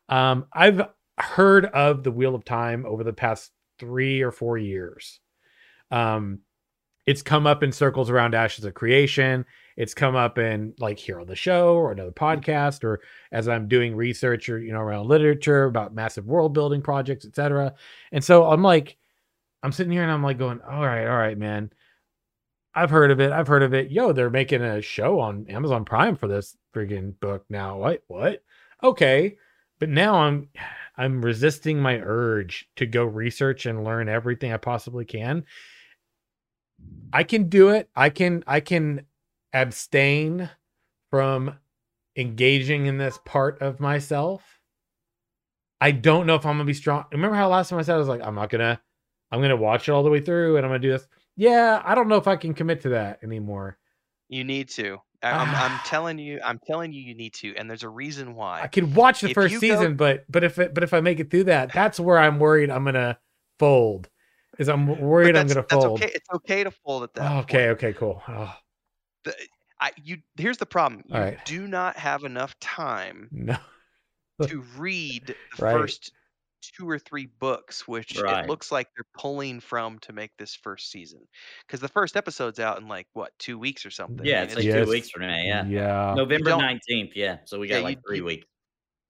um, 0.10 0.45
I've 0.53 0.82
heard 1.18 1.66
of 1.66 2.03
the 2.03 2.12
Wheel 2.12 2.36
of 2.36 2.45
Time 2.45 2.86
over 2.86 3.03
the 3.03 3.14
past 3.14 3.51
three 3.80 4.22
or 4.22 4.32
four 4.32 4.58
years. 4.58 5.20
Um, 5.91 6.39
it's 7.06 7.22
come 7.22 7.45
up 7.45 7.62
in 7.62 7.72
circles 7.72 8.10
around 8.10 8.34
Ashes 8.34 8.66
of 8.66 8.74
Creation. 8.74 9.45
It's 9.78 9.93
come 9.93 10.16
up 10.16 10.38
in 10.38 10.74
like 10.80 10.97
here 10.97 11.20
on 11.20 11.28
the 11.28 11.36
show 11.36 11.76
or 11.76 11.91
another 11.91 12.12
podcast, 12.12 12.84
or 12.84 13.01
as 13.32 13.47
I'm 13.47 13.68
doing 13.68 13.95
research 13.95 14.49
or 14.49 14.60
you 14.60 14.72
know 14.74 14.80
around 14.80 15.08
literature 15.08 15.66
about 15.66 15.93
massive 15.93 16.26
world 16.26 16.53
building 16.53 16.82
projects, 16.82 17.26
etc. 17.26 17.74
And 18.12 18.24
so 18.24 18.45
I'm 18.45 18.64
like, 18.64 18.97
I'm 19.62 19.72
sitting 19.72 19.91
here 19.91 20.03
and 20.03 20.12
I'm 20.12 20.24
like 20.24 20.38
going, 20.38 20.62
all 20.62 20.86
right, 20.86 21.06
all 21.06 21.18
right, 21.18 21.38
man. 21.38 21.72
I've 22.76 22.89
heard 22.89 23.09
of 23.11 23.21
it. 23.21 23.32
I've 23.32 23.47
heard 23.47 23.63
of 23.63 23.73
it. 23.73 23.89
Yo, 23.89 24.11
they're 24.11 24.30
making 24.30 24.61
a 24.61 24.82
show 24.82 25.19
on 25.19 25.45
Amazon 25.49 25.86
Prime 25.86 26.15
for 26.17 26.28
this 26.28 26.57
friggin' 26.76 27.17
book 27.19 27.45
now. 27.49 27.78
What? 27.78 28.03
What? 28.07 28.43
Okay. 28.84 29.38
But 29.80 29.89
now 29.89 30.15
I'm 30.15 30.49
I'm 30.97 31.23
resisting 31.23 31.80
my 31.80 31.99
urge 31.99 32.67
to 32.78 32.86
go 32.86 33.03
research 33.05 33.65
and 33.65 33.84
learn 33.84 34.09
everything 34.09 34.53
I 34.53 34.57
possibly 34.57 35.05
can. 35.05 35.45
I 37.13 37.23
can 37.23 37.49
do 37.49 37.69
it. 37.69 37.89
I 37.95 38.09
can 38.09 38.43
I 38.45 38.59
can 38.59 39.05
abstain 39.53 40.49
from 41.09 41.57
engaging 42.15 42.86
in 42.86 42.97
this 42.97 43.19
part 43.26 43.61
of 43.61 43.80
myself. 43.80 44.59
I 45.82 45.91
don't 45.91 46.26
know 46.26 46.36
if 46.36 46.45
I'm 46.45 46.55
gonna 46.55 46.65
be 46.65 46.73
strong. 46.73 47.05
Remember 47.11 47.36
how 47.36 47.49
last 47.49 47.69
time 47.69 47.80
I 47.80 47.84
said 47.84 47.95
I 47.95 47.99
was 47.99 48.07
like, 48.07 48.21
I'm 48.21 48.36
not 48.36 48.49
gonna, 48.49 48.82
I'm 49.32 49.41
gonna 49.41 49.55
watch 49.55 49.88
it 49.88 49.91
all 49.91 50.03
the 50.03 50.09
way 50.09 50.21
through 50.21 50.57
and 50.57 50.65
I'm 50.65 50.69
gonna 50.69 50.80
do 50.80 50.91
this. 50.91 51.07
Yeah, 51.36 51.82
I 51.84 51.96
don't 51.96 52.08
know 52.08 52.16
if 52.18 52.28
I 52.28 52.36
can 52.36 52.54
commit 52.54 52.82
to 52.82 52.90
that 52.90 53.20
anymore. 53.24 53.78
You 54.30 54.44
need 54.44 54.70
to. 54.70 55.00
I'm, 55.22 55.50
I'm 55.50 55.72
ah. 55.72 55.84
telling 55.86 56.20
you, 56.20 56.40
I'm 56.44 56.60
telling 56.66 56.94
you, 56.94 57.02
you 57.02 57.16
need 57.16 57.34
to, 57.36 57.56
and 57.56 57.70
there's 57.70 57.84
a 57.84 57.90
reason 57.90 58.36
why. 58.36 58.62
I 58.62 58.68
could 58.68 58.96
watch 58.96 59.22
the 59.22 59.30
If 59.30 59.34
first 59.34 59.54
you 59.54 59.60
go- 59.60 59.68
season, 59.68 59.96
but 59.96 60.26
but 60.30 60.44
if 60.44 60.60
it, 60.60 60.74
but 60.74 60.84
if 60.84 60.94
I 60.94 61.02
make 61.02 61.20
it 61.20 61.32
through 61.32 61.46
that, 61.46 61.74
that's 61.74 62.00
where 62.00 62.18
I'm 62.18 62.40
worried 62.40 62.70
I'm 62.70 62.86
gonna 62.86 63.18
fold. 63.58 64.10
Is 64.60 64.70
I'm 64.70 65.00
worried 65.00 65.36
I'm 65.36 65.48
gonna 65.48 65.64
fold. 65.64 66.02
okay. 66.02 66.12
It's 66.14 66.30
okay 66.36 66.64
to 66.64 66.72
fold 66.72 67.04
at 67.04 67.14
that. 67.16 67.32
okay, 67.44 67.70
okay, 67.70 67.94
cool. 67.94 68.22
Oh, 68.28 68.56
I, 69.80 69.92
you 70.04 70.18
here's 70.38 70.58
the 70.58 70.66
problem. 70.66 71.04
You 71.08 71.20
right. 71.20 71.46
do 71.46 71.68
not 71.68 71.98
have 71.98 72.24
enough 72.24 72.58
time 72.60 73.28
no. 73.32 73.58
to 74.48 74.64
read 74.78 75.28
the 75.28 75.36
Right. 75.64 75.74
first 75.74 76.12
two 76.72 76.89
or 76.89 76.99
three 76.99 77.26
books, 77.26 77.88
which 77.88 78.18
Right. 78.20 78.43
it 78.45 78.47
looks 78.49 78.72
like 78.72 78.88
they're 78.95 79.05
pulling 79.13 79.59
from 79.59 79.99
to 79.99 80.13
make 80.13 80.32
this 80.38 80.55
first 80.55 80.91
season. 80.91 81.28
Because 81.66 81.80
the 81.80 81.88
first 81.88 82.16
episode's 82.18 82.59
out 82.59 82.80
in 82.80 82.88
like 82.88 83.07
what 83.13 83.32
two 83.39 83.57
weeks 83.59 83.86
or 83.86 83.91
something. 83.91 84.26
Yeah, 84.26 84.41
I 84.41 84.43
it's 84.43 84.55
mean, 84.55 84.66
like 84.66 84.76
Yes. 84.76 84.86
two 84.86 84.91
weeks 84.91 85.09
from 85.09 85.22
now. 85.24 85.36
Yeah. 85.38 85.66
Yeah. 85.66 86.13
November 86.16 86.49
don't- 86.51 86.61
19th. 86.61 87.16
Yeah. 87.16 87.39
So 87.45 87.59
we 87.59 87.68
got 87.68 87.78
Yeah, 87.78 87.82
like 87.82 87.99
three 88.07 88.18
you- 88.18 88.26
weeks. 88.26 88.47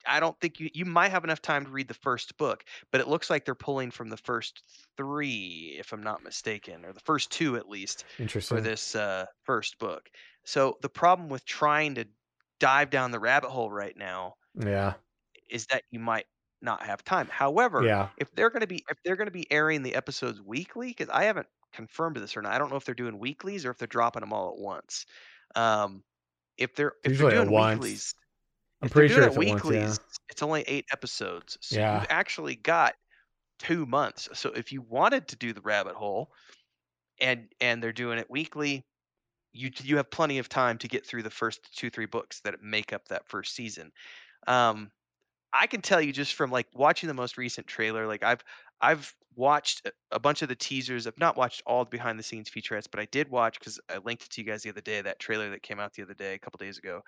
I 0.08 0.20
don't 0.20 0.40
think 0.40 0.60
you 0.60 0.70
you 0.72 0.86
might 0.86 1.10
have 1.10 1.24
enough 1.24 1.42
time 1.42 1.66
to 1.66 1.72
read 1.72 1.88
the 1.88 1.96
first 1.96 2.38
book, 2.38 2.64
but 2.92 3.02
it 3.02 3.08
looks 3.08 3.30
like 3.32 3.44
they're 3.44 3.56
pulling 3.56 3.90
from 3.90 4.10
the 4.10 4.18
first 4.18 4.62
three, 4.98 5.76
if 5.80 5.92
I'm 5.94 6.04
not 6.04 6.24
mistaken, 6.24 6.86
or 6.86 6.94
the 6.94 7.00
first 7.02 7.32
two 7.32 7.56
at 7.58 7.68
least 7.68 8.06
Interesting. 8.20 8.58
for 8.58 8.62
this 8.62 8.96
uh, 8.96 9.26
first 9.46 9.80
book. 9.80 10.08
So 10.44 10.78
the 10.84 10.90
problem 10.90 11.28
with 11.30 11.44
trying 11.46 11.96
to 11.96 12.06
dive 12.60 12.92
down 12.92 13.10
the 13.10 13.20
rabbit 13.20 13.50
hole 13.50 13.72
right 13.72 13.98
now 13.98 14.36
Yeah. 14.54 14.94
is 15.50 15.66
that 15.68 15.84
you 15.90 16.00
might 16.00 16.28
not 16.66 16.84
have 16.86 17.04
time. 17.06 17.28
However, 17.30 17.88
Yeah. 17.88 18.10
if 18.18 18.32
they're 18.36 18.50
going 18.52 18.62
to 18.62 18.68
be 18.68 18.84
if 18.90 18.98
they're 19.06 19.16
going 19.18 19.28
to 19.28 19.32
be 19.32 19.52
airing 19.52 19.84
the 19.84 19.96
episodes 19.96 20.42
weekly 20.42 20.90
because 20.90 21.10
i 21.10 21.26
haven't 21.26 21.48
confirmed 21.74 22.18
this 22.18 22.38
or 22.38 22.42
not 22.42 22.54
i 22.54 22.58
don't 22.58 22.70
know 22.72 22.78
if 22.78 22.86
they're 22.86 22.96
doing 22.96 23.20
weeklies 23.20 23.66
or 23.66 23.72
if 23.72 23.78
they're 23.78 23.88
dropping 23.88 24.22
them 24.22 24.34
all 24.34 24.52
at 24.54 24.58
once 24.58 25.06
um 25.56 26.04
if 26.58 26.76
they're 26.76 26.94
if 27.06 27.16
Usually 27.16 27.32
they're 27.32 27.44
doing 27.44 27.54
weeklies 27.54 28.16
I'm 28.82 28.90
pretty 28.90 29.10
sure 29.10 29.26
it's 29.26 29.28
it 29.28 29.34
at 29.34 29.42
once, 29.42 29.70
yeah. 29.70 29.96
weeklies 29.96 30.00
it's 30.30 30.44
only 30.44 30.64
eight 30.64 30.86
episodes 30.92 31.58
so 31.62 31.80
Yeah. 31.80 31.86
you've 31.86 32.06
actually 32.10 32.56
got 32.56 32.96
two 33.60 33.86
months 33.86 34.30
so 34.34 34.52
if 34.52 34.72
you 34.72 34.82
wanted 34.82 35.28
to 35.30 35.36
do 35.38 35.54
the 35.54 35.62
rabbit 35.62 35.96
hole 35.96 36.32
and 37.20 37.54
and 37.62 37.82
they're 37.82 37.94
doing 37.94 38.20
it 38.20 38.30
weekly 38.30 38.86
you 39.54 39.72
you 39.84 39.98
have 39.98 40.12
plenty 40.12 40.40
of 40.40 40.50
time 40.50 40.78
to 40.80 40.88
get 40.88 41.06
through 41.06 41.24
the 41.24 41.30
first 41.32 41.76
two 41.78 41.90
three 41.90 42.08
books 42.08 42.42
that 42.42 42.62
make 42.62 42.94
up 42.94 43.08
that 43.10 43.28
first 43.28 43.56
season. 43.56 43.92
Um, 44.48 44.92
I 45.62 45.68
can 45.68 45.82
tell 45.82 46.02
you 46.02 46.12
just 46.14 46.34
from 46.36 46.52
like 46.52 46.68
watching 46.74 47.08
the 47.08 47.14
most 47.14 47.38
recent 47.38 47.68
trailer, 47.68 48.08
like 48.08 48.24
I've 48.24 48.44
I've 48.82 49.16
watched 49.36 49.90
a- 50.12 50.20
bunch 50.20 50.42
of 50.42 50.50
the 50.50 50.56
teasers. 50.56 51.08
I've 51.08 51.20
not 51.20 51.38
watched 51.38 51.62
all 51.66 51.84
the 51.86 51.90
behind 51.90 52.20
the 52.20 52.24
scenes 52.24 52.50
featurettes, 52.50 52.88
but 52.90 53.00
I 53.00 53.06
did 53.06 53.30
watch 53.30 53.60
because 53.60 53.80
I 53.90 53.98
linked 53.98 54.24
it 54.24 54.30
to 54.32 54.42
you 54.42 54.48
guys 54.48 54.64
the 54.64 54.70
other 54.70 54.82
day. 54.82 55.02
That 55.02 55.20
trailer 55.20 55.50
that 55.52 55.64
came 55.64 55.80
out 55.80 55.94
the 55.94 56.04
other 56.04 56.14
day, 56.14 56.34
a 56.36 56.40
couple 56.40 56.58
days 56.58 56.78
ago, 56.78 57.02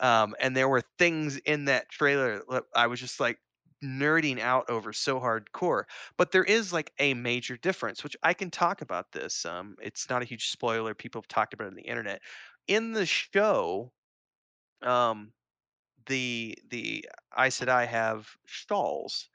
um, 0.00 0.34
and 0.40 0.56
there 0.56 0.68
were 0.68 0.82
things 0.98 1.36
in 1.38 1.66
that 1.66 1.88
trailer 1.88 2.42
that 2.50 2.64
I 2.74 2.86
was 2.88 3.00
just 3.00 3.20
like 3.20 3.38
nerding 3.84 4.40
out 4.40 4.70
over 4.70 4.92
so 4.92 5.20
hardcore. 5.20 5.84
But 6.16 6.32
there 6.32 6.44
is 6.44 6.72
like 6.72 6.92
a 6.98 7.14
major 7.14 7.56
difference, 7.56 8.04
which 8.04 8.16
I 8.22 8.34
can 8.34 8.50
talk 8.50 8.82
about 8.82 9.12
this. 9.12 9.44
Um, 9.46 9.76
it's 9.82 10.08
not 10.10 10.22
a 10.22 10.26
huge 10.26 10.48
spoiler. 10.48 10.94
People 10.94 11.20
have 11.22 11.28
talked 11.28 11.54
about 11.54 11.66
it 11.66 11.68
on 11.70 11.74
the 11.76 11.82
internet. 11.82 12.22
In 12.68 12.92
the 12.92 13.06
show, 13.06 13.92
um, 14.82 15.32
the 16.06 16.58
the 16.68 17.06
Aes 17.38 17.60
Sedai 17.60 17.86
have 17.86 18.28
shawls 18.46 19.28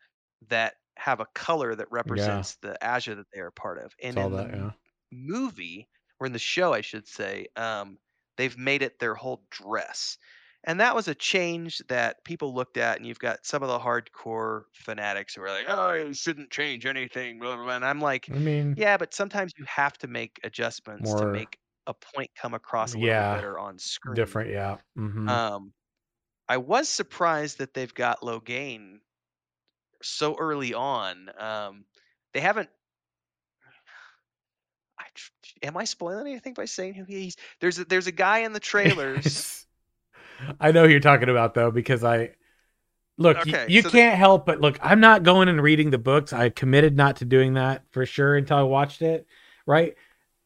that 0.47 0.75
have 0.97 1.19
a 1.19 1.25
color 1.35 1.75
that 1.75 1.87
represents 1.91 2.57
the 2.61 2.77
Ajah 2.81 3.15
that 3.15 3.27
they 3.33 3.39
are 3.39 3.51
part 3.51 3.77
of. 3.79 3.93
And 4.01 4.17
Saw 4.17 4.27
in 4.27 4.35
the 4.35 4.37
that, 4.37 4.49
m- 4.53 4.67
yeah. 4.67 4.71
movie, 5.11 5.89
or 6.19 6.27
in 6.27 6.33
the 6.33 6.39
show, 6.39 6.73
I 6.73 6.81
should 6.81 7.07
say, 7.07 7.47
um, 7.55 7.99
they've 8.37 8.57
made 8.57 8.81
it 8.81 8.99
their 8.99 9.15
whole 9.15 9.45
dress. 9.51 10.17
And 10.63 10.79
that 10.79 10.95
was 10.95 11.07
a 11.07 11.15
change 11.15 11.77
that 11.87 12.23
people 12.25 12.53
looked 12.53 12.77
at, 12.77 12.97
and 12.97 13.05
you've 13.05 13.19
got 13.19 13.45
some 13.45 13.63
of 13.63 13.69
the 13.69 13.79
hardcore 13.79 14.63
fanatics 14.73 15.35
who 15.35 15.41
are 15.43 15.49
like, 15.49 15.65
"Oh, 15.69 15.93
you 15.93 16.13
shouldn't 16.13 16.51
change 16.51 16.85
anything." 16.85 17.39
Blah, 17.39 17.55
blah, 17.55 17.65
blah. 17.65 17.75
And 17.75 17.85
I'm 17.85 18.01
like, 18.01 18.31
I 18.31 18.39
mean, 18.39 18.75
"Yeah, 18.75 18.97
but 18.97 19.13
sometimes 19.13 19.53
you 19.57 19.65
have 19.65 19.97
to 19.99 20.07
make 20.07 20.39
adjustments 20.43 21.13
to 21.15 21.25
More- 21.25 21.27
make 21.27 21.57
a 21.87 21.93
point 21.93 22.29
come 22.35 22.53
across 22.53 22.95
a 22.95 22.99
little 22.99 23.13
Yeah, 23.13 23.15
bit 23.15 23.29
better 23.29 23.57
on 23.59 23.77
screen." 23.79 24.13
different, 24.13 24.49
yeah. 24.51 24.77
hmm 24.95 25.37
Um, 25.37 25.73
I 26.49 26.57
was 26.57 26.87
surprised 26.87 27.57
that 27.59 27.73
they've 27.73 27.93
got 27.93 28.21
Logain 28.21 28.99
so 30.01 30.35
early 30.37 30.73
on. 30.73 31.29
Um, 31.37 31.85
they 32.33 32.39
haven't. 32.39 32.69
I, 34.99 35.05
am 35.63 35.77
I 35.77 35.83
spoiling 35.83 36.27
anything 36.27 36.53
by 36.53 36.65
saying 36.65 36.93
who 36.93 37.03
he's? 37.03 37.35
There's 37.59 37.79
a, 37.79 37.85
there's 37.85 38.07
a 38.07 38.11
guy 38.11 38.39
in 38.39 38.53
the 38.53 38.59
trailers. 38.59 39.65
I 40.59 40.71
know 40.71 40.85
who 40.85 40.89
you're 40.89 40.99
talking 40.99 41.29
about 41.29 41.53
though, 41.53 41.71
because 41.71 42.03
I 42.03 42.31
look. 43.17 43.37
Okay, 43.37 43.65
you 43.67 43.81
so 43.81 43.89
can't 43.89 44.17
help 44.17 44.45
but 44.45 44.61
look. 44.61 44.77
I'm 44.81 44.99
not 44.99 45.23
going 45.23 45.49
and 45.49 45.61
reading 45.61 45.89
the 45.89 45.97
books. 45.97 46.33
I 46.33 46.49
committed 46.49 46.95
not 46.95 47.17
to 47.17 47.25
doing 47.25 47.55
that 47.55 47.83
for 47.91 48.05
sure 48.05 48.35
until 48.35 48.57
I 48.57 48.63
watched 48.63 49.01
it. 49.01 49.27
Right. 49.65 49.95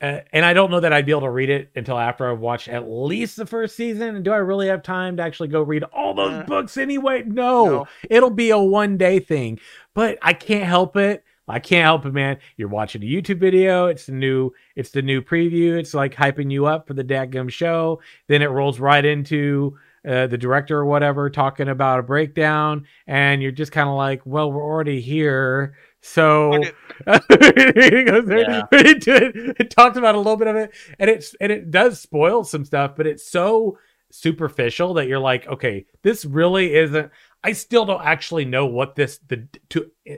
Uh, 0.02 0.22
and 0.34 0.44
I 0.44 0.54
don't 0.54 0.72
know 0.72 0.80
that 0.80 0.92
I'd 0.92 1.06
be 1.06 1.12
able 1.12 1.22
to 1.22 1.30
read 1.30 1.50
it 1.52 1.70
until 1.76 1.98
after 1.98 2.30
I've 2.30 2.40
watched 2.40 2.68
at 2.68 2.90
least 2.90 3.36
the 3.38 3.46
first 3.46 3.76
season. 3.76 4.16
And 4.16 4.26
do 4.26 4.32
I 4.32 4.38
really 4.38 4.68
have 4.68 4.82
time 4.82 5.18
to 5.18 5.24
actually 5.24 5.50
go 5.50 5.62
read 5.62 5.84
all 5.84 6.14
those 6.16 6.34
Uh, 6.34 6.44
books 6.44 6.76
anyway? 6.78 7.24
No, 7.26 7.66
no. 7.66 7.88
it'll 8.10 8.30
be 8.32 8.50
a 8.50 8.58
one 8.58 8.98
day 8.98 9.20
thing. 9.20 9.60
But 9.94 10.18
I 10.22 10.34
can't 10.34 10.64
help 10.66 10.98
it. 10.98 11.24
I 11.48 11.60
can't 11.60 11.84
help 11.84 12.06
it, 12.06 12.14
man. 12.14 12.38
You're 12.56 12.70
watching 12.70 13.04
a 13.04 13.06
YouTube 13.06 13.40
video. 13.40 13.88
It's 13.88 14.06
the 14.06 14.14
new. 14.14 14.52
It's 14.76 14.92
the 14.92 15.02
new 15.02 15.22
preview. 15.22 15.78
It's 15.78 15.94
like 15.94 16.16
hyping 16.16 16.50
you 16.52 16.66
up 16.66 16.88
for 16.88 16.94
the 16.94 17.04
dadgum 17.04 17.52
show. 17.52 18.00
Then 18.28 18.42
it 18.42 18.50
rolls 18.50 18.80
right 18.80 19.04
into 19.04 19.78
uh, 20.08 20.28
the 20.28 20.38
director 20.38 20.78
or 20.80 20.86
whatever 20.86 21.30
talking 21.30 21.68
about 21.68 22.00
a 22.00 22.04
breakdown, 22.04 22.86
and 23.06 23.42
you're 23.42 23.52
just 23.52 23.72
kind 23.74 23.90
of 23.90 23.96
like, 23.96 24.22
"Well, 24.26 24.52
we're 24.52 24.64
already 24.64 25.02
here." 25.02 25.76
So 26.02 26.54
Okay. 26.56 26.72
it 27.08 28.08
goes 28.08 28.26
there 28.26 28.50
Yeah. 28.50 28.62
into 28.72 29.16
it. 29.26 29.56
It 29.60 29.70
talks 29.70 29.98
about 29.98 30.16
a 30.16 30.18
little 30.20 30.38
bit 30.38 30.48
of 30.48 30.56
it, 30.56 30.72
and 31.00 31.10
it's 31.10 31.36
and 31.42 31.52
it 31.52 31.72
does 31.72 32.00
spoil 32.00 32.44
some 32.44 32.66
stuff, 32.66 32.96
but 32.96 33.08
it's 33.08 33.28
so 33.30 33.78
superficial 34.12 34.94
that 34.96 35.08
you're 35.08 35.20
like, 35.20 35.48
okay, 35.48 35.86
this 36.04 36.26
really 36.26 36.74
isn't. 36.76 37.12
I 37.44 37.54
still 37.54 37.86
don't 37.86 38.04
actually 38.04 38.46
know 38.46 38.66
what 38.66 38.96
this 38.96 39.20
the 39.28 39.48
to. 39.70 39.92
Eh, 40.06 40.18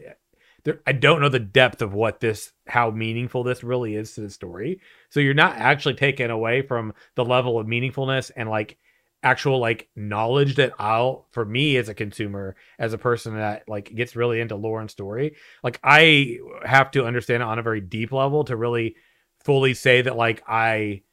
there, 0.66 0.80
I 0.88 0.94
don't 0.94 1.20
know 1.22 1.30
the 1.30 1.40
depth 1.40 1.82
of 1.82 1.94
what 1.94 2.22
this, 2.22 2.54
how 2.68 2.90
meaningful 2.90 3.44
this 3.44 3.64
really 3.66 3.96
is 3.96 4.14
to 4.14 4.22
the 4.22 4.30
story. 4.30 4.80
So 5.10 5.20
you're 5.20 5.34
not 5.34 5.58
actually 5.58 5.96
taken 5.96 6.32
away 6.32 6.62
from 6.62 6.94
the 7.16 7.26
level 7.26 7.60
of 7.60 7.68
meaningfulness 7.68 8.32
and 8.36 8.50
like 8.50 8.78
actual 9.24 9.60
like 9.60 9.90
knowledge 9.96 10.56
that 10.56 10.74
I'll 10.78 11.28
for 11.32 11.46
me 11.46 11.78
as 11.78 11.90
a 11.90 11.94
consumer, 11.94 12.56
as 12.78 12.94
a 12.94 12.98
person 12.98 13.36
that 13.38 13.64
like 13.68 13.94
gets 13.96 14.16
really 14.16 14.40
into 14.40 14.56
lore 14.56 14.82
and 14.82 14.92
story, 14.92 15.36
like 15.64 15.80
I 15.84 16.40
have 16.66 16.92
to 16.92 17.06
understand 17.06 17.42
it 17.42 17.48
on 17.48 17.60
a 17.60 17.64
very 17.64 17.82
deep 17.82 18.12
level 18.12 18.44
to 18.46 18.56
really 18.56 18.96
fully 19.44 19.74
say 19.74 20.02
that 20.02 20.16
like 20.16 20.44
I 20.48 21.04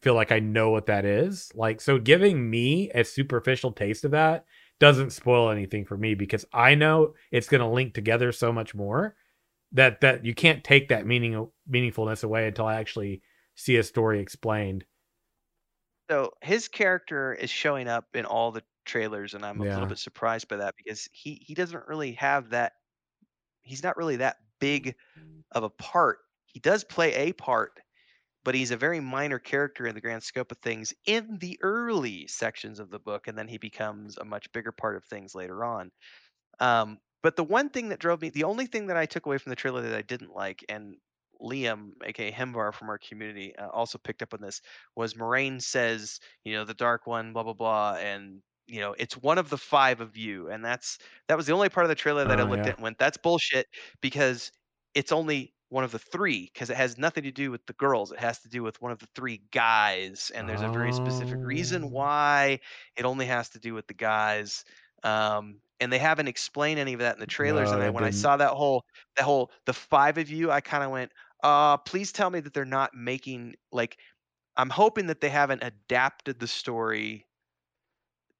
feel 0.00 0.14
like 0.14 0.32
I 0.32 0.38
know 0.38 0.70
what 0.70 0.86
that 0.86 1.04
is. 1.04 1.50
Like 1.54 1.80
so 1.80 1.98
giving 1.98 2.50
me 2.50 2.90
a 2.90 3.04
superficial 3.04 3.72
taste 3.72 4.04
of 4.04 4.12
that 4.12 4.44
doesn't 4.78 5.10
spoil 5.10 5.50
anything 5.50 5.84
for 5.84 5.96
me 5.96 6.14
because 6.14 6.44
I 6.52 6.74
know 6.74 7.14
it's 7.30 7.48
going 7.48 7.60
to 7.60 7.66
link 7.66 7.94
together 7.94 8.32
so 8.32 8.52
much 8.52 8.74
more 8.74 9.16
that 9.72 10.00
that 10.02 10.24
you 10.24 10.34
can't 10.34 10.64
take 10.64 10.88
that 10.88 11.06
meaning 11.06 11.48
meaningfulness 11.70 12.24
away 12.24 12.46
until 12.46 12.66
I 12.66 12.76
actually 12.76 13.22
see 13.54 13.76
a 13.76 13.82
story 13.82 14.20
explained. 14.20 14.84
So 16.10 16.32
his 16.42 16.68
character 16.68 17.32
is 17.32 17.50
showing 17.50 17.88
up 17.88 18.14
in 18.14 18.26
all 18.26 18.52
the 18.52 18.62
trailers, 18.84 19.34
and 19.34 19.44
I'm 19.44 19.60
a 19.60 19.64
Yeah. 19.64 19.72
little 19.72 19.86
bit 19.86 19.98
surprised 19.98 20.48
by 20.48 20.56
that 20.56 20.74
because 20.76 21.08
he 21.12 21.36
he 21.46 21.54
doesn't 21.54 21.86
really 21.88 22.12
have 22.14 22.50
that. 22.50 22.74
He's 23.62 23.82
not 23.82 23.96
really 23.96 24.16
that 24.16 24.38
big 24.60 24.96
of 25.52 25.64
a 25.64 25.70
part. 25.70 26.20
He 26.46 26.60
does 26.60 26.84
play 26.84 27.14
a 27.14 27.32
part, 27.34 27.80
but 28.44 28.54
he's 28.56 28.72
a 28.72 28.76
very 28.78 29.00
minor 29.00 29.38
character 29.40 29.86
in 29.86 29.94
the 29.96 30.02
grand 30.02 30.22
scope 30.24 30.52
of 30.52 30.58
things 30.58 30.94
in 31.06 31.38
the 31.38 31.58
early 31.62 32.26
sections 32.28 32.80
of 32.80 32.90
the 32.90 33.00
book, 33.00 33.28
and 33.28 33.38
then 33.38 33.48
he 33.48 33.58
becomes 33.58 34.18
a 34.18 34.24
much 34.26 34.52
bigger 34.52 34.72
part 34.72 34.96
of 34.96 35.04
things 35.04 35.34
later 35.34 35.64
on. 35.64 35.92
Um, 36.60 36.98
but 37.22 37.36
the 37.36 37.44
one 37.44 37.70
thing 37.70 37.88
that 37.90 38.00
drove 38.00 38.20
me, 38.22 38.30
the 38.30 38.44
only 38.44 38.66
thing 38.66 38.86
that 38.88 38.96
I 38.96 39.06
took 39.06 39.26
away 39.26 39.38
from 39.38 39.50
the 39.50 39.56
trailer 39.56 39.82
that 39.82 39.94
I 39.94 40.02
didn't 40.02 40.32
like, 40.34 40.64
and 40.68 40.96
Liam, 41.40 41.92
aka 42.04 42.30
Hemvar 42.32 42.72
from 42.72 42.88
our 42.90 42.98
community, 42.98 43.54
uh, 43.56 43.68
also 43.68 43.98
picked 43.98 44.22
up 44.22 44.34
on 44.34 44.40
this, 44.40 44.60
was 44.96 45.14
Moiraine 45.14 45.60
says, 45.62 46.20
you 46.44 46.54
know, 46.54 46.64
the 46.64 46.74
Dark 46.74 47.06
One, 47.06 47.32
blah 47.32 47.42
blah 47.44 47.52
blah, 47.54 47.94
and 47.98 48.42
you 48.66 48.80
know, 48.80 48.94
it's 48.98 49.16
one 49.16 49.38
of 49.38 49.50
the 49.50 49.58
five 49.58 50.00
of 50.00 50.16
you, 50.16 50.48
and 50.50 50.64
that's 50.64 50.98
that 51.28 51.36
was 51.36 51.46
the 51.46 51.52
only 51.52 51.68
part 51.68 51.84
of 51.84 51.88
the 51.88 51.94
trailer 51.94 52.26
that 52.26 52.40
I 52.40 52.42
Oh, 52.42 52.44
looked 52.44 52.66
yeah. 52.66 52.68
at 52.68 52.76
and 52.76 52.82
went, 52.82 52.98
that's 52.98 53.16
bullshit, 53.18 53.66
because 54.00 54.50
it's 54.94 55.12
only 55.12 55.54
one 55.68 55.84
of 55.84 55.90
the 55.92 55.98
three, 55.98 56.50
because 56.52 56.70
it 56.70 56.76
has 56.76 56.98
nothing 56.98 57.24
to 57.24 57.32
do 57.32 57.50
with 57.50 57.66
the 57.66 57.72
girls, 57.74 58.12
it 58.12 58.18
has 58.20 58.40
to 58.40 58.48
do 58.48 58.62
with 58.62 58.80
one 58.80 58.92
of 58.92 58.98
the 59.00 59.08
three 59.14 59.42
guys, 59.52 60.30
and 60.34 60.48
there's 60.48 60.62
a 60.62 60.68
very 60.68 60.92
specific 60.92 61.44
reason 61.44 61.90
Oh. 61.90 61.90
why 61.90 62.60
it 62.96 63.04
only 63.04 63.26
has 63.26 63.50
to 63.50 63.58
do 63.60 63.74
with 63.74 63.86
the 63.88 63.94
guys. 63.94 64.64
Um, 65.02 65.60
and 65.84 65.92
they 65.92 65.98
haven't 66.00 66.28
explained 66.28 66.80
any 66.80 66.94
of 66.94 67.00
that 67.00 67.14
in 67.16 67.20
the 67.20 67.26
trailers. 67.28 67.70
No, 67.70 67.72
and 67.72 67.82
they 67.82 67.88
I, 67.88 67.90
when 67.90 68.04
I 68.04 68.10
didn't. 68.10 68.10
saw 68.10 68.36
that 68.38 68.52
whole 68.54 68.84
that 69.16 69.24
whole 69.24 69.52
the 69.66 69.74
five 69.74 70.18
of 70.18 70.30
you, 70.30 70.50
I 70.50 70.60
kind 70.62 70.84
of 70.84 70.90
went, 70.92 71.12
uh, 71.44 71.78
please 71.78 72.12
tell 72.12 72.30
me 72.30 72.40
that 72.40 72.54
they're 72.54 72.64
not 72.66 72.94
making 72.94 73.56
like 73.72 73.98
I'm 74.56 74.70
hoping 74.70 75.08
that 75.08 75.20
they 75.22 75.30
haven't 75.30 75.62
adapted 75.64 76.40
the 76.40 76.48
story 76.48 77.26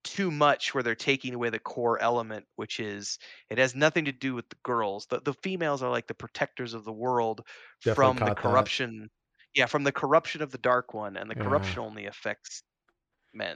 too 0.02 0.30
much 0.30 0.74
where 0.74 0.82
they're 0.82 0.94
taking 0.94 1.34
away 1.34 1.48
the 1.50 1.58
core 1.58 1.98
element, 2.00 2.46
which 2.56 2.78
is 2.78 3.18
it 3.48 3.58
has 3.58 3.74
nothing 3.74 4.04
to 4.04 4.12
do 4.12 4.34
with 4.34 4.48
the 4.50 4.56
girls. 4.62 5.06
The 5.06 5.20
the 5.20 5.34
females 5.34 5.82
are 5.82 5.90
like 5.90 6.06
the 6.06 6.14
protectors 6.14 6.74
of 6.74 6.84
the 6.84 6.92
world 6.92 7.46
Definitely 7.84 8.14
from 8.14 8.24
the 8.24 8.32
caught 8.32 8.42
that. 8.42 8.70
corruption. 8.72 9.08
Yeah, 9.54 9.66
from 9.66 9.84
the 9.84 9.92
corruption 9.92 10.42
of 10.42 10.50
the 10.50 10.58
dark 10.58 10.94
one, 10.94 11.16
and 11.16 11.30
the 11.30 11.36
Yeah. 11.36 11.76
corruption 11.76 11.80
only 11.82 12.06
affects 12.06 12.62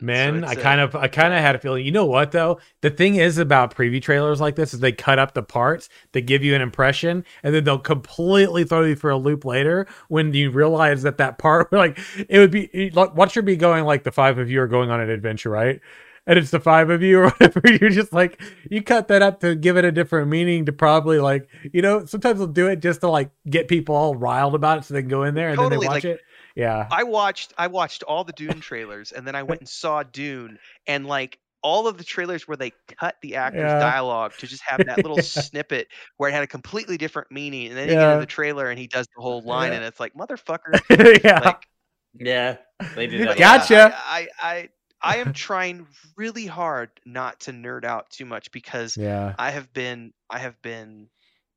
men. 0.02 0.42
So 0.42 0.48
I 0.48 0.52
it's 0.52 0.60
a- 0.60 0.62
kind 0.62 0.80
of, 0.80 0.94
I 0.94 1.08
kind 1.08 1.32
of 1.32 1.40
had 1.40 1.54
a 1.54 1.58
feeling. 1.58 1.84
You 1.84 1.92
know 1.92 2.06
what 2.06 2.32
though? 2.32 2.58
The 2.80 2.90
thing 2.90 3.16
is 3.16 3.38
about 3.38 3.74
preview 3.74 4.02
trailers 4.02 4.40
like 4.40 4.56
this 4.56 4.74
is 4.74 4.80
they 4.80 4.92
cut 4.92 5.18
up 5.18 5.34
the 5.34 5.42
parts 5.42 5.88
that 6.12 6.22
give 6.22 6.42
you 6.42 6.54
an 6.54 6.60
impression, 6.62 7.24
and 7.42 7.54
then 7.54 7.64
they'll 7.64 7.78
completely 7.78 8.64
throw 8.64 8.82
you 8.84 8.96
for 8.96 9.10
a 9.10 9.16
loop 9.16 9.44
later 9.44 9.86
when 10.08 10.32
you 10.34 10.50
realize 10.50 11.02
that 11.02 11.18
that 11.18 11.38
part, 11.38 11.72
like, 11.72 11.98
it 12.28 12.38
would 12.38 12.50
be. 12.50 12.90
like, 12.94 13.14
What 13.16 13.30
should 13.30 13.44
be 13.44 13.56
going 13.56 13.84
like 13.84 14.04
the 14.04 14.12
five 14.12 14.38
of 14.38 14.50
you 14.50 14.60
are 14.60 14.68
going 14.68 14.90
on 14.90 15.00
an 15.00 15.10
adventure, 15.10 15.50
right? 15.50 15.80
And 16.26 16.38
it's 16.38 16.50
the 16.50 16.60
five 16.60 16.90
of 16.90 17.02
you 17.02 17.20
or 17.20 17.30
whatever. 17.38 17.62
You're 17.64 17.88
just 17.88 18.12
like 18.12 18.38
you 18.70 18.82
cut 18.82 19.08
that 19.08 19.22
up 19.22 19.40
to 19.40 19.54
give 19.54 19.78
it 19.78 19.86
a 19.86 19.90
different 19.90 20.28
meaning 20.28 20.66
to 20.66 20.72
probably 20.72 21.18
like 21.20 21.48
you 21.72 21.80
know 21.80 22.04
sometimes 22.04 22.38
they'll 22.38 22.46
do 22.46 22.66
it 22.66 22.80
just 22.80 23.00
to 23.00 23.08
like 23.08 23.30
get 23.48 23.66
people 23.66 23.94
all 23.94 24.14
riled 24.14 24.54
about 24.54 24.76
it 24.76 24.84
so 24.84 24.92
they 24.92 25.00
can 25.00 25.08
go 25.08 25.22
in 25.22 25.34
there 25.34 25.48
and 25.48 25.58
then 25.58 25.70
they 25.70 25.78
watch 25.78 25.88
like, 25.88 26.04
it. 26.04 26.20
Yeah. 26.58 26.88
I 26.90 27.04
watched 27.04 27.54
I 27.56 27.68
watched 27.68 28.02
all 28.02 28.24
the 28.24 28.32
Dune 28.32 28.60
trailers 28.60 29.12
and 29.12 29.26
then 29.26 29.34
I 29.36 29.44
went 29.44 29.60
and 29.60 29.68
saw 29.68 30.02
Dune 30.02 30.58
and 30.86 31.06
like 31.06 31.38
all 31.62 31.86
of 31.88 31.98
the 31.98 32.04
trailers 32.04 32.46
where 32.46 32.56
they 32.56 32.72
cut 32.98 33.16
the 33.22 33.36
actor's 33.36 33.62
Yeah. 33.62 33.78
dialogue 33.78 34.32
to 34.38 34.46
just 34.46 34.62
have 34.62 34.84
that 34.86 34.98
little 34.98 35.18
snippet 35.22 35.88
where 36.16 36.28
it 36.30 36.32
had 36.34 36.42
a 36.42 36.46
completely 36.48 36.96
different 36.98 37.30
meaning 37.30 37.68
and 37.68 37.76
then 37.76 37.88
you 37.88 37.94
get 37.94 38.00
Yeah. 38.02 38.14
in 38.14 38.20
the 38.20 38.26
trailer 38.26 38.68
and 38.70 38.78
he 38.78 38.88
does 38.88 39.06
the 39.16 39.22
whole 39.22 39.40
line 39.46 39.70
Yeah. 39.72 39.76
and 39.78 39.84
it's 39.86 40.00
like 40.00 40.14
motherfucker 40.14 40.80
yeah. 41.24 41.40
like 41.40 41.66
Yeah, 42.14 42.56
they 42.96 43.06
do 43.06 43.18
that. 43.18 43.26
but 43.28 43.36
a 43.36 43.40
yeah, 43.40 43.52
lot. 43.52 43.60
Gotcha. 43.68 43.96
I, 44.04 44.28
I 44.40 44.50
I 44.50 44.68
I 45.00 45.16
am 45.18 45.32
trying 45.32 45.86
really 46.16 46.46
hard 46.46 46.90
not 47.06 47.38
to 47.40 47.52
nerd 47.52 47.84
out 47.84 48.10
too 48.10 48.24
much 48.24 48.50
because 48.50 48.96
yeah. 48.96 49.34
I 49.38 49.50
have 49.52 49.72
been 49.72 50.12
I 50.28 50.40
have 50.40 50.60
been 50.62 51.08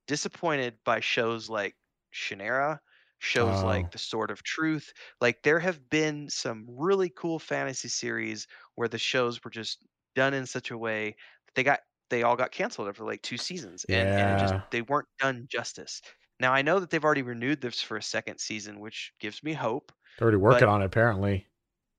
disappointed 0.06 0.76
by 0.86 1.00
shows 1.00 1.50
like 1.50 1.76
Shannara, 2.14 2.80
shows 3.22 3.64
Oh. 3.64 3.64
like 3.64 3.92
The 3.92 3.98
Sword 4.00 4.32
of 4.32 4.44
Truth. 4.44 4.94
Like 5.22 5.44
there 5.44 5.60
have 5.60 5.90
been 5.90 6.30
some 6.30 6.66
really 6.70 7.10
cool 7.10 7.40
fantasy 7.40 7.88
series 7.90 8.48
where 8.76 8.88
the 8.88 8.98
shows 9.00 9.44
were 9.44 9.52
just 9.52 9.86
done 10.16 10.34
in 10.34 10.46
such 10.46 10.72
a 10.72 10.78
way 10.78 11.16
that 11.46 11.56
they 11.56 11.64
got 11.64 11.82
they 12.10 12.24
all 12.24 12.36
got 12.36 12.52
canceled 12.52 12.90
after 12.90 13.06
like 13.06 13.22
two 13.22 13.38
seasons 13.38 13.86
and, 13.86 14.14
and 14.18 14.30
it 14.30 14.36
just 14.36 14.56
they 14.72 14.82
weren't 14.84 15.08
done 15.20 15.48
justice. 15.50 16.02
Now 16.40 16.54
I 16.54 16.62
know 16.62 16.80
that 16.80 16.90
they've 16.90 17.04
already 17.06 17.22
renewed 17.24 17.62
this 17.62 17.82
for 17.82 17.98
a 17.98 18.04
second 18.04 18.40
season, 18.40 18.80
which 18.80 19.14
gives 19.20 19.44
me 19.44 19.54
hope. 19.54 19.92
They're 20.18 20.26
already 20.28 20.38
working 20.38 20.70
on 20.70 20.82
it, 20.82 20.86
apparently. 20.86 21.48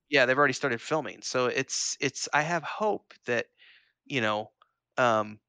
Yeah, 0.09 0.27
they've 0.27 0.36
already 0.39 0.53
started 0.53 0.81
filming. 0.81 1.23
So 1.23 1.47
it's 1.47 1.97
it's 2.01 2.28
I 2.32 2.43
have 2.43 2.62
hope 2.62 3.15
that, 3.27 3.47
you 4.07 4.20
know, 4.20 4.53
um 4.99 5.40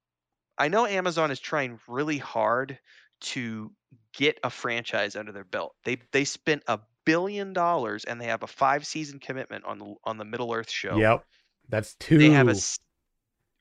I 0.58 0.70
know 0.70 0.86
Amazon 0.88 1.32
is 1.32 1.40
trying 1.42 1.80
really 1.88 2.20
hard 2.20 2.80
to 3.22 3.76
get 4.14 4.40
a 4.44 4.50
franchise 4.50 5.16
under 5.16 5.32
their 5.32 5.44
belt. 5.44 5.76
They 5.84 5.98
they 6.12 6.26
spent 6.26 6.64
a 6.68 6.80
billion 7.06 7.54
dollars 7.54 8.06
and 8.06 8.20
they 8.22 8.26
have 8.26 8.44
a 8.44 8.48
five 8.48 8.86
season 8.86 9.20
commitment 9.20 9.66
on 9.66 9.80
the 9.80 9.96
on 10.04 10.18
the 10.18 10.26
Middle 10.26 10.54
Earth 10.54 10.70
show. 10.72 10.98
Yep. 10.98 11.26
That's 11.70 11.96
two. 11.96 12.18
They 12.18 12.30
have 12.32 12.48
a 12.50 12.56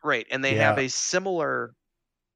right, 0.04 0.26
and 0.30 0.44
they 0.44 0.54
have 0.54 0.78
a 0.78 0.88
similar 0.88 1.74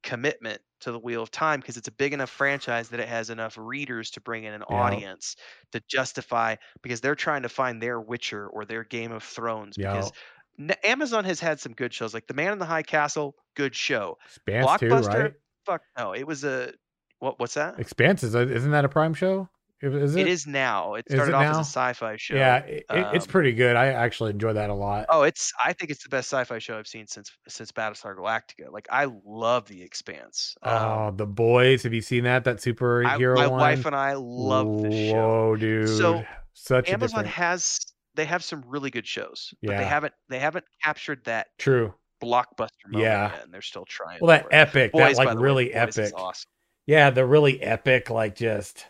commitment 0.02 0.62
to 0.80 0.92
the 0.92 0.98
Wheel 0.98 1.22
of 1.22 1.30
Time 1.30 1.60
because 1.60 1.76
it's 1.76 1.88
a 1.88 1.92
big 1.92 2.12
enough 2.12 2.30
franchise 2.30 2.90
that 2.90 3.00
it 3.00 3.08
has 3.08 3.30
enough 3.30 3.56
readers 3.58 4.10
to 4.12 4.20
bring 4.20 4.44
in 4.44 4.52
an 4.54 4.62
Yep. 4.68 4.70
audience 4.70 5.36
to 5.72 5.80
justify 5.88 6.56
because 6.82 7.00
they're 7.00 7.14
trying 7.14 7.42
to 7.42 7.48
find 7.48 7.82
their 7.82 8.00
Witcher 8.00 8.46
or 8.48 8.64
their 8.64 8.84
Game 8.84 9.10
of 9.12 9.22
Thrones 9.24 9.76
because 9.76 10.12
Yep. 10.58 10.70
N- 10.70 10.90
Amazon 10.90 11.24
has 11.24 11.40
had 11.40 11.60
some 11.60 11.72
good 11.74 11.92
shows 11.92 12.14
like 12.14 12.26
The 12.26 12.34
Man 12.34 12.52
in 12.52 12.58
the 12.58 12.66
High 12.66 12.82
Castle, 12.82 13.36
good 13.54 13.74
show. 13.74 14.18
Expanse 14.26 14.76
too, 14.78 14.88
Blockbuster, 14.88 15.06
right? 15.24 15.32
fuck 15.64 15.82
no, 15.98 16.12
it 16.12 16.26
was 16.26 16.44
a 16.44 16.72
what? 17.18 17.38
What's 17.38 17.54
that? 17.54 17.78
Expanse 17.78 18.22
is 18.22 18.34
isn't 18.34 18.70
that 18.70 18.84
a 18.84 18.88
Prime 18.88 19.14
show? 19.14 19.48
Is 19.82 20.16
it? 20.16 20.22
It 20.22 20.28
is 20.28 20.46
now. 20.46 20.94
It 20.94 21.04
started 21.06 21.32
it 21.32 21.34
off 21.34 21.42
now? 21.42 21.50
as 21.50 21.56
a 21.58 21.60
sci-fi 21.60 22.16
show. 22.16 22.34
Yeah, 22.34 22.56
it, 22.60 22.84
it- 22.88 23.06
it's 23.14 23.26
Um, 23.26 23.30
pretty 23.30 23.52
good. 23.52 23.76
I 23.76 23.88
actually 23.88 24.30
enjoy 24.30 24.54
that 24.54 24.70
a 24.70 24.74
lot. 24.74 25.04
Oh, 25.10 25.22
it's. 25.22 25.52
I 25.62 25.74
think 25.74 25.90
it's 25.90 26.02
the 26.02 26.08
best 26.08 26.30
sci-fi 26.30 26.58
show 26.58 26.78
I've 26.78 26.86
seen 26.86 27.06
since 27.06 27.30
since 27.46 27.72
Battlestar 27.72 28.16
Galactica. 28.16 28.72
Like 28.72 28.86
I 28.90 29.06
love 29.26 29.68
The 29.68 29.82
Expanse. 29.82 30.56
Um, 30.62 30.72
oh, 30.82 31.12
the 31.14 31.26
boys. 31.26 31.82
Have 31.82 31.92
you 31.92 32.00
seen 32.00 32.24
that? 32.24 32.44
That 32.44 32.56
I, 32.56 32.58
superhero 32.58 33.36
my 33.36 33.46
one. 33.48 33.60
wife 33.60 33.84
and 33.84 33.94
I 33.94 34.14
love 34.14 34.82
this 34.82 35.10
show. 35.10 35.14
Whoa, 35.14 35.56
dude! 35.56 35.88
So, 35.90 36.24
Such 36.54 36.88
a 36.88 36.94
Amazon 36.94 37.24
different. 37.24 37.34
has 37.34 37.78
they 38.14 38.24
have 38.24 38.42
some 38.42 38.64
really 38.66 38.90
good 38.90 39.06
shows, 39.06 39.52
but 39.62 39.72
Yeah. 39.72 39.78
they 39.78 39.84
haven't 39.84 40.14
they 40.30 40.38
haven't 40.38 40.64
captured 40.82 41.22
that 41.26 41.48
True. 41.58 41.92
blockbuster 42.22 42.68
moment 42.88 43.02
Yeah. 43.04 43.30
yet, 43.32 43.44
and 43.44 43.52
they're 43.52 43.60
still 43.60 43.84
trying. 43.84 44.20
Well, 44.22 44.28
that 44.28 44.46
epic, 44.50 44.92
that 44.92 44.98
Boys, 45.08 45.18
by 45.18 45.24
like 45.24 45.36
way, 45.36 45.42
really 45.42 45.74
epic. 45.74 46.12
awesome. 46.16 46.48
Yeah, 46.86 47.10
the 47.10 47.26
really 47.26 47.60
epic, 47.62 48.10
like 48.10 48.36
just 48.36 48.86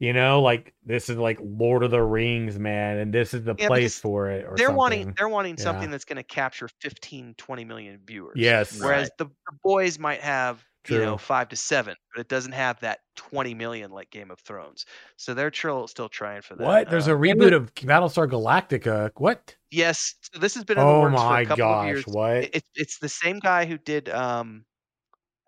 you 0.00 0.12
know, 0.14 0.42
like 0.42 0.74
this 0.84 1.08
is 1.10 1.18
like 1.18 1.38
Lord 1.42 1.84
of 1.84 1.90
the 1.92 2.02
Rings, 2.02 2.58
man, 2.58 2.98
and 2.98 3.14
this 3.14 3.34
is 3.34 3.44
the 3.44 3.54
Yeah, 3.58 3.68
place 3.68 3.98
for 4.00 4.30
it. 4.30 4.46
Or 4.46 4.56
They're 4.56 4.72
wanting 4.72 5.06
something. 5.06 5.16
they're 5.16 5.28
wanting 5.28 5.56
Yeah. 5.56 5.64
something 5.64 5.90
that's 5.90 6.04
going 6.04 6.16
to 6.16 6.22
capture 6.24 6.68
15, 6.80 7.34
20 7.36 7.64
million 7.64 8.00
viewers. 8.06 8.36
Yes. 8.36 8.80
Whereas 8.80 9.10
Right. 9.10 9.10
the, 9.18 9.26
the 9.26 9.58
boys 9.64 9.98
might 9.98 10.20
have 10.20 10.64
you 10.88 10.98
know 10.98 11.18
five 11.18 11.48
to 11.50 11.56
seven, 11.56 11.94
but 12.14 12.20
it 12.22 12.28
doesn't 12.28 12.52
have 12.52 12.80
that 12.80 13.00
twenty 13.16 13.54
million 13.54 13.90
like 13.92 14.10
Game 14.10 14.30
of 14.30 14.40
Thrones. 14.40 14.86
So 15.16 15.34
they're 15.34 15.50
tr- 15.50 15.86
still 15.86 16.08
trying 16.08 16.42
for 16.42 16.56
that. 16.56 16.76
What? 16.76 16.90
There's 16.90 17.06
a 17.08 17.12
Uh, 17.12 17.14
reboot 17.14 17.54
of 17.54 17.74
Battlestar 17.74 18.28
Galactica. 18.30 19.10
What? 19.16 19.56
yes. 19.70 20.14
So 20.22 20.38
this 20.40 20.54
has 20.54 20.64
been 20.64 20.78
in 20.78 20.88
the 20.88 20.94
Oh 20.94 21.00
works 21.00 21.22
for 21.22 21.34
my 21.34 21.44
a 21.44 21.46
couple 21.48 21.70
gosh! 21.70 21.72
of 21.72 21.80
years. 21.80 22.04
What? 22.06 22.36
It- 22.38 22.50
It's 22.54 22.68
it's 22.74 22.98
the 22.98 23.08
same 23.08 23.38
guy 23.38 23.66
who 23.66 23.78
did 23.78 24.08
um 24.08 24.64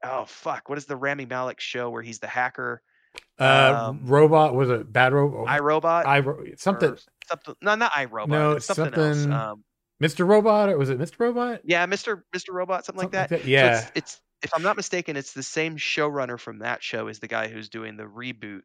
oh 0.05 0.25
fuck 0.27 0.69
what 0.69 0.79
is 0.79 0.87
the 0.87 0.97
Rami 0.97 1.27
Malek 1.27 1.61
show 1.61 1.91
where 1.91 2.03
he's 2.03 2.19
the 2.19 2.27
hacker 2.27 2.83
Uh, 3.39 3.89
um, 3.91 4.01
robot 4.07 4.55
was 4.55 4.71
it 4.71 4.93
bad 4.93 5.13
robot? 5.13 5.49
I 5.49 5.59
Robot 5.59 6.07
I 6.07 6.21
Ro- 6.21 6.45
something. 6.57 6.97
something 7.29 7.55
no 7.63 7.75
not 7.75 7.93
I 7.95 8.07
Robot 8.07 8.29
No, 8.29 8.53
it's 8.53 8.67
something, 8.67 8.93
something- 8.95 9.33
else 9.33 9.43
um 9.53 9.65
Mr. 10.03 10.27
Robot 10.27 10.69
or 10.69 10.77
was 10.79 10.91
it 10.91 10.99
Mr. 10.99 11.19
Robot? 11.21 11.61
yeah 11.65 11.87
Mr. 11.87 12.23
Mr. 12.35 12.53
Robot 12.53 12.85
something, 12.85 13.03
like 13.03 13.13
that 13.13 13.29
So 13.31 13.37
Yeah. 13.47 13.79
it's, 13.79 13.91
it's 13.95 14.21
if 14.43 14.51
I'm 14.55 14.63
not 14.65 14.77
mistaken, 14.77 15.17
it's 15.17 15.33
the 15.35 15.43
same 15.45 15.77
showrunner 15.77 16.37
from 16.41 16.59
that 16.59 16.83
show 16.83 17.07
is 17.07 17.21
the 17.21 17.29
guy 17.29 17.47
who's 17.47 17.69
doing 17.69 17.97
the 17.97 18.03
reboot. 18.03 18.63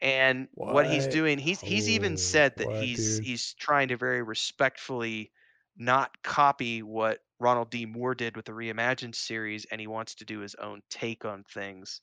And 0.00 0.48
what, 0.54 0.86
he's 0.90 1.06
doing, 1.06 1.38
he's 1.38 1.60
he's 1.60 1.86
Oh, 1.88 1.92
even 1.92 2.16
said 2.16 2.54
that 2.56 2.66
what, 2.66 2.82
he's 2.82 3.18
dude? 3.18 3.24
he's 3.26 3.54
trying 3.54 3.86
to 3.88 3.96
very 3.96 4.22
respectfully 4.24 5.30
not 5.76 6.20
copy 6.24 6.82
what 6.82 7.20
Ronald 7.38 7.70
D. 7.70 7.86
Moore 7.86 8.14
did 8.14 8.36
with 8.36 8.46
the 8.46 8.52
reimagined 8.52 9.14
series, 9.14 9.66
and 9.70 9.80
he 9.80 9.86
wants 9.86 10.16
to 10.16 10.24
do 10.24 10.40
his 10.40 10.54
own 10.54 10.80
take 10.90 11.24
on 11.24 11.44
things. 11.44 12.00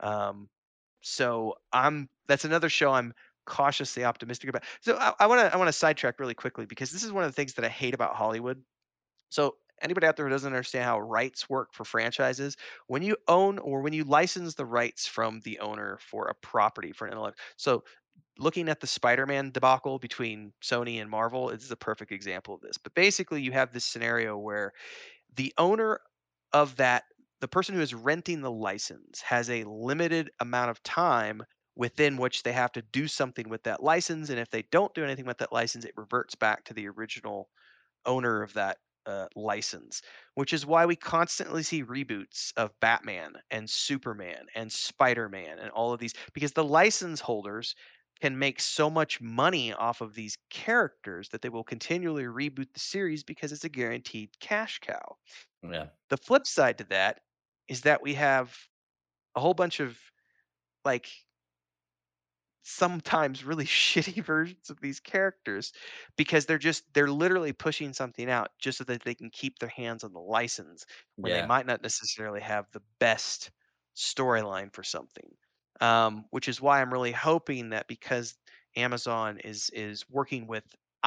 Um, 0.00 0.48
so 1.02 1.54
I'm 1.72 2.08
that's 2.28 2.44
another 2.44 2.68
show 2.68 2.92
I'm 2.92 3.14
cautiously 3.46 4.04
optimistic 4.04 4.50
about. 4.50 4.64
So 4.82 4.96
I 4.96 5.26
want 5.26 5.40
to 5.40 5.54
I 5.54 5.56
want 5.56 5.68
to 5.68 5.72
sidetrack 5.72 6.18
really 6.20 6.34
quickly 6.34 6.66
because 6.66 6.90
this 6.90 7.04
is 7.04 7.12
one 7.12 7.24
of 7.24 7.30
the 7.30 7.34
things 7.34 7.54
that 7.54 7.64
I 7.64 7.68
hate 7.68 7.94
about 7.94 8.16
Hollywood. 8.16 8.60
So 9.28 9.56
anybody 9.80 10.06
out 10.06 10.16
there 10.16 10.26
who 10.26 10.30
doesn't 10.30 10.52
understand 10.52 10.84
how 10.84 11.00
rights 11.00 11.48
work 11.48 11.72
for 11.72 11.84
franchises, 11.84 12.56
when 12.86 13.02
you 13.02 13.16
own 13.28 13.58
or 13.58 13.80
when 13.82 13.92
you 13.92 14.04
license 14.04 14.54
the 14.54 14.66
rights 14.66 15.06
from 15.06 15.40
the 15.44 15.60
owner 15.60 15.98
for 16.00 16.28
a 16.28 16.34
property 16.34 16.92
for 16.92 17.06
an 17.06 17.12
intellect, 17.12 17.38
so 17.56 17.84
looking 18.38 18.68
at 18.68 18.80
the 18.80 18.86
Spider-Man 18.86 19.50
debacle 19.50 19.98
between 19.98 20.52
Sony 20.62 21.00
and 21.00 21.10
Marvel, 21.10 21.50
is 21.50 21.70
a 21.70 21.76
perfect 21.76 22.12
example 22.12 22.54
of 22.54 22.60
this. 22.60 22.78
But 22.78 22.94
basically, 22.94 23.42
you 23.42 23.52
have 23.52 23.72
this 23.72 23.84
scenario 23.84 24.36
where 24.36 24.72
the 25.34 25.52
owner 25.58 26.00
of 26.52 26.76
that, 26.76 27.04
the 27.40 27.48
person 27.48 27.74
who 27.74 27.80
is 27.80 27.94
renting 27.94 28.40
the 28.40 28.50
license, 28.50 29.20
has 29.22 29.50
a 29.50 29.64
limited 29.64 30.30
amount 30.40 30.70
of 30.70 30.82
time 30.82 31.42
within 31.76 32.16
which 32.16 32.42
they 32.42 32.52
have 32.52 32.72
to 32.72 32.82
do 32.92 33.06
something 33.06 33.48
with 33.48 33.62
that 33.64 33.82
license, 33.82 34.30
and 34.30 34.38
if 34.38 34.50
they 34.50 34.62
don't 34.72 34.94
do 34.94 35.04
anything 35.04 35.26
with 35.26 35.38
that 35.38 35.52
license, 35.52 35.84
it 35.84 35.92
reverts 35.96 36.34
back 36.34 36.64
to 36.64 36.74
the 36.74 36.88
original 36.88 37.48
owner 38.06 38.42
of 38.42 38.54
that 38.54 38.78
uh, 39.06 39.26
license, 39.36 40.02
which 40.34 40.52
is 40.52 40.66
why 40.66 40.84
we 40.84 40.96
constantly 40.96 41.62
see 41.62 41.84
reboots 41.84 42.52
of 42.56 42.72
Batman 42.80 43.34
and 43.50 43.68
Superman 43.68 44.46
and 44.54 44.70
Spider 44.70 45.28
Man 45.28 45.58
and 45.58 45.70
all 45.70 45.92
of 45.92 46.00
these 46.00 46.14
because 46.32 46.52
the 46.52 46.64
license 46.64 47.20
holders 47.20 47.74
can 48.20 48.38
make 48.38 48.60
so 48.60 48.90
much 48.90 49.20
money 49.20 49.72
off 49.72 50.00
of 50.00 50.14
these 50.14 50.38
characters 50.50 51.28
that 51.30 51.42
they 51.42 51.48
will 51.48 51.64
continually 51.64 52.24
reboot 52.24 52.72
the 52.72 52.80
series 52.80 53.24
because 53.24 53.52
it's 53.52 53.64
a 53.64 53.68
guaranteed 53.68 54.30
cash 54.40 54.78
cow. 54.80 55.16
Yeah. 55.62 55.90
The 56.10 56.16
flip 56.18 56.46
side 56.46 56.78
to 56.78 56.84
that 56.84 57.22
is 57.68 57.82
that 57.82 58.02
we 58.02 58.14
have 58.14 58.58
a 59.36 59.40
whole 59.40 59.54
bunch 59.54 59.80
of 59.80 59.98
like 60.84 61.10
sometimes 62.62 63.44
really 63.44 63.64
shitty 63.66 64.22
versions 64.24 64.70
of 64.70 64.80
these 64.80 65.00
characters 65.00 65.72
because 66.16 66.46
they're 66.46 66.58
just 66.58 66.92
they're 66.94 67.10
literally 67.10 67.52
pushing 67.52 67.92
something 67.92 68.28
out 68.28 68.50
just 68.58 68.78
so 68.78 68.84
that 68.84 69.02
they 69.02 69.14
can 69.14 69.30
keep 69.30 69.58
their 69.58 69.68
hands 69.68 70.02
on 70.04 70.12
the 70.12 70.20
license 70.20 70.84
when 71.20 71.30
Yeah. 71.30 71.32
they 71.32 71.42
might 71.42 71.66
not 71.66 71.82
necessarily 71.82 72.40
have 72.40 72.66
the 72.72 72.82
best 72.98 73.50
storyline 73.94 74.72
for 74.74 74.82
something 74.82 75.36
um, 75.80 76.24
which 76.30 76.48
is 76.48 76.60
why 76.60 76.80
i'm 76.80 76.92
really 76.92 77.12
hoping 77.12 77.70
that 77.70 77.88
because 77.88 78.34
amazon 78.76 79.38
is 79.44 79.70
is 79.74 80.04
working 80.10 80.46
with 80.46 80.64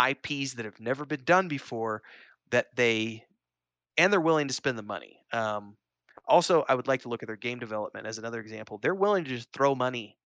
ips 0.09 0.53
that 0.55 0.65
have 0.65 0.79
never 0.79 1.05
been 1.05 1.23
done 1.25 1.47
before 1.47 2.01
that 2.51 2.67
they 2.75 3.23
and 3.97 4.13
they're 4.13 4.21
willing 4.21 4.47
to 4.47 4.53
spend 4.53 4.77
the 4.77 4.83
money 4.83 5.19
um, 5.33 5.77
also 6.27 6.65
i 6.69 6.75
would 6.75 6.87
like 6.87 7.03
to 7.03 7.09
look 7.09 7.23
at 7.23 7.27
their 7.27 7.37
game 7.37 7.59
development 7.59 8.07
as 8.07 8.19
another 8.19 8.41
example. 8.41 8.79
They're 8.79 8.95
willing 8.95 9.25
to 9.25 9.31
just 9.31 9.51
throw 9.53 9.75
money 9.75 10.17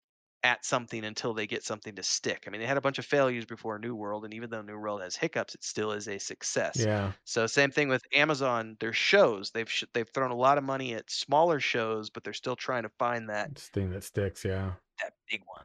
at 0.45 0.65
something 0.65 1.05
until 1.05 1.35
they 1.35 1.47
get 1.47 1.63
something 1.65 1.95
to 1.97 2.03
stick. 2.03 2.45
I 2.47 2.51
mean, 2.51 2.61
they 2.61 2.67
had 2.67 2.77
a 2.77 2.81
bunch 2.81 2.99
of 2.99 3.07
failures 3.07 3.45
before 3.47 3.79
New 3.79 3.95
World, 3.95 4.25
and 4.25 4.35
even 4.35 4.51
though 4.51 4.63
New 4.63 4.79
World 4.79 5.01
has 5.03 5.17
hiccups, 5.17 5.55
it 5.55 5.65
still 5.65 5.93
is 5.93 6.09
a 6.09 6.19
success. 6.19 6.87
Yeah. 6.87 7.13
So 7.25 7.47
same 7.47 7.71
thing 7.71 7.89
with 7.89 8.03
Amazon. 8.15 8.77
Their 8.81 8.93
shows 8.93 9.51
they've 9.53 9.71
sh- 9.71 9.85
they've 9.95 10.09
thrown 10.09 10.31
a 10.31 10.37
lot 10.37 10.59
of 10.59 10.65
money 10.65 10.95
at 10.95 11.11
smaller 11.11 11.61
shows, 11.61 12.11
but 12.11 12.25
they're 12.25 12.33
still 12.33 12.57
trying 12.57 12.83
to 12.85 12.91
find 12.99 13.29
that 13.31 13.51
It's 13.51 13.69
thing 13.69 13.91
that 13.91 14.03
sticks. 14.05 14.45
Yeah. 14.45 14.75
that 15.01 15.15
big 15.29 15.43
one. 15.47 15.65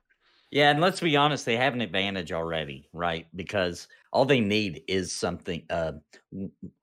Yeah, 0.51 0.71
and 0.71 0.79
let's 0.79 1.01
be 1.01 1.15
honest, 1.17 1.45
they 1.45 1.57
have 1.57 1.73
an 1.73 1.81
advantage 1.81 2.31
already, 2.31 2.89
right? 2.93 3.27
Because 3.35 3.87
all 4.13 4.25
they 4.25 4.39
need 4.39 4.81
is 4.87 5.11
something 5.11 5.63
uh 5.69 5.93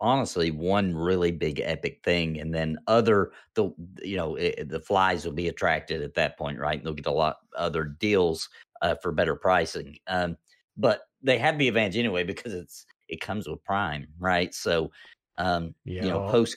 honestly 0.01 0.51
one 0.51 0.95
really 0.95 1.31
big 1.33 1.61
epic 1.61 2.01
thing 2.05 2.41
and 2.41 2.55
then 2.55 2.77
other 2.87 3.33
the 3.55 3.71
you 4.03 4.17
know 4.17 4.37
i 4.39 4.55
the 4.67 4.81
flies 4.81 5.25
will 5.25 5.33
be 5.33 5.49
attracted 5.49 6.03
at 6.03 6.15
that 6.15 6.37
point, 6.39 6.59
right? 6.59 6.79
And 6.79 6.87
they'll 6.87 6.95
get 6.95 7.07
a 7.07 7.11
lot 7.13 7.39
other 7.57 7.85
deals 7.85 8.49
uh, 8.83 8.95
for 8.97 9.13
better 9.13 9.37
pricing. 9.37 9.97
Um 10.07 10.37
but 10.77 11.03
they 11.23 11.39
have 11.39 11.59
the 11.59 11.69
advantage 11.69 11.97
anyway 11.97 12.25
because 12.25 12.53
it's 12.55 12.87
it 13.09 13.21
comes 13.21 13.49
with 13.49 13.63
Prime, 13.65 14.07
right? 14.19 14.55
So 14.55 14.91
um 15.39 15.75
you 15.99 16.09
know 16.11 16.21
post 16.21 16.57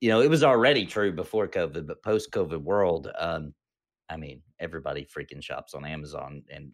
you 0.00 0.08
know 0.10 0.20
it 0.20 0.30
was 0.30 0.42
already 0.44 0.86
true 0.86 1.12
before 1.12 1.48
COVID, 1.48 1.86
but 1.86 2.02
post 2.02 2.30
COVID 2.32 2.62
world 2.62 3.10
um 3.18 3.54
I 4.10 4.16
mean, 4.16 4.42
everybody 4.58 5.04
freaking 5.04 5.42
shops 5.42 5.74
on 5.74 5.84
Amazon 5.84 6.42
and 6.50 6.72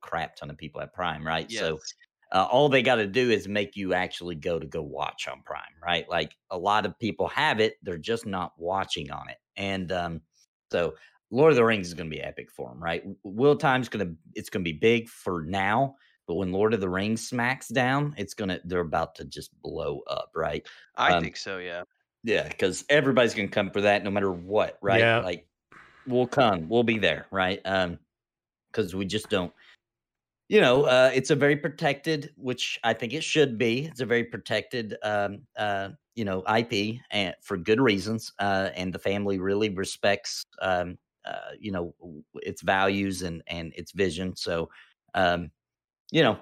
crap 0.00 0.36
ton 0.36 0.50
of 0.50 0.58
people 0.58 0.80
at 0.80 0.92
Prime, 0.94 1.26
right? 1.26 1.50
So 1.50 1.80
uh, 2.34 2.46
all 2.50 2.68
they 2.68 2.82
got 2.82 2.96
to 2.96 3.06
do 3.06 3.30
is 3.30 3.46
make 3.46 3.76
you 3.76 3.94
actually 3.94 4.34
go 4.34 4.58
to 4.58 4.66
go 4.66 4.82
watch 4.82 5.28
on 5.28 5.40
Prime, 5.42 5.62
right? 5.80 6.08
Like 6.08 6.36
a 6.50 6.58
lot 6.58 6.84
of 6.84 6.98
people 6.98 7.28
have 7.28 7.60
it, 7.60 7.76
they're 7.82 7.96
just 7.96 8.26
not 8.26 8.52
watching 8.58 9.10
on 9.12 9.28
it. 9.30 9.38
And 9.56 9.90
um, 9.92 10.20
so 10.72 10.94
Lord 11.30 11.52
of 11.52 11.56
the 11.56 11.64
Rings 11.64 11.86
is 11.86 11.94
going 11.94 12.10
to 12.10 12.14
be 12.16 12.20
epic 12.20 12.50
for 12.50 12.68
them, 12.68 12.82
right? 12.82 13.04
Will 13.22 13.56
Time's 13.56 13.88
going 13.88 14.06
to 14.06 14.16
it's 14.34 14.50
going 14.50 14.64
to 14.64 14.70
be 14.70 14.76
big 14.76 15.08
for 15.08 15.42
now, 15.42 15.94
but 16.26 16.34
when 16.34 16.52
Lord 16.52 16.74
of 16.74 16.80
the 16.80 16.88
Rings 16.88 17.26
smacks 17.26 17.68
down, 17.68 18.14
it's 18.16 18.34
gonna 18.34 18.58
they're 18.64 18.80
about 18.80 19.14
to 19.16 19.24
just 19.24 19.50
blow 19.62 20.00
up, 20.08 20.30
right? 20.34 20.66
I 20.96 21.14
Um, 21.14 21.22
think 21.22 21.36
so. 21.36 21.58
Yeah. 21.58 21.84
Yeah, 22.24 22.48
because 22.48 22.84
everybody's 22.88 23.34
gonna 23.34 23.48
come 23.48 23.70
for 23.70 23.82
that 23.82 24.02
no 24.02 24.10
matter 24.10 24.32
what, 24.32 24.78
right? 24.82 25.00
Yeah. 25.00 25.18
Like 25.18 25.46
we'll 26.06 26.26
come, 26.26 26.68
we'll 26.68 26.82
be 26.82 26.98
there, 26.98 27.26
right? 27.30 27.60
Um, 27.64 27.98
because 28.72 28.94
we 28.94 29.04
just 29.04 29.28
don't 29.28 29.52
you 30.48 30.60
know, 30.60 30.84
uh, 30.84 31.10
it's 31.14 31.30
a 31.30 31.36
very 31.36 31.56
protected, 31.56 32.30
which 32.36 32.78
I 32.84 32.92
think 32.92 33.12
it 33.14 33.24
should 33.24 33.58
be. 33.58 33.86
It's 33.86 34.00
a 34.00 34.06
very 34.06 34.24
protected, 34.24 34.96
um, 35.02 35.40
uh, 35.56 35.90
you 36.14 36.24
know, 36.24 36.42
IP, 36.46 37.00
and 37.10 37.34
for 37.42 37.56
good 37.56 37.80
reasons. 37.80 38.32
Uh, 38.38 38.70
and 38.76 38.92
the 38.92 38.98
family 38.98 39.38
really 39.38 39.70
respects, 39.70 40.44
um, 40.60 40.98
uh, 41.24 41.52
you 41.58 41.72
know, 41.72 41.94
its 42.36 42.62
values 42.62 43.22
and 43.22 43.42
and 43.46 43.72
its 43.76 43.92
vision. 43.92 44.36
So, 44.36 44.68
um, 45.14 45.50
you 46.10 46.22
know, 46.22 46.38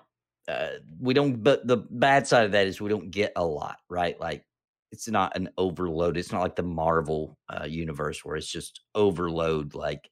uh, 0.49 0.69
we 1.01 1.15
don't. 1.15 1.43
But 1.43 1.67
the 1.67 1.79
bad 1.79 2.27
side 2.27 2.45
of 2.47 2.53
that 2.53 2.67
is 2.67 2.81
we 2.81 2.91
don't 2.91 3.11
get 3.11 3.33
a 3.37 3.45
lot, 3.45 3.77
right? 3.89 4.19
Like 4.21 4.45
it's 4.91 5.09
not 5.09 5.37
an 5.37 5.49
overload. 5.59 6.17
It's 6.17 6.33
not 6.33 6.43
like 6.43 6.57
the 6.57 6.63
Marvel 6.63 7.39
uh, 7.49 7.65
universe 7.67 8.25
where 8.25 8.37
it's 8.37 8.51
just 8.51 8.81
overload, 8.95 9.75
like 9.75 10.11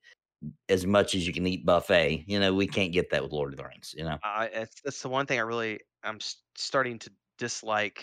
as 0.69 0.87
much 0.87 1.15
as 1.15 1.27
you 1.27 1.33
can 1.33 1.47
eat 1.47 1.67
buffet. 1.67 2.25
You 2.27 2.41
know, 2.41 2.55
we 2.55 2.67
can't 2.67 2.93
get 2.93 3.11
that 3.11 3.23
with 3.23 3.33
Lord 3.33 3.53
of 3.53 3.59
the 3.59 3.65
Rings. 3.65 3.95
You 3.97 4.05
know, 4.05 4.19
I 4.25 4.47
it's, 4.47 4.81
that's 4.83 5.03
the 5.03 5.09
one 5.09 5.27
thing 5.27 5.39
I 5.39 5.43
really 5.43 5.81
I'm 6.03 6.19
starting 6.57 6.99
to 7.01 7.11
dislike 7.39 8.03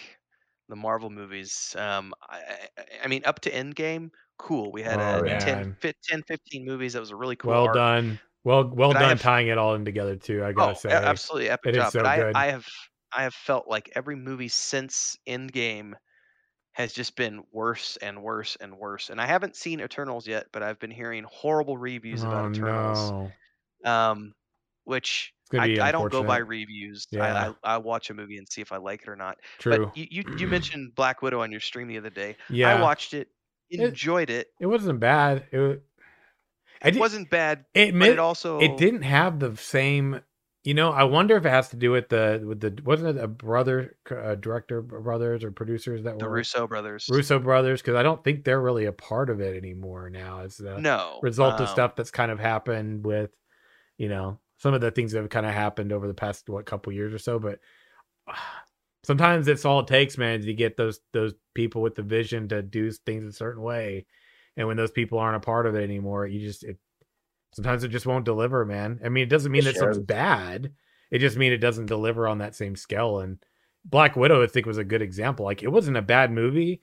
the 0.69 0.75
Marvel 0.75 1.09
movies. 1.09 1.75
Um, 1.77 2.13
I, 2.29 2.37
I, 2.77 2.83
I 3.05 3.07
mean, 3.07 3.21
up 3.25 3.39
to 3.41 3.51
Endgame, 3.51 4.09
cool. 4.37 4.71
We 4.71 4.81
had 4.83 4.99
Oh, 4.99 5.19
a 5.19 5.23
man. 5.23 5.39
10, 5.81 5.93
10, 6.03 6.23
15 6.23 6.65
movies. 6.65 6.93
That 6.93 6.99
was 6.99 7.11
a 7.11 7.15
really 7.15 7.35
cool. 7.35 7.51
well 7.51 7.65
arc. 7.67 7.75
done. 7.75 8.19
Well, 8.43 8.67
well 8.69 8.93
But 8.93 8.99
done 8.99 9.09
have- 9.09 9.21
tying 9.21 9.47
it 9.47 9.57
all 9.57 9.75
in 9.75 9.83
together 9.85 10.15
too. 10.15 10.43
I 10.43 10.49
Oh, 10.49 10.53
gotta 10.53 10.71
a- 10.73 10.75
say, 10.75 10.89
absolutely 10.91 11.49
epic 11.49 11.75
it 11.75 11.77
is 11.77 11.83
job. 11.83 11.91
so 11.93 11.99
but 11.99 12.05
I, 12.05 12.17
good. 12.17 12.35
I 12.35 12.47
have 12.51 12.67
I 13.13 13.23
have 13.23 13.33
felt 13.33 13.67
like 13.67 13.89
every 13.95 14.15
movie 14.17 14.49
since 14.49 15.17
Endgame 15.27 15.93
has 16.77 16.93
just 16.93 17.15
been 17.15 17.43
worse 17.51 17.97
and 18.03 18.21
worse 18.21 18.55
and 18.61 18.77
worse. 18.77 19.09
And 19.09 19.19
I 19.19 19.25
haven't 19.25 19.55
seen 19.55 19.81
Eternals 19.81 20.27
yet, 20.27 20.45
but 20.51 20.61
I've 20.61 20.77
been 20.79 20.91
hearing 20.91 21.25
horrible 21.27 21.75
reviews 21.75 22.23
oh 22.23 22.27
about 22.27 22.55
Eternals. 22.55 23.11
no, 23.83 23.91
Um, 23.91 24.33
which 24.83 25.33
I, 25.51 25.79
I 25.81 25.91
don't 25.91 26.11
go 26.11 26.21
by 26.23 26.37
reviews. 26.37 27.07
Yeah. 27.09 27.23
I, 27.63 27.71
I 27.71 27.75
I 27.75 27.77
watch 27.79 28.11
a 28.11 28.13
movie 28.13 28.37
and 28.37 28.47
see 28.47 28.61
if 28.61 28.71
I 28.71 28.77
like 28.77 29.01
it 29.01 29.09
or 29.09 29.15
not. 29.15 29.37
True. 29.57 29.87
But 29.87 29.97
you, 29.97 30.05
you 30.11 30.23
you 30.37 30.47
mentioned 30.55 30.93
Black 30.93 31.23
Widow 31.23 31.41
on 31.41 31.51
your 31.51 31.61
stream 31.61 31.87
the 31.87 31.97
other 31.97 32.11
day. 32.11 32.35
yeah, 32.47 32.75
I 32.77 32.79
watched 32.79 33.15
it, 33.15 33.29
It- 33.71 33.79
enjoyed 33.79 34.29
it. 34.29 34.47
it 34.61 34.67
wasn't 34.67 34.99
bad. 34.99 35.45
It 35.51 35.57
wa- 35.59 35.75
I 36.83 36.89
It 36.89 36.97
wasn't 36.97 37.31
bad, 37.31 37.65
it, 37.73 37.87
but 37.91 37.95
mi- 37.97 38.07
it 38.09 38.19
also 38.19 38.59
it 38.59 38.77
didn't 38.77 39.01
have 39.01 39.39
the 39.39 39.57
same. 39.57 40.21
You 40.67 40.73
know, 40.73 40.91
I 40.91 41.05
wonder 41.05 41.37
if 41.37 41.45
it 41.45 41.49
has 41.49 41.69
to 41.69 41.77
do 41.77 41.91
with 41.91 42.09
the 42.09 42.43
with 42.45 42.59
the 42.59 42.77
wasn't 42.83 43.17
it 43.17 43.23
a 43.23 43.27
brother 43.29 43.95
uh, 44.11 44.35
director 44.35 44.81
brothers 44.81 45.45
or 45.45 45.49
producers 45.49 46.03
that 46.03 46.15
were 46.15 46.19
the 46.19 46.25
were 46.25 46.31
Russo 46.31 46.67
brothers. 46.67 47.07
Russo 47.09 47.39
brothers 47.39 47.81
because 47.81 47.95
I 47.95 48.03
don't 48.03 48.21
think 48.21 48.43
they're 48.43 48.59
really 48.59 48.83
a 48.83 48.91
part 48.91 49.29
of 49.29 49.39
it 49.39 49.55
anymore 49.55 50.09
now. 50.09 50.41
It's 50.41 50.57
the 50.57 50.77
no 50.77 51.19
result 51.23 51.53
of 51.53 51.61
um, 51.61 51.67
stuff 51.67 51.95
that's 51.95 52.11
kind 52.11 52.31
of 52.31 52.39
happened 52.41 53.05
with, 53.05 53.31
you 53.97 54.09
know, 54.09 54.39
some 54.57 54.73
of 54.73 54.81
the 54.81 54.91
things 54.91 55.13
that 55.13 55.21
have 55.21 55.29
kind 55.29 55.45
of 55.45 55.53
happened 55.53 55.93
over 55.93 56.05
the 56.05 56.13
past 56.13 56.49
what 56.49 56.65
couple 56.65 56.91
years 56.91 57.13
or 57.13 57.19
so. 57.19 57.39
But 57.39 57.59
sometimes 59.05 59.47
it's 59.47 59.63
all 59.63 59.79
it 59.79 59.87
takes, 59.87 60.17
man, 60.17 60.41
to 60.41 60.53
get 60.53 60.75
those 60.75 60.99
those 61.13 61.33
people 61.55 61.81
with 61.81 61.95
the 61.95 62.03
vision 62.03 62.49
to 62.49 62.61
do 62.61 62.91
things 62.91 63.23
a 63.23 63.31
certain 63.31 63.63
way, 63.63 64.05
and 64.57 64.67
when 64.67 64.75
those 64.75 64.91
people 64.91 65.17
aren't 65.17 65.37
a 65.37 65.39
part 65.39 65.65
of 65.65 65.75
it 65.75 65.83
anymore, 65.85 66.27
you 66.27 66.45
just 66.45 66.65
it 66.65 66.77
sometimes 67.53 67.83
it 67.83 67.89
just 67.89 68.05
won't 68.05 68.25
deliver, 68.25 68.65
man. 68.65 68.99
I 69.03 69.09
mean, 69.09 69.23
it 69.23 69.29
doesn't 69.29 69.51
mean 69.51 69.61
It 69.61 69.65
that 69.65 69.75
something's 69.77 70.05
bad. 70.05 70.73
It 71.11 71.19
just 71.19 71.37
means 71.37 71.53
it 71.53 71.57
doesn't 71.57 71.85
deliver 71.85 72.27
on 72.27 72.39
that 72.39 72.55
same 72.55 72.75
scale. 72.75 73.19
And 73.19 73.37
Black 73.85 74.15
Widow, 74.15 74.43
I 74.43 74.47
think, 74.47 74.65
was 74.65 74.77
a 74.77 74.83
good 74.83 75.01
example. 75.01 75.45
Like 75.45 75.63
it 75.63 75.71
wasn't 75.71 75.97
a 75.97 76.01
bad 76.01 76.31
movie, 76.31 76.81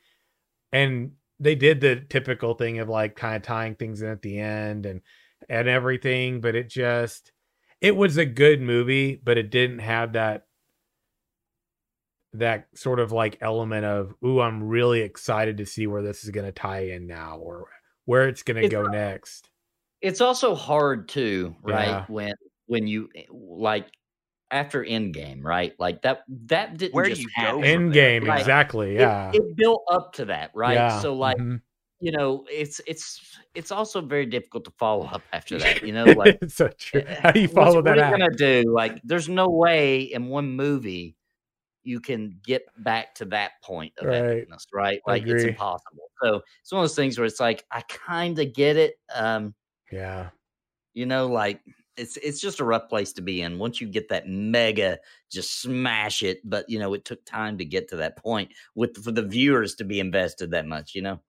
and 0.72 1.12
they 1.38 1.54
did 1.54 1.80
the 1.80 1.96
typical 1.96 2.54
thing 2.54 2.78
of 2.78 2.88
like 2.88 3.16
kind 3.16 3.36
of 3.36 3.42
tying 3.42 3.74
things 3.74 4.02
in 4.02 4.08
at 4.08 4.22
the 4.22 4.38
end 4.38 4.86
and 4.86 5.02
and 5.48 5.68
everything, 5.68 6.40
but 6.40 6.54
it 6.54 6.68
just 6.68 7.32
it 7.80 7.94
was 7.94 8.16
a 8.16 8.24
good 8.24 8.60
movie, 8.62 9.20
but 9.22 9.36
it 9.36 9.50
didn't 9.50 9.80
have 9.80 10.14
that 10.14 10.46
that 12.32 12.66
sort 12.74 12.98
of 12.98 13.12
like 13.12 13.38
element 13.40 13.84
of 13.84 14.14
ooh, 14.24 14.40
I'm 14.40 14.64
really 14.64 15.00
excited 15.00 15.58
to 15.58 15.66
see 15.66 15.86
where 15.86 16.02
this 16.02 16.24
is 16.24 16.30
going 16.30 16.46
to 16.46 16.52
tie 16.52 16.86
in 16.86 17.06
now 17.06 17.38
or 17.38 17.68
where 18.06 18.28
it's 18.28 18.42
going 18.42 18.62
to 18.62 18.68
go 18.68 18.86
next. 18.86 19.50
It's 20.04 20.20
also 20.20 20.54
hard 20.54 21.08
too, 21.08 21.56
right? 21.62 21.88
Yeah. 21.88 22.04
When 22.08 22.34
when 22.66 22.86
you 22.86 23.08
eh, 23.16 23.24
like 23.32 23.86
after 24.50 24.84
Endgame, 24.84 25.42
right? 25.42 25.72
Like 25.78 26.02
that 26.02 26.22
that 26.46 26.76
didn't 26.76 26.94
Where 26.94 27.06
just 27.08 27.22
you 27.22 27.28
go 27.28 27.42
happen. 27.42 27.60
from 27.60 27.64
End 27.64 27.92
game, 27.92 28.24
Right. 28.24 28.38
exactly. 28.38 28.94
Yeah. 28.94 29.32
it, 29.34 29.56
built 29.56 29.82
up 29.90 30.12
to 30.14 30.26
that, 30.26 30.50
right? 30.54 30.74
Yeah, 30.74 31.00
So 31.00 31.14
like 31.14 31.38
mhm. 31.38 31.60
you 32.00 32.12
know, 32.12 32.44
it's 32.50 32.80
it's 32.86 33.38
it's 33.54 33.72
also 33.72 34.00
very 34.02 34.26
difficult 34.26 34.64
to 34.66 34.70
follow 34.78 35.06
up 35.06 35.22
after 35.32 35.58
that. 35.58 35.82
You 35.82 35.92
know, 35.94 36.04
like 36.04 36.38
it's 36.42 36.54
so 36.54 36.68
true. 36.68 37.00
eh, 37.06 37.20
How 37.22 37.30
do 37.32 37.40
you 37.40 37.48
what's- 37.48 37.54
follow 37.54 37.76
what 37.76 37.84
that 37.86 37.98
are 37.98 38.10
you 38.10 38.18
gonna 38.18 38.36
do? 38.36 38.64
Like, 38.70 39.00
there's 39.04 39.28
no 39.28 39.48
way 39.48 40.02
in 40.02 40.26
one 40.28 40.54
movie 40.54 41.16
you 41.82 42.00
can 42.00 42.38
get 42.44 42.62
back 42.78 43.14
to 43.16 43.24
that 43.26 43.52
point 43.62 43.92
of 43.98 44.06
Right. 44.06 44.48
epicness, 44.48 44.64
right? 44.72 45.00
Like, 45.06 45.26
it's 45.26 45.44
impossible. 45.44 46.04
So 46.22 46.40
it's 46.62 46.72
one 46.72 46.80
of 46.82 46.88
those 46.88 46.96
things 46.96 47.18
where 47.18 47.26
it's 47.26 47.40
like 47.40 47.64
I 47.70 47.82
kind 47.88 48.38
of 48.38 48.52
get 48.54 48.76
it. 48.76 48.94
Um, 49.14 49.54
Yeah. 49.90 50.32
you 50.94 51.06
know, 51.06 51.26
like 51.26 51.62
it's 51.96 52.16
it's 52.18 52.40
just 52.40 52.60
a 52.60 52.64
rough 52.64 52.88
place 52.88 53.12
to 53.14 53.22
be 53.22 53.40
in. 53.42 53.58
Once 53.58 53.80
you 53.80 53.88
get 53.88 54.08
that 54.08 54.28
mega, 54.28 54.98
just 55.30 55.60
smash 55.60 56.22
it. 56.22 56.40
But 56.44 56.68
you 56.68 56.78
know, 56.78 56.94
it 56.94 57.04
took 57.04 57.24
time 57.24 57.58
to 57.58 57.64
get 57.64 57.88
to 57.88 57.96
that 57.96 58.16
point 58.16 58.52
with 58.74 59.02
for 59.02 59.12
the 59.12 59.22
viewers 59.22 59.74
to 59.76 59.84
be 59.84 60.00
invested 60.00 60.50
that 60.52 60.66
much. 60.66 60.94
You 60.94 61.02
know, 61.02 61.20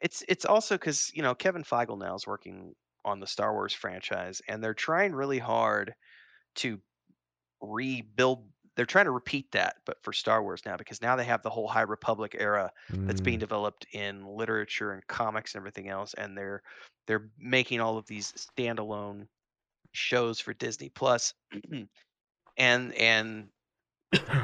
It's 0.00 0.24
it's 0.28 0.44
also 0.44 0.76
because 0.76 1.12
you 1.14 1.22
know 1.22 1.34
Kevin 1.34 1.62
Feige 1.62 1.96
now 1.98 2.14
is 2.14 2.26
working 2.26 2.74
on 3.04 3.20
the 3.20 3.26
Star 3.26 3.52
Wars 3.52 3.72
franchise, 3.72 4.42
and 4.48 4.62
they're 4.62 4.74
trying 4.74 5.14
really 5.14 5.38
hard 5.38 5.94
to 6.56 6.82
rebuild. 7.62 8.51
They're 8.76 8.86
trying 8.86 9.04
to 9.06 9.10
repeat 9.10 9.52
that, 9.52 9.76
but 9.86 10.02
for 10.02 10.12
Star 10.12 10.42
Wars 10.42 10.62
now, 10.64 10.76
because 10.76 11.02
now 11.02 11.16
they 11.16 11.24
have 11.24 11.42
the 11.42 11.50
whole 11.50 11.68
High 11.68 11.82
Republic 11.82 12.36
era 12.38 12.72
that's 13.06 13.20
being 13.20 13.38
Mm, 13.38 13.40
developed 13.40 13.86
in 13.92 14.26
literature 14.26 14.92
and 14.92 15.06
comics 15.06 15.54
and 15.54 15.60
everything 15.60 15.88
else, 15.88 16.14
and 16.14 16.36
they're 16.36 16.62
they're 17.06 17.30
making 17.38 17.80
all 17.80 17.98
of 17.98 18.06
these 18.06 18.32
standalone 18.32 19.26
shows 19.92 20.40
for 20.40 20.54
Disney 20.54 20.90
Plus, 20.90 21.34
and 22.56 22.94
and 22.94 23.50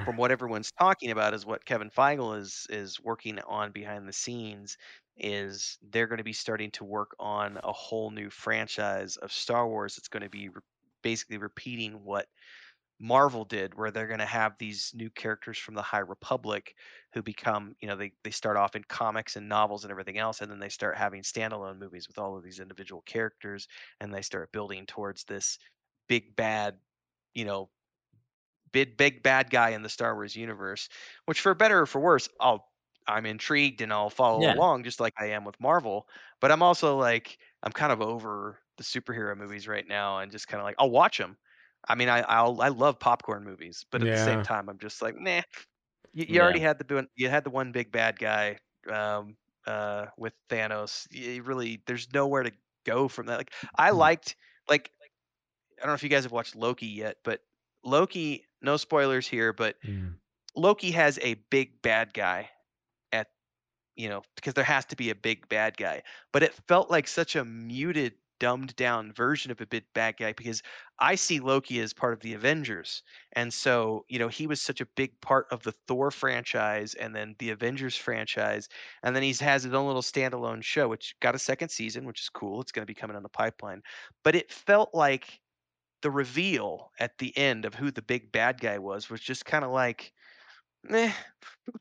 from 0.05 0.17
what 0.17 0.31
everyone's 0.33 0.73
talking 0.73 1.11
about 1.11 1.35
is 1.35 1.45
what 1.47 1.65
Kevin 1.65 1.91
Feige 1.91 2.39
is 2.39 2.67
is 2.71 3.01
working 3.01 3.39
on 3.41 3.73
behind 3.73 4.09
the 4.09 4.13
scenes 4.13 4.77
is 5.17 5.79
they're 5.83 6.07
going 6.07 6.19
to 6.19 6.25
be 6.25 6.33
starting 6.33 6.71
to 6.73 6.85
work 6.85 7.15
on 7.19 7.59
a 7.63 7.73
whole 7.73 8.11
new 8.11 8.31
franchise 8.31 9.17
of 9.17 9.33
Star 9.33 9.69
Wars 9.69 9.97
that's 9.97 10.09
going 10.09 10.23
to 10.23 10.31
be 10.31 10.49
re- 10.49 10.61
basically 11.03 11.39
repeating 11.39 12.05
what 12.05 12.27
Marvel 13.01 13.45
did 13.45 13.75
where 13.75 13.91
they're 13.91 14.07
going 14.09 14.19
to 14.19 14.25
have 14.27 14.57
these 14.59 14.93
new 14.95 15.11
characters 15.11 15.59
from 15.59 15.75
the 15.75 15.83
High 15.83 15.99
Republic 16.01 16.75
who 17.13 17.23
become, 17.23 17.77
you 17.81 17.89
know, 17.89 17.97
they 17.97 18.13
they 18.25 18.31
start 18.31 18.57
off 18.57 18.75
in 18.77 18.85
comics 18.85 19.37
and 19.37 19.49
novels 19.49 19.85
and 19.85 19.91
everything 19.93 20.19
else 20.19 20.41
and 20.41 20.51
then 20.51 20.59
they 20.59 20.69
start 20.69 20.97
having 20.97 21.23
standalone 21.23 21.79
movies 21.79 22.09
with 22.09 22.19
all 22.19 22.37
of 22.37 22.43
these 22.45 22.61
individual 22.61 23.03
characters 23.03 23.69
and 24.01 24.13
they 24.13 24.23
start 24.23 24.53
building 24.53 24.87
towards 24.87 25.25
this 25.25 25.59
big 26.09 26.35
bad, 26.37 26.81
you 27.35 27.45
know, 27.45 27.71
big 28.73 28.97
big 28.97 29.23
bad 29.23 29.51
guy 29.51 29.71
in 29.71 29.83
the 29.83 29.89
Star 29.89 30.15
Wars 30.15 30.37
universe, 30.37 30.89
which 31.27 31.41
for 31.41 31.55
better 31.55 31.81
or 31.81 31.87
for 31.87 32.01
worse, 32.01 32.29
I'll 32.41 32.69
I'm 33.07 33.25
intrigued 33.27 33.81
and 33.81 33.93
I'll 33.93 34.11
follow 34.11 34.45
Yeah. 34.45 34.53
along 34.53 34.85
just 34.85 35.01
like 35.01 35.15
I 35.19 35.27
am 35.31 35.45
with 35.45 35.59
Marvel. 35.61 36.07
But 36.41 36.53
I'm 36.53 36.63
also 36.63 36.97
like 36.99 37.39
I'm 37.63 37.73
kind 37.73 37.93
of 37.93 38.01
over 38.03 38.59
the 38.77 38.85
superhero 38.85 39.37
movies 39.37 39.67
right 39.69 39.87
now 39.87 40.19
and 40.19 40.31
just 40.31 40.49
kind 40.49 40.61
of 40.61 40.65
like 40.65 40.77
I'll 40.79 40.91
watch 40.91 41.19
them. 41.19 41.39
I 41.87 41.95
mean, 41.95 42.09
I 42.09 42.21
I'll 42.21 42.61
I 42.61 42.69
love 42.69 42.99
popcorn 42.99 43.45
movies, 43.45 43.85
but 43.91 44.03
at 44.03 44.11
the 44.11 44.19
same 44.19 44.43
time, 44.43 44.69
I'm 44.69 44.79
just 44.79 45.03
like, 45.03 45.15
nah. 45.17 45.43
You, 46.13 46.27
you 46.29 46.41
already 46.41 46.61
had 46.61 46.79
the 46.79 46.95
one- 46.95 47.09
you 47.17 47.29
had 47.29 47.45
the 47.45 47.51
one 47.51 47.73
big 47.73 47.91
bad 47.93 48.19
guy 48.19 48.59
um, 48.91 49.37
uh, 49.67 50.07
with 50.17 50.33
Thanos. 50.51 51.07
You 51.11 51.43
really, 51.43 51.83
there's 51.87 52.13
nowhere 52.13 52.43
to 52.45 52.53
go 52.85 53.09
from 53.09 53.27
that. 53.27 53.39
Like 53.39 53.53
I 53.77 53.91
Mm. 53.93 53.93
liked 53.93 54.37
like 54.69 54.91
I 55.79 55.83
don't 55.83 55.89
know 55.89 55.95
if 55.95 56.03
you 56.03 56.09
guys 56.09 56.25
have 56.25 56.33
watched 56.33 56.57
Loki 56.57 56.87
yet, 56.87 57.19
but 57.25 57.41
Loki, 57.85 58.47
no 58.61 58.77
spoilers 58.77 59.27
here, 59.29 59.53
but 59.53 59.77
mm. 59.85 60.19
Loki 60.55 60.91
has 60.93 61.19
a 61.23 61.35
big 61.51 61.83
bad 61.83 62.13
guy 62.15 62.51
at 63.13 63.29
you 63.97 64.09
know, 64.09 64.23
because 64.37 64.55
there 64.55 64.65
has 64.65 64.87
to 64.87 64.97
be 64.97 65.11
a 65.11 65.15
big 65.15 65.49
bad 65.49 65.77
guy. 65.77 66.03
But 66.33 66.43
it 66.43 66.55
felt 66.69 66.91
like 66.91 67.07
such 67.09 67.37
a 67.37 67.45
muted 67.45 68.15
dumbed 68.39 68.75
down 68.77 69.13
version 69.13 69.51
of 69.51 69.61
a 69.61 69.67
big 69.67 69.85
bad 69.95 70.17
guy 70.17 70.33
because 70.33 70.63
I 70.99 71.15
see 71.15 71.41
Loki 71.41 71.81
as 71.81 71.93
part 71.93 72.13
of 72.13 72.21
the 72.21 72.35
Avengers. 72.35 73.03
And 73.33 73.53
so, 73.53 74.05
you 74.09 74.19
know, 74.19 74.29
he 74.29 74.47
was 74.47 74.61
such 74.61 74.81
a 74.81 74.87
big 74.87 75.21
part 75.21 75.47
of 75.51 75.63
the 75.63 75.73
Thor 75.87 76.11
franchise 76.11 76.95
and 76.95 77.15
then 77.15 77.35
the 77.39 77.51
Avengers 77.51 77.97
franchise. 77.97 78.69
And 79.03 79.15
then 79.15 79.23
he 79.23 79.33
has 79.41 79.63
his 79.63 79.75
own 79.75 79.87
little 79.87 80.03
standalone 80.03 80.63
show, 80.63 80.89
which 80.89 81.15
got 81.21 81.35
a 81.35 81.39
second 81.39 81.69
season, 81.71 82.07
which 82.07 82.21
is 82.21 82.29
cool. 82.29 82.61
It's 82.61 82.73
going 82.73 82.83
to 82.83 82.91
be 82.91 82.99
coming 82.99 83.17
on 83.17 83.23
the 83.23 83.29
pipeline. 83.29 83.83
But 84.25 84.35
it 84.35 84.53
felt 84.53 84.95
like 84.95 85.41
the 86.03 86.11
reveal 86.11 86.93
at 86.99 87.19
the 87.19 87.37
end 87.37 87.65
of 87.65 87.75
who 87.75 87.91
the 87.91 88.03
big 88.03 88.31
bad 88.31 88.61
guy 88.61 88.79
was 88.79 89.11
was 89.11 89.21
just 89.21 89.45
kind 89.45 89.65
of 89.65 89.71
like, 89.71 90.13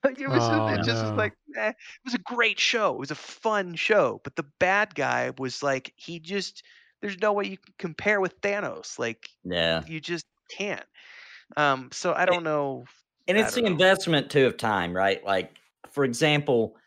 Like 0.04 0.20
it 0.20 0.28
was 0.28 0.48
just, 0.48 0.64
Oh, 0.64 0.68
it 0.68 0.82
just 0.82 1.02
was 1.02 1.14
like, 1.16 1.34
eh. 1.56 1.70
It 1.70 1.76
was 2.04 2.14
a 2.14 2.20
great 2.20 2.60
show. 2.60 2.94
It 2.96 3.00
was 3.00 3.12
a 3.12 3.16
fun 3.16 3.76
show, 3.76 4.20
but 4.24 4.36
the 4.36 4.44
bad 4.60 4.94
guy 4.96 5.32
was 5.38 5.64
like 5.64 5.94
he 5.96 6.20
just 6.20 6.64
there's 7.02 7.18
no 7.20 7.32
way 7.32 7.46
you 7.46 7.58
can 7.58 7.74
compare 7.78 8.20
with 8.20 8.40
Thanos. 8.42 9.00
Like 9.00 9.30
Yeah. 9.44 9.84
you 9.86 10.02
just 10.02 10.26
can't. 10.52 10.86
Um, 11.58 11.90
so 11.94 12.14
I 12.14 12.26
don't 12.26 12.44
know. 12.44 12.86
And 13.28 13.38
it's 13.38 13.56
the 13.56 13.62
know. 13.62 13.68
investment 13.68 14.32
too 14.32 14.46
of 14.46 14.58
time, 14.58 14.94
right? 14.96 15.24
Like, 15.24 15.58
for 15.92 16.04
example, 16.06 16.78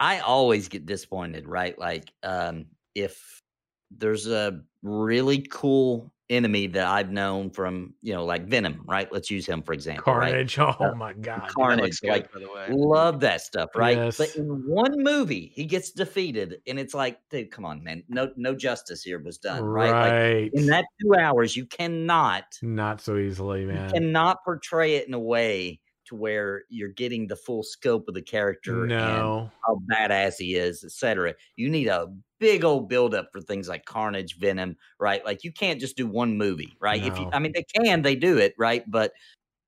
I 0.00 0.20
always 0.20 0.68
get 0.68 0.86
disappointed, 0.86 1.48
right? 1.48 1.78
Like, 1.78 2.12
um, 2.24 2.66
if 2.94 3.42
there's 3.90 4.28
a 4.28 4.62
really 4.82 5.42
cool 5.50 6.13
enemy 6.30 6.66
that 6.68 6.86
I've 6.86 7.10
known 7.10 7.50
from, 7.50 7.94
you 8.02 8.14
know, 8.14 8.24
like 8.24 8.46
Venom, 8.46 8.82
right? 8.86 9.12
Let's 9.12 9.30
use 9.30 9.46
him 9.46 9.62
for 9.62 9.72
example, 9.72 10.14
right? 10.14 10.30
Carnage. 10.32 10.58
Oh 10.58 10.74
Uh, 10.80 10.94
my 10.94 11.12
god. 11.12 11.48
Carnage, 11.48 12.00
good, 12.00 12.08
like 12.10 12.32
by 12.32 12.40
the 12.40 12.50
way. 12.50 12.68
love 12.70 13.20
that 13.20 13.40
stuff, 13.42 13.70
right? 13.74 13.96
Yes. 13.96 14.18
But 14.18 14.34
in 14.36 14.46
one 14.66 15.02
movie, 15.02 15.52
he 15.54 15.64
gets 15.66 15.90
defeated, 15.90 16.56
and 16.66 16.78
it's 16.78 16.94
like, 16.94 17.18
dude, 17.30 17.50
come 17.50 17.64
on, 17.64 17.82
man, 17.84 18.02
no, 18.08 18.32
no 18.36 18.54
justice 18.54 19.02
here 19.02 19.20
was 19.22 19.38
done, 19.38 19.62
right? 19.62 19.90
Like 19.90 20.52
in 20.54 20.66
that 20.66 20.84
two 21.00 21.14
hours, 21.14 21.56
you 21.56 21.66
cannot 21.66 22.44
Not 22.62 23.00
so 23.00 23.16
easily, 23.18 23.62
you 23.62 23.68
man. 23.68 23.90
cannot 23.90 24.38
portray 24.44 24.96
it 24.96 25.06
in 25.06 25.14
a 25.14 25.20
way 25.20 25.80
to 26.14 26.20
where 26.20 26.64
you're 26.68 26.90
getting 26.90 27.26
the 27.26 27.36
full 27.36 27.62
scope 27.62 28.08
of 28.08 28.14
the 28.14 28.22
character 28.22 28.84
and 28.84 28.90
No. 28.90 29.50
how 29.66 29.80
badass 29.90 30.36
he 30.38 30.54
is, 30.54 30.84
etc. 30.84 31.34
You 31.56 31.68
need 31.70 31.88
a 31.88 32.08
big 32.38 32.64
old 32.64 32.88
buildup 32.88 33.28
for 33.32 33.40
things 33.40 33.68
like 33.68 33.84
Carnage, 33.84 34.38
Venom, 34.38 34.76
right? 34.98 35.24
Like 35.24 35.44
you 35.44 35.52
can't 35.52 35.80
just 35.80 35.96
do 35.96 36.06
one 36.06 36.36
movie, 36.36 36.76
right? 36.80 37.02
If 37.02 37.18
you, 37.18 37.28
I 37.32 37.38
mean, 37.38 37.52
they 37.54 37.64
can, 37.74 38.02
they 38.02 38.16
do 38.16 38.38
it, 38.38 38.54
right? 38.58 38.88
But 38.90 39.12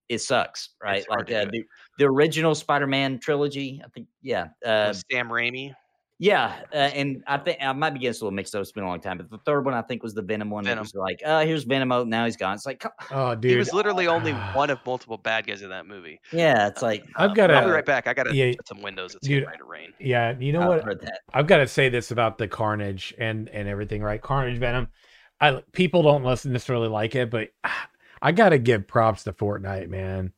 it 0.08 0.18
sucks, 0.20 0.70
right? 0.82 0.98
It's 0.98 1.08
Like 1.08 1.30
uh, 1.32 1.46
the, 1.50 1.64
the 1.98 2.04
original 2.04 2.54
Spider-Man 2.54 3.18
trilogy, 3.18 3.80
I 3.84 3.88
think, 3.88 4.08
yeah, 4.22 4.48
uh, 4.64 4.92
Sam 4.92 5.28
Raimi. 5.28 5.74
Yeah, 6.18 6.56
uh, 6.72 6.76
and 6.76 7.22
I 7.26 7.36
think 7.36 7.58
I 7.60 7.72
might 7.72 7.90
be 7.90 7.98
getting 8.00 8.12
a 8.12 8.24
little 8.24 8.30
mixed 8.30 8.54
up. 8.54 8.62
It's 8.62 8.72
been 8.72 8.84
a 8.84 8.86
long 8.86 9.00
time, 9.00 9.18
but 9.18 9.30
the 9.30 9.38
third 9.38 9.66
one 9.66 9.74
I 9.74 9.82
think 9.82 10.02
was 10.02 10.14
the 10.14 10.22
Venom 10.22 10.48
one. 10.48 10.64
That 10.64 10.70
Venom. 10.70 10.82
was 10.84 10.94
like, 10.94 11.20
oh, 11.26 11.40
here's 11.40 11.64
Venom. 11.64 12.08
Now 12.08 12.24
he's 12.24 12.36
gone. 12.36 12.54
It's 12.54 12.64
like, 12.64 12.82
Oh, 13.10 13.34
dude. 13.34 13.50
He 13.50 13.56
was 13.56 13.72
literally 13.74 14.06
only 14.06 14.32
one 14.32 14.70
of 14.70 14.78
multiple 14.86 15.18
bad 15.18 15.46
guys 15.46 15.60
in 15.60 15.68
that 15.70 15.86
movie. 15.86 16.20
yeah, 16.32 16.68
it's 16.68 16.80
like 16.80 17.04
I've 17.16 17.32
uh, 17.32 17.34
got 17.34 17.50
I'll 17.50 17.66
be 17.66 17.70
right 17.70 17.84
back. 17.84 18.06
I 18.06 18.14
gotta 18.14 18.34
yeah, 18.34 18.52
shut 18.52 18.66
some 18.66 18.82
windows. 18.82 19.14
It's 19.14 19.26
dude, 19.26 19.42
getting 19.42 19.46
ready 19.48 19.58
to 19.58 19.64
rain. 19.64 19.92
Yeah, 20.00 20.34
you 20.38 20.52
know 20.52 20.62
I've 20.62 20.68
what? 20.68 20.84
heard 20.84 21.00
that. 21.02 21.20
I've 21.34 21.46
got 21.46 21.58
to 21.58 21.66
say 21.68 21.88
this 21.90 22.10
about 22.10 22.38
the 22.38 22.48
Carnage 22.48 23.14
and 23.18 23.48
and 23.50 23.68
everything, 23.68 24.02
right? 24.02 24.20
Carnage 24.20 24.58
Venom. 24.58 24.88
I 25.40 25.62
people 25.72 26.02
don't 26.02 26.22
necessarily 26.22 26.88
like 26.88 27.14
it, 27.14 27.30
but 27.30 27.48
I 28.22 28.32
got 28.32 28.48
to 28.48 28.58
give 28.58 28.88
props 28.88 29.24
to 29.24 29.32
Fortnite, 29.34 29.90
man. 29.90 30.32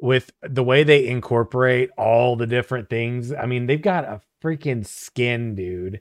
With 0.00 0.30
the 0.42 0.64
way 0.64 0.82
they 0.82 1.06
incorporate 1.06 1.90
all 1.98 2.34
the 2.36 2.46
different 2.46 2.88
things. 2.88 3.34
I 3.34 3.44
mean, 3.44 3.66
they've 3.66 3.82
got 3.82 4.04
a 4.04 4.22
freaking 4.42 4.86
skin, 4.86 5.54
dude. 5.54 6.00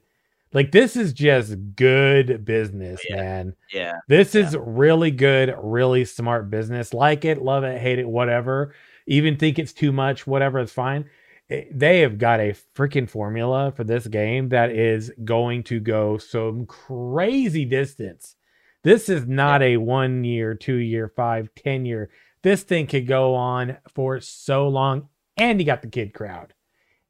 Like 0.53 0.71
this 0.71 0.95
is 0.95 1.13
just 1.13 1.55
good 1.75 2.43
business, 2.43 3.01
Yeah. 3.07 3.15
man. 3.17 3.55
Yeah, 3.71 3.93
This 4.07 4.33
is 4.33 4.57
really 4.57 5.11
good, 5.11 5.53
really 5.61 6.05
smart 6.05 6.49
business. 6.49 6.93
Like 6.93 7.23
it, 7.25 7.41
love 7.41 7.63
it, 7.63 7.79
hate 7.79 7.99
it, 7.99 8.07
whatever. 8.09 8.73
Even 9.05 9.37
think 9.37 9.59
it's 9.59 9.73
too 9.73 9.91
much, 9.91 10.25
whatever, 10.25 10.59
it's 10.59 10.71
fine. 10.73 11.05
It- 11.49 11.77
they 11.77 11.99
have 12.01 12.17
got 12.17 12.39
a 12.39 12.55
freaking 12.75 13.07
formula 13.09 13.71
for 13.75 13.83
this 13.83 14.07
game 14.07 14.49
that 14.49 14.71
is 14.71 15.11
going 15.23 15.63
to 15.65 15.79
go 15.79 16.17
some 16.17 16.65
crazy 16.65 17.65
distance. 17.65 18.35
This 18.83 19.07
is 19.09 19.27
not 19.27 19.61
a 19.61 19.77
one 19.77 20.23
year, 20.23 20.55
two 20.55 20.75
year, 20.77 21.09
five, 21.15 21.49
ten 21.55 21.85
year. 21.85 22.09
This 22.41 22.63
thing 22.63 22.87
could 22.87 23.05
go 23.07 23.35
on 23.35 23.77
for 23.93 24.19
so 24.21 24.67
long. 24.67 25.09
And 25.37 25.59
you 25.59 25.65
got 25.65 25.81
the 25.81 25.89
kid 25.89 26.13
crowd. 26.13 26.53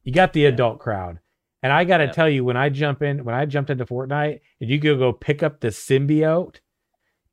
You 0.10 0.16
got 0.16 0.34
the 0.34 0.46
adult 0.46 0.80
crowd. 0.80 1.20
And 1.62 1.72
I 1.72 1.84
gotta 1.84 2.06
Yeah. 2.06 2.12
tell 2.14 2.28
you, 2.28 2.44
when 2.44 2.58
I 2.58 2.70
jump 2.70 3.04
in, 3.04 3.24
when 3.26 3.36
I 3.36 3.46
jumped 3.46 3.70
into 3.70 3.86
Fortnite, 3.86 4.40
and 4.60 4.68
you 4.68 4.80
go 4.80 4.98
go 4.98 5.14
pick 5.14 5.44
up 5.44 5.60
the 5.60 5.68
symbiote 5.68 6.62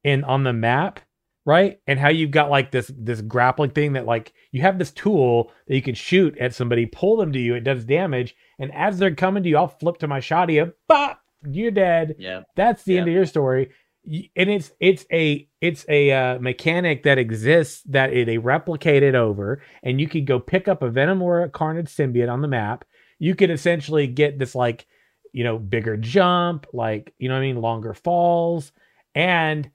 in 0.05 0.23
on 0.25 0.45
the 0.45 0.53
map, 0.53 1.01
right? 1.47 1.79
And 1.87 1.99
how 1.99 2.11
you've 2.11 2.33
got 2.33 2.51
like 2.51 2.73
this 2.73 2.93
this 2.95 3.23
grappling 3.23 3.71
thing 3.71 3.95
that 3.95 4.05
like 4.05 4.35
you 4.53 4.61
have 4.61 4.79
this 4.79 4.91
tool 4.93 5.51
that 5.67 5.75
you 5.75 5.81
can 5.81 5.95
shoot 5.95 6.37
at 6.37 6.55
somebody, 6.55 6.85
pull 6.85 7.17
them 7.17 7.33
to 7.33 7.39
you, 7.39 7.55
it 7.55 7.65
does 7.65 7.83
damage, 7.87 8.37
and 8.59 8.71
as 8.75 8.99
they're 8.99 9.15
coming 9.15 9.43
to 9.45 9.49
you, 9.49 9.57
I'll 9.57 9.69
flip 9.69 9.97
to 10.01 10.07
my 10.07 10.21
shotty, 10.21 10.71
bop, 10.87 11.23
you're 11.49 11.71
dead. 11.71 12.17
yeah, 12.19 12.43
That's 12.57 12.83
the 12.83 12.93
Yeah. 12.93 12.99
end 13.01 13.09
of 13.09 13.15
your 13.15 13.25
story. 13.25 13.71
And 14.07 14.51
it's 14.51 14.71
it's 14.79 15.05
a 15.13 15.49
it's 15.61 15.85
a 15.89 16.13
uh, 16.13 16.39
mechanic 16.39 17.03
that 17.03 17.19
exists 17.19 17.83
that 17.87 18.11
they 18.11 18.39
replicate 18.39 19.03
it 19.03 19.15
over, 19.15 19.63
and 19.83 20.01
you 20.01 20.09
could 20.09 20.27
go 20.27 20.39
pick 20.39 20.69
up 20.69 20.83
a 20.83 20.91
Venom 20.91 21.23
or 21.23 21.43
a 21.43 21.51
Carnage 21.51 21.89
symbiote 21.89 22.33
on 22.33 22.41
the 22.41 22.49
map. 22.49 22.85
You 23.19 23.35
could 23.35 23.51
essentially 23.51 24.07
get 24.07 24.39
this 24.39 24.55
like 24.55 24.87
you 25.33 25.43
know 25.43 25.59
bigger 25.59 25.97
jump, 25.97 26.67
like 26.73 27.15
you 27.19 27.29
know 27.29 27.35
what 27.35 27.41
I 27.41 27.47
mean, 27.47 27.61
longer 27.61 27.95
falls, 27.95 28.73
and 29.15 29.69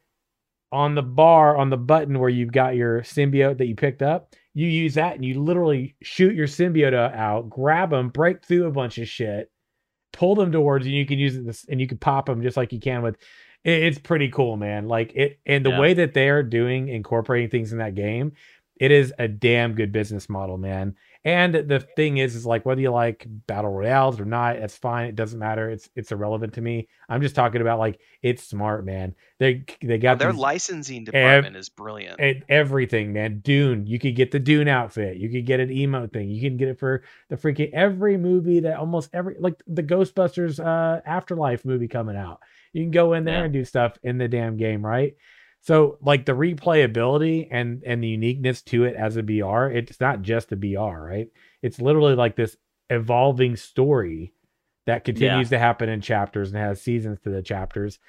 on 0.71 0.95
the 0.95 1.01
bar 1.01 1.57
on 1.57 1.69
the 1.69 1.77
button 1.77 2.17
where 2.17 2.29
you've 2.29 2.51
got 2.51 2.75
your 2.75 3.01
symbiote 3.01 3.57
that 3.57 3.67
you 3.67 3.75
picked 3.75 4.01
up, 4.01 4.33
you 4.53 4.67
use 4.67 4.95
that 4.95 5.15
and 5.15 5.25
you 5.25 5.41
literally 5.41 5.95
shoot 6.01 6.35
your 6.35 6.47
symbiote 6.47 6.93
out, 6.93 7.49
grab 7.49 7.89
them, 7.89 8.09
break 8.09 8.45
through 8.45 8.65
a 8.65 8.71
bunch 8.71 8.97
of 8.97 9.07
shit, 9.07 9.51
pull 10.13 10.35
them 10.35 10.51
towards. 10.51 10.85
And 10.85 10.95
you 10.95 11.05
can 11.05 11.19
use 11.19 11.35
it 11.35 11.45
this, 11.45 11.65
and 11.69 11.79
you 11.79 11.87
can 11.87 11.97
pop 11.97 12.25
them 12.25 12.41
just 12.41 12.57
like 12.57 12.71
you 12.73 12.79
can 12.79 13.01
with. 13.01 13.17
It- 13.63 13.83
It's 13.83 13.99
pretty 13.99 14.29
cool, 14.29 14.57
man. 14.57 14.87
Like 14.87 15.13
it, 15.15 15.39
and 15.45 15.65
the 15.65 15.69
Yeah. 15.71 15.79
way 15.79 15.93
that 15.93 16.13
they're 16.13 16.43
doing 16.43 16.87
incorporating 16.89 17.49
things 17.49 17.71
in 17.71 17.79
that 17.79 17.95
game, 17.95 18.33
it 18.79 18.91
is 18.91 19.13
a 19.19 19.27
damn 19.27 19.73
good 19.73 19.91
business 19.91 20.27
model, 20.29 20.57
man. 20.57 20.95
And 21.23 21.53
the 21.53 21.79
thing 21.95 22.17
is, 22.17 22.33
is 22.35 22.47
like 22.47 22.65
whether 22.65 22.81
you 22.81 22.89
like 22.89 23.27
battle 23.45 23.69
royales 23.71 24.19
or 24.19 24.25
not, 24.25 24.57
that's 24.59 24.75
fine. 24.75 25.05
It 25.07 25.15
doesn't 25.15 25.37
matter. 25.37 25.69
It's 25.69 25.87
it's 25.95 26.11
irrelevant 26.11 26.53
to 26.53 26.61
me. 26.61 26.87
I'm 27.09 27.21
just 27.21 27.35
talking 27.35 27.61
about 27.61 27.77
like 27.77 27.99
it's 28.23 28.41
smart, 28.43 28.83
man. 28.87 29.13
They 29.37 29.63
they 29.83 29.99
got 29.99 30.17
Their 30.17 30.31
these- 30.31 30.41
licensing 30.41 31.03
department 31.03 31.55
is 31.57 31.69
brilliant. 31.69 32.19
everything, 32.49 33.13
man. 33.13 33.39
Dune, 33.43 33.85
you 33.85 33.99
could 33.99 34.15
get 34.15 34.31
the 34.31 34.39
Dune 34.39 34.67
outfit. 34.67 35.17
You 35.17 35.29
could 35.29 35.45
get 35.45 35.59
an 35.59 35.69
emote 35.69 36.11
thing. 36.11 36.29
You 36.29 36.41
can 36.41 36.57
get 36.57 36.69
it 36.69 36.79
for 36.79 37.03
the 37.29 37.37
freaking 37.37 37.69
every 37.71 38.17
movie 38.17 38.61
that 38.61 38.77
almost 38.77 39.11
every 39.13 39.35
like 39.37 39.61
the 39.67 39.83
Ghostbusters 39.83 40.59
uh 40.59 41.01
Afterlife 41.05 41.63
movie 41.65 41.87
coming 41.87 42.15
out. 42.17 42.39
You 42.73 42.83
can 42.83 42.91
go 42.91 43.13
in 43.13 43.25
there 43.25 43.39
Yeah. 43.39 43.43
and 43.45 43.53
do 43.53 43.65
stuff 43.65 43.97
in 44.03 44.17
the 44.17 44.27
damn 44.27 44.57
game, 44.57 44.85
right? 44.85 45.15
So 45.59 45.97
like 46.01 46.25
the 46.25 46.31
replayability 46.33 47.47
and 47.51 47.83
and 47.85 48.03
the 48.03 48.07
uniqueness 48.07 48.61
to 48.63 48.85
it 48.85 48.95
as 48.95 49.17
a 49.17 49.23
BR, 49.23 49.67
it's 49.67 49.99
not 49.99 50.21
just 50.21 50.51
a 50.51 50.55
BR, 50.55 50.77
right? 51.05 51.27
It's 51.61 51.79
literally 51.79 52.15
like 52.15 52.35
this 52.35 52.57
evolving 52.89 53.55
story 53.55 54.33
that 54.87 55.03
continues 55.03 55.49
to 55.49 55.59
happen 55.59 55.87
in 55.89 56.01
chapters 56.01 56.49
and 56.49 56.57
has 56.57 56.81
seasons 56.81 57.19
to 57.21 57.29
the 57.29 57.41
chapters. 57.43 57.99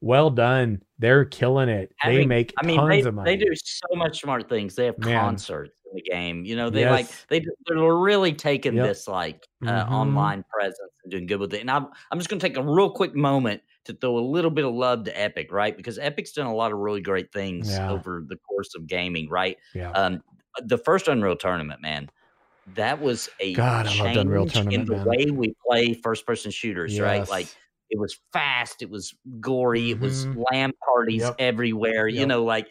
Well 0.00 0.30
done. 0.30 0.82
They're 0.98 1.24
killing 1.26 1.68
it. 1.68 1.92
they 2.04 2.24
make 2.24 2.54
I 2.62 2.64
mean, 2.64 2.78
tons 2.78 3.02
they, 3.02 3.08
of 3.08 3.14
money. 3.14 3.36
they 3.36 3.44
do 3.44 3.52
so 3.54 3.96
much 3.96 4.20
smart 4.20 4.48
things. 4.48 4.74
They 4.74 4.86
have 4.86 4.98
Man. 4.98 5.14
concerts 5.20 5.72
in 5.90 5.96
the 5.96 6.02
game. 6.02 6.44
You 6.44 6.56
know, 6.56 6.70
they 6.70 6.88
like 6.88 7.08
they 7.28 7.44
they're 7.66 7.94
really 7.96 8.32
taking 8.32 8.74
Yep. 8.76 8.86
this 8.86 9.08
like 9.08 9.46
uh, 9.66 9.84
Mhm. 9.84 9.90
online 9.90 10.44
presence 10.48 10.78
and 11.02 11.10
doing 11.10 11.26
good 11.26 11.40
with 11.40 11.52
it. 11.52 11.60
And 11.60 11.70
I'm 11.70 11.88
I'm 12.12 12.18
just 12.18 12.30
gonna 12.30 12.40
take 12.40 12.56
a 12.56 12.62
real 12.62 12.90
quick 12.90 13.14
moment 13.14 13.60
to 13.90 13.98
throw 14.00 14.18
a 14.18 14.20
little 14.20 14.50
bit 14.50 14.64
of 14.64 14.72
love 14.74 15.04
to 15.04 15.20
Epic, 15.20 15.52
right? 15.52 15.76
Because 15.76 15.98
Epic's 15.98 16.32
done 16.32 16.46
a 16.46 16.54
lot 16.54 16.72
of 16.72 16.78
really 16.78 17.00
great 17.02 17.32
things 17.32 17.68
Yeah. 17.68 17.88
over 17.88 18.24
the 18.26 18.36
course 18.36 18.74
of 18.74 18.86
gaming, 18.86 19.28
right? 19.28 19.58
Yeah. 19.74 19.94
Um, 19.94 20.22
the 20.58 20.78
first 20.78 21.08
Unreal 21.08 21.36
tournament, 21.36 21.80
man. 21.82 22.10
That 22.66 23.00
was 23.00 23.28
a 23.40 23.56
God, 23.56 23.84
change 23.84 24.64
in 24.70 24.84
the 24.86 24.94
man. 24.94 25.04
way 25.04 25.30
we 25.32 25.54
play 25.68 25.94
first-person 25.94 26.50
shooters, 26.52 27.00
right? 27.00 27.26
Like 27.28 27.52
it 27.90 27.98
was 27.98 28.18
fast, 28.32 28.82
it 28.82 28.90
was 28.90 29.14
gory, 29.40 29.90
it 29.90 30.00
was 30.00 30.28
Mhm. 30.28 30.36
LAN 30.52 30.72
parties 30.86 31.22
Yep. 31.22 31.38
everywhere. 31.38 32.08
You 32.08 32.26
know, 32.26 32.44
like 32.44 32.68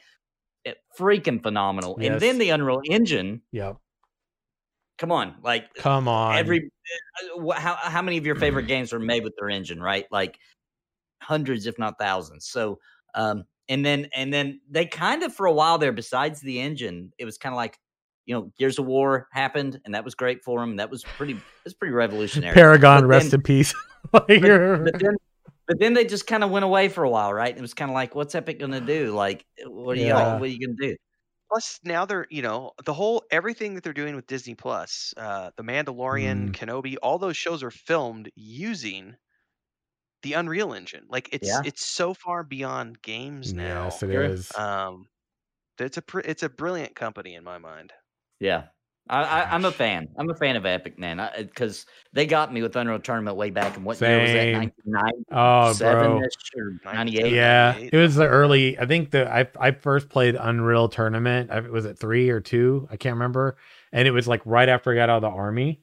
it, 0.66 0.80
freaking 0.98 1.42
phenomenal. 1.44 2.00
And 2.02 2.20
then 2.22 2.38
the 2.40 2.50
Unreal 2.52 2.82
Engine, 2.90 3.44
Yep. 3.52 3.80
come 4.98 5.12
on, 5.12 5.36
like 5.44 5.70
Come 5.76 6.08
on. 6.08 6.36
every 6.38 6.70
uh, 7.38 7.52
how 7.60 7.76
how 7.76 8.02
many 8.02 8.18
of 8.18 8.26
your 8.26 8.36
favorite 8.36 8.64
games 8.68 8.94
are 8.94 9.00
made 9.00 9.24
with 9.24 9.34
their 9.40 9.50
engine, 9.50 9.82
right? 9.82 10.06
Like 10.12 10.40
hundreds, 11.22 11.66
if 11.68 11.78
not 11.80 12.00
thousands. 12.00 12.48
So, 12.48 12.80
um, 13.16 13.44
and 13.68 13.86
then 13.86 14.08
and 14.16 14.34
then 14.34 14.62
they 14.70 14.86
kind 14.86 15.24
of 15.24 15.34
for 15.34 15.46
a 15.46 15.54
while 15.54 15.78
there, 15.78 15.92
besides 15.92 16.42
the 16.42 16.60
engine, 16.60 17.12
it 17.18 17.26
was 17.26 17.38
kind 17.38 17.54
of 17.54 17.58
like. 17.58 17.78
You 18.26 18.36
know, 18.36 18.52
Gears 18.60 18.78
of 18.78 18.86
War 18.86 19.28
happened, 19.32 19.82
and 19.86 19.96
that 19.96 20.06
was 20.06 20.14
great 20.14 20.44
for 20.44 20.60
them. 20.60 20.76
That 20.76 20.92
was 20.92 21.04
pretty. 21.04 21.36
That's 21.66 21.74
pretty 21.74 21.96
revolutionary. 21.96 22.54
Paragon, 22.54 23.02
But 23.02 23.08
rest 23.08 23.32
then- 23.32 23.40
in 23.40 23.44
peace. 23.44 23.74
But, 24.12 24.28
but 24.28 25.00
then 25.00 25.16
but 25.68 25.80
then 25.80 25.94
they 25.96 26.06
just 26.06 26.28
kind 26.28 26.44
of 26.44 26.52
went 26.52 26.64
away 26.64 26.90
for 26.90 27.04
a 27.04 27.10
while, 27.10 27.34
right? 27.34 27.56
It 27.58 27.60
was 27.60 27.74
kind 27.74 27.90
of 27.90 27.96
like, 27.96 28.14
what's 28.14 28.36
Epic 28.36 28.60
gonna 28.60 28.82
do? 28.82 29.16
Like, 29.16 29.46
what 29.66 29.98
are 29.98 30.02
Yeah. 30.02 30.34
you 30.36 30.40
what 30.40 30.44
are 30.44 30.52
you 30.52 30.60
gonna 30.68 30.78
do? 30.80 30.96
Plus, 31.52 31.80
now 31.84 32.06
they're 32.06 32.28
you 32.30 32.44
know 32.44 32.74
the 32.86 32.94
whole 32.94 33.24
everything 33.32 33.74
that 33.74 33.84
they're 33.84 33.94
doing 33.94 34.16
with 34.16 34.28
Disney 34.28 34.54
Plus, 34.54 35.12
uh, 35.18 35.50
The 35.58 35.64
Mandalorian, 35.64 36.50
Mm. 36.50 36.52
Kenobi, 36.52 36.98
all 37.02 37.18
those 37.18 37.36
shows 37.36 37.64
are 37.64 37.72
filmed 37.72 38.30
using 38.36 39.16
the 40.24 40.34
Unreal 40.34 40.74
Engine. 40.74 41.06
Like 41.10 41.30
it's 41.32 41.48
Yeah. 41.48 41.62
it's 41.66 41.86
so 41.86 42.14
far 42.14 42.44
beyond 42.44 43.02
games 43.02 43.54
now. 43.54 43.86
Yes, 43.86 44.04
it 44.04 44.10
is. 44.12 44.56
Um, 44.58 45.08
it's 45.80 45.98
a 45.98 46.02
pr- 46.02 46.20
it's 46.20 46.44
a 46.44 46.50
brilliant 46.50 46.96
company 46.96 47.36
in 47.36 47.44
my 47.44 47.58
mind. 47.58 47.94
Yeah. 48.40 48.64
I, 49.12 49.24
I, 49.24 49.56
I'm 49.56 49.66
a 49.66 49.72
fan. 49.72 50.08
I'm 50.20 50.30
a 50.30 50.36
fan 50.36 50.56
of 50.56 50.68
Epic, 50.68 51.00
man, 51.00 51.28
because 51.36 51.88
they 52.14 52.28
got 52.28 52.54
me 52.54 52.62
with 52.62 52.76
Unreal 52.76 53.00
Tournament 53.00 53.38
way 53.38 53.50
back 53.50 53.76
in 53.76 53.84
what 53.84 54.00
year 54.00 54.22
was 54.22 54.30
that? 54.30 54.36
Same. 54.36 54.72
1997 55.32 55.32
Oh, 55.32 55.74
bro. 56.04 56.22
or 56.92 56.94
98? 56.94 57.34
Yeah, 57.34 57.72
98. 57.72 57.94
it 57.94 57.98
was 57.98 58.16
the 58.16 58.28
early. 58.28 58.78
I 58.78 58.86
think 58.86 59.10
the 59.10 59.28
I 59.34 59.48
I 59.60 59.72
first 59.72 60.10
played 60.10 60.36
Unreal 60.40 60.90
Tournament. 60.90 61.50
I, 61.50 61.62
was 61.62 61.86
it 61.86 61.98
three 61.98 62.30
or 62.30 62.40
two? 62.40 62.88
I 62.92 62.98
can't 62.98 63.16
remember. 63.16 63.58
And 63.92 64.08
it 64.08 64.12
was 64.12 64.28
like 64.28 64.42
right 64.46 64.70
after 64.70 64.92
I 64.92 64.96
got 64.96 65.10
out 65.10 65.24
of 65.24 65.32
the 65.32 65.36
army, 65.36 65.82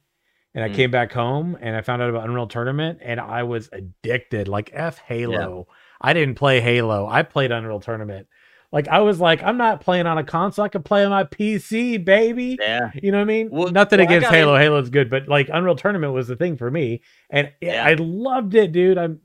and 0.56 0.64
I 0.64 0.68
Mm. 0.70 0.74
came 0.74 0.90
back 0.90 1.12
home 1.12 1.56
and 1.60 1.76
I 1.76 1.82
found 1.82 2.02
out 2.02 2.10
about 2.10 2.24
Unreal 2.28 2.48
Tournament, 2.48 2.98
and 3.02 3.20
I 3.20 3.44
was 3.44 3.68
addicted. 3.72 4.48
Like 4.48 4.70
f 4.72 4.98
Halo. 4.98 5.68
I 6.00 6.12
didn't 6.14 6.34
play 6.34 6.60
Halo. 6.60 7.06
I 7.06 7.22
played 7.22 7.52
Unreal 7.52 7.78
Tournament. 7.78 8.26
Like 8.72 8.88
I 8.88 9.00
was 9.00 9.20
like, 9.20 9.42
I'm 9.44 9.56
not 9.58 9.80
playing 9.80 10.06
on 10.06 10.18
a 10.18 10.24
console. 10.24 10.64
I 10.64 10.68
can 10.68 10.82
play 10.82 11.04
on 11.04 11.10
my 11.10 11.22
PC, 11.24 12.04
baby. 12.04 12.58
Yeah. 12.60 12.90
You 13.00 13.12
know 13.12 13.18
what 13.18 13.22
I 13.22 13.26
mean? 13.26 13.48
Well- 13.50 13.70
Nothing 13.70 14.00
well, 14.00 14.08
against 14.08 14.28
Halo. 14.28 14.56
Halo's 14.56 14.90
good, 14.90 15.08
but 15.08 15.28
like 15.28 15.48
Unreal 15.52 15.76
Tournament 15.76 16.12
was 16.12 16.26
the 16.26 16.34
thing 16.36 16.56
for 16.56 16.70
me, 16.70 17.02
and 17.30 17.52
Yeah. 17.60 17.84
I 17.86 17.94
loved 17.98 18.54
it, 18.54 18.72
dude. 18.72 18.98
I'm. 18.98 19.20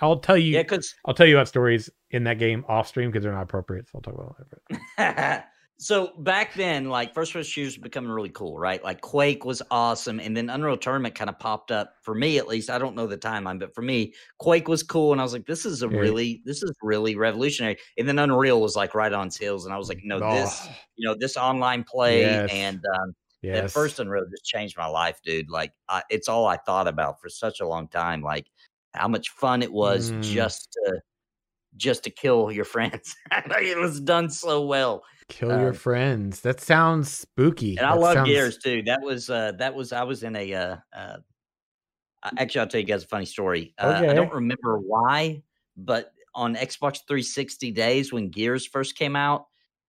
I'll 0.00 0.18
tell 0.18 0.36
you. 0.36 0.52
Yeah, 0.52 0.62
because 0.62 0.94
I'll 1.06 1.14
tell 1.14 1.26
you 1.26 1.36
about 1.36 1.48
stories 1.48 1.88
in 2.10 2.24
that 2.24 2.38
game 2.38 2.64
off 2.68 2.88
stream 2.88 3.10
because 3.10 3.22
they're 3.22 3.32
not 3.32 3.42
appropriate. 3.44 3.88
So 3.88 3.92
I'll 3.96 4.02
talk 4.02 4.14
about 4.14 4.36
that. 4.98 5.48
so 5.78 6.16
back 6.18 6.54
then, 6.54 6.88
like 6.88 7.14
first 7.14 7.32
person 7.32 7.50
shooters 7.50 7.76
were 7.76 7.82
becoming 7.82 8.10
really 8.10 8.30
cool, 8.30 8.58
right? 8.58 8.82
Like 8.82 9.00
Quake 9.00 9.44
was 9.44 9.60
awesome, 9.70 10.20
and 10.20 10.36
then 10.36 10.48
Unreal 10.48 10.76
Tournament 10.76 11.14
kind 11.16 11.28
of 11.28 11.38
popped 11.38 11.70
up 11.72 11.96
for 12.02 12.14
me 12.14 12.38
at 12.38 12.46
least. 12.48 12.70
I 12.70 12.78
don't 12.78 12.94
know 12.94 13.06
the 13.08 13.18
timeline, 13.18 13.58
but 13.58 13.74
for 13.74 13.82
me, 13.82 14.14
Quake 14.38 14.68
was 14.68 14.82
cool, 14.84 15.12
and 15.12 15.20
I 15.20 15.24
was 15.24 15.32
like, 15.32 15.46
"This 15.46 15.66
is 15.66 15.82
a 15.82 15.88
Yeah. 15.88 15.90
really, 15.90 16.42
this 16.44 16.62
is 16.62 16.72
really 16.82 17.16
revolutionary." 17.16 17.78
And 17.98 18.08
then 18.08 18.18
Unreal 18.20 18.60
was 18.60 18.76
like 18.76 18.94
right 18.94 19.12
on 19.12 19.26
its 19.28 19.36
heels, 19.36 19.64
and 19.66 19.74
I 19.74 19.78
was 19.78 19.88
like, 19.88 20.00
"No, 20.04 20.20
this, 20.20 20.68
Oh, 20.68 20.76
you 20.96 21.06
know, 21.08 21.16
this 21.18 21.36
online 21.36 21.84
play 21.84 22.44
Yes. 22.44 22.50
and 22.50 22.82
um, 23.02 23.14
that 23.52 23.66
yes. 23.66 23.72
first 23.72 23.98
Unreal 23.98 24.24
just 24.30 24.44
changed 24.44 24.76
my 24.78 24.86
life, 24.86 25.20
dude. 25.24 25.50
Like, 25.50 25.72
I, 25.88 26.02
it's 26.10 26.28
all 26.28 26.46
I 26.46 26.56
thought 26.58 26.88
about 26.88 27.20
for 27.20 27.28
such 27.28 27.60
a 27.60 27.66
long 27.68 27.88
time. 27.88 28.22
Like, 28.22 28.50
how 28.94 29.08
much 29.08 29.30
fun 29.30 29.62
it 29.62 29.72
was 29.72 30.12
Mm. 30.12 30.20
just 30.20 30.70
to 30.72 31.00
just 31.76 32.04
to 32.04 32.10
kill 32.10 32.52
your 32.52 32.64
friends. 32.66 33.16
it 33.32 33.78
was 33.78 34.00
done 34.00 34.30
so 34.30 34.64
well. 34.64 35.02
Kill 35.28 35.48
your 35.48 35.68
um, 35.70 35.74
friends. 35.74 36.40
That 36.40 36.60
sounds 36.60 37.10
spooky. 37.10 37.76
And 37.76 37.86
I 37.86 37.94
love 37.94 38.14
sounds- 38.14 38.28
Gears 38.28 38.58
too. 38.58 38.82
That 38.82 39.00
was 39.00 39.30
uh 39.30 39.52
that 39.58 39.74
was 39.74 39.92
I 39.92 40.02
was 40.02 40.22
in 40.22 40.36
a 40.36 40.54
uh, 40.54 40.76
uh 40.92 41.16
actually 42.38 42.60
I'll 42.60 42.66
tell 42.66 42.80
you 42.80 42.86
guys 42.86 43.04
a 43.04 43.08
funny 43.08 43.24
story. 43.24 43.74
Uh, 43.78 44.02
I 44.08 44.14
don't 44.14 44.32
remember 44.32 44.78
why, 44.78 45.42
but 45.76 46.12
on 46.34 46.54
Xbox 46.56 46.98
360 47.06 47.70
days 47.70 48.12
when 48.12 48.28
Gears 48.28 48.66
first 48.66 48.96
came 48.96 49.16
out, 49.16 49.46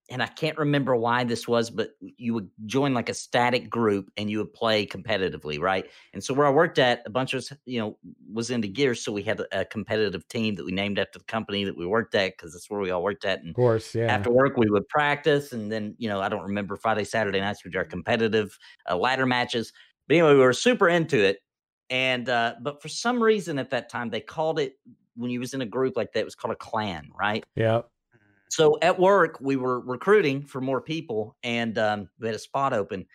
and 0.09 0.21
I 0.21 0.27
can't 0.27 0.57
remember 0.57 0.95
why 0.95 1.23
this 1.23 1.47
was, 1.47 1.69
but 1.69 1.91
you 1.99 2.33
would 2.35 2.49
join 2.65 2.93
like 2.93 3.09
a 3.09 3.13
static 3.13 3.69
group 3.69 4.11
and 4.17 4.29
you 4.29 4.37
would 4.37 4.53
play 4.53 4.85
competitively, 4.85 5.59
right? 5.59 5.89
And 6.13 6.23
so 6.23 6.33
where 6.33 6.45
I 6.45 6.51
worked 6.51 6.77
at, 6.77 7.01
a 7.05 7.09
bunch 7.09 7.33
of 7.33 7.39
us, 7.39 7.51
you 7.65 7.79
know, 7.79 7.97
was 8.31 8.51
into 8.51 8.67
gear, 8.67 8.93
so 8.93 9.11
we 9.11 9.23
had 9.23 9.41
a, 9.51 9.65
competitive 9.65 10.27
team 10.27 10.55
that 10.55 10.65
we 10.65 10.71
named 10.71 10.99
after 10.99 11.17
the 11.17 11.25
company 11.25 11.63
that 11.63 11.75
we 11.75 11.85
worked 11.85 12.13
at 12.13 12.37
because 12.37 12.53
that's 12.53 12.69
where 12.69 12.79
we 12.79 12.91
all 12.91 13.03
worked 13.03 13.25
at. 13.25 13.39
And 13.39 13.49
Of 13.49 13.55
course, 13.55 13.95
yeah. 13.95 14.13
after 14.13 14.31
work 14.31 14.57
we 14.57 14.69
would 14.69 14.87
practice 14.89 15.51
and 15.51 15.71
then 15.71 15.95
you 15.97 16.07
know 16.07 16.21
i 16.21 16.29
don't 16.29 16.43
remember 16.43 16.75
friday 16.75 17.03
saturday 17.03 17.39
nights 17.39 17.63
we 17.63 17.71
did 17.71 17.77
our 17.77 17.85
competitive 17.85 18.57
uh, 18.89 18.95
ladder 18.95 19.25
matches 19.25 19.73
but 20.07 20.15
anyway 20.15 20.33
we 20.33 20.39
were 20.39 20.53
super 20.53 20.87
into 20.87 21.23
it 21.23 21.39
and 21.89 22.29
uh 22.29 22.55
but 22.61 22.81
for 22.81 22.87
some 22.87 23.21
reason 23.21 23.57
at 23.57 23.69
that 23.71 23.89
time 23.89 24.09
they 24.09 24.21
called 24.21 24.59
it 24.59 24.73
when 25.15 25.31
you 25.31 25.39
was 25.39 25.53
in 25.53 25.61
a 25.61 25.65
group 25.65 25.95
like 25.97 26.11
that 26.13 26.19
it 26.19 26.25
was 26.25 26.35
called 26.35 26.53
a 26.53 26.57
clan 26.57 27.09
right 27.17 27.43
Yep. 27.55 27.89
So 28.49 28.77
at 28.81 28.99
work 28.99 29.37
we 29.41 29.55
were 29.55 29.79
recruiting 29.81 30.41
for 30.41 30.61
more 30.61 30.81
people 30.81 31.35
and 31.43 31.77
um 31.77 32.09
we 32.19 32.27
had 32.27 32.35
a 32.35 32.39
spot 32.39 32.73
open 32.73 33.05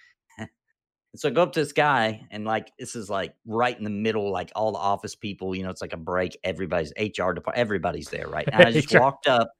and 1.12 1.20
so 1.20 1.28
I 1.28 1.32
go 1.32 1.42
up 1.42 1.52
to 1.54 1.60
this 1.60 1.72
guy 1.72 2.26
and 2.30 2.44
like 2.44 2.72
this 2.78 2.94
is 2.94 3.10
like 3.10 3.34
right 3.44 3.76
in 3.76 3.82
the 3.82 3.90
middle, 3.90 4.30
like 4.30 4.52
all 4.54 4.70
the 4.70 4.78
office 4.78 5.16
people, 5.16 5.56
you 5.56 5.64
know, 5.64 5.70
it's 5.70 5.80
like 5.80 5.92
a 5.92 5.96
break. 5.96 6.38
Everybody's 6.44 6.92
HR 6.96 7.32
department, 7.32 7.56
everybody's 7.56 8.08
there, 8.08 8.28
right? 8.28 8.48
And 8.52 8.62
I 8.62 8.70
just 8.70 8.94
walked 8.94 9.26
up. 9.26 9.50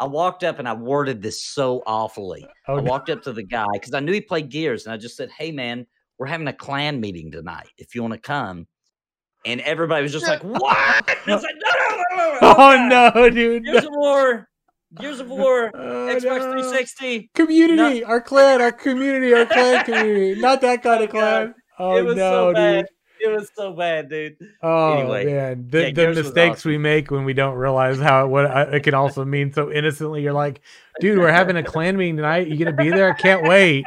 I 0.00 0.04
walked 0.06 0.42
up 0.42 0.58
and 0.58 0.66
I 0.66 0.72
worded 0.72 1.22
this 1.22 1.44
so 1.44 1.82
awfully. 1.86 2.44
Oh, 2.66 2.78
I 2.78 2.80
no. 2.80 2.90
walked 2.90 3.10
up 3.10 3.22
to 3.24 3.32
the 3.32 3.42
guy 3.42 3.66
because 3.74 3.94
I 3.94 4.00
knew 4.00 4.12
he 4.12 4.20
played 4.20 4.48
Gears, 4.48 4.86
and 4.86 4.94
I 4.94 4.96
just 4.96 5.14
said, 5.14 5.30
"Hey, 5.30 5.52
man, 5.52 5.86
we're 6.18 6.26
having 6.26 6.48
a 6.48 6.54
clan 6.54 7.00
meeting 7.00 7.30
tonight. 7.30 7.68
If 7.76 7.94
you 7.94 8.02
want 8.02 8.14
to 8.14 8.20
come." 8.20 8.66
And 9.44 9.60
everybody 9.60 10.02
was 10.02 10.12
just 10.12 10.26
like, 10.28 10.42
"What?" 10.42 10.76
And 11.06 11.32
I 11.32 11.34
was 11.34 11.42
like, 11.42 11.54
"No, 11.62 11.70
no, 11.70 11.88
no, 11.88 12.04
no, 12.10 12.16
no, 12.16 12.38
no. 12.40 12.54
Oh 12.56 13.12
no, 13.14 13.30
dude. 13.30 13.64
Gears 13.64 13.84
of 13.84 13.92
War, 13.92 14.48
Gears 14.98 15.20
of 15.20 15.28
War, 15.30 15.70
Oh, 15.74 15.78
Xbox 16.08 16.40
no. 16.40 16.52
360." 16.52 17.30
Community, 17.34 18.04
our 18.04 18.20
clan, 18.20 18.60
our 18.60 18.72
community, 18.72 19.32
our 19.34 19.46
clan 19.46 19.84
community. 19.84 20.40
Not 20.40 20.60
that 20.62 20.82
kind 20.82 21.00
Oh, 21.00 21.04
of 21.04 21.10
clan. 21.10 21.54
Oh 21.78 21.96
it 21.96 22.02
was 22.02 22.16
no, 22.16 22.30
so 22.30 22.52
bad. 22.54 22.86
dude. 22.86 22.86
It 23.22 23.36
was 23.36 23.50
so 23.54 23.74
bad, 23.74 24.08
dude. 24.08 24.36
Oh 24.62 24.94
Anyway, 24.98 25.26
man, 25.26 25.66
the, 25.68 25.82
yeah, 25.88 25.90
the 25.92 26.14
mistakes 26.22 26.60
awesome. 26.60 26.70
we 26.70 26.78
make 26.78 27.10
when 27.10 27.24
we 27.24 27.34
don't 27.34 27.54
realize 27.54 27.98
how 27.98 28.26
what 28.26 28.46
uh, 28.46 28.66
it 28.72 28.82
can 28.82 28.94
also 28.94 29.24
mean 29.26 29.52
so 29.52 29.70
innocently. 29.70 30.22
You're 30.22 30.32
like, 30.32 30.62
dude, 31.00 31.18
we're 31.18 31.30
having 31.30 31.56
a 31.56 31.62
clan 31.62 31.96
meeting 31.98 32.16
tonight. 32.16 32.48
You 32.48 32.56
gonna 32.56 32.74
be 32.76 32.88
there? 32.88 33.10
I 33.10 33.14
can't 33.14 33.42
wait. 33.46 33.84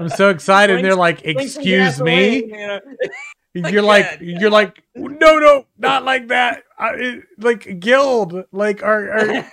I'm 0.00 0.08
so 0.08 0.30
excited. 0.30 0.76
And 0.76 0.84
they're 0.84 0.96
like, 0.96 1.24
excuse 1.24 2.00
me. 2.02 2.44
you 2.44 2.56
know? 2.56 2.80
You're 3.70 3.80
like, 3.82 4.18
Yeah, 4.20 4.38
you're 4.40 4.50
like, 4.50 4.82
no, 4.94 5.38
no, 5.38 5.64
not 5.78 6.04
like 6.04 6.28
that. 6.28 6.64
I, 6.78 6.90
it, 6.90 7.24
like 7.38 7.80
guild, 7.80 8.44
like 8.52 8.82
our, 8.82 9.10
our 9.10 9.50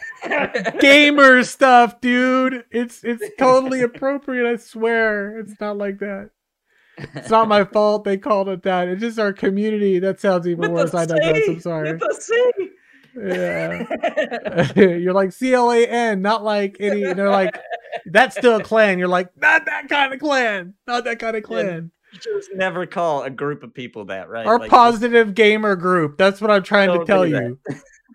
gamer 0.80 1.44
stuff, 1.44 2.00
dude. 2.02 2.66
It's 2.72 3.04
it's 3.04 3.24
totally 3.38 3.82
appropriate. 3.82 4.50
I 4.52 4.56
swear, 4.58 5.40
it's 5.40 5.60
not 5.60 5.78
like 5.78 6.00
that. 6.00 6.30
It's 6.98 7.30
not 7.30 7.48
my 7.48 7.64
fault 7.64 8.04
they 8.04 8.18
called 8.18 8.50
it 8.50 8.64
that. 8.64 8.88
It's 8.88 9.02
just 9.02 9.20
our 9.20 9.34
community. 9.34 10.00
That 10.00 10.20
sounds 10.20 10.48
even 10.48 10.72
With 10.72 10.72
worse. 10.72 10.94
I 10.94 11.06
the 11.06 11.16
digress. 11.16 11.46
C, 11.46 11.52
I'm 11.54 11.60
sorry. 11.60 11.92
With 11.94 12.00
the 12.02 12.70
Yeah. 13.16 14.72
You're 14.98 15.14
like 15.14 15.32
C 15.32 15.54
L 15.54 15.72
A 15.72 15.86
N, 15.86 16.22
not 16.22 16.44
like 16.44 16.78
any. 16.80 17.04
And 17.04 17.18
they're 17.18 17.30
like, 17.30 17.60
that's 18.06 18.38
still 18.38 18.58
a 18.58 18.64
clan. 18.64 19.00
You're 19.00 19.08
like, 19.08 19.36
not 19.38 19.66
that 19.66 19.90
kind 19.90 20.14
of 20.14 20.20
clan. 20.20 20.74
Not 20.88 21.06
that 21.06 21.20
kind 21.20 21.36
of 21.36 21.44
clan. 21.44 21.92
You 22.12 22.20
just 22.20 22.50
never 22.54 22.86
call 22.86 23.24
a 23.24 23.30
group 23.32 23.64
of 23.64 23.74
people 23.74 24.06
that, 24.06 24.30
right? 24.30 24.46
Our 24.46 24.60
Like, 24.60 24.70
positive 24.70 25.34
gamer 25.34 25.76
group. 25.76 26.18
That's 26.18 26.40
what 26.40 26.52
I'm 26.52 26.62
trying 26.62 26.98
to 26.98 27.06
tell 27.06 27.26
do 27.26 27.58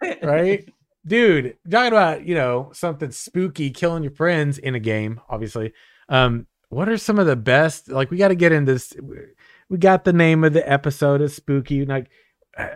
you. 0.03 0.15
right? 0.23 0.69
Dude, 1.09 1.57
talking 1.69 1.89
about, 1.89 2.27
you 2.27 2.35
know, 2.35 2.71
something 2.73 3.11
spooky 3.11 3.71
killing 3.71 4.03
your 4.03 4.13
friends 4.13 4.59
in 4.59 4.75
a 4.75 4.81
game, 4.81 5.21
obviously. 5.29 5.73
Um, 6.09 6.47
what 6.69 6.89
are 6.89 6.99
some 6.99 7.19
of 7.19 7.27
the 7.27 7.37
best? 7.37 7.89
Like, 7.89 8.11
we 8.11 8.19
got 8.19 8.29
to 8.29 8.35
get 8.35 8.53
into 8.53 8.75
this. 8.75 8.93
We 9.71 9.79
got 9.79 10.05
the 10.05 10.13
name 10.13 10.45
of 10.45 10.53
the 10.53 10.71
episode 10.71 11.23
is 11.23 11.35
spooky. 11.35 11.87
Like, 11.87 12.11
uh, 12.57 12.69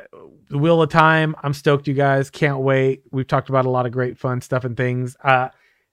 the 0.48 0.58
Wheel 0.58 0.80
of 0.80 0.90
Time. 0.90 1.36
I'm 1.42 1.52
stoked, 1.52 1.86
you 1.86 1.94
guys. 1.94 2.30
Can't 2.30 2.60
wait. 2.60 3.02
We've 3.10 3.26
talked 3.26 3.50
about 3.50 3.66
a 3.66 3.70
lot 3.70 3.86
of 3.86 3.92
great 3.92 4.18
fun 4.18 4.40
stuff 4.40 4.64
and 4.64 4.76
things. 4.76 5.16
Uh, 5.22 5.48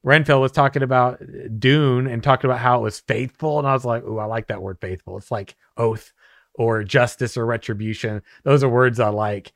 Renfell 0.05 0.39
was 0.39 0.53
talking 0.53 0.83
about 0.83 1.21
Dune 1.59 2.07
and 2.07 2.23
talking 2.23 2.49
about 2.49 2.61
how 2.61 2.79
it 2.79 2.83
was 2.83 3.01
faithful. 3.01 3.59
And 3.59 3.67
I 3.67 3.73
was 3.73 3.83
like, 3.83 4.03
oh, 4.05 4.17
I 4.17 4.25
like 4.25 4.47
that 4.47 4.61
word 4.61 4.77
faithful. 4.79 5.17
It's 5.17 5.31
like 5.31 5.55
oath 5.75 6.13
or 6.53 6.83
justice 6.83 7.35
or 7.35 7.45
retribution. 7.45 8.21
Those 8.43 8.63
are 8.63 8.69
words 8.69 8.99
I 8.99 9.09
like. 9.09 9.51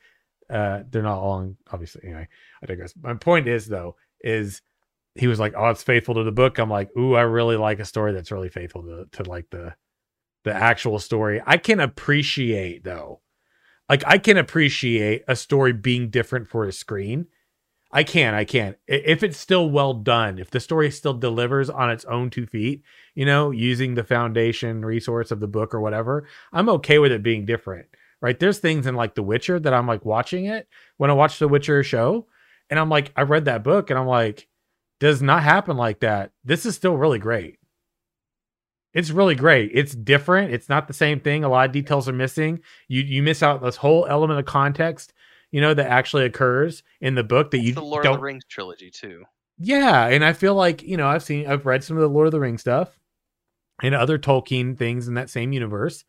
Uh, 0.54 0.84
they're 0.90 1.02
not 1.02 1.18
all 1.18 1.40
in, 1.40 1.58
obviously. 1.72 2.04
Anyway, 2.04 2.28
I 2.62 2.66
digress. 2.68 2.94
My 3.02 3.16
point 3.16 3.48
is 3.48 3.68
though, 3.68 3.96
is 4.22 4.62
he 5.16 5.26
was 5.28 5.40
like, 5.40 5.54
"Oh, 5.58 5.70
it's 5.70 5.82
faithful 5.82 6.14
to 6.16 6.24
the 6.24 6.32
book." 6.32 6.60
I'm 6.60 6.70
like, 6.70 6.96
"Ooh, 6.96 7.16
I 7.16 7.22
really 7.22 7.58
like 7.58 7.80
a 7.80 7.86
story 7.86 8.14
that's 8.14 8.32
really 8.32 8.50
faithful 8.50 8.84
to 8.84 9.24
to 9.24 9.30
like 9.30 9.50
the 9.50 9.74
the 10.44 10.54
actual 10.54 11.00
story." 11.00 11.42
I 11.44 11.58
can 11.58 11.80
appreciate 11.80 12.84
though, 12.84 13.22
like 13.90 14.04
I 14.06 14.20
can 14.20 14.38
appreciate 14.38 15.24
a 15.28 15.36
story 15.36 15.74
being 15.74 16.12
different 16.12 16.48
for 16.48 16.66
a 16.66 16.72
screen. 16.72 17.28
I 17.92 18.04
can, 18.04 18.34
I 18.36 18.44
can. 18.44 18.76
If 18.88 19.24
it's 19.24 19.38
still 19.38 19.70
well 19.70 19.94
done, 19.94 20.40
if 20.40 20.50
the 20.50 20.60
story 20.60 20.90
still 20.92 21.14
delivers 21.14 21.70
on 21.70 21.92
its 21.92 22.06
own 22.06 22.32
two 22.32 22.48
feet, 22.48 22.84
you 23.14 23.26
know, 23.26 23.52
using 23.52 23.94
the 23.94 24.04
foundation 24.04 24.84
resource 24.84 25.30
of 25.32 25.40
the 25.40 25.48
book 25.48 25.76
or 25.76 25.80
whatever, 25.80 26.28
I'm 26.52 26.70
okay 26.70 26.98
with 26.98 27.12
it 27.12 27.22
being 27.22 27.46
different. 27.46 27.88
Right? 28.24 28.40
There's 28.40 28.58
things 28.58 28.88
in 28.88 28.96
like 28.96 29.14
The 29.14 29.22
Witcher 29.22 29.60
that 29.60 29.74
I'm 29.74 29.86
like 29.86 30.06
watching 30.06 30.46
it 30.46 30.68
when 30.98 31.12
I 31.12 31.14
watch 31.14 31.38
The 31.38 31.48
Witcher 31.48 31.84
show, 31.84 32.26
and 32.72 32.80
I'm 32.80 32.90
like, 32.90 33.12
I 33.16 33.22
read 33.24 33.46
that 33.46 33.64
book 33.64 33.90
and 33.92 34.00
I'm 34.00 34.08
like, 34.08 34.48
does 35.00 35.22
not 35.22 35.44
happen 35.44 35.78
like 35.78 36.00
that. 36.00 36.32
This 36.46 36.66
is 36.66 36.76
still 36.76 36.96
really 36.98 37.20
great. 37.20 37.60
It's 38.94 39.12
really 39.12 39.36
great. 39.36 39.72
It's 39.74 39.94
different. 39.94 40.54
It's 40.54 40.70
not 40.70 40.88
the 40.88 40.94
same 40.94 41.20
thing. 41.20 41.44
A 41.44 41.50
lot 41.50 41.66
of 41.66 41.74
details 41.74 42.08
are 42.08 42.14
missing. 42.14 42.62
You 42.88 43.02
you 43.02 43.22
miss 43.24 43.44
out 43.44 43.62
this 43.62 43.76
whole 43.76 44.06
element 44.08 44.40
of 44.40 44.46
context. 44.46 45.14
you 45.52 45.62
know, 45.62 45.74
that 45.74 45.88
actually 45.88 46.26
occurs 46.26 46.82
in 47.02 47.16
the 47.16 47.24
book 47.24 47.52
that 47.52 47.58
It's 47.58 47.68
you 47.68 47.74
the 47.74 47.84
Lord 47.84 48.04
don't 48.04 48.16
of 48.16 48.20
the 48.20 48.24
Rings 48.24 48.46
trilogy 48.46 48.90
too. 48.90 49.24
yeah, 49.60 50.08
and 50.08 50.24
I 50.26 50.34
feel 50.34 50.56
like 50.56 50.82
you 50.82 50.96
know 50.98 51.08
I've 51.08 51.24
seen 51.24 51.46
I've 51.48 51.66
read 51.66 51.84
some 51.84 51.98
of 51.98 52.02
the 52.02 52.10
Lord 52.10 52.28
of 52.28 52.32
the 52.32 52.40
Rings 52.40 52.62
stuff 52.62 52.98
and 53.82 53.94
other 53.94 54.18
Tolkien 54.18 54.78
things 54.78 55.08
in 55.08 55.16
that 55.16 55.30
same 55.30 55.52
universe, 55.54 56.06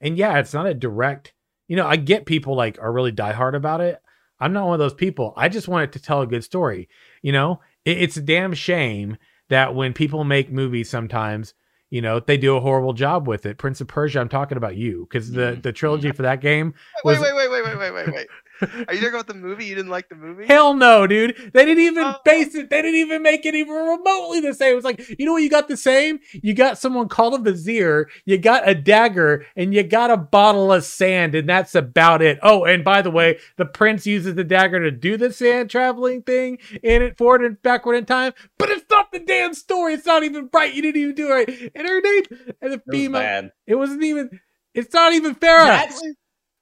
and 0.00 0.16
yeah, 0.16 0.38
it's 0.38 0.54
not 0.54 0.66
a 0.66 0.74
direct. 0.74 1.34
You 1.68 1.76
know, 1.76 1.86
I 1.86 1.96
get 1.96 2.26
people 2.26 2.54
like 2.56 2.78
are 2.80 2.92
really 2.92 3.12
diehard 3.12 3.54
about 3.54 3.80
it. 3.80 4.02
I'm 4.40 4.52
not 4.52 4.64
one 4.66 4.74
of 4.74 4.78
those 4.78 4.94
people. 4.94 5.34
I 5.36 5.48
just 5.48 5.68
want 5.68 5.84
it 5.84 5.92
to 5.92 6.02
tell 6.02 6.22
a 6.22 6.26
good 6.26 6.44
story. 6.44 6.88
You 7.22 7.32
know, 7.32 7.60
it, 7.84 7.98
it's 8.02 8.16
a 8.16 8.22
damn 8.22 8.54
shame 8.54 9.16
that 9.48 9.74
when 9.74 9.92
people 9.92 10.24
make 10.24 10.50
movies, 10.50 10.88
sometimes 10.90 11.54
you 11.90 12.02
know 12.02 12.20
they 12.20 12.36
do 12.36 12.56
a 12.56 12.60
horrible 12.60 12.92
job 12.92 13.26
with 13.26 13.46
it. 13.46 13.58
Prince 13.58 13.80
of 13.80 13.88
Persia, 13.88 14.20
I'm 14.20 14.28
talking 14.28 14.58
about 14.58 14.76
you 14.76 15.06
because 15.08 15.30
the 15.32 15.56
Mhm. 15.56 15.62
the 15.62 15.72
trilogy 15.72 16.12
for 16.12 16.22
that 16.22 16.40
game 16.40 16.74
Wait, 17.04 17.20
wait, 17.20 17.34
wait, 17.34 17.50
wait, 17.50 17.62
wait, 17.64 17.78
wait, 17.78 17.92
wait, 17.92 18.14
wait. 18.14 18.26
Are 18.60 18.94
you 18.94 19.00
talking 19.00 19.08
about 19.14 19.26
the 19.26 19.34
movie? 19.34 19.66
You 19.66 19.74
didn't 19.74 19.90
like 19.90 20.08
the 20.08 20.14
movie? 20.14 20.46
Hell 20.46 20.74
no, 20.74 21.06
dude. 21.06 21.36
They 21.54 21.64
didn't 21.64 21.82
even 21.84 22.04
Oh. 22.04 22.16
base 22.24 22.54
it. 22.54 22.70
They 22.70 22.82
didn't 22.82 22.98
even 23.00 23.22
make 23.22 23.46
it 23.46 23.54
even 23.54 23.74
remotely 23.74 24.40
the 24.40 24.54
same. 24.54 24.72
It 24.72 24.76
was 24.76 24.84
like, 24.84 25.00
you 25.18 25.26
know 25.26 25.32
what 25.32 25.42
you 25.42 25.50
got 25.50 25.68
the 25.68 25.76
same? 25.76 26.20
You 26.32 26.54
got 26.54 26.78
someone 26.78 27.08
called 27.08 27.34
a 27.34 27.38
vizier, 27.38 28.08
you 28.24 28.38
got 28.38 28.68
a 28.68 28.74
dagger, 28.74 29.46
and 29.56 29.72
you 29.72 29.82
got 29.82 30.10
a 30.10 30.16
bottle 30.16 30.72
of 30.72 30.84
sand, 30.84 31.34
and 31.34 31.48
that's 31.48 31.74
about 31.74 32.22
it. 32.22 32.38
Oh, 32.42 32.64
and 32.64 32.82
by 32.84 33.02
the 33.02 33.10
way, 33.10 33.38
the 33.56 33.66
prince 33.66 34.06
uses 34.06 34.34
the 34.34 34.44
dagger 34.44 34.80
to 34.80 34.90
do 34.90 35.16
the 35.16 35.32
sand 35.32 35.70
traveling 35.70 36.22
thing 36.22 36.58
in 36.82 37.02
it 37.02 37.16
forward 37.18 37.42
and 37.44 37.60
backward 37.62 37.94
in 37.94 38.04
time, 38.06 38.32
but 38.58 38.70
it's 38.70 38.88
not 38.90 39.12
the 39.12 39.20
damn 39.20 39.54
story. 39.54 39.94
It's 39.94 40.06
not 40.06 40.24
even 40.24 40.48
right. 40.52 40.72
You 40.74 40.82
didn't 40.82 41.00
even 41.02 41.14
do 41.14 41.28
it 41.28 41.32
right. 41.32 41.72
And 41.74 41.88
her 41.88 42.00
name 42.00 42.22
and 42.60 42.72
the 42.72 42.82
It 42.86 42.90
female. 42.90 43.22
bad. 43.22 43.52
It 43.66 43.74
wasn't 43.76 44.02
even 44.02 44.40
it's 44.74 44.92
not 44.94 45.12
even 45.12 45.34
Farah. 45.34 45.66
That's 45.66 46.02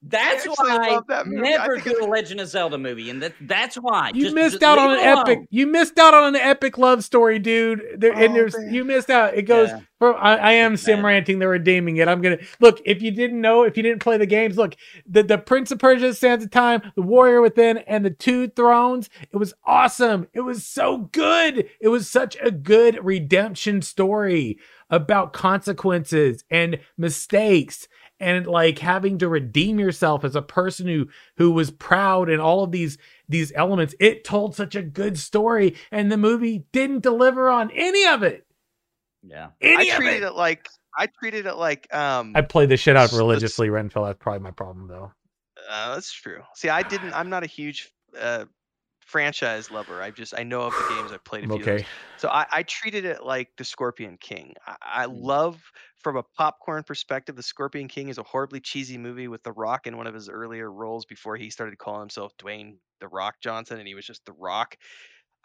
that's 0.03 0.47
I 0.47 0.51
why 0.51 0.89
love 0.91 1.07
that 1.09 1.27
movie. 1.27 1.49
I 1.49 1.51
never 1.57 1.81
think 1.81 1.99
do 1.99 2.05
a 2.05 2.07
Legend 2.07 2.41
of 2.41 2.49
Zelda 2.49 2.79
movie, 2.79 3.11
and 3.11 3.23
that 3.23 3.33
that's 3.41 3.77
why 3.77 4.13
You 4.15 4.25
Just- 4.25 4.35
missed 4.35 4.63
out 4.63 4.79
on 4.79 4.93
an 4.93 5.01
it 5.01 5.07
epic. 5.07 5.41
You 5.51 5.67
missed 5.67 5.99
out 5.99 6.15
on 6.15 6.35
an 6.35 6.41
epic 6.41 6.79
love 6.79 7.03
story, 7.03 7.39
dude. 7.39 7.83
There, 7.99 8.13
and 8.13 8.33
Oh, 8.33 8.35
there's 8.35 8.57
man. 8.57 8.73
you 8.75 8.85
missed 8.85 9.11
out. 9.11 9.35
It 9.35 9.43
goes 9.43 9.71
Yeah. 9.71 9.81
from 9.99 10.15
I, 10.19 10.37
I 10.37 10.53
am 10.53 10.77
sim 10.77 11.05
ranting. 11.05 11.39
They're 11.39 11.49
redeeming 11.49 11.97
it. 11.97 12.07
I'm 12.09 12.21
gonna 12.21 12.39
look. 12.61 12.81
If 12.85 13.03
you 13.03 13.11
didn't 13.11 13.41
know, 13.41 13.63
if 13.65 13.77
you 13.77 13.83
didn't 13.83 14.01
play 14.01 14.17
the 14.19 14.27
games, 14.27 14.57
look. 14.57 14.77
The 15.09 15.23
the 15.23 15.39
Prince 15.39 15.71
of 15.73 15.79
Persia, 15.79 16.15
Sands 16.15 16.45
of 16.45 16.51
Time, 16.51 16.83
the 16.95 17.03
Warrior 17.03 17.41
Within, 17.41 17.79
and 17.79 18.05
the 18.05 18.11
Two 18.11 18.49
Thrones. 18.49 19.09
It 19.33 19.37
was 19.39 19.55
awesome. 19.65 20.29
It 20.35 20.43
was 20.43 20.65
so 20.65 20.99
good. 21.13 21.69
It 21.81 21.89
was 21.89 22.09
such 22.09 22.37
a 22.43 22.51
good 22.51 22.99
redemption 23.03 23.83
story 23.83 24.59
about 24.89 25.33
consequences 25.33 26.45
and 26.49 26.79
mistakes 26.97 27.89
and 28.21 28.47
like 28.47 28.79
having 28.79 29.19
to 29.19 29.29
redeem 29.29 29.79
yourself 29.79 30.25
as 30.25 30.35
a 30.37 30.43
person 30.43 30.87
who 30.87 31.09
who 31.37 31.51
was 31.51 31.71
proud 31.71 32.29
and 32.31 32.41
all 32.41 32.63
of 32.65 32.73
these 32.73 32.99
these 33.29 33.53
elements 33.55 33.95
it 34.01 34.25
told 34.25 34.55
such 34.55 34.75
a 34.75 34.83
good 34.83 35.19
story 35.19 35.75
and 35.91 36.11
the 36.11 36.17
movie 36.17 36.65
didn't 36.73 37.03
deliver 37.03 37.49
on 37.51 37.71
any 37.73 38.07
of 38.07 38.23
it 38.23 38.47
Yeah. 39.23 39.49
any 39.61 39.91
I 39.93 39.97
treated 39.97 40.23
it 40.23 40.27
it 40.27 40.35
like 40.35 40.69
I 40.97 41.07
treated 41.07 41.45
it 41.47 41.55
like 41.57 41.93
um 41.95 42.33
i 42.35 42.41
played 42.41 42.69
the 42.71 42.77
shit 42.77 42.97
out 42.97 43.05
s- 43.05 43.11
the 43.11 43.17
s- 43.17 43.21
religiously 43.21 43.69
renfell 43.69 44.07
that's 44.07 44.19
probably 44.19 44.41
my 44.41 44.51
problem 44.53 44.89
though 44.89 45.13
uh, 45.69 45.95
that's 45.95 46.13
true. 46.13 46.43
See, 46.55 46.69
I 46.69 46.83
didn't 46.85 47.13
I'm 47.15 47.29
not 47.29 47.43
a 47.43 47.47
huge 47.47 47.91
uh 48.17 48.45
franchise 49.07 49.71
lover. 49.71 50.03
I 50.03 50.11
just 50.11 50.35
I 50.39 50.43
know 50.43 50.63
of 50.63 50.77
the 50.77 50.85
games 50.85 51.13
I've 51.13 51.25
played 51.25 51.45
a 51.45 51.49
few 51.49 51.71
okay 51.71 51.89
So 52.19 52.29
I, 52.29 52.47
I 52.51 52.63
treated 52.65 53.05
it 53.05 53.25
like 53.25 53.51
the 53.57 53.65
Scorpion 53.65 54.19
King. 54.19 54.55
I, 54.67 54.77
I 54.83 55.05
Mm. 55.07 55.07
love, 55.07 55.63
from 55.97 56.17
a 56.17 56.23
popcorn 56.23 56.83
perspective, 56.85 57.37
the 57.37 57.43
Scorpion 57.43 57.89
King 57.89 58.09
is 58.09 58.19
a 58.19 58.23
horribly 58.23 58.61
cheesy 58.61 58.99
movie 58.99 59.29
with 59.29 59.43
The 59.43 59.53
Rock 59.53 59.87
in 59.87 59.97
one 59.97 60.07
of 60.07 60.15
his 60.15 60.29
earlier 60.29 60.71
roles 60.73 61.07
before 61.07 61.37
he 61.37 61.51
started 61.51 61.79
calling 61.79 62.01
himself 62.01 62.37
Dwayne 62.39 62.79
The 63.01 63.09
Rock 63.09 63.37
Johnson, 63.43 63.79
and 63.79 63.89
he 63.89 63.95
was 63.95 64.07
just 64.07 64.25
The 64.27 64.33
Rock. 64.33 64.77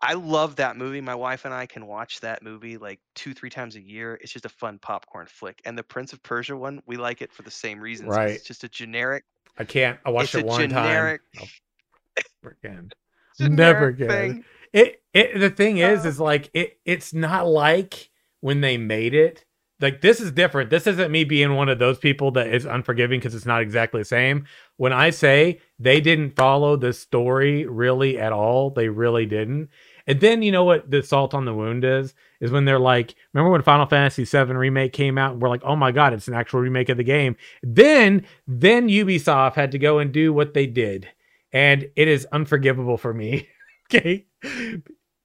I 0.01 0.13
love 0.15 0.55
that 0.57 0.77
movie. 0.77 1.01
My 1.01 1.15
wife 1.15 1.45
and 1.45 1.53
I 1.53 1.67
can 1.67 1.85
watch 1.87 2.21
that 2.21 2.43
movie 2.43 2.77
like 2.77 3.01
two, 3.15 3.33
three 3.35 3.51
times 3.51 3.75
a 3.75 3.81
year. 3.81 4.17
It's 4.21 4.33
just 4.33 4.45
a 4.45 4.49
fun 4.49 4.79
popcorn 4.79 5.27
flick. 5.27 5.61
And 5.65 5.77
the 5.77 5.83
Prince 5.83 6.13
of 6.13 6.23
Persia 6.23 6.57
one, 6.57 6.81
we 6.87 6.97
like 6.97 7.21
it 7.21 7.33
for 7.33 7.43
the 7.43 7.51
same 7.51 7.79
reasons. 7.79 8.19
Right. 8.19 8.41
It's 8.41 8.43
just 8.43 8.63
a 8.63 8.69
generic, 8.69 9.25
i 9.57 9.63
can't 9.65 9.99
i 10.05 10.09
watched 10.09 10.35
it 10.35 10.39
one 10.41 10.67
generic, 10.67 11.21
time 11.21 11.21
again 12.43 12.91
generic 12.91 13.00
Never 13.49 13.87
again. 13.87 14.09
thing. 14.09 14.45
it 14.73 15.01
it 15.13 15.39
the 15.39 15.49
thing 15.49 15.77
is 15.77 16.05
Uh. 16.05 16.09
is 16.09 16.19
like 16.19 16.49
it 16.53 16.79
it's 16.85 17.13
not 17.13 17.47
like 17.47 18.09
when 18.41 18.61
they 18.61 18.77
made 18.77 19.13
it. 19.13 19.45
Like 19.79 20.01
this 20.01 20.19
is 20.19 20.31
different. 20.31 20.69
This 20.69 20.85
isn't 20.85 21.11
me 21.11 21.23
being 21.23 21.55
one 21.55 21.67
of 21.67 21.79
those 21.79 21.97
people 21.97 22.29
that 22.31 22.47
is 22.53 22.65
unforgiving 22.65 23.19
because 23.19 23.33
it's 23.33 23.47
not 23.47 23.63
exactly 23.63 24.01
the 24.01 24.05
same. 24.05 24.45
When 24.77 24.93
i 24.93 25.09
say 25.09 25.59
they 25.79 25.99
didn't 26.01 26.35
follow 26.35 26.75
the 26.75 26.93
story 26.93 27.65
really 27.65 28.19
at 28.19 28.31
all 28.31 28.69
they 28.69 28.89
really 28.89 29.25
didn't. 29.25 29.69
And 30.07 30.19
then 30.19 30.41
you 30.43 30.51
know 30.51 30.63
what 30.63 30.89
the 30.89 31.01
salt 31.01 31.33
on 31.33 31.45
the 31.45 31.53
wound 31.53 31.83
is? 31.83 32.13
Is 32.41 32.51
when 32.51 32.65
they're 32.65 32.79
like 32.79 33.15
remember 33.33 33.51
when 33.51 33.61
final 33.63 33.85
fantasy 33.87 34.23
7 34.25 34.55
remake 34.55 34.93
came 34.93 35.17
out 35.17 35.33
and 35.33 35.41
we're 35.41 35.49
like 35.49 35.63
oh 35.63 35.75
my 35.75 35.91
god 35.91 36.13
it's 36.13 36.27
an 36.27 36.35
actual 36.35 36.59
remake 36.59 36.89
of 36.89 36.97
the 36.97 37.03
game. 37.03 37.35
Then 37.63 38.25
then 38.47 38.87
ubisoft 38.87 39.55
had 39.55 39.71
to 39.71 39.79
go 39.79 39.97
and 39.99 40.11
do 40.11 40.31
what 40.31 40.53
they 40.53 40.67
did 40.67 41.09
and 41.53 41.89
it 41.95 42.07
is 42.07 42.27
unforgivable 42.31 42.97
for 42.97 43.13
me 43.13 43.47
okay. 43.91 44.25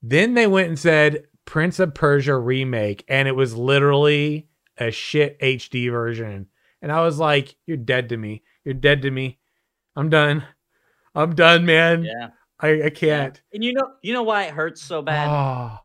Then 0.02 0.34
they 0.34 0.46
went 0.46 0.68
and 0.68 0.78
said 0.78 1.24
Prince 1.44 1.78
of 1.78 1.94
Persia 1.94 2.36
remake, 2.36 3.04
and 3.08 3.28
it 3.28 3.36
was 3.36 3.56
literally 3.56 4.48
a 4.76 4.90
shit 4.90 5.40
HD 5.40 5.90
version. 5.90 6.48
And 6.82 6.92
I 6.92 7.02
was 7.02 7.18
like, 7.18 7.56
You're 7.66 7.76
dead 7.76 8.10
to 8.10 8.16
me. 8.16 8.42
You're 8.64 8.74
dead 8.74 9.02
to 9.02 9.10
me. 9.10 9.38
I'm 9.94 10.10
done. 10.10 10.44
I'm 11.14 11.34
done, 11.34 11.64
man. 11.64 12.04
Yeah. 12.04 12.28
I, 12.60 12.84
I 12.84 12.90
can't. 12.90 13.40
And 13.52 13.62
you 13.64 13.72
know, 13.72 13.92
you 14.02 14.12
know 14.12 14.22
why 14.22 14.44
it 14.44 14.54
hurts 14.54 14.82
so 14.82 15.02
bad? 15.02 15.28
Oh, 15.28 15.78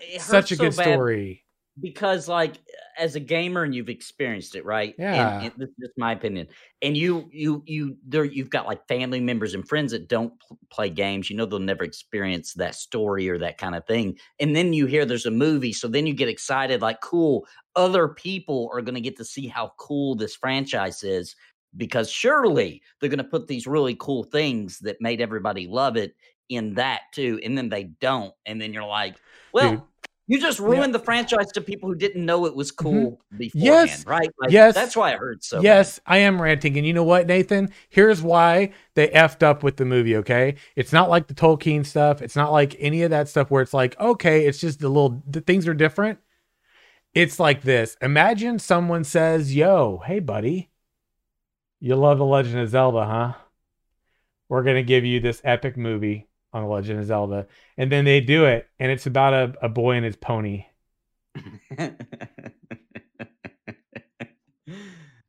it 0.00 0.14
hurts 0.14 0.24
such 0.24 0.52
a 0.52 0.56
so 0.56 0.64
good 0.64 0.76
bad 0.76 0.94
story. 0.94 1.44
Because 1.80 2.28
like 2.28 2.56
as 2.98 3.14
a 3.16 3.20
gamer 3.20 3.62
and 3.62 3.74
you've 3.74 3.88
experienced 3.88 4.54
it 4.54 4.64
right 4.64 4.94
Yeah. 4.98 5.38
and, 5.38 5.44
and 5.46 5.52
this 5.56 5.68
is 5.70 5.74
just 5.80 5.92
my 5.96 6.12
opinion 6.12 6.48
and 6.82 6.96
you 6.96 7.28
you 7.32 7.62
you 7.66 7.96
there 8.06 8.24
you've 8.24 8.50
got 8.50 8.66
like 8.66 8.86
family 8.88 9.20
members 9.20 9.54
and 9.54 9.66
friends 9.66 9.92
that 9.92 10.08
don't 10.08 10.38
pl- 10.40 10.58
play 10.70 10.90
games 10.90 11.30
you 11.30 11.36
know 11.36 11.46
they'll 11.46 11.58
never 11.58 11.84
experience 11.84 12.52
that 12.54 12.74
story 12.74 13.28
or 13.28 13.38
that 13.38 13.58
kind 13.58 13.74
of 13.74 13.86
thing 13.86 14.18
and 14.38 14.54
then 14.54 14.72
you 14.72 14.86
hear 14.86 15.04
there's 15.04 15.26
a 15.26 15.30
movie 15.30 15.72
so 15.72 15.88
then 15.88 16.06
you 16.06 16.12
get 16.14 16.28
excited 16.28 16.82
like 16.82 17.00
cool 17.00 17.46
other 17.76 18.08
people 18.08 18.68
are 18.72 18.82
going 18.82 18.94
to 18.94 19.00
get 19.00 19.16
to 19.16 19.24
see 19.24 19.46
how 19.46 19.72
cool 19.78 20.14
this 20.14 20.36
franchise 20.36 21.02
is 21.02 21.34
because 21.76 22.10
surely 22.10 22.82
they're 23.00 23.08
going 23.08 23.18
to 23.18 23.24
put 23.24 23.46
these 23.46 23.66
really 23.66 23.94
cool 23.98 24.24
things 24.24 24.78
that 24.80 25.00
made 25.00 25.20
everybody 25.20 25.66
love 25.68 25.96
it 25.96 26.14
in 26.48 26.74
that 26.74 27.02
too 27.14 27.38
and 27.44 27.56
then 27.56 27.68
they 27.68 27.84
don't 27.84 28.34
and 28.44 28.60
then 28.60 28.74
you're 28.74 28.82
like 28.84 29.16
well 29.52 29.70
Dude. 29.70 29.82
You 30.30 30.40
just 30.40 30.60
ruined 30.60 30.94
the 30.94 30.98
franchise 31.00 31.50
to 31.52 31.60
people 31.60 31.88
who 31.88 31.94
didn't 31.96 32.24
know 32.24 32.46
it 32.46 32.54
was 32.54 32.70
cool 32.70 33.20
beforehand, 33.36 33.50
Mm-hmm. 33.52 33.58
Yes. 33.66 34.06
right? 34.06 34.30
Like, 34.38 34.50
Yes. 34.52 34.74
that's 34.76 34.94
why 34.96 35.10
it 35.10 35.18
hurts 35.18 35.48
so. 35.48 35.56
bad. 35.56 35.64
yes, 35.64 35.98
I 36.06 36.18
am 36.18 36.40
ranting. 36.40 36.76
And 36.78 36.86
you 36.86 36.92
know 36.92 37.02
what, 37.04 37.26
Nathan? 37.26 37.70
Here's 37.88 38.22
why 38.22 38.70
they 38.94 39.08
effed 39.08 39.42
up 39.42 39.62
with 39.64 39.76
the 39.76 39.84
movie, 39.84 40.16
okay? 40.18 40.54
It's 40.76 40.92
not 40.92 41.10
like 41.10 41.26
the 41.26 41.34
Tolkien 41.34 41.84
stuff. 41.84 42.22
It's 42.22 42.36
not 42.36 42.52
like 42.52 42.76
any 42.78 43.02
of 43.02 43.10
that 43.10 43.28
stuff 43.28 43.50
where 43.50 43.60
it's 43.62 43.74
like, 43.74 43.98
okay, 43.98 44.46
it's 44.46 44.58
just 44.60 44.78
the 44.78 44.88
little 44.88 45.20
the 45.28 45.40
things 45.40 45.66
are 45.66 45.74
different. 45.74 46.20
It's 47.12 47.40
like 47.40 47.62
this. 47.62 47.96
Imagine 48.00 48.60
someone 48.60 49.02
says, 49.02 49.52
Yo, 49.54 50.00
hey, 50.06 50.20
buddy, 50.20 50.70
you 51.80 51.96
love 51.96 52.18
The 52.18 52.24
Legend 52.24 52.60
of 52.60 52.68
Zelda, 52.68 53.04
huh? 53.04 53.32
We're 54.48 54.62
going 54.62 54.76
to 54.76 54.82
give 54.84 55.04
you 55.04 55.18
this 55.18 55.40
epic 55.42 55.76
movie 55.76 56.28
on 56.52 56.62
The 56.62 56.68
Legend 56.68 57.00
of 57.00 57.06
Zelda. 57.06 57.46
And 57.76 57.90
then 57.90 58.04
they 58.04 58.20
do 58.20 58.44
it, 58.46 58.68
and 58.78 58.90
it's 58.92 59.06
about 59.06 59.34
a, 59.34 59.54
a 59.66 59.68
boy 59.68 59.92
and 59.96 60.04
his 60.04 60.16
pony. 60.16 60.66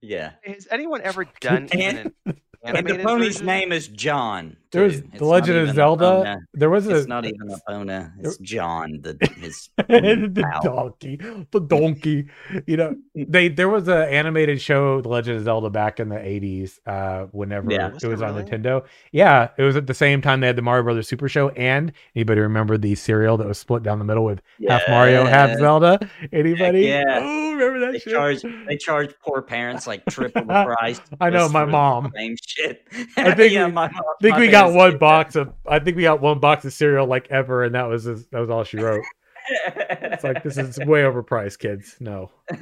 yeah. 0.02 0.34
Has 0.44 0.68
anyone 0.72 1.02
ever 1.02 1.26
done 1.42 1.70
even 1.72 1.98
an 1.98 2.14
And 2.64 2.88
the 2.88 2.96
pony's 2.96 3.40
version? 3.40 3.46
name 3.48 3.72
is 3.72 3.88
John. 3.88 4.58
There 4.72 4.84
was. 4.84 5.00
It's 5.00 5.20
The 5.20 5.26
Legend 5.26 5.58
of 5.70 5.76
Zelda. 5.76 6.40
There 6.54 6.70
was 6.70 6.88
a 6.88 6.96
It's 6.98 7.08
not 7.08 7.26
even 7.26 7.50
a 7.52 7.58
Epona. 7.72 8.12
It's 8.20 8.38
John. 8.38 9.00
The 9.02 9.18
his 9.40 9.70
the 9.78 10.48
pal. 10.50 10.62
donkey, 10.64 11.18
the 11.52 11.60
donkey. 11.60 12.28
You 12.68 12.78
know, 12.78 12.96
they 13.14 13.50
there 13.50 13.70
was 13.70 13.88
an 13.88 14.04
animated 14.04 14.62
show, 14.62 15.02
The 15.02 15.10
Legend 15.10 15.38
of 15.38 15.44
Zelda, 15.44 15.70
back 15.70 16.00
in 16.00 16.10
the 16.10 16.20
eighties. 16.26 16.80
Uh, 16.86 17.26
whenever 17.32 17.72
Yeah. 17.72 17.90
Was 17.90 18.04
it 18.04 18.08
was 18.08 18.20
there 18.22 18.30
on 18.30 18.36
really? 18.36 18.50
Nintendo. 18.50 18.86
Yeah, 19.12 19.50
it 19.58 19.64
was 19.64 19.76
at 19.76 19.88
the 19.88 19.94
same 19.94 20.22
time 20.22 20.40
they 20.40 20.48
had 20.48 20.56
the 20.56 20.62
Mario 20.62 20.84
Brothers 20.84 21.08
Super 21.08 21.28
Show. 21.28 21.50
And 21.50 21.92
anybody 22.16 22.40
remember 22.42 22.78
the 22.78 22.96
cereal 22.96 23.38
that 23.38 23.48
was 23.48 23.58
split 23.60 23.84
down 23.84 24.00
the 24.00 24.06
middle 24.06 24.24
with 24.24 24.42
half 24.68 24.84
Mario, 24.88 25.26
half 25.26 25.58
Zelda? 25.58 26.00
Anybody? 26.32 26.82
yeah. 26.82 27.20
Oh, 27.22 27.52
remember 27.54 27.80
that 27.86 27.92
They 27.94 28.00
shit? 28.00 28.14
charge 28.14 28.42
they 28.68 28.78
charge 28.78 29.14
poor 29.22 29.42
parents 29.42 29.86
like 29.86 30.06
triple 30.06 30.44
the 30.46 30.64
price. 30.78 31.02
I 31.20 31.30
know 31.30 31.50
my 31.50 31.66
mom. 31.66 32.12
Same 32.16 32.36
shit. 32.42 32.88
I 33.18 33.34
think 33.36 33.54
yeah, 33.54 33.66
we- 33.66 33.72
my 33.74 33.90
mom. 33.92 34.02
I 34.02 34.14
think 34.22 34.34
my 34.36 34.40
we 34.40 34.48
got 34.48 34.61
parents 34.64 34.78
one 34.78 34.98
box 34.98 35.36
of. 35.36 35.54
I 35.68 35.80
think 35.80 35.98
we 35.98 36.04
got 36.04 36.22
one 36.22 36.40
box 36.40 36.66
of 36.66 36.74
cereal 36.74 37.08
like 37.08 37.28
ever, 37.30 37.64
and 37.64 37.76
that 37.76 37.88
was 37.88 38.04
his, 38.04 38.28
that 38.28 38.40
was 38.40 38.50
all 38.50 38.64
she 38.64 38.78
wrote. 38.78 39.04
It's 39.50 40.24
like 40.24 40.44
this 40.44 40.58
is 40.58 40.78
way 40.80 41.02
overpriced, 41.02 41.60
kids. 41.60 41.98
No. 42.00 42.32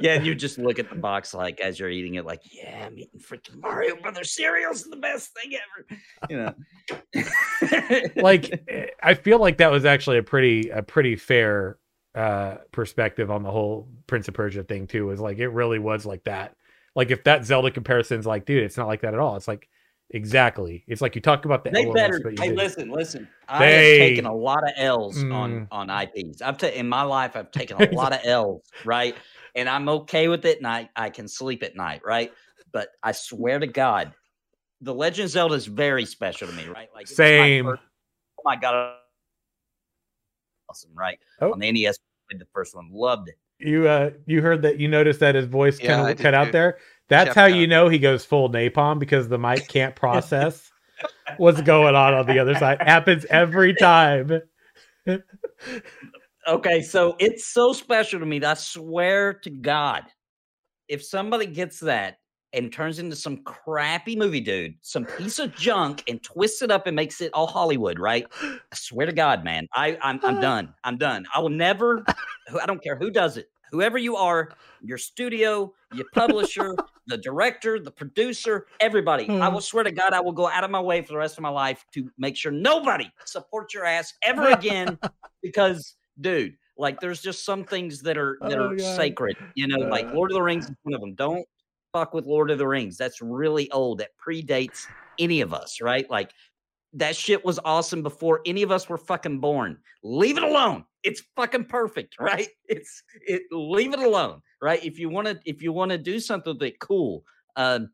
yeah, 0.00 0.14
and 0.14 0.26
you 0.26 0.34
just 0.34 0.58
look 0.58 0.78
at 0.78 0.88
the 0.88 0.96
box 0.96 1.34
like 1.34 1.60
as 1.60 1.78
you're 1.78 1.90
eating 1.90 2.14
it, 2.14 2.24
like, 2.24 2.40
yeah, 2.50 2.86
I'm 2.86 2.98
eating 2.98 3.20
freaking 3.20 3.60
Mario 3.60 3.96
Brothers 3.96 4.34
cereals, 4.34 4.84
the 4.84 4.96
best 4.96 5.30
thing 5.34 5.52
ever. 5.54 6.00
You 6.30 6.36
know, 6.36 8.12
like 8.22 8.62
eh, 8.68 8.86
I 9.02 9.14
feel 9.14 9.38
like 9.38 9.58
that 9.58 9.70
was 9.70 9.84
actually 9.84 10.18
a 10.18 10.22
pretty 10.22 10.68
a 10.70 10.82
pretty 10.82 11.16
fair 11.16 11.78
uh 12.14 12.56
perspective 12.72 13.30
on 13.30 13.42
the 13.42 13.50
whole 13.50 13.88
Prince 14.06 14.28
of 14.28 14.34
Persia 14.34 14.64
thing 14.64 14.86
too. 14.86 15.06
Was 15.06 15.20
like 15.20 15.38
it 15.38 15.48
really 15.48 15.78
was 15.78 16.04
like 16.04 16.24
that. 16.24 16.56
Like 16.94 17.10
if 17.10 17.24
that 17.24 17.46
Zelda 17.46 17.70
comparison's 17.70 18.26
like, 18.26 18.44
dude, 18.44 18.62
it's 18.62 18.76
not 18.76 18.86
like 18.86 19.00
that 19.00 19.14
at 19.14 19.20
all. 19.20 19.36
It's 19.36 19.48
like 19.48 19.68
exactly. 20.10 20.84
It's 20.86 21.00
like 21.00 21.14
you 21.14 21.20
talk 21.20 21.44
about 21.44 21.64
the 21.64 21.70
they 21.70 21.84
elements, 21.84 22.00
better. 22.02 22.20
but 22.20 22.32
you 22.32 22.38
Hey, 22.38 22.48
didn't. 22.48 22.58
listen, 22.58 22.90
listen. 22.90 23.28
I 23.48 23.58
They- 23.66 23.98
have 23.98 24.08
taken 24.08 24.26
a 24.26 24.34
lot 24.34 24.62
of 24.64 24.70
L's 24.76 25.22
Mm. 25.24 25.32
on 25.34 25.68
on 25.70 25.90
IPs. 25.90 26.42
I've 26.42 26.58
ta- 26.58 26.66
in 26.68 26.88
my 26.88 27.02
life, 27.02 27.36
I've 27.36 27.50
taken 27.50 27.76
a 27.76 27.80
lot 27.92 28.12
of 28.12 28.20
L's, 28.24 28.62
right? 28.84 29.16
And 29.54 29.68
I'm 29.68 29.88
okay 29.88 30.28
with 30.28 30.44
it, 30.44 30.58
and 30.58 30.66
I 30.66 30.88
I 30.96 31.10
can 31.10 31.28
sleep 31.28 31.62
at 31.62 31.76
night, 31.76 32.02
right? 32.04 32.32
But 32.72 32.88
I 33.02 33.12
swear 33.12 33.58
to 33.58 33.66
God, 33.66 34.12
the 34.80 34.94
Legend 34.94 35.26
of 35.26 35.30
Zelda 35.30 35.54
is 35.54 35.66
very 35.66 36.04
special 36.06 36.48
to 36.48 36.54
me, 36.54 36.66
right? 36.66 36.88
Like 36.94 37.04
it 37.04 37.10
was 37.10 37.18
my 37.18 37.24
Same. 37.26 37.64
first- 37.66 37.82
oh 38.38 38.42
my 38.44 38.56
God, 38.56 38.96
awesome, 40.68 40.90
right? 40.94 41.18
Oh. 41.40 41.52
On 41.52 41.58
the 41.58 41.70
NES, 41.70 41.98
played 42.30 42.40
the 42.40 42.46
first 42.52 42.74
one, 42.74 42.88
loved 42.92 43.28
it. 43.28 43.36
You 43.58 43.86
uh 43.86 44.10
you 44.26 44.42
heard 44.42 44.62
that 44.62 44.78
you 44.80 44.88
noticed 44.88 45.20
that 45.20 45.34
his 45.36 45.44
voice 45.46 45.78
Yeah, 45.80 45.88
kind 45.96 46.00
of 46.10 46.16
did 46.16 46.22
cut 46.22 46.34
out 46.34 46.50
there. 46.50 46.78
That's 47.12 47.28
Chef 47.28 47.34
how 47.36 47.48
cut. 47.48 47.56
you 47.56 47.66
know 47.66 47.88
he 47.88 47.98
goes 47.98 48.24
full 48.24 48.48
napalm 48.48 48.98
because 48.98 49.28
the 49.28 49.38
mic 49.38 49.68
can't 49.68 49.94
process 49.94 50.72
what's 51.36 51.60
going 51.60 51.94
on 51.94 52.14
on 52.14 52.26
the 52.26 52.38
other 52.38 52.54
side. 52.54 52.80
Happens 52.80 53.26
every 53.26 53.74
time. 53.74 54.40
Okay, 56.48 56.82
so 56.82 57.14
it's 57.20 57.46
so 57.46 57.72
special 57.72 58.18
to 58.18 58.26
me. 58.26 58.40
that 58.40 58.50
I 58.50 58.54
swear 58.54 59.34
to 59.34 59.50
God, 59.50 60.02
if 60.88 61.04
somebody 61.04 61.46
gets 61.46 61.78
that 61.80 62.18
and 62.52 62.72
turns 62.72 62.98
into 62.98 63.14
some 63.14 63.44
crappy 63.44 64.16
movie, 64.16 64.40
dude, 64.40 64.74
some 64.80 65.04
piece 65.04 65.38
of 65.38 65.54
junk, 65.54 66.02
and 66.08 66.20
twists 66.22 66.60
it 66.60 66.70
up 66.70 66.86
and 66.86 66.96
makes 66.96 67.20
it 67.20 67.30
all 67.32 67.46
Hollywood, 67.46 67.98
right? 67.98 68.26
I 68.42 68.56
swear 68.74 69.06
to 69.06 69.12
God, 69.12 69.44
man, 69.44 69.68
I 69.74 69.96
I'm, 70.02 70.18
I'm 70.24 70.40
done. 70.40 70.74
I'm 70.82 70.98
done. 70.98 71.26
I 71.34 71.38
will 71.40 71.48
never. 71.48 72.04
I 72.60 72.66
don't 72.66 72.82
care 72.82 72.96
who 72.96 73.10
does 73.10 73.36
it. 73.36 73.48
Whoever 73.72 73.96
you 73.98 74.16
are, 74.16 74.50
your 74.82 74.98
studio, 74.98 75.72
your 75.94 76.04
publisher, 76.14 76.76
the 77.06 77.16
director, 77.16 77.80
the 77.80 77.90
producer, 77.90 78.66
everybody. 78.80 79.28
I 79.28 79.48
will 79.48 79.60
swear 79.62 79.82
to 79.82 79.90
God, 79.90 80.12
I 80.12 80.20
will 80.20 80.32
go 80.32 80.46
out 80.46 80.62
of 80.62 80.70
my 80.70 80.80
way 80.80 81.00
for 81.02 81.08
the 81.08 81.16
rest 81.18 81.38
of 81.38 81.42
my 81.42 81.48
life 81.48 81.84
to 81.94 82.10
make 82.18 82.36
sure 82.36 82.52
nobody 82.52 83.10
supports 83.24 83.72
your 83.74 83.84
ass 83.86 84.12
ever 84.22 84.48
again 84.50 84.98
because 85.42 85.96
dude 86.20 86.54
like 86.76 87.00
there's 87.00 87.22
just 87.22 87.44
some 87.44 87.64
things 87.64 88.00
that 88.02 88.18
are 88.18 88.38
that 88.42 88.58
Oh, 88.58 88.66
are 88.66 88.76
God. 88.76 88.96
sacred 88.96 89.36
you 89.54 89.66
know 89.66 89.78
like 89.88 90.04
Uh. 90.06 90.12
lord 90.12 90.30
of 90.30 90.34
the 90.34 90.42
rings 90.42 90.66
is 90.66 90.76
one 90.82 90.94
of 90.94 91.00
them 91.00 91.14
don't 91.14 91.44
fuck 91.94 92.12
with 92.14 92.26
lord 92.26 92.50
of 92.50 92.58
the 92.58 92.66
rings. 92.66 92.96
That's 92.98 93.20
really 93.22 93.70
old. 93.70 93.98
That 93.98 94.10
predates 94.24 94.84
any 95.18 95.40
of 95.40 95.52
us 95.54 95.80
right? 95.80 96.08
Like 96.10 96.32
that 96.94 97.16
shit 97.16 97.42
was 97.44 97.58
awesome 97.64 98.02
before 98.02 98.42
any 98.44 98.62
of 98.62 98.70
us 98.70 98.88
were 98.88 98.98
fucking 98.98 99.40
born. 99.40 99.78
Leave 100.02 100.36
it 100.36 100.42
alone 100.42 100.84
it's 101.04 101.22
fucking 101.36 101.64
perfect 101.64 102.16
right 102.20 102.48
it's 102.66 103.02
it 103.26 103.42
leave 103.50 103.92
it 103.92 103.98
alone 104.00 104.40
right 104.60 104.84
if 104.84 104.98
you 104.98 105.08
want 105.08 105.26
to 105.26 105.38
if 105.44 105.62
you 105.62 105.72
want 105.72 105.90
to 105.90 105.98
do 105.98 106.20
something 106.20 106.56
that 106.58 106.78
cool 106.78 107.24
um 107.56 107.88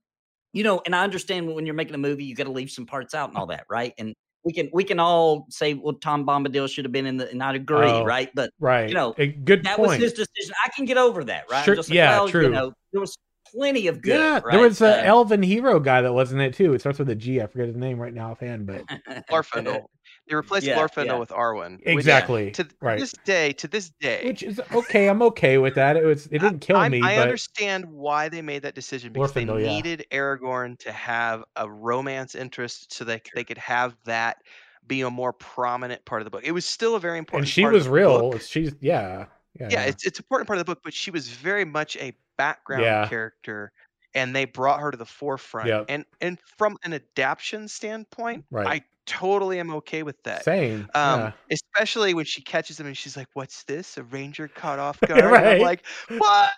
you 0.53 0.63
know 0.63 0.81
and 0.87 0.95
i 0.95 1.03
understand 1.05 1.53
when 1.55 1.67
you're 1.67 1.75
making 1.75 1.95
a 1.95 1.99
movie 1.99 2.25
you 2.25 2.35
got 2.35 2.45
to 2.45 2.53
leave 2.53 2.71
some 2.71 2.87
parts 2.87 3.15
out 3.15 3.29
and 3.29 3.39
all 3.39 3.47
that 3.47 3.65
right 3.69 3.93
and 3.99 4.15
we 4.45 4.53
can 4.53 4.71
we 4.73 4.85
can 4.85 4.99
all 5.01 5.47
say 5.51 5.75
well 5.75 5.95
tom 5.95 6.25
bombadil 6.27 6.69
should 6.69 6.85
have 6.85 6.93
been 6.93 7.07
in 7.07 7.17
the 7.17 7.31
and 7.31 7.43
i'd 7.43 7.57
agree 7.57 7.91
Oh, 7.91 8.05
right 8.05 8.31
but 8.35 8.51
Right. 8.61 8.89
You 8.89 8.95
know, 8.95 9.15
A 9.19 9.27
good 9.29 9.65
that 9.65 9.79
was 9.79 9.97
his 9.97 10.13
decision 10.13 10.55
i 10.65 10.69
can 10.75 10.85
get 10.85 10.97
over 10.97 11.25
that 11.25 11.45
right 11.51 11.65
Sure, 11.65 11.75
just 11.75 11.89
like, 11.91 11.97
yeah, 11.97 12.11
well, 12.19 12.29
true. 12.29 12.45
you 12.45 12.51
know 12.51 12.73
there 12.93 13.01
was 13.01 13.17
plenty 13.53 13.87
of 13.87 14.03
good 14.03 14.11
yeah, 14.21 14.41
right? 14.45 14.53
there 14.53 14.61
was 14.61 14.81
an 14.83 14.93
Uh, 14.93 15.03
elven 15.05 15.43
hero 15.43 15.81
guy 15.81 16.03
that 16.03 16.13
wasn't 16.13 16.41
it 16.41 16.53
too. 16.55 16.75
It 16.75 16.81
starts 16.81 16.99
with 16.99 17.09
a 17.09 17.15
G. 17.15 17.41
I 17.41 17.47
forget 17.47 17.67
his 17.67 17.77
name 17.77 17.99
right 17.99 18.13
now 18.13 18.33
offhand, 18.33 18.67
but 18.67 18.83
Glorfindel. 19.31 19.87
They 20.29 20.35
replaced 20.35 20.67
Yeah, 20.67 20.77
Glorfindel 20.79 21.07
yeah. 21.07 21.19
with 21.19 21.31
Arwen. 21.31 21.79
which 21.79 21.89
exactly. 21.95 22.51
To 22.53 22.65
th- 22.65 22.75
right. 22.81 22.99
this 22.99 23.13
day, 23.25 23.53
to 23.55 23.69
this 23.69 23.91
day, 24.01 24.23
Which 24.27 24.43
is 24.43 24.61
okay. 24.73 25.09
I'm 25.09 25.23
okay 25.23 25.59
with 25.59 25.75
that. 25.77 25.97
It 25.97 26.05
was 26.05 26.27
it 26.27 26.39
didn't 26.41 26.61
kill 26.61 26.77
I, 26.77 26.89
me, 26.89 27.01
I 27.03 27.17
but 27.17 27.23
understand 27.23 27.87
why 27.87 28.29
they 28.29 28.43
made 28.43 28.63
that 28.63 28.75
decision 28.75 29.13
because 29.13 29.33
they 29.33 29.45
Glorfindel, 29.45 29.63
yeah. 29.63 29.69
needed 29.69 30.07
Aragorn 30.11 30.79
to 30.81 30.93
have 30.93 31.45
a 31.57 31.69
romance 31.71 32.35
interest 32.35 32.93
so 32.93 33.05
that 33.05 33.23
they 33.35 33.45
could 33.45 33.59
have 33.59 33.97
that 34.05 34.43
be 34.87 35.01
a 35.03 35.11
more 35.11 35.33
prominent 35.33 36.05
part 36.05 36.21
of 36.23 36.25
the 36.25 36.31
book. 36.31 36.43
It 36.45 36.53
was 36.53 36.65
still 36.65 36.95
a 36.95 37.01
very 37.01 37.19
important. 37.19 37.47
and 37.47 37.49
she 37.53 37.63
part 37.63 37.75
of 37.75 37.79
was 37.79 37.85
the 37.87 37.91
real. 37.91 38.31
book. 38.31 38.41
She's 38.41 38.75
yeah. 38.81 39.27
Yeah. 39.59 39.69
Yeah, 39.71 39.83
it's 39.85 40.07
it's 40.07 40.19
important 40.19 40.47
part 40.47 40.59
of 40.59 40.65
the 40.67 40.71
book, 40.73 40.83
but 40.85 40.95
she 40.95 41.11
was 41.11 41.29
very 41.29 41.65
much 41.65 41.97
a 41.97 42.13
background 42.37 42.85
Yeah. 42.85 43.09
character, 43.09 43.73
and 44.15 44.35
they 44.37 44.45
brought 44.45 44.81
her 44.81 44.91
to 44.91 44.97
the 44.97 45.05
forefront. 45.07 45.69
Yep. 45.69 45.87
And 45.89 46.05
and 46.21 46.39
from 46.57 46.77
an 46.85 46.93
adaptation 46.93 47.67
standpoint, 47.67 48.45
Right. 48.51 48.67
I 48.67 48.85
totally 49.09 49.59
am 49.59 49.71
okay 49.75 50.03
with 50.03 50.23
that. 50.25 50.45
Same. 50.45 50.89
Um, 50.95 51.21
yeah. 51.21 51.33
especially 51.51 52.15
when 52.15 52.25
she 52.25 52.43
catches 52.43 52.79
him 52.79 52.87
and 52.87 52.97
she's 52.97 53.17
like, 53.17 53.29
"What's 53.35 53.65
this? 53.65 53.97
A 53.99 54.05
ranger 54.05 54.49
caught 54.49 54.79
off 54.79 55.01
guard?" 55.07 55.25
Right. 55.25 55.57
I'm 55.57 55.61
like, 55.63 55.85
"What?" 56.09 56.51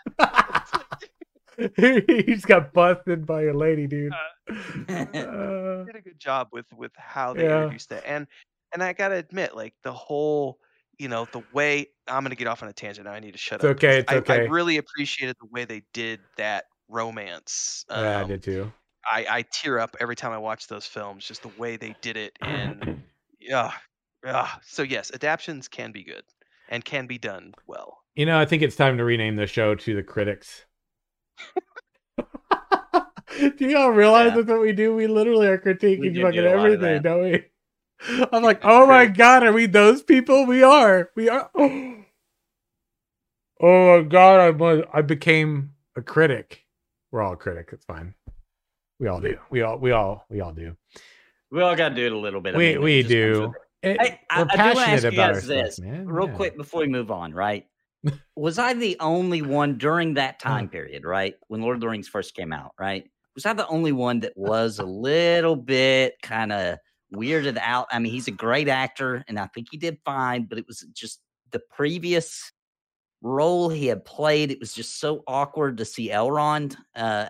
he 1.77 2.23
just 2.25 2.47
got 2.47 2.73
busted 2.73 3.27
by 3.27 3.45
a 3.45 3.53
lady, 3.53 3.87
dude. 3.87 4.13
Uh, 4.13 5.85
did 5.85 5.97
a 5.97 6.01
good 6.03 6.19
job 6.19 6.49
with 6.53 6.67
with 6.77 6.93
how 6.97 7.35
they 7.35 7.45
Yeah. 7.45 7.57
introduced 7.63 7.89
that, 7.91 8.05
and 8.07 8.27
and 8.73 8.83
I 8.83 8.93
gotta 8.93 9.17
admit, 9.17 9.55
like 9.57 9.75
the 9.83 9.93
whole, 9.93 10.59
you 10.99 11.09
know, 11.09 11.27
the 11.33 11.43
way 11.53 11.87
I'm 12.07 12.23
gonna 12.23 12.35
get 12.35 12.47
off 12.47 12.63
on 12.63 12.69
a 12.69 12.73
tangent. 12.73 13.07
Now 13.07 13.13
I 13.13 13.21
need 13.21 13.33
to 13.33 13.39
shut 13.39 13.61
It's 13.61 13.65
up. 13.65 13.77
okay, 13.77 13.99
it's 13.99 14.13
I, 14.13 14.23
I 14.35 14.39
really 14.47 14.77
appreciated 14.79 15.37
the 15.41 15.47
way 15.51 15.65
they 15.65 15.83
did 15.93 16.21
that 16.37 16.65
romance. 16.89 17.85
Um, 17.89 18.05
yeah, 18.05 18.21
I 18.21 18.25
did 18.25 18.43
too. 18.43 18.73
I, 19.11 19.27
I 19.29 19.45
tear 19.53 19.79
up 19.79 19.97
every 20.01 20.17
time 20.17 20.33
I 20.33 20.39
watch 20.39 20.67
those 20.69 20.87
films, 20.87 21.25
just 21.25 21.43
the 21.43 21.51
way 21.59 21.77
they 21.77 21.95
did 22.01 22.17
it, 22.17 22.39
and 22.41 23.03
yeah, 23.41 23.73
yeah. 24.25 24.49
So 24.63 24.83
yes, 24.83 25.11
adaptions 25.13 25.69
can 25.69 25.93
be 25.93 26.05
good 26.05 26.23
and 26.69 26.85
can 26.85 27.07
be 27.07 27.19
done 27.19 27.55
well. 27.67 27.99
You 28.15 28.27
know, 28.27 28.39
I 28.39 28.45
think 28.45 28.63
it's 28.63 28.77
time 28.77 28.99
to 28.99 29.05
rename 29.05 29.37
the 29.37 29.47
show 29.47 29.75
to 29.75 29.95
the 29.95 30.03
critics. 30.03 30.65
do 33.39 33.69
y'all 33.69 33.91
realize 33.91 34.31
Yeah. 34.31 34.37
that's 34.37 34.49
what 34.49 34.61
we 34.61 34.73
do? 34.73 34.95
We 34.95 35.07
literally 35.07 35.47
are 35.47 35.59
critiquing 35.59 36.15
do 36.15 36.23
fucking 36.23 36.41
do 36.43 36.49
a 36.49 36.51
lot 36.51 36.67
of 36.67 36.73
everything, 36.73 37.03
don't 37.03 37.23
we? 37.23 37.45
I'm 38.33 38.43
like, 38.43 38.61
oh 38.65 38.87
my 38.87 39.07
god, 39.07 39.43
are 39.43 39.53
we 39.53 39.67
those 39.67 40.03
people? 40.03 40.47
We 40.47 40.63
are. 40.63 41.11
We 41.17 41.29
are. 41.29 41.51
Oh 43.63 43.99
my 43.99 44.09
god, 44.09 44.41
I 44.41 44.49
was, 44.49 44.85
I 44.91 45.03
became 45.03 45.75
a 45.95 46.01
critic. 46.01 46.65
We're 47.11 47.21
all 47.21 47.35
a 47.35 47.37
critic. 47.37 47.69
It's 47.73 47.85
fine. 47.85 48.15
We 49.01 49.09
all 49.09 49.21
do. 49.21 49.37
We 49.51 49.63
all 49.63 49.79
we 49.79 49.91
all 49.93 50.25
we 50.31 50.41
all 50.41 50.53
do. 50.53 50.77
we 51.51 51.63
all 51.63 51.75
got 51.75 51.89
to 51.89 51.95
do 51.97 52.07
it 52.07 52.13
a 52.13 52.19
little 52.19 52.41
bit 52.41 52.55
I 52.55 52.59
we 52.59 52.73
mean, 52.75 52.83
we 52.83 53.03
do. 53.03 53.45
It- 53.47 53.99
Hey, 53.99 54.21
I- 54.29 54.41
we're 54.43 54.45
I 54.45 54.51
do 54.53 54.57
passionate 54.59 54.89
ask 54.89 55.03
you 55.05 55.09
about 55.09 55.29
our 55.29 55.35
guys 55.37 55.47
this, 55.47 55.81
man. 55.81 56.07
real 56.07 56.29
Yeah. 56.29 56.35
quick 56.35 56.57
before 56.59 56.83
we 56.83 56.87
move 56.87 57.11
on, 57.11 57.33
right? 57.33 57.65
was 58.37 58.59
I 58.59 58.75
the 58.75 58.99
only 59.01 59.41
one 59.41 59.79
during 59.79 60.13
that 60.15 60.39
time 60.39 60.69
period, 60.69 61.05
right? 61.07 61.35
When 61.49 61.63
Lord 61.63 61.77
of 61.77 61.81
the 61.81 61.89
Rings 61.89 62.07
first 62.07 62.35
came 62.37 62.53
out, 62.53 62.73
right? 62.79 63.11
Was 63.35 63.47
I 63.47 63.55
the 63.55 63.67
only 63.69 63.93
one 63.93 64.21
that 64.21 64.35
was 64.37 64.81
a 64.81 64.85
little 64.85 65.57
bit 65.57 66.17
kind 66.23 66.53
of 66.53 66.77
weirded 67.15 67.57
out? 67.57 67.87
I 67.91 67.99
mean, 68.01 68.13
he's 68.13 68.29
a 68.29 68.33
great 68.33 68.69
actor 68.69 69.25
and 69.29 69.39
I 69.39 69.47
think 69.47 69.69
he 69.71 69.79
did 69.79 69.97
fine, 70.05 70.45
but 70.45 70.59
it 70.59 70.67
was 70.67 70.87
just 70.93 71.23
the 71.51 71.63
previous 71.71 72.53
role 73.23 73.71
he 73.71 73.87
had 73.87 74.05
played. 74.05 74.51
It 74.51 74.61
was 74.61 74.75
just 74.75 75.01
so 75.01 75.23
awkward 75.27 75.79
to 75.79 75.87
see 75.87 76.11
Elrond, 76.11 76.77
uh, 76.97 77.29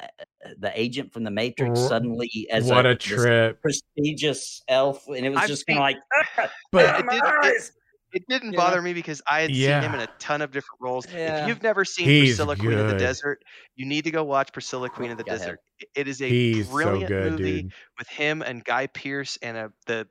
the 0.59 0.73
agent 0.75 1.13
from 1.13 1.25
the 1.25 1.31
Matrix, 1.31 1.81
suddenly 1.81 2.47
as 2.51 2.65
what 2.65 2.87
a 2.87 2.95
this 2.95 3.03
trip. 3.05 3.61
prestigious 3.63 4.63
elf. 4.69 5.07
And 5.09 5.25
it 5.27 5.31
was 5.31 5.39
I've 5.39 5.49
just 5.49 5.67
kind 5.67 5.79
of 5.79 5.83
like, 5.83 5.97
ah! 6.39 6.51
But 6.73 7.01
it 7.01 7.09
did- 7.11 7.23
it- 7.57 7.71
It 8.13 8.25
didn't 8.29 8.47
You 8.47 8.53
know? 8.53 8.65
bother 8.65 8.83
me 8.83 8.93
because 8.93 9.23
I 9.31 9.43
had 9.43 9.51
seen 9.55 9.83
him 9.83 9.95
in 9.95 10.01
a 10.01 10.09
ton 10.19 10.43
of 10.43 10.51
different 10.51 10.81
roles. 10.81 11.07
Yeah. 11.13 11.43
If 11.43 11.49
you've 11.49 11.63
never 11.63 11.85
seen 11.85 12.07
He's 12.07 12.31
Priscilla 12.31 12.57
Queen 12.57 12.77
of 12.77 12.89
the. 12.89 12.97
Desert, 12.99 13.41
you 13.77 13.87
need 13.87 14.03
to 14.03 14.11
go 14.11 14.25
watch 14.25 14.53
Priscilla 14.53 14.89
oh, 14.91 14.97
Queen 14.97 15.13
of 15.13 15.17
the 15.17 15.23
Go. 15.23 15.31
Desert. 15.31 15.61
I- 15.81 15.85
It 15.95 16.09
is 16.09 16.21
a 16.21 16.29
he's 16.29 16.67
so 16.67 16.73
brilliant 16.73 17.07
good, 17.07 17.33
movie 17.35 17.63
dude. 17.63 17.73
with 18.01 18.09
him 18.09 18.43
and 18.43 18.65
Guy 18.65 18.89
Pearce 18.89 19.39
and 19.43 19.57
a, 19.57 19.73
the 19.87 20.09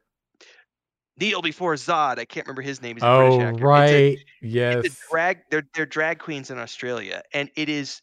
kneel 1.19 1.41
before 1.41 1.73
Zod. 1.73 2.19
I 2.19 2.23
can't 2.25 2.47
remember 2.47 2.61
his 2.61 2.81
name. 2.81 2.95
He's 2.95 3.03
a 3.03 3.17
British 3.17 3.33
Oh 3.33 3.41
actor. 3.41 3.49
It's 3.51 3.61
a- 3.61 3.65
right, 3.65 3.91
it's 3.91 4.23
yes. 4.41 4.85
a 4.85 4.89
drag 5.11 5.37
they're 5.51 5.67
they're 5.75 5.85
drag 5.85 6.19
queens 6.19 6.49
in 6.51 6.57
Australia 6.57 7.21
and 7.33 7.49
it 7.57 7.67
is 7.67 8.01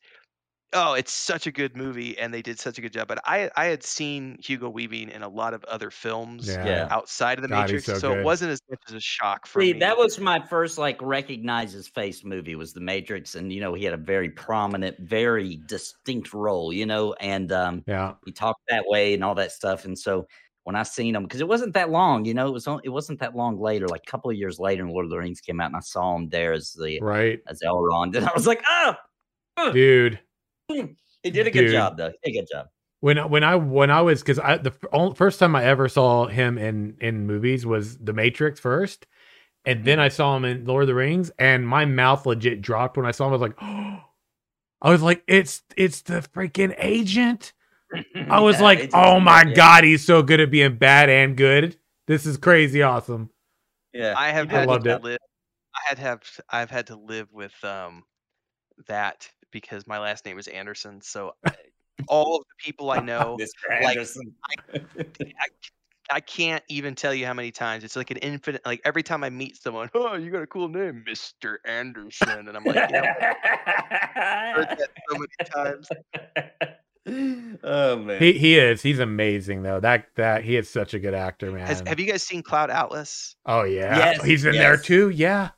oh 0.73 0.95
it's 0.95 1.13
such 1.13 1.47
a 1.47 1.53
good 1.53 1.77
movie 1.77 2.19
and 2.19 2.35
they 2.35 2.43
did 2.43 2.59
such 2.59 2.77
a 2.77 2.81
good 2.81 2.93
job 2.93 3.07
but 3.07 3.19
I 3.25 3.51
I 3.57 3.67
had 3.67 3.83
seen 3.85 4.37
Hugo 4.43 4.69
Weaving 4.69 5.11
in 5.11 5.23
a 5.23 5.29
lot 5.29 5.55
of 5.55 5.63
other 5.65 5.91
films 5.91 6.49
Yeah. 6.49 6.67
Yeah. 6.67 6.89
outside 6.91 7.39
of 7.39 7.43
the 7.43 7.49
God, 7.49 7.71
he's 7.71 7.87
Matrix 7.87 7.87
so 7.87 7.95
so, 7.99 8.09
good. 8.11 8.19
it 8.19 8.25
wasn't 8.25 8.51
as 8.51 8.61
much 8.69 8.81
as 8.89 8.95
a 8.95 9.01
shock 9.01 9.47
for 9.47 9.63
See, 9.63 9.73
me. 9.75 9.79
that 9.79 9.97
was 9.97 10.19
my 10.19 10.45
first 10.45 10.77
like 10.77 11.01
recognize 11.01 11.73
his 11.73 11.87
face 11.89 12.25
movie 12.25 12.57
was 12.57 12.73
The 12.73 12.81
Matrix, 12.81 13.37
and 13.37 13.53
you 13.53 13.61
know 13.61 13.75
he 13.75 13.85
had 13.85 13.95
a 13.95 13.99
very 13.99 14.29
prominent, 14.31 14.99
very 14.99 15.61
distinct 15.67 16.35
role, 16.35 16.73
you 16.73 16.85
know, 16.87 17.13
and 17.21 17.53
um, 17.53 17.85
Yeah. 17.87 18.15
he 18.25 18.33
talked 18.33 18.63
that 18.69 18.85
way 18.89 19.15
and 19.15 19.23
all 19.23 19.37
that 19.37 19.53
stuff, 19.53 19.85
and 19.85 19.97
so 19.99 20.27
when 20.65 20.75
I 20.75 20.83
seen 20.83 21.15
him 21.15 21.23
because 21.23 21.41
it 21.41 21.47
wasn't 21.47 21.75
that 21.75 21.91
long, 21.91 22.25
you 22.25 22.35
know, 22.35 22.49
it 22.49 22.53
was 22.53 22.67
on, 22.67 22.81
it 22.83 22.89
wasn't 22.89 23.21
that 23.21 23.37
long 23.37 23.57
later, 23.61 23.87
like 23.87 24.03
a 24.05 24.11
couple 24.11 24.33
of 24.33 24.37
years 24.37 24.59
later, 24.59 24.83
and 24.83 24.91
Lord 24.93 25.05
of 25.05 25.11
the 25.11 25.19
Rings 25.19 25.41
came 25.41 25.61
out, 25.61 25.67
and 25.67 25.77
I 25.77 25.81
saw 25.81 26.17
him 26.17 26.29
there 26.29 26.53
as 26.53 26.73
the 26.73 26.99
Right, 27.01 27.39
as 27.47 27.61
Elrond, 27.63 28.17
and 28.17 28.27
I 28.27 28.33
was 28.35 28.49
like, 28.49 28.65
oh, 28.69 28.95
dude. 29.73 30.19
he 31.23 31.31
did 31.31 31.47
a 31.47 31.51
good 31.51 31.63
Dude. 31.63 31.73
job 31.73 31.97
though. 31.97 32.13
He 32.23 32.33
did 32.33 32.39
a 32.39 32.43
good 32.43 32.49
job. 32.53 32.67
When 33.01 33.19
I- 33.19 33.27
when 33.27 33.45
I 33.45 33.57
when 33.57 33.91
I 33.91 34.01
was 34.03 34.23
because 34.23 34.39
I 34.39 34.57
the 34.57 34.73
only, 34.93 35.15
first 35.15 35.39
time 35.39 35.55
I 35.55 35.65
ever 35.65 35.89
saw 35.89 36.27
him 36.27 36.59
in 36.59 36.97
in 37.01 37.27
movies 37.27 37.67
was 37.67 37.99
The 37.99 38.13
Matrix 38.13 38.59
first, 38.59 39.07
and 39.65 39.85
then 39.85 40.01
I 40.01 40.09
saw 40.09 40.37
him 40.37 40.45
in 40.45 40.65
Lord 40.65 40.85
of 40.85 40.87
the 40.89 40.95
Rings, 40.95 41.31
and 41.39 41.67
my 41.69 41.85
mouth 41.85 42.27
legit 42.27 42.63
dropped 42.63 42.97
when 42.97 43.07
I 43.07 43.11
saw 43.11 43.27
him. 43.27 43.31
I 43.31 43.33
was 43.37 43.43
like, 43.43 43.57
oh. 43.61 44.01
I 44.83 44.91
was 44.91 45.03
like, 45.03 45.25
it's 45.27 45.63
it's 45.77 46.03
the 46.03 46.21
freaking 46.35 46.75
agent. 46.79 47.53
I 48.31 48.41
was 48.41 48.57
Yeah, 48.59 48.65
like, 48.65 48.91
oh 48.95 49.21
my 49.21 49.43
yeah, 49.43 49.55
god, 49.55 49.85
he's 49.85 50.05
so 50.05 50.23
good 50.23 50.41
at 50.41 50.51
being 50.51 50.77
bad 50.77 51.09
and 51.09 51.37
good. 51.37 51.77
This 52.07 52.27
is 52.27 52.37
crazy 52.37 52.83
awesome. 52.83 53.31
Yeah, 53.93 54.15
I 54.17 54.31
have 54.31 54.51
I 54.51 54.61
had 54.61 54.69
loved 54.69 54.85
to 54.87 54.97
it. 54.97 55.03
live. 55.03 55.19
I 55.75 55.89
had 55.89 55.99
have 55.99 56.23
I've 56.51 56.71
had 56.71 56.89
to 56.89 56.97
live 56.97 57.33
with 57.33 57.55
um 57.65 58.05
that 58.89 59.29
because 59.61 59.87
my 59.87 59.99
last 59.99 60.25
name 60.27 60.39
is 60.39 60.49
Anderson. 60.49 61.01
So 61.01 61.33
eh, 61.47 61.51
all 62.09 62.37
of 62.37 62.43
the 62.43 62.65
people 62.65 62.91
I 62.91 63.01
know, 63.11 63.39
Mr. 63.41 63.83
like- 63.83 63.97
Anderson. 63.97 64.35
I, 64.75 64.81
I 66.09 66.21
can't 66.21 66.63
even 66.69 66.95
tell 66.95 67.13
you 67.13 67.27
how 67.27 67.35
many 67.35 67.51
times 67.51 67.83
it's 67.83 67.97
like 67.97 68.13
an 68.13 68.19
infinite. 68.19 68.65
Like 68.65 68.81
every 68.85 69.03
time 69.03 69.25
I 69.25 69.31
meet 69.31 69.61
someone, 69.61 69.91
oh, 69.95 70.15
you 70.15 70.31
got 70.31 70.43
a 70.43 70.47
cool 70.47 70.69
name, 70.69 71.03
Mister 71.05 71.59
Anderson, 71.65 72.47
and 72.47 72.57
I'm 72.57 72.63
like, 72.63 72.77
yeah, 72.77 73.35
I've 74.15 74.69
heard 74.69 74.79
that 74.79 74.91
so 75.11 75.19
many 75.19 75.51
times. 75.53 75.89
oh 77.65 77.97
man. 77.97 78.21
He 78.23 78.33
he 78.35 78.57
is. 78.59 78.83
He's 78.83 78.99
amazing 79.01 79.63
though. 79.65 79.81
That 79.81 80.07
that 80.15 80.45
he 80.45 80.57
is 80.57 80.71
such 80.71 80.95
a 80.95 81.01
good 81.01 81.15
actor, 81.15 81.51
man. 81.51 81.67
Has, 81.67 81.83
have 81.87 81.99
you 81.99 82.07
guys 82.07 82.23
seen 82.23 82.43
Cloud 82.43 82.71
Atlas? 82.71 83.35
oh 83.47 83.65
yeah, 83.65 83.97
Yes, 83.97 84.25
he's 84.25 84.45
in 84.45 84.53
there 84.53 84.77
too. 84.77 85.11
Yeah. 85.11 85.51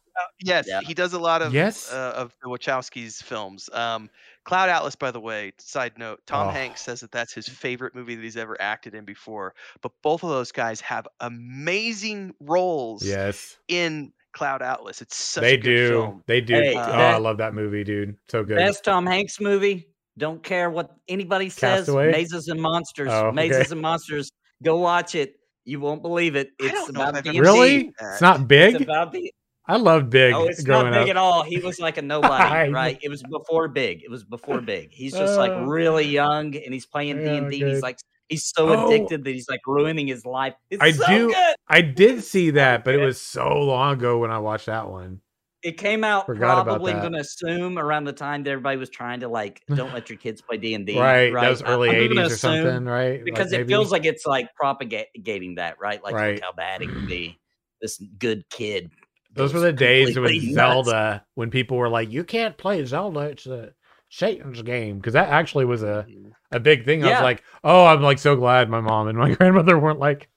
Yes, 0.42 0.66
Yeah. 0.68 0.80
he 0.80 0.94
does 0.94 1.12
a 1.12 1.18
lot 1.18 1.42
of 1.42 1.52
Yes. 1.54 1.92
uh, 1.92 2.12
of 2.16 2.34
the 2.42 2.48
Wachowskis 2.48 3.22
films. 3.22 3.68
Um, 3.72 4.08
Cloud 4.44 4.68
Atlas, 4.70 4.96
by 4.96 5.10
the 5.10 5.20
way, 5.20 5.52
side 5.58 5.98
note, 5.98 6.20
Tom 6.26 6.48
Oh. 6.48 6.50
Hanks 6.50 6.80
says 6.82 7.00
that 7.00 7.10
that's 7.12 7.32
his 7.32 7.48
favorite 7.48 7.94
movie 7.94 8.14
that 8.14 8.22
he's 8.22 8.36
ever 8.36 8.56
acted 8.60 8.94
in 8.94 9.04
before. 9.04 9.54
But 9.82 9.92
both 10.02 10.22
of 10.22 10.30
those 10.30 10.52
guys 10.52 10.80
have 10.80 11.06
amazing 11.20 12.34
roles 12.40 13.04
Yes. 13.04 13.58
in 13.68 14.12
Cloud 14.32 14.62
Atlas. 14.62 15.02
It's 15.02 15.16
such 15.16 15.42
they 15.42 15.54
a 15.54 15.56
good 15.56 15.62
do. 15.64 15.88
film. 15.88 16.22
They 16.26 16.40
do. 16.40 16.54
Hey, 16.54 16.70
oh, 16.70 16.74
that- 16.74 17.14
I 17.14 17.16
love 17.18 17.38
that 17.38 17.54
movie, 17.54 17.84
dude. 17.84 18.16
So 18.28 18.44
good. 18.44 18.56
Best 18.56 18.84
Tom 18.84 19.06
Hanks 19.06 19.40
movie. 19.40 19.88
Don't 20.16 20.42
care 20.42 20.68
what 20.70 20.90
anybody 21.08 21.48
says. 21.48 21.80
Castaway? 21.86 22.10
Mazes 22.10 22.48
and 22.48 22.60
Monsters. 22.60 23.08
Oh, 23.12 23.26
okay. 23.26 23.34
Mazes 23.36 23.72
and 23.72 23.80
Monsters. 23.80 24.30
Go 24.62 24.78
watch 24.78 25.14
it. 25.14 25.34
You 25.64 25.80
won't 25.80 26.02
believe 26.02 26.34
it. 26.34 26.50
It's 26.58 26.72
don't 26.72 26.90
about 26.90 27.14
I've 27.16 27.24
the 27.24 27.38
really? 27.40 27.92
It's 28.00 28.20
not 28.20 28.36
It's 28.36 28.44
big. 28.46 28.80
about 28.80 29.12
the 29.12 29.32
I 29.68 29.76
love 29.76 30.08
Big 30.08 30.32
Oh, 30.34 30.46
it's 30.46 30.62
growing 30.64 30.90
not 30.90 30.94
big 31.00 31.02
up. 31.04 31.08
at 31.10 31.16
all. 31.18 31.42
He 31.42 31.58
was 31.58 31.78
like 31.78 31.98
a 31.98 32.02
nobody, 32.14 32.70
right? 32.70 32.98
It 33.02 33.08
was 33.10 33.22
before 33.22 33.68
big. 33.68 34.02
It 34.02 34.10
was 34.10 34.24
before 34.24 34.60
big. 34.62 34.90
He's 34.92 35.12
just 35.12 35.36
like 35.38 35.52
Uh, 35.52 35.66
really 35.66 36.06
young, 36.06 36.56
and 36.56 36.72
he's 36.72 36.86
playing 36.86 37.18
D 37.18 37.26
and 37.36 37.50
D. 37.50 37.62
He's 37.64 37.82
like 37.82 37.98
he's 38.28 38.46
so 38.46 38.68
Oh. 38.68 38.86
addicted 38.86 39.24
that 39.24 39.30
he's 39.30 39.48
like 39.48 39.60
ruining 39.66 40.06
his 40.06 40.24
life. 40.26 40.54
It's 40.70 40.82
I 40.82 40.92
so 40.92 41.06
do- 41.06 41.28
good. 41.28 41.54
I 41.68 41.82
did 41.82 42.22
see 42.24 42.50
that, 42.50 42.82
but 42.84 42.94
it 42.94 42.98
was 43.04 43.20
so 43.20 43.58
long 43.60 43.94
ago 43.94 44.18
when 44.18 44.30
I 44.30 44.38
watched 44.38 44.66
that 44.66 44.88
one. 44.88 45.20
It 45.62 45.76
came 45.76 46.04
out 46.04 46.24
Forgot 46.26 46.64
probably. 46.64 46.92
I'm 46.92 47.02
gonna 47.02 47.18
assume 47.18 47.78
around 47.78 48.04
the 48.04 48.12
time 48.12 48.44
that 48.44 48.50
everybody 48.50 48.76
was 48.78 48.90
trying 48.90 49.20
to 49.20 49.28
like, 49.28 49.60
don't 49.74 49.92
let 49.92 50.08
your 50.08 50.16
kids 50.24 50.40
play 50.40 50.56
D 50.56 50.72
and 50.74 50.86
D. 50.86 50.98
right. 50.98 51.32
That 51.34 51.50
was 51.50 51.62
early 51.62 51.90
I'm 51.90 51.96
'80s 52.10 52.26
or 52.30 52.36
something, 52.36 52.84
right? 52.84 53.16
Like, 53.16 53.24
because 53.24 53.52
it 53.52 53.58
maybe? 53.58 53.68
feels 53.72 53.90
like 53.92 54.04
it's 54.06 54.24
like 54.24 54.54
propagating 54.54 55.56
that, 55.56 55.78
right? 55.80 56.02
Like 56.02 56.14
Right. 56.14 56.34
look 56.36 56.42
how 56.44 56.52
bad 56.52 56.80
it 56.82 56.88
can 56.88 57.06
be. 57.06 57.38
This 57.82 58.00
good 58.18 58.44
kid. 58.50 58.90
Those 59.39 59.55
were 59.55 59.60
the 59.60 59.73
days 59.73 60.09
when 60.16 60.24
completely 60.24 60.52
nuts. 60.55 60.89
Zelda, 60.89 61.24
when 61.35 61.51
people 61.51 61.77
were 61.78 61.89
like, 61.89 62.10
"You 62.10 62.24
can't 62.24 62.56
play 62.56 62.85
Zelda; 62.85 63.20
it's 63.20 63.47
a 63.47 63.73
Satan's 64.10 64.60
game." 64.62 64.97
Because 64.98 65.15
that 65.15 65.28
actually 65.31 65.65
was 65.65 65.82
a 65.82 66.06
Mhm. 66.09 66.32
a 66.52 66.60
big 66.60 66.85
thing. 66.85 67.05
I 67.05 67.10
was 67.12 67.20
like, 67.23 67.43
"Oh, 67.65 67.86
I'm 67.86 68.02
like 68.02 68.19
so 68.19 68.36
glad 68.36 68.69
my 68.69 68.81
mom 68.81 69.09
and 69.09 69.16
my 69.19 69.32
grandmother 69.35 69.78
weren't 69.78 69.98
like." 69.98 70.28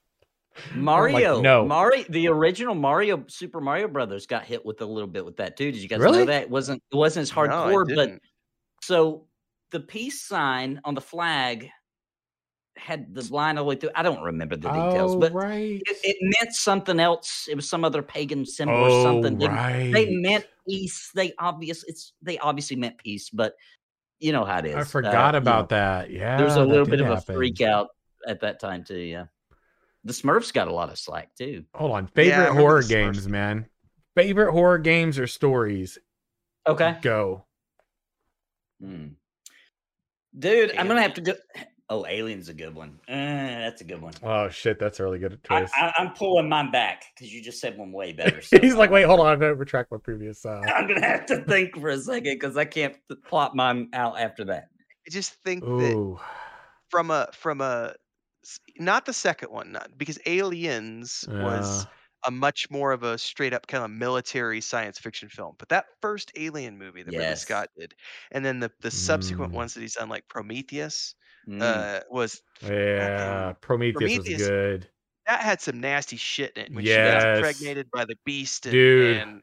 Mario, 0.75 1.41
no. 1.41 1.65
Mario, 1.65 2.03
the 2.09 2.27
original 2.27 2.75
Mario, 2.75 3.23
Super 3.27 3.61
Mario 3.61 3.87
Brothers 3.87 4.25
got 4.27 4.43
hit 4.43 4.65
with 4.65 4.81
a 4.81 4.85
little 4.85 5.07
bit 5.07 5.23
with 5.25 5.37
that 5.37 5.55
too. 5.57 5.71
Did 5.71 5.81
you 5.81 5.87
guys 5.87 5.99
Really? 5.99 6.19
know 6.19 6.25
that? 6.25 6.43
It 6.43 6.49
wasn't 6.49 6.83
it 6.91 6.95
wasn't 6.95 7.23
as 7.23 7.35
No, 7.35 7.41
hardcore, 7.41 7.95
but 7.95 8.19
so 8.81 9.27
the 9.71 9.79
peace 9.79 10.21
sign 10.21 10.81
on 10.83 10.93
the 10.93 11.01
flag 11.01 11.69
had 12.77 13.13
the 13.13 13.21
line 13.33 13.57
all 13.57 13.65
the 13.65 13.69
way 13.69 13.75
through. 13.75 13.91
I 13.95 14.03
don't 14.03 14.21
remember 14.21 14.55
the 14.55 14.69
details, 14.69 15.15
oh, 15.15 15.19
but 15.19 15.33
right. 15.33 15.81
it, 15.85 15.97
it 16.03 16.17
meant 16.21 16.53
something 16.55 16.99
else. 16.99 17.47
It 17.49 17.55
was 17.55 17.69
some 17.69 17.83
other 17.83 18.01
pagan 18.01 18.45
symbol 18.45 18.75
oh, 18.75 18.99
or 18.99 19.03
something. 19.03 19.37
They, 19.37 19.47
right. 19.47 19.91
they 19.91 20.15
meant 20.15 20.45
peace. 20.67 21.11
They 21.13 21.33
obvious 21.39 21.83
it's 21.87 22.13
they 22.21 22.37
obviously 22.39 22.77
meant 22.77 22.97
peace, 22.97 23.29
but 23.29 23.53
you 24.19 24.31
know 24.31 24.45
how 24.45 24.59
it 24.59 24.67
is. 24.67 24.75
I 24.75 24.79
uh, 24.81 24.85
forgot 24.85 25.33
you 25.33 25.39
about 25.39 25.71
know, 25.71 25.77
that. 25.77 26.11
Yeah, 26.11 26.37
There 26.37 26.45
was 26.45 26.55
a 26.55 26.63
little 26.63 26.85
bit 26.85 27.01
of 27.01 27.07
happen. 27.07 27.35
a 27.35 27.37
freak 27.37 27.61
out 27.61 27.89
at 28.27 28.39
that 28.41 28.59
time 28.59 28.83
too. 28.83 28.99
Yeah, 28.99 29.25
the 30.03 30.13
Smurfs 30.13 30.53
got 30.53 30.67
a 30.67 30.73
lot 30.73 30.89
of 30.89 30.97
slack 30.97 31.35
too. 31.35 31.65
Hold 31.75 31.91
on. 31.91 32.07
Favorite 32.07 32.37
remember 32.37 32.61
horror 32.61 32.83
games, 32.83 33.27
man. 33.27 33.65
Favorite 34.15 34.51
horror 34.51 34.79
games 34.79 35.19
or 35.19 35.27
stories? 35.27 35.97
Okay. 36.67 36.97
Go. 37.01 37.45
Hmm. 38.81 39.07
Dude, 40.37 40.75
I'm 40.77 40.87
gonna 40.87 41.01
have 41.01 41.13
to 41.15 41.21
Aliens. 41.21 41.39
go. 41.55 41.61
Oh, 41.91 42.05
Alien's 42.07 42.47
a 42.47 42.53
good 42.53 42.73
one. 42.73 42.97
Uh, 43.09 43.11
that's 43.11 43.81
a 43.81 43.83
good 43.83 44.01
one. 44.01 44.13
Oh 44.23 44.47
shit, 44.47 44.79
that's 44.79 45.01
a 45.01 45.03
really 45.03 45.19
good 45.19 45.37
I, 45.49 45.59
choice. 45.59 45.71
I, 45.75 45.91
I'm 45.97 46.13
pulling 46.13 46.47
mine 46.47 46.71
back 46.71 47.03
because 47.13 47.33
you 47.33 47.43
just 47.43 47.59
said 47.59 47.77
one 47.77 47.91
way 47.91 48.13
better. 48.13 48.41
so 48.41 48.59
He's 48.61 48.75
like, 48.75 48.91
wait, 48.91 49.03
hold 49.03 49.19
on, 49.19 49.27
I'm 49.27 49.39
gonna 49.39 49.55
retract 49.55 49.91
my 49.91 49.97
previous. 49.97 50.45
Uh... 50.45 50.61
I'm 50.73 50.87
gonna 50.87 51.05
have 51.05 51.25
to 51.25 51.43
think 51.43 51.77
for 51.77 51.89
a 51.89 51.99
second 51.99 52.35
because 52.39 52.55
I 52.55 52.63
can't 52.63 52.95
th- 53.09 53.21
plot 53.27 53.57
mine 53.57 53.89
out 53.91 54.17
after 54.17 54.45
that. 54.45 54.69
I 55.05 55.11
just 55.11 55.33
think 55.43 55.65
that 55.65 56.17
from 56.89 57.11
a 57.11 57.27
from 57.33 57.59
a 57.59 57.93
not 58.79 59.05
the 59.05 59.11
second 59.11 59.51
one, 59.51 59.73
not 59.73 59.89
because 59.97 60.17
Aliens 60.25 61.25
was 61.27 61.83
Yeah. 61.83 61.91
A 62.25 62.31
much 62.31 62.69
more 62.69 62.91
of 62.91 63.03
a 63.03 63.17
straight 63.17 63.53
up 63.53 63.67
kind 63.67 63.83
of 63.83 63.89
military 63.91 64.61
science 64.61 64.99
fiction 64.99 65.27
film. 65.29 65.55
But 65.57 65.69
that 65.69 65.85
first 66.01 66.31
Alien 66.37 66.77
movie 66.77 67.03
that 67.03 67.11
Ridley 67.11 67.35
Scott 67.35 67.69
did, 67.77 67.93
and 68.31 68.45
then 68.45 68.59
the 68.59 68.71
the 68.81 68.91
subsequent 68.91 69.51
Mm. 69.51 69.55
ones 69.55 69.73
that 69.73 69.81
he's 69.81 69.95
done, 69.95 70.09
like 70.09 70.27
Prometheus, 70.27 71.15
Mm. 71.47 71.61
uh, 71.61 72.01
was 72.09 72.41
yeah. 72.61 73.53
Prometheus, 73.61 73.95
Prometheus- 73.97 74.39
was 74.41 74.47
good. 74.47 74.87
that 75.27 75.41
had 75.41 75.61
some 75.61 75.79
nasty 75.79 76.17
shit 76.17 76.51
in 76.55 76.65
it 76.65 76.73
when 76.73 76.85
she 76.85 76.93
got 76.93 77.37
impregnated 77.37 77.89
by 77.91 78.05
the 78.05 78.15
beast, 78.25 78.65
and, 78.67 78.73
Dude. 78.73 79.17
and 79.17 79.41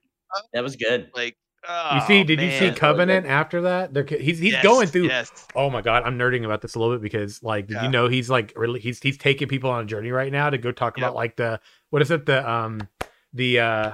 that 0.53 0.63
was 0.63 0.77
good. 0.77 1.11
like 1.15 1.37
You 1.67 2.01
see, 2.07 2.21
oh, 2.21 2.25
did 2.25 2.41
you 2.41 2.51
see. 2.51 2.71
Covenant 2.71 3.27
after 3.27 3.63
that? 3.63 3.95
He's 4.09 4.39
he's 4.39 4.53
Yes, 4.53 4.63
going 4.63 4.89
through. 4.89 5.09
Yes. 5.09 5.31
Oh 5.55 5.69
my 5.71 5.83
god, 5.83 6.05
I'm 6.05 6.19
nerding 6.19 6.45
about 6.45 6.63
this 6.63 6.75
a 6.75 6.79
little 6.79 6.95
bit 6.95 7.03
because 7.03 7.43
like, 7.43 7.69
Yeah. 7.71 7.83
you 7.83 7.89
know 7.91 8.09
he's 8.09 8.31
like 8.31 8.53
really 8.57 8.81
he's 8.81 9.01
he's 9.01 9.19
taking 9.19 9.49
people 9.49 9.71
on 9.71 9.85
a 9.85 9.87
journey 9.87 10.11
right 10.11 10.31
now 10.33 10.51
to 10.51 10.59
go 10.59 10.71
talk 10.73 10.97
Yep. 10.97 11.05
about 11.05 11.15
like 11.17 11.37
the 11.37 11.61
what 11.91 12.01
is 12.03 12.11
it 12.11 12.27
the 12.27 12.49
um 12.49 12.89
the 13.33 13.61
uh 13.61 13.93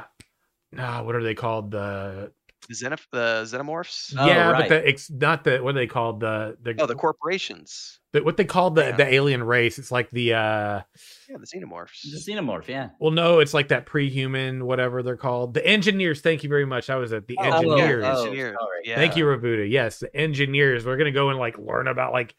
ah, 0.79 1.03
what 1.03 1.15
are 1.15 1.23
they 1.23 1.35
called 1.35 1.71
The, 1.71 2.33
xenoph- 2.73 3.07
the 3.13 3.43
xenomorphs. 3.45 4.15
Oh, 4.19 4.27
yeah 4.27 4.53
but 4.53 4.69
the 4.69 4.89
it's 4.89 5.11
not 5.11 5.45
the 5.45 5.59
what 5.59 5.71
are 5.75 5.79
they 5.79 5.87
called 5.87 6.21
the 6.21 6.57
the, 6.63 6.75
Oh, 6.79 6.87
the 6.87 6.95
corporations. 6.95 8.01
the 8.13 8.23
what 8.23 8.37
they 8.37 8.45
call 8.45 8.71
the 8.71 8.85
Yeah. 8.87 8.97
the 8.97 9.15
alien 9.15 9.43
race 9.43 9.79
it's 9.79 9.91
like 9.91 10.11
the 10.11 10.35
uh 10.35 10.81
Yeah, 11.29 11.37
the 11.39 11.47
xenomorphs. 11.47 12.03
The 12.03 12.33
xenomorph, 12.33 12.69
yeah. 12.69 12.91
well 13.01 13.11
no 13.11 13.41
it's 13.41 13.55
like 13.55 13.69
that 13.69 13.87
pre-human 13.87 14.65
whatever 14.67 15.03
they're 15.03 15.17
called 15.17 15.55
the 15.55 15.67
engineers 15.67 16.21
thank 16.21 16.43
you 16.43 16.49
very 16.49 16.65
much 16.67 16.87
that 16.89 16.97
was 16.97 17.13
it 17.13 17.27
the 17.27 17.37
Oh, 17.39 17.43
engineers 17.45 18.05
oh, 18.07 18.25
Engineers. 18.25 18.57
sorry. 18.61 18.81
Yeah. 18.85 18.97
Thank 18.97 19.17
you, 19.17 19.25
Rabuda. 19.25 19.71
Yes, 19.71 19.99
the 20.01 20.15
engineers. 20.15 20.85
We're 20.85 20.97
gonna 20.99 21.11
go 21.13 21.31
and 21.31 21.39
like 21.39 21.57
learn 21.59 21.89
about 21.89 22.13
like 22.13 22.35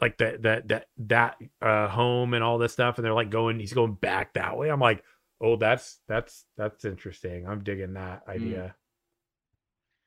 like 0.00 0.18
that 0.18 0.42
that 0.42 0.68
that 0.68 0.86
that 0.98 1.36
uh 1.62 1.88
home 1.88 2.34
and 2.34 2.44
all 2.44 2.58
this 2.58 2.72
stuff, 2.74 2.98
and 2.98 3.04
they're 3.04 3.14
like 3.14 3.30
going. 3.30 3.58
He's 3.58 3.72
going 3.72 3.94
back 3.94 4.34
that 4.34 4.58
way. 4.58 4.68
I'm 4.68 4.78
like, 4.80 5.02
oh, 5.40 5.56
that's 5.56 5.98
that's 6.06 6.44
that's 6.58 6.84
interesting. 6.84 7.46
I'm 7.48 7.64
digging 7.64 7.94
that 7.94 8.24
idea. 8.28 8.74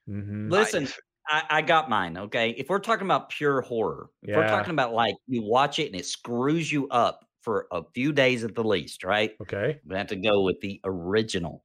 Hmm 0.10 0.50
Listen, 0.50 0.88
I, 1.28 1.44
I 1.50 1.62
got 1.62 1.90
mine. 1.90 2.18
Okay. 2.18 2.52
If 2.58 2.70
we're 2.70 2.80
talking 2.80 3.06
about 3.06 3.30
pure 3.30 3.62
horror, 3.62 4.10
if 4.24 4.36
we're 4.36 4.48
talking 4.48 4.72
about 4.72 4.94
like 4.94 5.16
you 5.28 5.44
watch 5.44 5.80
it 5.80 5.88
and 5.88 5.96
it 5.96 6.06
screws 6.06 6.72
you 6.72 6.88
up 6.90 7.26
for 7.44 7.68
a 7.72 7.84
few 7.94 8.12
days 8.12 8.44
at 8.44 8.56
the 8.56 8.64
least, 8.64 9.04
right? 9.04 9.32
Okay. 9.42 9.80
We 9.86 9.96
have 9.96 10.08
to 10.08 10.16
go 10.16 10.42
with 10.44 10.60
the 10.62 10.82
original, 10.84 11.64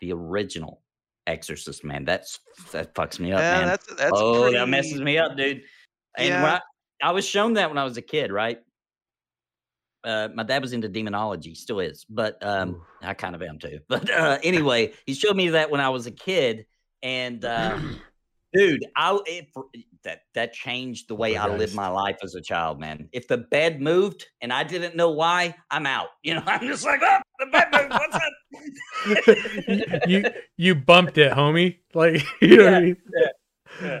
the 0.00 0.12
original 0.12 0.82
Exorcist, 1.26 1.84
man. 1.84 2.04
That's 2.04 2.40
that 2.72 2.94
fucks 2.94 3.20
me 3.20 3.32
up, 3.32 3.40
yeah, 3.40 3.58
man. 3.58 3.68
that's 3.68 3.86
that's 3.94 4.20
oh, 4.20 4.42
pretty, 4.42 4.56
that 4.56 4.68
messes 4.68 5.00
me 5.00 5.18
up, 5.18 5.36
dude. 5.36 5.62
And 6.16 6.28
Yeah. 6.28 6.58
I, 7.02 7.08
I 7.08 7.12
was 7.12 7.24
shown 7.26 7.52
that 7.54 7.70
when 7.70 7.78
I 7.78 7.84
was 7.84 7.96
a 7.96 8.02
kid, 8.02 8.32
right? 8.32 8.58
Uh, 10.02 10.28
my 10.34 10.42
dad 10.42 10.62
was 10.62 10.72
into 10.72 10.88
demonology, 10.88 11.54
still 11.54 11.78
is, 11.78 12.04
but 12.08 12.44
um, 12.44 12.70
Ooh. 12.70 12.86
I 13.02 13.14
kind 13.14 13.34
of 13.34 13.42
am 13.42 13.58
too. 13.58 13.80
But 13.88 14.10
uh, 14.10 14.38
anyway, 14.42 14.92
he 15.06 15.14
showed 15.14 15.36
me 15.36 15.50
that 15.50 15.70
when 15.70 15.80
I 15.80 15.90
was 15.90 16.06
a 16.06 16.10
kid, 16.10 16.66
and 17.02 17.44
uh, 17.44 17.78
dude, 18.52 18.84
I 18.96 19.18
it, 19.26 19.48
that 20.04 20.20
that 20.34 20.52
changed 20.52 21.08
the 21.08 21.14
way 21.14 21.34
my 21.34 21.38
I 21.38 21.46
gosh. 21.46 21.58
lived 21.58 21.74
my 21.74 21.88
life 21.88 22.18
as 22.22 22.34
a 22.34 22.40
child, 22.40 22.80
man. 22.80 23.08
If 23.12 23.28
the 23.28 23.38
bed 23.38 23.80
moved 23.80 24.26
and 24.40 24.52
I 24.52 24.64
didn't 24.64 24.96
know 24.96 25.10
why, 25.10 25.54
I'm 25.70 25.86
out. 25.86 26.08
You 26.22 26.34
know, 26.34 26.42
I'm 26.46 26.66
just 26.66 26.84
like, 26.84 27.00
oh, 27.02 27.18
the 27.38 27.46
bed 27.46 27.68
moved. 27.72 27.94
What's 27.96 28.16
up? 28.16 28.32
you 30.04 30.26
you 30.56 30.74
bumped 30.74 31.18
it, 31.18 31.32
homie. 31.32 31.78
Like 31.94 32.22
you 32.42 32.56
know 32.56 32.64
what 32.64 32.74
I 32.74 32.80
mean? 32.80 32.96
yeah. 33.80 34.00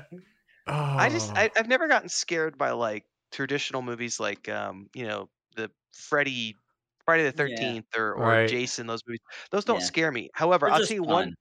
Oh, 0.66 0.72
I 0.98 1.08
just 1.10 1.32
I, 1.36 1.50
I've 1.56 1.68
never 1.68 1.88
gotten 1.88 2.08
scared 2.08 2.58
by 2.58 2.70
like 2.72 3.04
traditional 3.32 3.82
movies 3.82 4.20
like 4.20 4.48
um 4.48 4.88
you 4.94 5.06
know 5.06 5.28
the 5.56 5.70
Freddy 5.92 6.56
Friday 7.04 7.24
the 7.24 7.32
Yeah. 7.32 7.36
Thirteenth 7.36 7.86
or 7.96 8.14
or 8.14 8.36
Right. 8.36 8.48
Jason 8.48 8.86
those 8.86 9.02
movies 9.06 9.20
those 9.50 9.64
don't 9.64 9.80
Yeah. 9.80 9.86
scare 9.86 10.12
me. 10.12 10.30
However, 10.34 10.66
They're 10.66 10.74
I'll 10.74 10.80
just 10.80 10.90
tell 10.90 10.96
you 10.96 11.04
fun. 11.04 11.14
one 11.14 11.34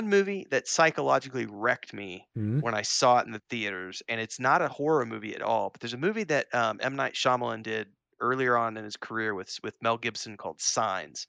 movie 0.00 0.46
that 0.50 0.66
psychologically 0.66 1.44
wrecked 1.46 1.92
me 1.92 2.26
Mhm. 2.38 2.62
when 2.62 2.74
I 2.74 2.80
saw 2.82 3.18
it 3.18 3.26
in 3.26 3.32
the 3.32 3.42
theaters, 3.50 4.02
and 4.08 4.20
it's 4.20 4.40
not 4.40 4.62
a 4.62 4.68
horror 4.68 5.04
movie 5.04 5.34
at 5.34 5.42
all. 5.42 5.68
But 5.70 5.80
there's 5.82 5.92
a 5.92 5.98
movie 5.98 6.24
that 6.24 6.52
um, 6.54 6.78
M 6.82 6.96
Night 6.96 7.12
Shyamalan 7.14 7.62
did 7.62 7.88
earlier 8.20 8.56
on 8.56 8.76
in 8.76 8.84
his 8.84 8.96
career 8.96 9.34
with 9.34 9.54
with 9.62 9.74
Mel 9.82 9.98
Gibson 9.98 10.36
called 10.38 10.60
Signs. 10.60 11.26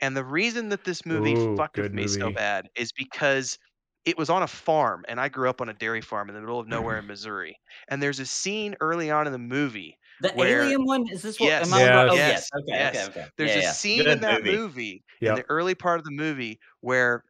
And 0.00 0.16
the 0.16 0.24
reason 0.24 0.68
that 0.70 0.84
this 0.84 1.04
movie 1.06 1.34
Ooh, 1.34 1.56
fucked 1.56 1.78
with 1.78 1.92
me 1.92 2.08
so 2.08 2.30
bad 2.32 2.68
is 2.76 2.92
because 2.92 3.58
it 4.04 4.18
was 4.18 4.30
on 4.30 4.42
a 4.42 4.48
farm, 4.48 5.04
and 5.08 5.20
I 5.20 5.28
grew 5.28 5.48
up 5.48 5.60
on 5.60 5.68
a 5.68 5.74
dairy 5.74 6.00
farm 6.00 6.28
in 6.28 6.34
the 6.34 6.40
middle 6.40 6.58
of 6.58 6.66
nowhere 6.66 6.98
in 6.98 7.06
Missouri. 7.06 7.56
And 7.88 8.02
there's 8.02 8.18
a 8.18 8.26
scene 8.26 8.74
early 8.80 9.10
on 9.12 9.26
in 9.26 9.32
the 9.32 9.38
movie. 9.38 9.96
The 10.20 10.30
where- 10.30 10.62
alien 10.62 10.84
one 10.84 11.04
is 11.10 11.22
this 11.22 11.38
what? 11.38 11.46
Yes. 11.46 11.66
Am 11.68 11.74
I 11.74 11.88
right? 11.88 12.08
Oh, 12.08 12.14
Yes. 12.14 12.48
yes. 12.52 12.62
Okay. 12.62 12.72
Yes. 12.78 13.08
Okay. 13.08 13.20
Okay. 13.20 13.28
There's 13.36 13.50
yeah, 13.50 13.58
a 13.58 13.62
yeah. 13.62 13.72
scene 13.72 14.08
in 14.08 14.20
that 14.20 14.44
movie, 14.44 15.04
in 15.20 15.26
Yep. 15.28 15.36
the 15.36 15.44
early 15.48 15.74
part 15.76 15.98
of 16.00 16.04
the 16.04 16.10
movie 16.10 16.58
where 16.80 17.22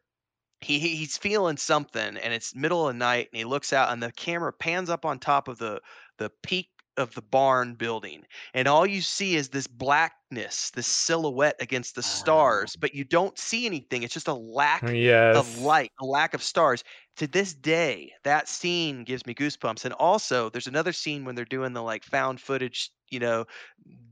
he 0.63 0.79
he- 0.79 0.95
he's 0.95 1.17
feeling 1.17 1.57
something 1.57 2.17
and 2.17 2.33
it's 2.33 2.55
middle 2.55 2.87
of 2.87 2.93
the 2.93 2.99
night 2.99 3.29
and 3.31 3.37
he 3.37 3.45
looks 3.45 3.73
out 3.73 3.91
and 3.91 4.01
the 4.01 4.11
camera 4.11 4.51
pans 4.53 4.89
up 4.89 5.05
on 5.05 5.19
top 5.19 5.47
of 5.47 5.57
the 5.57 5.81
the 6.17 6.29
peak 6.41 6.69
of 6.97 7.13
the 7.15 7.21
barn 7.23 7.73
building 7.73 8.23
and 8.53 8.67
all 8.67 8.85
you 8.85 9.01
see 9.01 9.35
is 9.35 9.49
this 9.49 9.65
blackness 9.65 10.69
this 10.71 10.85
silhouette 10.85 11.55
against 11.59 11.95
the 11.95 12.03
stars 12.03 12.75
but 12.75 12.93
you 12.93 13.03
don't 13.03 13.39
see 13.39 13.65
anything 13.65 14.03
it's 14.03 14.13
just 14.13 14.27
a 14.27 14.33
lack 14.33 14.83
yes. 14.83 15.35
of 15.35 15.57
light, 15.59 15.91
a 15.99 16.05
lack 16.05 16.33
of 16.33 16.43
stars. 16.43 16.83
To 17.17 17.27
this 17.27 17.53
day, 17.53 18.11
that 18.23 18.47
scene 18.47 19.03
gives 19.03 19.25
me 19.25 19.35
goosebumps. 19.35 19.85
And 19.85 19.93
also, 19.93 20.49
there's 20.49 20.67
another 20.67 20.93
scene 20.93 21.25
when 21.25 21.35
they're 21.35 21.45
doing 21.45 21.73
the 21.73 21.83
like 21.83 22.03
found 22.03 22.41
footage, 22.41 22.91
you 23.13 23.19
know, 23.19 23.45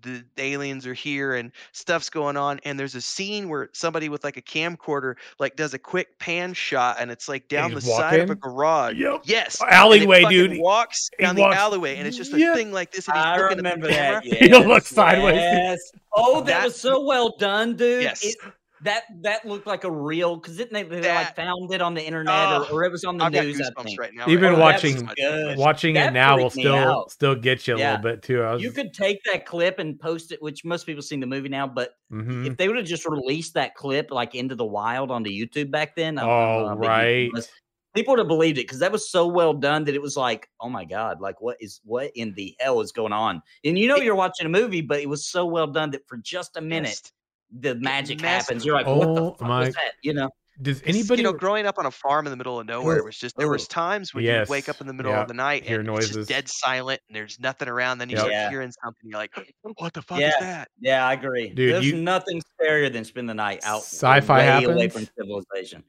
the 0.04 0.24
aliens 0.38 0.88
are 0.88 0.94
here 0.96 1.36
and 1.36 1.52
stuff's 1.74 2.10
going 2.10 2.36
on. 2.36 2.60
And 2.66 2.80
there's 2.80 2.96
a 2.96 3.02
scene 3.02 3.50
where 3.50 3.70
somebody 3.74 4.10
with 4.10 4.24
like 4.24 4.36
a 4.38 4.42
camcorder 4.42 5.16
like 5.40 5.56
does 5.56 5.74
a 5.74 5.80
quick 5.80 6.18
pan 6.18 6.54
shot 6.54 6.98
and 7.00 7.12
it's 7.12 7.30
like 7.30 7.48
down 7.48 7.70
the 7.74 7.80
he's 7.80 7.96
side 7.96 8.20
of 8.20 8.30
a 8.32 8.36
garage. 8.36 8.96
Yep. 8.96 9.22
Yes. 9.26 9.62
Alleyway, 9.62 10.24
fucking 10.24 10.38
dude. 10.50 10.60
Walks 10.60 11.10
He 11.20 11.24
down 11.26 11.36
the 11.36 11.44
alleyway 11.44 11.98
and 11.98 12.08
it's 12.08 12.18
just 12.18 12.34
a 12.34 12.40
Yeah. 12.40 12.56
thing 12.56 12.72
like 12.72 12.92
this. 12.92 13.08
And 13.08 13.16
he's 13.18 13.26
I 13.26 13.38
looking 13.38 13.58
remember 13.58 13.90
at 13.90 13.92
the 13.92 13.96
camera. 13.96 14.22
that. 14.40 14.42
He 14.64 14.68
looks 14.68 14.88
sideways. 14.88 15.36
Yes. 15.36 15.80
Oh, 16.16 16.38
that, 16.42 16.46
That- 16.48 16.64
was 16.66 16.80
so 16.80 17.04
well 17.06 17.36
done, 17.38 17.76
dude. 17.76 18.04
Yes. 18.04 18.24
It- 18.26 18.38
that 18.84 19.04
that 19.22 19.46
looked 19.46 19.68
like 19.68 19.84
a 19.84 19.92
real 19.92 20.36
because 20.38 20.58
didn't 20.58 20.74
they, 20.74 20.84
they 20.84 21.08
like 21.14 21.36
found 21.36 21.72
it 21.74 21.82
on 21.82 21.94
the 21.94 22.04
internet 22.06 22.34
Oh, 22.34 22.66
or, 22.72 22.82
or 22.82 22.84
it 22.84 22.92
was 22.92 23.04
on 23.04 23.18
the 23.18 23.26
I've 23.26 23.32
news? 23.34 23.62
I 23.78 23.84
think. 23.84 24.00
right 24.00 24.14
now. 24.14 24.28
Even 24.28 24.54
Oh, 24.54 24.56
that 24.56 24.60
watching- 24.62 25.06
was 25.06 25.14
good. 25.16 25.58
Watching 25.58 25.96
it 25.96 26.14
now 26.14 26.38
will 26.38 26.50
still 26.50 26.76
out. 26.76 27.12
still 27.12 27.36
get 27.36 27.68
you 27.68 27.76
a 27.76 27.80
Yeah. 27.80 27.92
little 27.98 28.04
bit 28.12 28.22
too. 28.24 28.42
I 28.42 28.54
was, 28.54 28.64
You 28.64 28.72
could 28.72 28.94
take 28.94 29.20
that 29.32 29.46
clip 29.46 29.78
and 29.80 30.00
post 30.00 30.32
it, 30.32 30.42
which 30.42 30.66
most 30.66 30.86
people 30.86 31.02
seen 31.02 31.20
the 31.20 31.28
movie 31.28 31.50
now, 31.50 31.68
but 31.68 31.92
mhm. 32.12 32.48
if 32.48 32.58
they 32.58 32.68
would 32.68 32.78
have 32.78 32.86
just 32.88 33.06
released 33.08 33.54
that 33.54 33.76
clip 33.76 34.10
like 34.12 34.36
into 34.36 34.56
the 34.56 34.66
wild 34.66 35.12
onto 35.12 35.30
YouTube 35.30 35.70
back 35.72 35.96
then, 35.96 36.18
I 36.18 36.24
Oh, 36.24 36.68
how 36.70 36.76
big 36.76 36.90
right. 36.90 37.30
was. 37.34 37.50
people 37.94 38.14
would 38.14 38.20
have 38.20 38.28
believed 38.30 38.58
it 38.58 38.64
because 38.64 38.80
that 38.80 38.92
was 38.92 39.12
so 39.12 39.28
well 39.28 39.54
done 39.54 39.84
that 39.84 39.96
it 39.96 40.02
was 40.02 40.16
like, 40.18 40.48
oh 40.62 40.70
my 40.70 40.86
god, 40.86 41.20
like 41.22 41.40
what 41.42 41.58
is 41.60 41.82
what 41.84 42.10
in 42.16 42.34
the 42.36 42.56
hell 42.60 42.80
is 42.82 42.92
going 42.92 43.14
on? 43.14 43.42
And 43.64 43.78
you 43.78 43.88
know 43.88 43.98
It- 43.98 44.06
you're 44.06 44.16
watching 44.16 44.46
a 44.46 44.50
movie, 44.50 44.82
but 44.82 45.02
it 45.02 45.10
was 45.10 45.28
so 45.28 45.46
well 45.46 45.68
done 45.68 45.92
that 45.92 46.08
for 46.08 46.18
just 46.18 46.56
a 46.58 46.62
minute 46.62 46.90
Yes. 47.04 47.12
The 47.52 47.76
magic 47.76 48.22
messed 48.22 48.48
happens. 48.48 48.66
You're 48.66 48.76
like, 48.76 48.88
what 48.88 49.16
the 49.16 49.22
Oh 49.22 49.34
fuck 49.34 49.48
my- 49.48 49.66
was 49.66 49.76
that? 49.76 49.94
You 50.02 50.14
know? 50.14 50.30
Does 50.62 50.84
anybody 50.86 51.24
you 51.24 51.24
know, 51.24 51.34
growing 51.34 51.66
up 51.66 51.80
on 51.80 51.88
a 51.88 51.92
farm 51.92 52.28
in 52.28 52.32
the 52.32 52.38
middle 52.38 52.60
of 52.60 52.68
nowhere, 52.68 52.98
it 52.98 53.02
oh, 53.02 53.06
was 53.06 53.18
just 53.18 53.36
there 53.36 53.50
was 53.50 53.64
oh. 53.64 53.68
times 53.70 54.14
when 54.14 54.24
you 54.26 54.44
wake 54.48 54.70
up 54.70 54.80
in 54.80 54.86
the 54.86 54.94
middle 54.94 55.12
yeah, 55.12 55.22
of 55.22 55.28
the 55.28 55.34
night 55.34 55.66
hear 55.66 55.80
and 55.80 55.90
it's 55.90 55.96
noises. 56.10 56.16
just 56.18 56.30
dead 56.30 56.48
silent 56.48 57.02
and 57.10 57.16
there's 57.16 57.40
nothing 57.40 57.68
around. 57.68 57.98
Then 57.98 58.10
you 58.10 58.16
Yep. 58.18 58.22
start 58.22 58.32
Yeah. 58.34 58.50
hearing 58.52 58.72
something, 58.84 59.10
you're 59.10 59.18
like, 59.18 59.32
"What 59.78 59.94
the 59.94 60.04
fuck 60.04 60.20
Yeah. 60.20 60.28
is 60.28 60.36
that?" 60.40 60.68
Yeah, 60.80 61.08
I 61.08 61.14
agree. 61.14 61.50
Dude, 61.50 61.74
There's 61.74 61.88
you- 61.88 61.98
nothing 61.98 62.44
scarier 62.62 62.94
than 62.94 63.06
spending 63.06 63.28
the 63.28 63.34
night 63.34 63.62
out 63.64 63.82
Sci-Fi 63.82 64.60
way 64.60 64.64
away 64.66 64.90
from 64.90 65.08
civilization. 65.18 65.84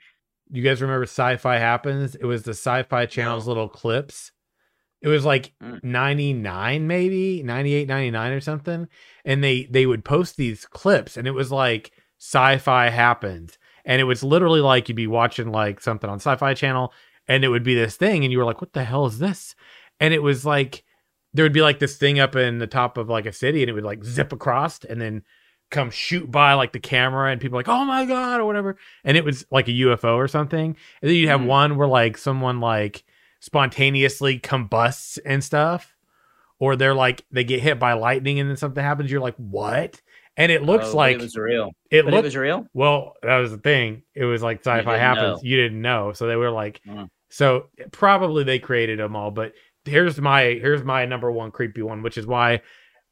you 0.50 0.62
guys 0.62 0.80
remember 0.80 1.04
Sci-Fi 1.04 1.58
Happens? 1.58 2.14
It 2.14 2.24
was 2.24 2.44
the 2.44 2.52
Sci-Fi 2.52 3.04
Channel's 3.06 3.46
little 3.46 3.68
clips. 3.68 4.32
It 5.02 5.08
was 5.08 5.24
like 5.24 5.52
Mm. 5.62 5.82
99 5.84 6.86
maybe, 6.86 7.42
98 7.42 7.88
99 7.88 8.32
or 8.32 8.40
something, 8.40 8.88
and 9.24 9.42
they 9.42 9.64
they 9.64 9.86
would 9.86 10.04
post 10.04 10.36
these 10.36 10.64
clips 10.66 11.16
and 11.16 11.26
it 11.26 11.32
was 11.32 11.50
like 11.52 11.90
Sci-Fi 12.18 12.88
Happens. 12.88 13.58
And 13.84 14.00
it 14.00 14.04
was 14.04 14.22
literally 14.22 14.60
like 14.60 14.88
you'd 14.88 14.94
be 14.94 15.08
watching 15.08 15.50
like 15.50 15.80
something 15.80 16.08
on 16.08 16.20
Sci-Fi 16.20 16.54
Channel 16.54 16.92
and 17.26 17.44
it 17.44 17.48
would 17.48 17.64
be 17.64 17.74
this 17.74 17.96
thing 17.96 18.24
and 18.24 18.30
you 18.32 18.38
were 18.38 18.44
like 18.44 18.60
what 18.60 18.72
the 18.72 18.84
hell 18.84 19.06
is 19.06 19.18
this? 19.18 19.54
And 19.98 20.14
it 20.14 20.22
was 20.22 20.46
like 20.46 20.84
there 21.34 21.44
would 21.44 21.52
be 21.52 21.62
like 21.62 21.78
this 21.80 21.96
thing 21.96 22.20
up 22.20 22.36
in 22.36 22.58
the 22.58 22.66
top 22.66 22.96
of 22.96 23.08
like 23.08 23.26
a 23.26 23.32
city 23.32 23.62
and 23.62 23.70
it 23.70 23.72
would 23.72 23.84
like 23.84 24.04
zip 24.04 24.32
across 24.32 24.84
and 24.84 25.00
then 25.00 25.22
come 25.70 25.90
shoot 25.90 26.30
by 26.30 26.52
like 26.52 26.72
the 26.72 26.78
camera 26.78 27.32
and 27.32 27.40
people 27.40 27.56
like 27.58 27.68
oh 27.68 27.84
my 27.86 28.04
god 28.04 28.38
or 28.40 28.44
whatever 28.44 28.76
and 29.04 29.16
it 29.16 29.24
was 29.24 29.46
like 29.50 29.66
a 29.68 29.72
UFO 29.72 30.16
or 30.16 30.28
something 30.28 30.76
and 31.00 31.08
then 31.08 31.14
you'd 31.16 31.28
have 31.30 31.40
Mm. 31.40 31.46
one 31.46 31.76
where 31.76 31.88
like 31.88 32.18
someone 32.18 32.60
like 32.60 33.02
spontaneously 33.42 34.38
combusts 34.38 35.18
and 35.18 35.42
stuff 35.42 35.96
or 36.60 36.76
they're 36.76 36.94
like 36.94 37.24
they 37.32 37.42
get 37.42 37.58
hit 37.60 37.76
by 37.80 37.92
lightning 37.92 38.38
and 38.38 38.48
then 38.48 38.56
something 38.56 38.84
happens 38.84 39.10
you're 39.10 39.20
like 39.20 39.34
what 39.36 40.00
and 40.36 40.52
it 40.52 40.62
looks 40.62 40.90
Oh, 40.92 40.96
like 40.96 41.16
it 41.16 41.22
was 41.22 41.36
real. 41.36 41.72
it 41.90 42.04
But 42.04 42.14
it 42.14 42.22
was 42.22 42.36
real. 42.36 42.66
well, 42.72 43.14
that 43.22 43.36
was 43.38 43.50
the 43.50 43.58
thing. 43.58 44.02
It 44.14 44.24
was 44.24 44.42
like 44.42 44.60
sci-fi 44.60 44.96
happens. 44.96 45.38
know. 45.38 45.40
You 45.42 45.56
didn't 45.56 45.82
know, 45.82 46.12
so 46.14 46.26
they 46.28 46.36
were 46.36 46.50
like, 46.52 46.80
Mm. 46.88 47.08
so 47.30 47.66
probably 47.90 48.44
they 48.44 48.58
created 48.60 48.98
them 49.00 49.14
all. 49.16 49.30
But 49.32 49.52
here's 49.84 50.18
my 50.20 50.42
here's 50.44 50.84
my 50.84 51.04
number 51.04 51.30
one 51.32 51.50
creepy 51.50 51.82
one, 51.82 52.00
which 52.02 52.16
is 52.16 52.26
why 52.26 52.62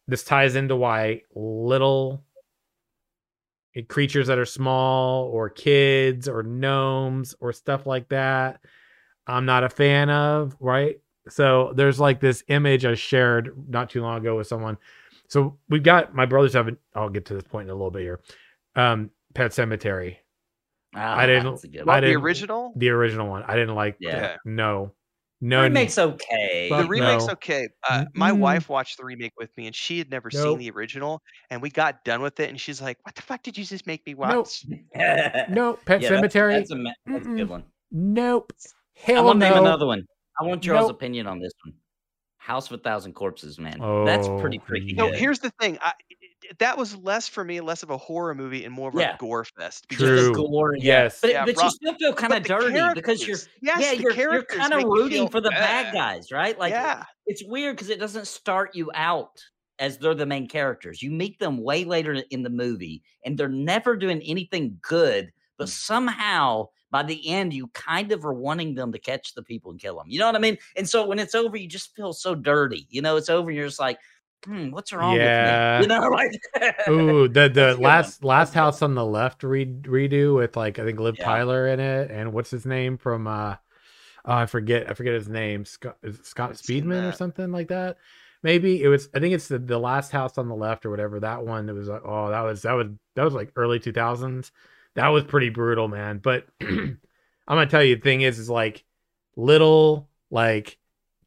this 0.09 0.25
ties 0.25 0.55
into 0.55 0.77
why 0.77 1.23
little 1.35 2.25
creatures 3.89 4.29
that 4.29 4.39
are 4.39 4.47
small 4.47 5.25
or 5.27 5.51
kids 5.51 6.29
or 6.29 6.43
gnomes 6.43 7.35
or 7.41 7.53
stuff 7.53 7.85
like 7.87 8.09
that, 8.09 8.61
I'm 9.27 9.45
not 9.47 9.65
a 9.65 9.69
fan 9.69 10.11
of. 10.11 10.57
Right. 10.61 11.01
So 11.29 11.73
there's 11.77 12.01
like 12.01 12.21
this 12.21 12.43
image 12.49 12.85
I 12.85 12.95
shared 12.95 13.55
not 13.69 13.91
too 13.91 14.03
long 14.03 14.19
ago 14.19 14.37
with 14.37 14.47
someone. 14.47 14.79
So 15.29 15.59
we've 15.69 15.83
got 15.83 16.15
my 16.15 16.27
brothers 16.27 16.55
have. 16.55 16.69
I'll 16.95 17.09
get 17.09 17.27
to 17.27 17.35
this 17.35 17.45
point 17.45 17.67
in 17.69 17.71
a 17.71 17.75
little 17.75 17.91
bit 17.91 18.03
here. 18.03 18.21
Um, 18.75 19.11
Pet 19.35 19.53
Sematary, 19.53 20.17
Ah, 20.95 21.17
I 21.17 21.27
didn't- 21.27 21.45
that's 21.45 21.63
a 21.65 21.69
good 21.69 21.83
I 21.83 21.85
one. 21.85 21.87
What, 21.87 22.01
the 22.01 22.07
didn't- 22.09 22.23
original? 22.23 22.73
the 22.77 22.89
original 22.91 23.29
one. 23.29 23.45
I 23.45 23.55
didn't 23.55 23.77
like. 23.77 23.97
Yeah. 24.01 24.21
that. 24.21 24.41
No. 24.45 24.93
No. 25.43 25.63
Remake's 25.63 25.97
okay. 25.99 26.69
Fuck 26.69 26.83
The 26.83 26.89
remake's 26.89 27.27
no. 27.27 27.33
okay. 27.35 27.69
Uh, 27.89 28.05
my 28.15 28.31
Mm-mm. 28.33 28.39
wife 28.41 28.69
watched 28.69 28.99
the 28.99 29.05
remake 29.05 29.33
with 29.39 29.57
me, 29.57 29.67
and 29.67 29.75
she 29.75 29.99
had 29.99 30.11
never 30.11 30.29
Nope. 30.33 30.43
seen 30.43 30.59
the 30.59 30.71
original. 30.71 31.23
And 31.49 31.63
we 31.63 31.71
got 31.71 32.05
done 32.05 32.21
with 32.23 32.39
it, 32.41 32.51
and 32.51 32.61
she's 32.61 32.83
like, 32.83 32.99
"What 33.05 33.15
the 33.15 33.23
fuck 33.23 33.43
did 33.43 33.57
you 33.57 33.65
just 33.65 33.87
make 33.87 34.05
me 34.05 34.13
Nope. 34.15 34.19
watch?" 34.47 34.67
No. 35.49 35.75
Pet 35.87 36.03
Yeah, 36.03 36.11
Sematary. 36.11 36.59
That's, 36.59 36.73
a, 36.73 36.85
that's 37.07 37.27
a 37.27 37.31
good 37.31 37.49
one. 37.49 37.65
nope. 37.93 38.53
I'm 39.09 39.15
gonna 39.25 39.39
no. 39.39 39.49
name 39.55 39.59
another 39.65 39.87
one. 39.87 40.07
I 40.41 40.45
want 40.45 40.63
Charles' 40.63 40.89
Nope. 40.89 40.97
opinion 40.97 41.27
on 41.27 41.39
this 41.39 41.53
one. 41.65 41.75
House 42.39 42.71
of 42.71 42.81
a 42.81 42.83
Thousand 42.83 43.13
Corpses, 43.15 43.59
man. 43.59 43.79
that's 44.07 44.27
pretty 44.41 44.59
Oh, 44.63 44.67
freaky. 44.67 44.95
No, 44.95 45.05
Yeah. 45.07 45.11
good. 45.11 45.19
here's 45.21 45.39
the 45.41 45.51
thing. 45.61 45.79
I, 45.83 45.93
that 46.59 46.77
was 46.79 46.97
less 46.97 47.29
for 47.29 47.45
me, 47.45 47.61
less 47.61 47.83
of 47.83 47.91
a 47.91 47.97
horror 47.99 48.35
movie 48.35 48.65
and 48.65 48.75
more 48.75 48.89
of 48.89 48.95
Yeah. 48.95 49.15
a 49.15 49.19
gore 49.19 49.45
fest. 49.45 49.87
Just 49.91 50.01
the 50.01 50.07
True. 50.07 50.35
gore. 50.35 50.75
Yes. 50.77 51.21
But, 51.21 51.31
Yeah, 51.31 51.45
but 51.45 51.63
you 51.63 51.71
still 51.71 51.95
feel 51.95 52.15
kind 52.15 52.33
of 52.33 52.43
dirty 52.43 52.81
because 52.95 53.27
you're 53.27 53.37
yes, 53.61 53.81
yeah, 53.81 53.95
the 53.95 54.03
you're, 54.03 54.33
you're 54.33 54.43
kind 54.45 54.73
of 54.73 54.85
rooting 54.85 55.29
for 55.29 55.41
the 55.41 55.51
bad 55.51 55.93
bad. 55.93 55.95
guys, 55.95 56.33
right? 56.33 56.59
Like 56.59 56.73
yeah, 56.73 57.05
it's 57.27 57.45
weird 57.45 57.77
because 57.77 57.91
it 57.91 58.01
doesn't 58.01 58.27
start 58.27 58.75
you 58.75 58.91
out 58.95 59.45
as 59.79 59.99
they're 59.99 60.15
the 60.15 60.27
main 60.27 60.49
characters. 60.49 61.03
You 61.03 61.11
meet 61.11 61.39
them 61.39 61.63
way 61.63 61.85
later 61.85 62.15
in 62.31 62.43
the 62.43 62.51
movie, 62.51 63.03
and 63.25 63.37
they're 63.39 63.49
never 63.49 63.95
doing 63.97 64.21
anything 64.23 64.79
good. 64.83 65.31
But 65.59 65.69
Mm. 65.69 65.73
somehow, 65.73 66.69
by 66.91 67.03
the 67.03 67.29
end, 67.29 67.53
you 67.53 67.69
kind 67.69 68.13
of 68.13 68.25
are 68.25 68.35
wanting 68.35 68.75
them 68.75 68.93
to 68.93 68.99
catch 68.99 69.35
the 69.35 69.43
people 69.43 69.71
and 69.71 69.81
kill 69.81 69.97
them. 69.97 70.07
You 70.09 70.19
know 70.19 70.27
what 70.27 70.37
I 70.37 70.41
mean? 70.41 70.59
And 70.77 70.89
so 70.89 71.07
when 71.07 71.19
it's 71.19 71.35
over, 71.35 71.57
you 71.57 71.69
just 71.69 71.95
feel 71.95 72.13
so 72.13 72.35
dirty. 72.35 72.87
You 72.91 73.03
know, 73.03 73.17
it's 73.17 73.31
over, 73.31 73.49
and 73.49 73.57
you're 73.57 73.69
just 73.69 73.81
like, 73.81 73.99
hmm, 74.45 74.71
what's 74.71 74.93
wrong 74.93 75.21
Yeah. 75.21 75.79
with 75.79 75.83
me? 75.83 75.85
You 75.85 76.01
know, 76.01 76.09
like 76.11 76.33
Ooh, 76.89 77.29
the 77.29 77.49
the 77.49 77.51
good 77.53 77.79
one. 77.79 77.83
last 77.83 78.25
last 78.25 78.49
That's 78.49 78.51
a 78.51 78.55
good 78.55 78.59
house 78.61 78.83
on 78.83 78.95
the 78.95 79.05
left 79.05 79.43
re- 79.43 79.67
redo 79.67 80.37
with 80.37 80.57
like 80.57 80.79
I 80.79 80.85
think 80.85 80.99
Liv 80.99 81.19
Yeah. 81.19 81.25
Tyler 81.25 81.69
in 81.69 81.81
it 81.81 82.11
and 82.11 82.33
what's 82.33 82.51
his 82.51 82.67
name 82.67 82.97
from 82.99 83.27
uh 83.27 83.57
oh, 84.25 84.33
I 84.33 84.47
forget 84.47 84.91
I 84.91 84.95
forget 84.95 85.15
his 85.15 85.29
name 85.29 85.65
Scott 85.65 85.97
is 86.03 86.19
Scott 86.23 86.53
Speedman 86.53 87.09
or 87.09 87.13
something 87.13 87.53
like 87.53 87.69
that. 87.69 87.99
Maybe 88.43 88.83
it 88.83 88.89
was 88.89 89.09
I 89.15 89.21
think 89.21 89.35
it's 89.35 89.49
the, 89.49 89.59
the 89.59 89.79
last 89.79 90.11
house 90.11 90.39
on 90.39 90.49
the 90.49 90.55
left 90.55 90.87
or 90.87 90.91
whatever 90.91 91.21
that 91.21 91.45
one 91.45 91.69
it 91.69 91.73
was 91.73 91.89
like 91.89 92.03
oh 92.05 92.31
that 92.31 92.41
was 92.43 92.63
that 92.63 92.73
was 92.73 92.89
that 93.15 93.25
was 93.25 93.35
like 93.35 93.53
early 93.57 93.79
2000s. 93.79 94.51
That 94.95 95.09
was 95.09 95.25
pretty 95.25 95.49
brutal, 95.51 95.89
man. 95.89 96.19
But 96.19 96.47
I'm 96.61 96.99
gonna 97.49 97.67
tell 97.67 97.83
you 97.83 97.97
the 97.97 98.03
thing 98.03 98.23
is 98.23 98.39
is 98.39 98.51
like 98.51 98.85
little 99.37 100.09
like 100.31 100.79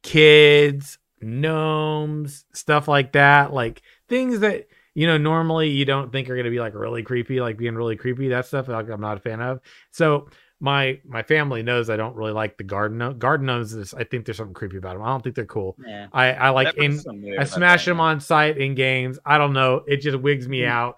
kids, 0.02 0.98
gnomes, 1.20 2.44
stuff 2.52 2.88
like 2.88 3.12
that, 3.12 3.52
like 3.52 3.82
things 4.08 4.40
that 4.40 4.66
you 4.94 5.06
know 5.06 5.18
normally 5.18 5.70
you 5.70 5.84
don't 5.84 6.12
think 6.12 6.28
are 6.28 6.34
going 6.34 6.44
to 6.44 6.50
be 6.50 6.60
like 6.60 6.74
really 6.74 7.02
creepy, 7.02 7.40
like 7.40 7.56
being 7.56 7.74
really 7.74 7.96
creepy. 7.96 8.28
That 8.28 8.46
stuff 8.46 8.68
like, 8.68 8.88
I'm 8.88 9.00
not 9.00 9.16
a 9.16 9.20
fan 9.20 9.40
of. 9.40 9.60
So 9.90 10.28
my 10.60 11.00
my 11.06 11.22
family 11.22 11.62
knows 11.62 11.90
I 11.90 11.96
don't 11.96 12.14
really 12.16 12.32
like 12.32 12.56
the 12.56 12.64
garden 12.64 12.98
gnome. 12.98 13.18
Garden 13.18 13.46
gnomes. 13.46 13.72
Is, 13.74 13.92
I 13.92 14.04
think 14.04 14.24
there's 14.24 14.36
something 14.36 14.54
creepy 14.54 14.76
about 14.76 14.94
them. 14.94 15.02
I 15.02 15.08
don't 15.08 15.22
think 15.22 15.34
they're 15.34 15.46
cool. 15.46 15.76
Yeah. 15.84 16.06
I 16.12 16.32
I 16.32 16.50
like 16.50 16.76
in 16.76 17.00
I 17.38 17.44
smash 17.44 17.84
them 17.84 18.00
on 18.00 18.20
site 18.20 18.56
in 18.56 18.74
games. 18.74 19.18
I 19.26 19.38
don't 19.38 19.52
know. 19.52 19.82
It 19.86 19.96
just 19.98 20.18
wigs 20.18 20.48
me 20.48 20.60
Mm. 20.60 20.68
out. 20.68 20.96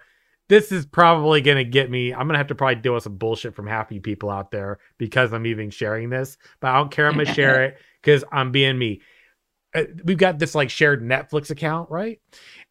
This 0.48 0.70
is 0.70 0.86
probably 0.86 1.40
gonna 1.40 1.64
get 1.64 1.90
me. 1.90 2.12
I'm 2.14 2.26
gonna 2.28 2.38
have 2.38 2.46
to 2.48 2.54
probably 2.54 2.76
deal 2.76 2.94
with 2.94 3.02
some 3.02 3.16
bullshit 3.16 3.54
from 3.54 3.66
happy 3.66 3.98
people 3.98 4.30
out 4.30 4.50
there 4.50 4.78
because 4.98 5.32
I'm 5.32 5.46
even 5.46 5.70
sharing 5.70 6.08
this. 6.10 6.38
But 6.60 6.68
I 6.70 6.76
don't 6.76 6.90
care. 6.90 7.06
I'm 7.06 7.14
gonna 7.16 7.24
share 7.34 7.64
it 7.64 7.78
because 8.02 8.22
I'm 8.30 8.52
being 8.52 8.78
me. 8.78 9.00
Uh, 9.74 9.84
We've 10.04 10.16
got 10.18 10.38
this 10.38 10.54
like 10.54 10.70
shared 10.70 11.02
Netflix 11.02 11.50
account, 11.50 11.90
right? 11.90 12.20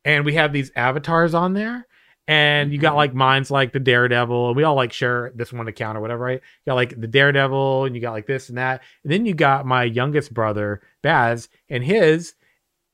And 0.06 0.24
we 0.26 0.36
have 0.36 0.54
these 0.54 0.72
avatars 0.76 1.34
on 1.34 1.54
there. 1.54 1.86
And 2.28 2.72
you 2.72 2.80
got 2.80 2.94
Mhm. 2.94 2.98
like 2.98 3.14
mine's 3.14 3.52
like 3.52 3.72
the 3.72 3.80
Daredevil, 3.80 4.48
and 4.48 4.56
we 4.58 4.64
all 4.64 4.74
like 4.74 4.92
share 4.92 5.32
this 5.36 5.54
one 5.54 5.68
account 5.68 5.96
or 5.98 6.02
whatever, 6.02 6.24
right? 6.24 6.42
You 6.66 6.72
got 6.72 6.76
like 6.76 7.00
the 7.00 7.08
Daredevil, 7.08 7.86
and 7.86 7.96
you 7.96 8.02
got 8.02 8.14
like 8.14 8.26
this 8.26 8.50
and 8.50 8.58
that. 8.58 8.82
And 9.04 9.12
then 9.14 9.26
you 9.28 9.36
got 9.36 9.66
my 9.68 9.84
youngest 9.84 10.34
brother, 10.34 10.82
Baz, 11.04 11.50
and 11.70 11.84
his 11.84 12.34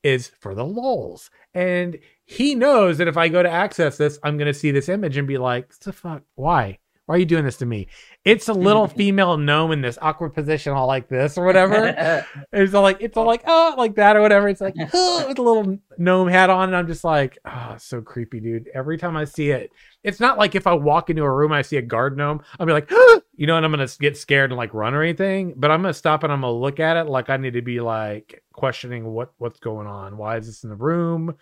is 0.03 0.27
for 0.27 0.53
the 0.53 0.65
lulls. 0.65 1.29
And 1.53 1.97
he 2.31 2.55
knows 2.55 2.97
that 2.97 3.09
if 3.09 3.17
I 3.17 3.27
go 3.27 3.43
to 3.43 3.49
access 3.49 3.97
this, 3.97 4.17
I'm 4.23 4.37
going 4.37 4.47
to 4.47 4.57
see 4.57 4.71
this 4.71 4.87
image 4.87 5.17
and 5.17 5.27
be 5.27 5.37
like, 5.37 5.67
"What 5.67 5.79
the 5.81 5.93
fuck? 5.93 6.23
Why? 6.35 6.79
Why 7.05 7.15
are 7.15 7.19
you 7.19 7.25
doing 7.25 7.43
this 7.43 7.57
to 7.57 7.65
me? 7.65 7.87
It's 8.23 8.47
a 8.47 8.53
little 8.53 8.87
female 8.99 9.35
gnome 9.35 9.73
in 9.73 9.81
this 9.81 9.97
awkward 10.01 10.33
position, 10.33 10.71
all 10.71 10.87
like 10.87 11.09
this 11.09 11.37
or 11.37 11.45
whatever. 11.45 12.25
it's 12.53 12.73
all 12.73 12.83
like, 12.83 12.97
it's 13.01 13.17
all 13.17 13.25
like, 13.25 13.43
oh, 13.45 13.75
like 13.77 13.95
that 13.95 14.15
or 14.15 14.21
whatever. 14.21 14.47
It's 14.47 14.61
like, 14.61 14.75
oh, 14.93 15.25
with 15.27 15.37
a 15.37 15.41
little 15.41 15.77
gnome 15.97 16.29
hat 16.29 16.49
on. 16.49 16.69
And 16.69 16.75
I'm 16.77 16.87
just 16.87 17.03
like, 17.03 17.37
oh, 17.43 17.75
so 17.77 18.01
creepy, 18.01 18.39
dude. 18.39 18.69
Every 18.73 18.97
time 18.97 19.17
I 19.17 19.25
see 19.25 19.49
it, 19.49 19.71
it's 20.03 20.21
not 20.21 20.37
like 20.37 20.55
if 20.55 20.67
I 20.67 20.73
walk 20.73 21.09
into 21.09 21.23
a 21.23 21.29
room 21.29 21.51
and 21.51 21.59
I 21.59 21.63
see 21.63 21.75
a 21.75 21.81
guard 21.81 22.15
gnome, 22.15 22.43
I'll 22.57 22.65
be 22.65 22.71
like, 22.71 22.89
you 23.35 23.45
know, 23.45 23.57
and 23.57 23.65
I'm 23.65 23.73
going 23.73 23.85
to 23.85 23.97
get 23.99 24.15
scared 24.15 24.51
and 24.51 24.57
like 24.57 24.73
run 24.73 24.93
or 24.93 25.03
anything. 25.03 25.53
But 25.57 25.69
I'm 25.69 25.81
going 25.81 25.93
to 25.93 25.99
stop 25.99 26.23
and 26.23 26.31
I'm 26.31 26.39
going 26.39 26.53
to 26.53 26.59
look 26.59 26.79
at 26.79 26.95
it 26.95 27.09
like 27.09 27.29
I 27.29 27.35
need 27.35 27.55
to 27.55 27.61
be 27.61 27.81
like 27.81 28.41
questioning 28.53 29.05
what 29.05 29.33
what's 29.37 29.59
going 29.59 29.87
on. 29.87 30.15
Why 30.15 30.37
is 30.37 30.45
this 30.45 30.63
in 30.63 30.69
the 30.69 30.77
room? 30.77 31.35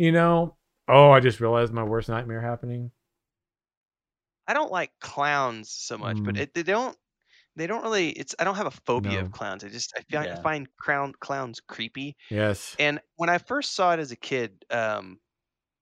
You 0.00 0.12
know? 0.12 0.56
Oh, 0.88 1.10
I 1.10 1.20
just 1.20 1.40
realized 1.40 1.72
my 1.72 1.84
worst 1.84 2.08
nightmare 2.08 2.40
happening. 2.40 2.90
I 4.46 4.54
don't 4.54 4.72
like 4.72 4.92
clowns 5.00 5.70
so 5.70 5.96
much, 5.98 6.22
but 6.24 6.36
Mm. 6.36 6.38
it, 6.38 6.54
they 6.54 6.62
don't. 6.62 6.96
They 7.56 7.66
don't 7.68 7.82
really. 7.82 8.10
It's. 8.10 8.34
I 8.38 8.44
don't 8.44 8.56
have 8.56 8.66
a 8.66 8.72
phobia 8.72 9.20
No. 9.20 9.22
of 9.22 9.32
clowns. 9.32 9.64
I 9.64 9.68
just. 9.68 9.92
I 9.96 10.02
find, 10.12 10.28
Yeah. 10.28 10.42
find 10.42 10.68
clown 10.78 11.14
clowns 11.20 11.60
creepy. 11.60 12.16
Yes. 12.30 12.78
And 12.78 13.00
when 13.16 13.30
I 13.30 13.38
first 13.38 13.74
saw 13.74 13.94
it 13.94 14.00
as 14.00 14.12
a 14.12 14.16
kid, 14.16 14.64
um, 14.70 15.20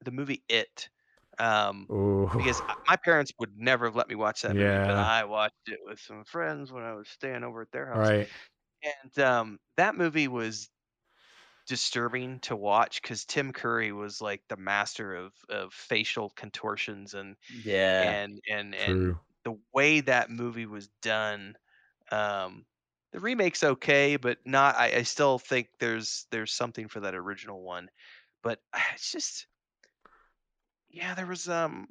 the 0.04 0.12
movie 0.12 0.44
It, 0.48 0.90
um, 1.38 1.90
Ooh. 1.90 2.28
because 2.36 2.62
my 2.88 2.96
parents 3.04 3.32
would 3.40 3.56
never 3.58 3.86
have 3.86 3.96
let 3.96 4.08
me 4.08 4.16
watch 4.16 4.42
that 4.42 4.58
movie, 4.58 4.80
but 4.86 4.96
Yeah. 4.96 4.98
I 4.98 5.24
watched 5.26 5.54
it 5.68 5.80
with 5.84 6.00
some 6.00 6.24
friends 6.24 6.72
when 6.72 6.84
I 6.84 6.94
was 6.94 7.08
staying 7.10 7.44
over 7.44 7.62
at 7.62 7.72
their 7.72 7.86
house. 7.88 8.12
right. 8.12 8.32
And 8.82 9.18
um, 9.18 9.58
that 9.76 9.94
movie 9.96 10.28
was 10.28 10.70
disturbing 11.68 12.40
to 12.40 12.56
watch 12.56 13.00
because 13.00 13.24
Tim 13.24 13.52
Curry 13.52 13.92
was 13.92 14.20
like 14.20 14.42
the 14.48 14.56
master 14.56 15.14
of 15.14 15.32
of 15.48 15.72
facial 15.72 16.30
contortions 16.30 17.14
and 17.14 17.36
yeah. 17.62 18.10
and 18.10 18.40
and 18.50 18.74
and 18.74 19.16
the 19.44 19.56
way 19.72 20.00
that 20.00 20.30
movie 20.30 20.66
was 20.66 20.88
done. 21.02 21.56
Um, 22.10 22.64
the 23.12 23.20
remake's 23.20 23.62
okay, 23.62 24.16
but 24.16 24.38
not. 24.44 24.76
I, 24.76 24.96
I 24.96 25.02
still 25.02 25.38
think 25.38 25.68
there's 25.78 26.26
there's 26.30 26.52
something 26.52 26.88
for 26.88 27.00
that 27.00 27.14
original 27.14 27.62
one, 27.62 27.88
but 28.42 28.60
it's 28.94 29.12
just 29.12 29.46
yeah. 30.90 31.14
There 31.14 31.26
was 31.26 31.48
um. 31.48 31.88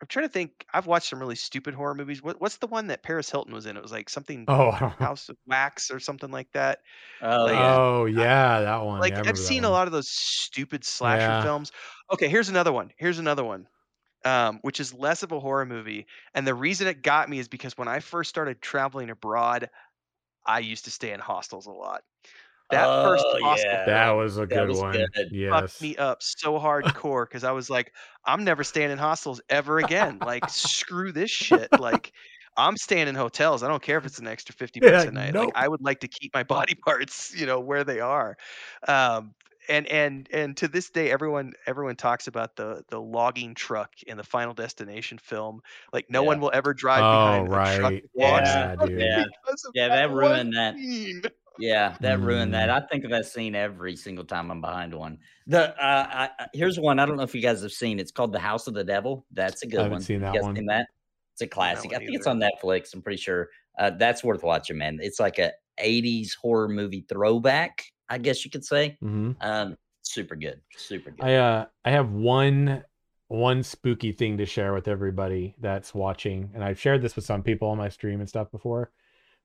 I'm 0.00 0.06
trying 0.08 0.26
to 0.26 0.32
think. 0.32 0.66
I've 0.74 0.86
watched 0.86 1.08
some 1.08 1.20
really 1.20 1.36
stupid 1.36 1.74
horror 1.74 1.94
movies. 1.94 2.22
What 2.22 2.40
what's 2.40 2.58
the 2.58 2.66
one 2.66 2.88
that 2.88 3.02
Paris 3.02 3.30
Hilton 3.30 3.54
was 3.54 3.66
in? 3.66 3.76
It 3.76 3.82
was 3.82 3.92
like 3.92 4.08
something 4.10 4.48
Oh, 4.48 4.70
I 4.72 4.80
don't 4.80 5.00
know. 5.00 5.08
House 5.08 5.28
of 5.28 5.36
Wax 5.46 5.90
or 5.90 6.00
something 6.00 6.30
like 6.30 6.52
that. 6.52 6.80
Oh, 7.20 7.46
like, 7.46 7.58
yeah. 7.60 7.78
oh 7.92 8.04
yeah, 8.06 8.60
that 8.60 8.78
one. 8.84 9.04
Like 9.04 9.08
Yeah, 9.08 9.16
I 9.16 9.20
I've 9.26 9.38
remember 9.38 9.44
that 9.44 9.52
seen 9.52 9.64
a 9.64 9.68
one. 9.68 9.70
lot 9.70 9.86
of 9.86 9.92
those 9.92 10.08
stupid 10.10 10.84
slasher 10.84 11.34
Yeah. 11.34 11.42
films. 11.42 11.70
Okay, 12.12 12.28
here's 12.28 12.48
another 12.48 12.72
one. 12.72 12.92
Here's 12.96 13.18
another 13.18 13.44
one. 13.44 13.68
Um, 14.24 14.60
which 14.62 14.80
is 14.80 14.94
less 14.94 15.22
of 15.22 15.32
a 15.32 15.40
horror 15.40 15.66
movie. 15.66 16.06
And 16.34 16.46
the 16.46 16.54
reason 16.54 16.88
it 16.88 17.02
got 17.02 17.28
me 17.30 17.38
is 17.40 17.48
because 17.48 17.78
when 17.78 17.88
I 17.88 18.00
first 18.00 18.30
started 18.30 18.62
traveling 18.62 19.10
abroad, 19.10 19.70
I 20.46 20.60
used 20.60 20.84
to 20.86 20.92
stay 20.92 21.12
in 21.12 21.20
hostels 21.20 21.66
a 21.66 21.72
lot. 21.72 22.04
That 22.70 22.90
first 23.02 23.26
Oh, 23.28 23.38
hostel 23.40 23.78
yeah. 23.80 23.86
That 23.86 24.10
was 24.10 24.38
a 24.38 24.46
That 24.50 24.62
good 24.62 24.68
was 24.68 24.82
one. 24.82 25.08
good. 25.14 25.32
fucked 25.52 25.70
Yes. 25.70 25.80
me 25.80 25.96
up 25.96 26.22
so 26.22 26.58
hardcore 26.60 27.26
because 27.26 27.44
I 27.44 27.52
was 27.52 27.70
like, 27.70 27.94
I'm 28.26 28.44
never 28.44 28.64
staying 28.64 28.90
in 28.90 28.98
hostels 28.98 29.40
ever 29.50 29.78
again. 29.78 30.20
Like, 30.22 30.48
screw 30.50 31.12
this 31.12 31.30
shit. 31.30 31.72
Like, 31.76 32.12
I'm 32.56 32.76
staying 32.76 33.08
in 33.08 33.14
hotels. 33.14 33.62
I 33.62 33.68
don't 33.68 33.82
care 33.82 33.98
if 33.98 34.06
it's 34.06 34.18
an 34.18 34.26
extra 34.28 34.54
50 34.54 34.80
Yeah, 34.80 35.04
bucks 35.04 35.06
a 35.06 35.12
night. 35.12 35.34
nope. 35.34 35.36
Like, 35.36 35.52
I 35.54 35.68
would 35.68 35.82
like 35.82 36.00
to 36.00 36.08
keep 36.08 36.34
my 36.34 36.42
body 36.44 36.74
parts, 36.76 37.34
you 37.36 37.46
know, 37.46 37.60
where 37.60 37.84
they 37.84 38.00
are. 38.00 38.36
Um, 38.88 39.34
and 39.68 39.86
and 39.88 40.28
and 40.32 40.56
to 40.58 40.68
this 40.68 40.90
day, 40.90 41.10
everyone 41.10 41.52
everyone 41.66 41.96
talks 41.96 42.28
about 42.28 42.56
the 42.56 42.84
the 42.90 43.00
logging 43.00 43.54
truck 43.54 43.94
in 44.06 44.16
the 44.16 44.24
Final 44.24 44.54
Destination 44.54 45.18
film. 45.18 45.60
Like, 45.92 46.06
no 46.10 46.22
one 46.24 46.40
will 46.40 46.52
ever 46.54 46.74
drive 46.74 47.08
Oh 47.08 47.10
behind 47.10 47.48
a 47.52 47.60
truck 47.60 47.94
right. 47.94 48.02
that 48.02 48.10
logs 48.16 48.56
Yeah, 48.56 48.76
dude. 48.76 49.14
Yeah. 49.14 49.24
Yeah, 49.74 49.88
that 49.90 50.10
one 50.10 50.12
ruined 50.12 50.54
that. 50.54 50.76
scene. 50.76 51.22
Yeah, 51.58 51.96
that 52.00 52.20
ruined 52.20 52.54
that. 52.54 52.68
Mm. 52.68 52.72
I 52.82 52.86
think 52.86 53.04
of 53.04 53.10
that 53.10 53.26
scene 53.26 53.54
every 53.54 53.96
single 53.96 54.24
time 54.24 54.50
I'm 54.50 54.60
behind 54.60 54.94
one. 54.94 55.18
The 55.46 55.70
uh, 55.70 56.06
I, 56.10 56.30
I- 56.38 56.46
here's 56.52 56.78
one. 56.78 56.98
I 56.98 57.06
don't 57.06 57.16
know 57.16 57.22
if 57.22 57.34
you 57.34 57.42
guys 57.42 57.62
have 57.62 57.72
seen. 57.72 57.98
It's 57.98 58.12
called 58.12 58.32
The 58.32 58.38
House 58.38 58.66
of 58.66 58.74
the 58.74 58.84
Devil. 58.84 59.24
That's 59.32 59.62
a 59.62 59.66
good 59.66 59.78
haven't 59.78 59.92
one. 59.92 60.00
seen 60.02 60.20
that 60.20 60.42
one. 60.42 60.56
Seen 60.56 60.66
that? 60.66 60.86
It's 61.34 61.42
a 61.42 61.46
classic. 61.46 61.92
I 61.94 61.98
think 61.98 62.14
it's 62.14 62.26
on 62.26 62.40
Netflix. 62.40 62.94
I'm 62.94 63.02
pretty 63.02 63.20
sure. 63.20 63.50
Uh, 63.78 63.90
that's 63.90 64.24
worth 64.24 64.42
watching, 64.42 64.78
man. 64.78 64.98
It's 65.02 65.20
like 65.20 65.38
a 65.38 65.52
80s 65.78 66.34
horror 66.34 66.68
movie 66.68 67.04
throwback, 67.08 67.84
I 68.08 68.18
guess 68.18 68.44
you 68.44 68.50
could 68.50 68.64
say. 68.64 68.96
hmm 69.00 69.32
Um, 69.42 69.76
super 70.02 70.36
good, 70.36 70.60
super 70.76 71.10
good. 71.10 71.24
I 71.24 71.34
uh 71.36 71.66
I 71.84 71.90
have 71.90 72.10
one 72.10 72.84
one 73.28 73.62
spooky 73.62 74.12
thing 74.12 74.38
to 74.38 74.46
share 74.46 74.72
with 74.72 74.88
everybody 74.88 75.56
that's 75.60 75.94
watching, 75.94 76.50
and 76.54 76.62
I've 76.64 76.80
shared 76.80 77.02
this 77.02 77.16
with 77.16 77.24
some 77.24 77.42
people 77.42 77.68
on 77.68 77.76
my 77.78 77.88
stream 77.88 78.20
and 78.20 78.28
stuff 78.28 78.50
before. 78.50 78.92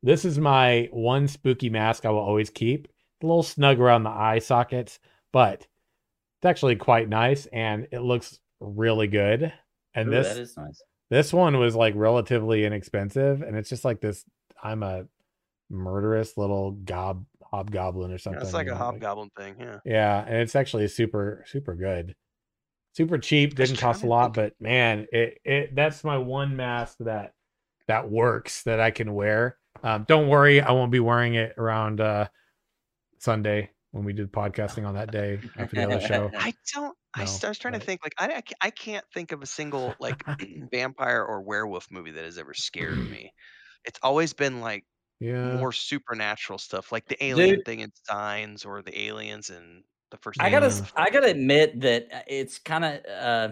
This 0.03 0.25
is 0.25 0.39
my 0.39 0.89
one 0.91 1.27
spooky 1.27 1.69
mask 1.69 2.05
I 2.05 2.09
will 2.09 2.19
always 2.19 2.49
keep. 2.49 2.87
A 3.21 3.25
little 3.25 3.43
snug 3.43 3.79
around 3.79 4.03
the 4.03 4.09
eye 4.09 4.39
sockets, 4.39 4.99
but 5.31 5.59
it's 5.61 6.45
actually 6.45 6.75
quite 6.75 7.07
nice 7.07 7.45
and 7.47 7.87
it 7.91 7.99
looks 7.99 8.39
really 8.59 9.07
good. 9.07 9.53
And 9.93 10.07
Ooh, 10.07 10.11
this 10.11 10.27
that 10.29 10.37
is 10.41 10.57
nice. 10.57 10.81
this 11.11 11.31
one 11.33 11.57
was 11.59 11.75
like 11.75 11.93
relatively 11.95 12.65
inexpensive, 12.65 13.41
and 13.43 13.55
it's 13.57 13.69
just 13.69 13.85
like 13.85 14.01
this. 14.01 14.25
I'm 14.63 14.81
a 14.83 15.05
murderous 15.69 16.37
little 16.37 16.71
gob 16.71 17.25
hobgoblin 17.43 18.09
or 18.11 18.13
Yeah, 18.13 18.17
something. 18.17 18.41
it's 18.41 18.53
like 18.53 18.67
a 18.67 18.71
know, 18.71 18.75
hobgoblin 18.77 19.29
thing. 19.37 19.55
Yeah. 19.59 19.79
yeah, 19.85 20.23
and 20.25 20.37
it's 20.37 20.55
actually 20.55 20.87
super 20.87 21.43
super 21.47 21.75
good. 21.75 22.15
Super 22.93 23.17
cheap, 23.19 23.51
I 23.57 23.61
was 23.61 23.69
didn't 23.69 23.81
cost 23.81 24.03
a 24.03 24.07
lot, 24.07 24.33
think- 24.33 24.53
but 24.57 24.61
man, 24.65 25.05
it 25.11 25.39
it 25.45 25.75
that's 25.75 26.03
my 26.03 26.17
one 26.17 26.55
mask 26.55 26.97
that 27.01 27.33
that 27.87 28.09
works 28.09 28.63
that 28.63 28.79
I 28.79 28.91
can 28.91 29.13
wear. 29.13 29.57
Um, 29.83 30.05
don't 30.07 30.27
worry, 30.27 30.61
I 30.61 30.71
won't 30.71 30.91
be 30.91 30.99
wearing 30.99 31.35
it 31.35 31.53
around 31.57 32.01
uh 32.01 32.27
Sunday 33.19 33.71
when 33.91 34.03
we 34.05 34.13
did 34.13 34.31
podcasting 34.31 34.87
on 34.87 34.95
that 34.95 35.11
day 35.11 35.39
after 35.57 35.75
the 35.75 35.83
other 35.85 35.99
show. 35.99 36.31
I 36.39 36.53
don't. 36.73 36.97
I, 37.13 37.19
No, 37.19 37.23
s- 37.23 37.43
I 37.43 37.49
was 37.49 37.57
trying 37.59 37.73
to 37.73 37.79
think. 37.79 38.01
Like, 38.03 38.13
I, 38.17 38.41
I 38.61 38.69
can't 38.69 39.05
think 39.13 39.31
of 39.33 39.41
a 39.41 39.45
single 39.45 39.97
like 39.99 40.23
vampire 40.71 41.23
or 41.23 41.41
werewolf 41.41 41.87
movie 41.91 42.11
that 42.11 42.23
has 42.25 42.37
ever 42.37 42.53
scared 42.53 43.05
me. 43.09 43.33
It's 43.85 43.99
always 44.03 44.33
been 44.33 44.61
like 44.61 44.85
Yeah. 45.19 45.57
more 45.57 45.71
supernatural 45.71 46.59
stuff, 46.59 46.91
like 46.91 47.07
the 47.07 47.23
alien 47.23 47.57
Dude. 47.57 47.65
thing 47.65 47.79
in 47.81 47.91
Signs 48.05 48.65
or 48.65 48.81
the 48.81 48.97
aliens 49.07 49.49
in 49.49 49.83
the 50.11 50.17
first. 50.17 50.41
I 50.41 50.49
gotta, 50.49 50.65
Aliens. 50.67 50.91
I 50.95 51.09
gotta 51.09 51.27
admit 51.31 51.81
that 51.81 52.07
uh, 52.13 52.21
it's 52.27 52.59
kind 52.59 52.85
of, 52.85 53.05
uh, 53.05 53.49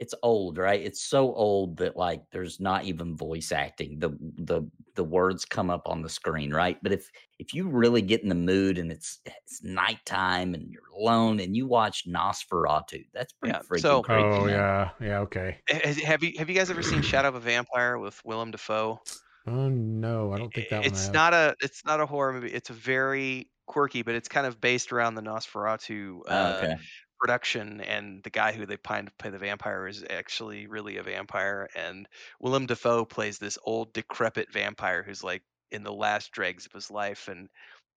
it's 0.00 0.14
old, 0.22 0.58
right? 0.58 0.80
It's 0.80 1.02
so 1.02 1.34
old 1.34 1.76
that 1.78 1.96
like 1.96 2.22
there's 2.30 2.60
not 2.60 2.84
even 2.84 3.16
voice 3.16 3.50
acting. 3.52 3.98
The 3.98 4.10
the 4.38 4.62
the 4.94 5.04
words 5.04 5.44
come 5.44 5.70
up 5.70 5.82
on 5.88 6.02
the 6.02 6.08
screen, 6.08 6.52
right? 6.52 6.76
But 6.82 6.92
if 6.92 7.10
if 7.38 7.52
you 7.54 7.68
really 7.68 8.02
get 8.02 8.22
in 8.22 8.28
the 8.28 8.34
mood 8.34 8.78
and 8.78 8.92
it's 8.92 9.18
it's 9.26 9.62
nighttime 9.62 10.54
and 10.54 10.70
you're 10.70 10.88
alone 10.96 11.40
and 11.40 11.56
you 11.56 11.66
watch 11.66 12.06
Nosferatu, 12.06 13.04
that's 13.12 13.32
pretty 13.32 13.54
Yeah, 13.56 13.62
freaking 13.68 13.80
so- 13.80 14.02
creepy. 14.02 14.22
Oh 14.22 14.44
man. 14.44 14.48
yeah, 14.50 14.90
yeah, 15.00 15.18
okay. 15.20 15.58
Have 16.04 16.22
you 16.22 16.32
have 16.38 16.48
you 16.48 16.54
guys 16.54 16.70
ever 16.70 16.82
seen 16.82 17.02
Shadow 17.02 17.28
of 17.28 17.34
a 17.34 17.40
Vampire 17.40 17.98
with 17.98 18.20
Willem 18.24 18.50
Dafoe? 18.52 19.00
Oh 19.46 19.68
no, 19.68 20.32
I 20.32 20.38
don't 20.38 20.52
think 20.52 20.68
that 20.68 20.78
one. 20.80 20.86
It's 20.86 21.06
have. 21.06 21.14
not 21.14 21.34
a 21.34 21.54
it's 21.60 21.84
not 21.84 22.00
a 22.00 22.06
horror 22.06 22.34
movie. 22.34 22.52
It's 22.52 22.70
a 22.70 22.74
very 22.74 23.50
quirky, 23.66 24.02
but 24.02 24.14
it's 24.14 24.28
kind 24.28 24.46
of 24.46 24.60
based 24.60 24.92
around 24.92 25.14
the 25.14 25.22
Nosferatu 25.22 26.20
Oh, 26.26 26.30
uh, 26.32 26.60
okay. 26.62 26.76
Production, 27.18 27.80
and 27.80 28.22
the 28.22 28.30
guy 28.30 28.52
who 28.52 28.66
they 28.66 28.76
find 28.84 29.06
to 29.08 29.12
play 29.18 29.30
the 29.30 29.38
vampire 29.38 29.86
is 29.88 30.04
actually 30.10 30.66
really 30.66 30.96
a 30.96 31.02
vampire. 31.02 31.68
And 31.76 32.08
Willem 32.40 32.66
Dafoe 32.66 33.04
plays 33.04 33.38
this 33.38 33.58
old, 33.64 33.92
decrepit 33.92 34.52
vampire 34.52 35.02
who's 35.02 35.24
like 35.24 35.42
in 35.70 35.82
the 35.84 35.92
last 35.92 36.32
dregs 36.32 36.66
of 36.66 36.72
his 36.72 36.90
life, 36.90 37.28
and 37.28 37.48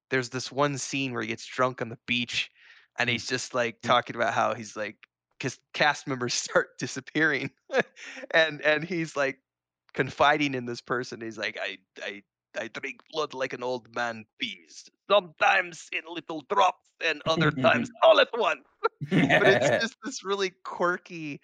there's 0.09 0.29
this 0.29 0.51
one 0.51 0.77
scene 0.77 1.13
where 1.13 1.21
he 1.21 1.27
gets 1.29 1.45
drunk 1.45 1.81
on 1.81 1.89
the 1.89 1.99
beach, 2.07 2.51
and 2.99 3.09
Mm. 3.09 3.13
he's 3.13 3.27
just 3.27 3.53
like 3.53 3.81
talking 3.81 4.15
about 4.15 4.33
how 4.33 4.53
he's 4.53 4.75
like, 4.75 4.97
because 5.37 5.59
cast 5.73 6.07
members 6.07 6.33
start 6.35 6.77
disappearing, 6.79 7.51
and 8.31 8.61
and 8.61 8.83
he's 8.83 9.15
like 9.15 9.39
confiding 9.93 10.53
in 10.55 10.65
this 10.65 10.81
person. 10.81 11.21
He's 11.21 11.37
like, 11.37 11.57
I 11.61 11.77
I 12.03 12.23
I 12.59 12.67
drink 12.69 13.01
blood 13.11 13.33
like 13.33 13.53
an 13.53 13.63
old 13.63 13.93
man 13.95 14.25
peas. 14.39 14.89
Sometimes 15.11 15.89
in 15.91 16.01
little 16.07 16.43
drops, 16.49 16.77
and 17.05 17.21
other 17.27 17.51
times 17.67 17.89
all 18.03 18.19
at 18.19 18.29
once. 18.37 18.61
But 19.09 19.47
it's 19.47 19.69
just 19.81 19.95
this 20.03 20.23
really 20.23 20.51
quirky 20.63 21.41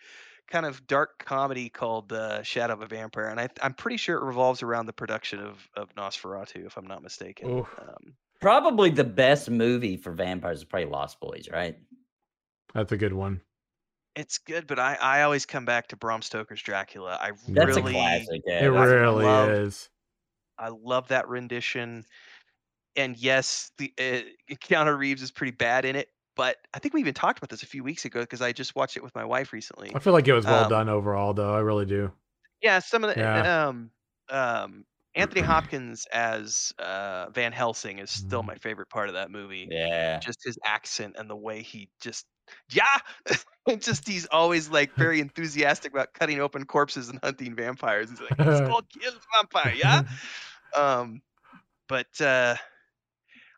kind 0.50 0.66
of 0.66 0.88
dark 0.88 1.26
comedy 1.26 1.68
called 1.68 2.14
uh, 2.14 2.42
Shadow 2.44 2.74
of 2.74 2.82
a 2.82 2.88
Vampire, 2.88 3.26
and 3.28 3.40
I, 3.40 3.50
I'm 3.62 3.74
pretty 3.74 3.98
sure 3.98 4.18
it 4.18 4.24
revolves 4.24 4.64
around 4.64 4.86
the 4.86 4.94
production 4.94 5.40
of 5.40 5.68
of 5.76 5.94
Nosferatu, 5.96 6.66
if 6.66 6.78
I'm 6.78 6.88
not 6.88 7.04
mistaken. 7.04 7.50
Um, 7.60 8.14
Probably 8.40 8.92
the 8.92 9.04
best 9.04 9.50
movie 9.50 9.98
for 9.98 10.12
vampires 10.12 10.60
is 10.60 10.64
probably 10.64 10.90
Lost 10.90 11.20
Boys, 11.20 11.50
right? 11.52 11.76
That's 12.76 12.92
a 12.92 12.98
good 12.98 13.14
one. 13.14 13.42
it's 14.16 14.38
good, 14.38 14.68
but 14.68 14.78
I, 14.80 14.96
I 15.02 15.22
always 15.24 15.46
come 15.48 15.66
back 15.66 15.88
to 15.88 15.96
Bram 15.96 16.22
Stoker's 16.22 16.62
Dracula. 16.62 17.18
I 17.20 17.32
That's 17.48 17.76
really 17.76 17.92
a 17.94 17.96
classic. 17.96 18.42
Yeah, 18.46 18.60
it 18.68 18.72
that's- 18.72 18.88
really 18.90 19.26
love- 19.26 19.50
is. 19.50 19.90
I 20.60 20.70
love 20.70 21.08
that 21.10 21.28
rendition. 21.30 22.06
And 22.98 23.18
yes, 23.18 23.72
the 23.78 23.94
uh, 24.00 24.56
Keanu 24.56 24.98
Reeves 24.98 25.22
is 25.22 25.32
pretty 25.32 25.52
bad 25.52 25.86
in 25.86 25.96
it, 25.96 26.10
but 26.36 26.58
I 26.74 26.80
think 26.80 26.94
we 26.96 27.02
even 27.02 27.14
talked 27.14 27.40
about 27.40 27.50
this 27.50 27.64
a 27.64 27.68
few 27.68 27.84
weeks 27.84 28.06
ago 28.06 28.22
because 28.22 28.42
I 28.42 28.52
just 28.54 28.76
watched 28.76 28.98
it 28.98 29.04
with 29.04 29.16
my 29.16 29.26
wife 29.26 29.54
recently. 29.54 29.94
I 29.94 30.00
feel 30.00 30.14
like 30.14 30.28
it 30.30 30.34
was 30.34 30.48
well 30.48 30.64
Um, 30.64 30.66
done 30.66 30.88
overall, 30.88 31.34
though. 31.34 31.54
I 31.54 31.60
really 31.60 31.86
do. 31.86 32.14
Yeah, 32.62 32.80
some 32.80 33.04
of 33.04 33.10
the 33.16 33.18
Yeah. 33.18 33.50
um 33.50 33.92
um 34.30 34.86
Anthony 35.16 35.42
Hopkins 35.42 36.06
as 36.12 36.74
uh 36.80 37.30
Van 37.32 37.52
Helsing 37.52 38.00
is 38.00 38.12
still 38.12 38.44
Mhm. 38.44 38.48
my 38.48 38.56
favorite 38.56 38.90
part 38.90 39.10
of 39.10 39.16
that 39.16 39.32
movie. 39.32 39.72
yeah. 39.72 40.24
Just 40.24 40.40
his 40.44 40.58
accent 40.66 41.16
and 41.18 41.30
the 41.30 41.36
way 41.36 41.62
he 41.62 41.90
just 42.02 42.26
yeah, 42.72 42.98
just 43.80 44.08
he's 44.08 44.26
always 44.28 44.70
like 44.70 44.96
very 44.98 45.20
enthusiastic 45.20 45.92
about 45.92 46.14
cutting 46.14 46.40
open 46.40 46.66
corpses 46.66 47.10
and 47.10 47.20
hunting 47.24 47.56
vampires. 47.56 48.10
He's 48.10 48.22
like, 48.22 48.38
let's 48.46 48.62
go 48.62 48.82
kill 49.00 49.14
vampire, 49.36 49.74
yeah. 49.74 50.02
Um, 50.76 51.22
but 51.90 52.20
uh, 52.22 52.56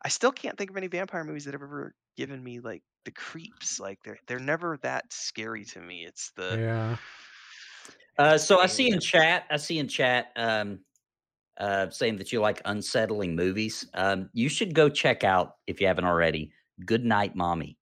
I 0.04 0.10
still 0.10 0.32
can't 0.32 0.58
think 0.58 0.70
of 0.70 0.78
any 0.78 0.88
vampire 0.88 1.24
movies 1.24 1.46
that 1.46 1.54
have 1.54 1.62
ever 1.62 1.94
given 2.16 2.44
me 2.44 2.60
like 2.60 2.84
the 3.06 3.12
creeps. 3.12 3.80
Like 3.80 4.00
they're 4.04 4.20
they're 4.28 4.40
never 4.40 4.78
that 4.82 5.06
scary 5.12 5.66
to 5.66 5.80
me. 5.80 6.06
It's 6.06 6.32
the 6.36 6.58
yeah. 6.60 6.98
Uh, 8.18 8.38
so 8.38 8.60
I 8.60 8.66
see 8.66 8.92
in 8.92 9.00
chat, 9.00 9.46
I 9.50 9.56
see 9.56 9.80
in 9.80 9.88
chat, 9.88 10.32
um, 10.36 10.80
uh, 11.58 11.90
saying 11.90 12.18
that 12.18 12.34
you 12.34 12.42
like 12.42 12.62
unsettling 12.66 13.34
movies. 13.34 13.88
Um, 13.94 14.30
you 14.34 14.50
should 14.50 14.76
go 14.76 14.90
check 14.90 15.24
out 15.24 15.56
if 15.68 15.80
you 15.80 15.88
haven't 15.88 16.06
already. 16.06 16.52
Good 16.86 17.06
Night, 17.06 17.36
Mommy. 17.36 17.78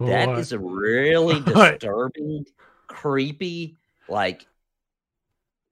That 0.00 0.28
What? 0.28 0.38
is 0.38 0.52
a 0.52 0.58
really 0.58 1.40
disturbing, 1.46 2.44
creepy. 2.88 3.78
Like, 4.06 4.46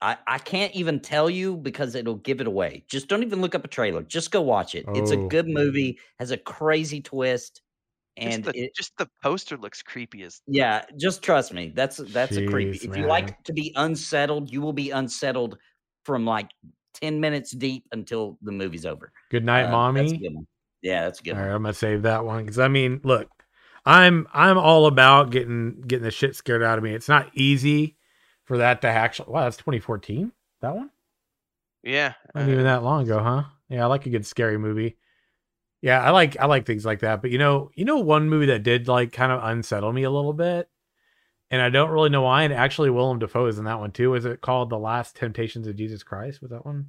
I 0.02 0.18
I 0.26 0.38
can't 0.38 0.74
even 0.74 1.00
tell 1.00 1.30
you 1.30 1.56
because 1.56 1.94
it'll 1.94 2.16
give 2.16 2.40
it 2.40 2.46
away. 2.46 2.84
Just 2.88 3.08
don't 3.08 3.22
even 3.22 3.40
look 3.40 3.54
up 3.54 3.64
a 3.64 3.68
trailer. 3.68 4.02
Just 4.02 4.30
go 4.32 4.42
watch 4.42 4.74
it. 4.74 4.84
It's 4.94 5.12
a 5.12 5.16
Oh. 5.16 5.28
good 5.28 5.46
movie. 5.48 5.98
Has 6.18 6.30
a 6.32 6.36
crazy 6.36 7.00
twist, 7.00 7.62
just 8.18 8.34
and 8.34 8.44
the, 8.44 8.64
it, 8.64 8.74
just 8.76 8.92
the 8.98 9.08
poster 9.22 9.56
looks 9.56 9.82
creepy 9.82 10.24
as 10.24 10.42
yeah, 10.46 10.84
just 10.98 11.22
trust 11.22 11.54
me. 11.54 11.72
That's 11.74 11.98
that's 11.98 12.36
a 12.36 12.42
creepy. 12.42 12.78
Jeez, 12.78 12.88
If 12.90 12.96
you 12.96 13.06
like 13.06 13.42
to 13.44 13.52
be 13.52 13.72
unsettled, 13.76 14.52
you 14.52 14.60
will 14.60 14.72
be 14.72 14.90
unsettled 14.90 15.56
from 16.04 16.26
like 16.26 16.50
10 16.94 17.20
minutes 17.20 17.52
deep 17.52 17.84
until 17.92 18.38
the 18.42 18.52
movie's 18.52 18.84
over. 18.84 19.12
Good 19.30 19.44
night, 19.44 19.62
Uh, 19.64 19.66
That's 19.68 20.12
a 20.12 20.16
mommy. 20.16 20.18
good 20.18 20.34
one. 20.34 20.46
Yeah, 20.82 21.04
that's 21.04 21.20
a 21.20 21.22
good 21.22 21.32
All 21.34 21.38
one. 21.38 21.46
right, 21.48 21.54
I'm 21.54 21.62
gonna 21.62 21.74
save 21.74 22.02
that 22.02 22.24
one 22.24 22.44
because 22.44 22.58
I 22.58 22.66
mean, 22.68 23.00
look, 23.04 23.30
I'm 23.86 24.26
I'm 24.34 24.58
all 24.58 24.86
about 24.86 25.30
getting 25.30 25.80
getting 25.82 26.04
the 26.04 26.10
shit 26.10 26.34
scared 26.34 26.62
out 26.62 26.76
of 26.76 26.82
me. 26.84 26.92
It's 26.92 27.08
not 27.08 27.30
easy 27.34 27.96
for 28.44 28.58
that 28.58 28.82
to 28.82 28.88
actually. 28.88 29.32
Wow, 29.32 29.44
that's 29.44 29.56
2014. 29.56 30.32
That 30.60 30.76
one. 30.76 30.90
yeah. 31.82 32.14
Not 32.34 32.48
uh, 32.48 32.50
even 32.50 32.64
that 32.64 32.82
long 32.82 33.02
ago, 33.04 33.22
huh? 33.22 33.44
Yeah, 33.68 33.84
I 33.84 33.86
like 33.86 34.06
a 34.06 34.10
good 34.10 34.26
scary 34.26 34.58
movie. 34.58 34.96
Yeah, 35.80 36.00
I 36.02 36.10
like 36.10 36.38
I 36.38 36.46
like 36.46 36.66
things 36.66 36.84
like 36.84 37.00
that. 37.00 37.22
But 37.22 37.30
you 37.30 37.38
know, 37.38 37.70
you 37.74 37.84
know, 37.84 37.98
one 37.98 38.28
movie 38.28 38.46
that 38.46 38.62
did 38.62 38.86
like 38.86 39.12
kind 39.12 39.32
of 39.32 39.42
unsettle 39.42 39.92
me 39.92 40.04
a 40.04 40.10
little 40.10 40.32
bit, 40.32 40.68
and 41.50 41.60
I 41.60 41.70
don't 41.70 41.90
really 41.90 42.10
know 42.10 42.22
why. 42.22 42.44
And 42.44 42.52
actually, 42.52 42.90
Willem 42.90 43.18
Dafoe 43.18 43.46
is 43.46 43.58
in 43.58 43.64
that 43.64 43.80
one 43.80 43.90
too. 43.90 44.14
Is 44.14 44.24
it 44.24 44.40
called 44.40 44.70
The 44.70 44.78
Last 44.78 45.16
Temptations 45.16 45.66
of 45.66 45.74
Jesus 45.74 46.02
Christ? 46.02 46.40
Was 46.40 46.50
that 46.50 46.64
one? 46.64 46.88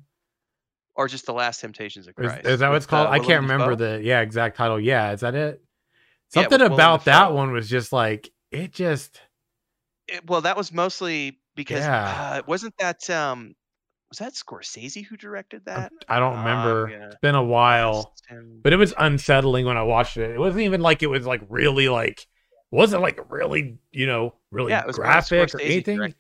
or 0.96 1.08
just 1.08 1.26
the 1.26 1.34
Last 1.34 1.60
Temptations 1.60 2.08
of 2.08 2.14
Christ. 2.16 2.46
is 2.46 2.60
that 2.60 2.70
what 2.70 2.76
it's 2.76 2.86
called? 2.86 3.08
uh, 3.08 3.12
I 3.12 3.18
can't 3.18 3.42
remember 3.42 3.76
Dafoe? 3.76 3.98
the 3.98 4.04
yeah 4.04 4.22
exact 4.22 4.58
title. 4.58 4.80
Yeah, 4.80 5.12
is 5.14 5.22
that 5.22 5.34
it? 5.34 5.60
Something 6.30 6.60
Willem 6.60 6.74
about 6.74 7.06
that 7.06 7.34
one 7.34 7.52
was 7.52 7.68
just 7.70 7.92
like 7.92 8.32
it 8.52 8.72
just 8.72 9.20
It- 10.08 10.28
well, 10.28 10.42
that 10.42 10.56
was 10.58 10.72
mostly 10.72 11.40
because 11.56 11.80
Yeah. 11.80 12.38
uh, 12.38 12.42
wasn't 12.48 12.76
that 12.80 13.10
um 13.10 13.54
was 14.10 14.20
that 14.20 14.34
Scorsese 14.34 15.04
who 15.06 15.18
directed 15.18 15.66
that? 15.66 15.92
I 16.08 16.20
don't 16.20 16.36
Ah, 16.36 16.44
remember. 16.46 16.88
gonna 16.90 17.06
It's 17.08 17.16
been 17.22 17.36
a 17.36 17.44
while, 17.44 18.14
but 18.64 18.74
it 18.74 18.78
was 18.78 18.94
unsettling 18.98 19.66
when 19.66 19.78
I 19.78 19.84
watched 19.84 20.18
it. 20.18 20.32
It 20.32 20.40
wasn't 20.40 20.64
even 20.64 20.82
like 20.82 21.02
it 21.04 21.08
was 21.08 21.26
like 21.26 21.42
really 21.50 21.90
like 21.90 22.28
wasn't 22.72 23.02
like 23.02 23.20
really 23.30 23.78
you 23.92 24.06
know 24.08 24.36
really 24.52 24.72
yeah, 24.72 24.84
graphic 24.92 25.54
or 25.54 25.62
anything. 25.62 26.14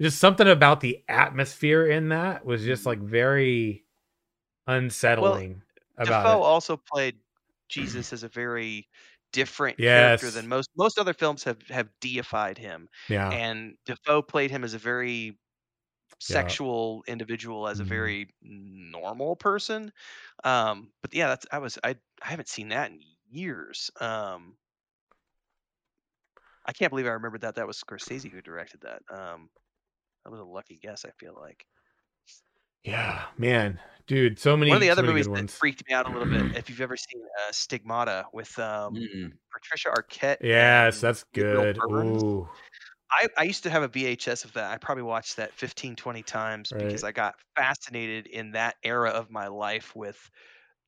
Just 0.00 0.18
something 0.18 0.48
about 0.48 0.80
the 0.80 1.02
atmosphere 1.08 1.86
in 1.86 2.10
that 2.10 2.44
was 2.44 2.64
just 2.64 2.86
like 2.86 3.00
very 3.00 3.84
unsettling 4.66 5.62
about 5.98 6.26
Dafoe 6.26 6.38
it. 6.38 6.44
also 6.44 6.76
played 6.76 7.16
Jesus 7.68 8.12
as 8.12 8.22
a 8.22 8.28
very 8.28 8.88
different 9.32 9.78
character 9.84 10.30
than 10.30 10.48
most 10.48 10.70
most 10.76 10.98
other 10.98 11.14
films 11.14 11.44
have 11.44 11.62
have 11.68 11.90
deified 12.00 12.58
him, 12.58 12.88
Yeah, 13.08 13.32
and 13.32 13.76
Dafoe 13.86 14.22
played 14.22 14.50
him 14.50 14.64
as 14.64 14.74
a 14.74 14.78
very 14.78 15.38
sexual 16.20 17.04
individual, 17.08 17.68
as 17.68 17.80
a 17.80 17.84
Mhm. 17.84 17.86
very 17.86 18.28
normal 18.42 19.36
person. 19.36 19.92
Um, 20.44 20.92
but 21.02 21.14
yeah, 21.14 21.28
that's 21.28 21.46
I 21.52 21.58
was 21.58 21.78
I 21.84 21.90
I 22.22 22.28
haven't 22.30 22.48
seen 22.48 22.68
that 22.70 22.90
in 22.92 23.00
years. 23.30 23.90
Um, 24.00 24.58
I 26.64 26.72
can't 26.72 26.90
believe 26.90 27.06
I 27.06 27.10
remembered 27.10 27.42
that 27.42 27.56
that 27.56 27.66
was 27.66 27.80
Scorsese 27.82 28.30
who 28.30 28.40
directed 28.42 28.82
that. 28.82 29.02
Um, 29.10 29.50
that 30.24 30.30
was 30.30 30.40
a 30.40 30.44
lucky 30.44 30.78
guess. 30.78 31.04
I 31.04 31.12
feel 31.12 31.34
like 31.34 31.66
yeah, 32.84 33.22
man, 33.38 33.78
dude, 34.06 34.38
so 34.38 34.56
many 34.56 34.70
one 34.70 34.76
of 34.76 34.80
the 34.80 34.90
other 34.90 35.02
many 35.02 35.12
movies 35.12 35.26
that 35.26 35.32
ones. 35.32 35.54
freaked 35.54 35.86
me 35.88 35.94
out 35.94 36.06
a 36.06 36.16
little 36.16 36.32
bit. 36.32 36.56
If 36.56 36.68
you've 36.68 36.80
ever 36.80 36.96
seen 36.96 37.22
uh, 37.22 37.52
Stigmata 37.52 38.26
with 38.32 38.58
um, 38.58 38.94
Mm-mm. 38.94 39.32
Patricia 39.52 39.90
Arquette. 39.90 40.38
Yes, 40.40 41.00
that's 41.00 41.24
good. 41.32 41.78
Ooh, 41.90 42.48
I, 43.10 43.28
I 43.36 43.42
used 43.44 43.62
to 43.64 43.70
have 43.70 43.82
a 43.82 43.88
VHS 43.88 44.44
of 44.44 44.52
that. 44.54 44.70
I 44.70 44.78
probably 44.78 45.02
watched 45.02 45.36
that 45.36 45.52
15, 45.52 45.96
20 45.96 46.22
times 46.22 46.72
because 46.72 47.02
I 47.04 47.12
got 47.12 47.34
fascinated 47.56 48.26
in 48.26 48.52
that 48.52 48.76
era 48.84 49.10
of 49.10 49.30
my 49.30 49.48
life 49.48 49.94
with 49.96 50.30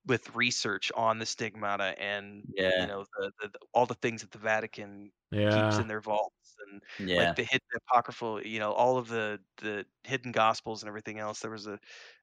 with 0.07 0.35
research 0.35 0.91
on 0.97 1.19
the 1.19 1.27
stigmata 1.27 1.95
and 1.99 2.45
Yeah. 2.49 2.71
you 2.75 2.87
know 2.87 3.05
the, 3.19 3.33
the, 3.41 3.49
the- 3.49 3.59
all 3.75 3.87
the 3.87 3.95
things 3.95 4.23
that 4.23 4.31
the 4.31 4.39
Vatican 4.39 5.11
keeps 5.51 5.79
in 5.79 5.87
their 5.89 6.01
vaults 6.01 6.55
and 6.69 6.83
Yeah. 6.99 7.17
like 7.17 7.35
the 7.35 7.43
hidden 7.45 7.67
apocryphal, 7.89 8.45
you 8.47 8.59
know, 8.59 8.73
all 8.73 8.97
of 8.99 9.09
the 9.09 9.39
the 9.59 9.85
hidden 10.05 10.33
gospels 10.33 10.83
and 10.83 10.89
everything 10.89 11.19
else. 11.19 11.41
There 11.41 11.51
was 11.51 11.67
a 11.67 11.79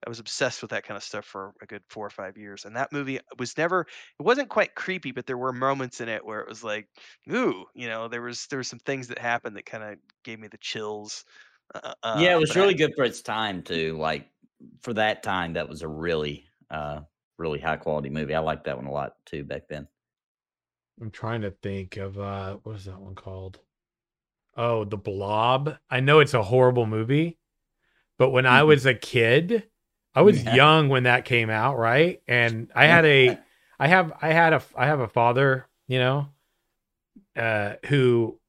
I 0.06 0.10
was 0.10 0.20
obsessed 0.20 0.62
with 0.62 0.72
that 0.72 0.84
kind 0.84 0.98
of 0.98 1.04
stuff 1.04 1.26
for 1.26 1.54
a 1.62 1.66
good 1.66 1.84
four 1.90 2.06
or 2.06 2.10
five 2.10 2.38
years. 2.38 2.66
And 2.66 2.76
that 2.76 2.92
movie 2.92 3.20
was 3.38 3.58
never 3.58 3.82
it 3.82 4.24
wasn't 4.24 4.50
quite 4.50 4.76
creepy, 4.76 5.12
but 5.12 5.26
there 5.26 5.38
were 5.38 5.54
moments 5.54 6.02
in 6.02 6.10
it 6.10 6.26
where 6.26 6.42
it 6.42 6.48
was 6.48 6.64
like, 6.64 6.88
ooh, 7.32 7.66
you 7.76 7.88
know, 7.88 8.08
there 8.08 8.22
was 8.22 8.48
there 8.48 8.60
were 8.60 8.64
some 8.64 8.80
things 8.80 9.08
that 9.10 9.20
happened 9.20 9.56
that 9.58 9.66
kind 9.66 9.84
of 9.84 10.00
gave 10.24 10.40
me 10.40 10.48
the 10.48 10.58
chills. 10.60 11.26
Uh, 11.74 11.94
yeah, 12.12 12.34
uh, 12.34 12.36
it 12.36 12.40
was 12.40 12.56
but 12.56 12.58
I- 12.58 12.62
really 12.62 12.74
good 12.74 12.94
for 12.96 13.04
its 13.04 13.22
time 13.22 13.62
too. 13.64 13.98
Like 13.98 14.30
for 14.82 14.94
that 14.94 15.24
time, 15.24 15.54
that 15.54 15.70
was 15.70 15.82
a 15.82 15.88
really, 15.88 16.48
uh, 16.70 17.02
really 17.40 17.60
high 17.60 17.78
quality 17.78 18.10
movie. 18.10 18.36
I 18.36 18.40
liked 18.40 18.66
that 18.66 18.78
one 18.78 18.86
a 18.88 18.92
lot 18.92 19.14
too 19.26 19.44
back 19.44 19.68
then. 19.70 19.88
I'm 21.02 21.12
trying 21.12 21.42
to 21.42 21.52
think 21.52 21.98
of 21.98 22.20
uh 22.20 22.58
what 22.64 22.76
is 22.76 22.86
that 22.86 23.00
one 23.00 23.16
called? 23.16 23.60
Oh, 24.56 24.84
The 24.84 24.98
Blob. 24.98 25.78
I 25.90 26.00
know 26.02 26.20
it's 26.20 26.34
a 26.34 26.44
horrible 26.44 26.86
movie, 26.86 27.38
but 28.18 28.32
when 28.32 28.46
I 28.46 28.64
Mhm. 28.64 28.68
was 28.68 28.86
a 28.86 28.94
kid, 28.94 29.70
I 30.16 30.22
was 30.24 30.44
Yeah. 30.46 30.56
young 30.56 30.90
when 30.90 31.04
that 31.04 31.26
came 31.26 31.50
out, 31.50 31.78
right? 31.78 32.22
And 32.28 32.72
I 32.76 32.88
had 32.88 33.06
a 33.06 33.42
I 33.80 33.88
have 33.88 34.14
I 34.22 34.30
had 34.34 34.54
a 34.54 34.64
I 34.76 34.88
have 34.88 35.00
a 35.02 35.08
father, 35.08 35.68
you 35.88 36.00
know, 36.00 36.30
uh 37.36 37.76
who, 37.88 38.40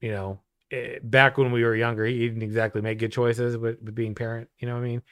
you 0.00 0.10
know, 0.10 0.40
eh, 0.70 0.98
back 1.02 1.38
when 1.38 1.52
we 1.52 1.64
were 1.64 1.74
younger, 1.76 2.04
he 2.06 2.18
didn't 2.28 2.42
exactly 2.42 2.80
make 2.80 2.98
good 2.98 3.12
choices 3.12 3.56
with, 3.56 3.80
with 3.82 3.94
being 3.94 4.14
parent, 4.14 4.48
you 4.58 4.68
know 4.68 4.74
what 4.74 4.80
I 4.82 4.88
mean? 4.88 5.02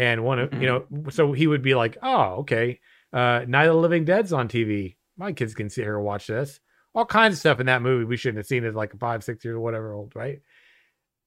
And 0.00 0.24
one 0.24 0.38
of, 0.38 0.54
you 0.54 0.66
know, 0.66 1.10
so 1.10 1.32
he 1.32 1.46
would 1.46 1.60
be 1.62 1.74
like, 1.74 1.98
"Oh, 2.02 2.36
okay. 2.40 2.80
Uh 3.12 3.44
Night 3.46 3.66
of 3.66 3.74
the 3.74 3.80
Living 3.80 4.06
Dead's 4.06 4.32
on 4.32 4.48
TV. 4.48 4.96
My 5.18 5.32
kids 5.32 5.52
can 5.52 5.68
sit 5.68 5.84
here 5.84 5.96
and 5.96 6.06
watch 6.06 6.26
this." 6.26 6.58
All 6.94 7.04
kinds 7.04 7.34
of 7.34 7.40
stuff 7.40 7.60
in 7.60 7.66
that 7.66 7.82
movie 7.82 8.06
we 8.06 8.16
shouldn't 8.16 8.38
have 8.38 8.46
seen 8.46 8.64
as 8.64 8.74
like 8.74 8.94
a 8.94 8.96
5, 8.96 9.22
6 9.22 9.44
years 9.44 9.54
or 9.54 9.60
whatever 9.60 9.92
old, 9.92 10.16
right? 10.16 10.40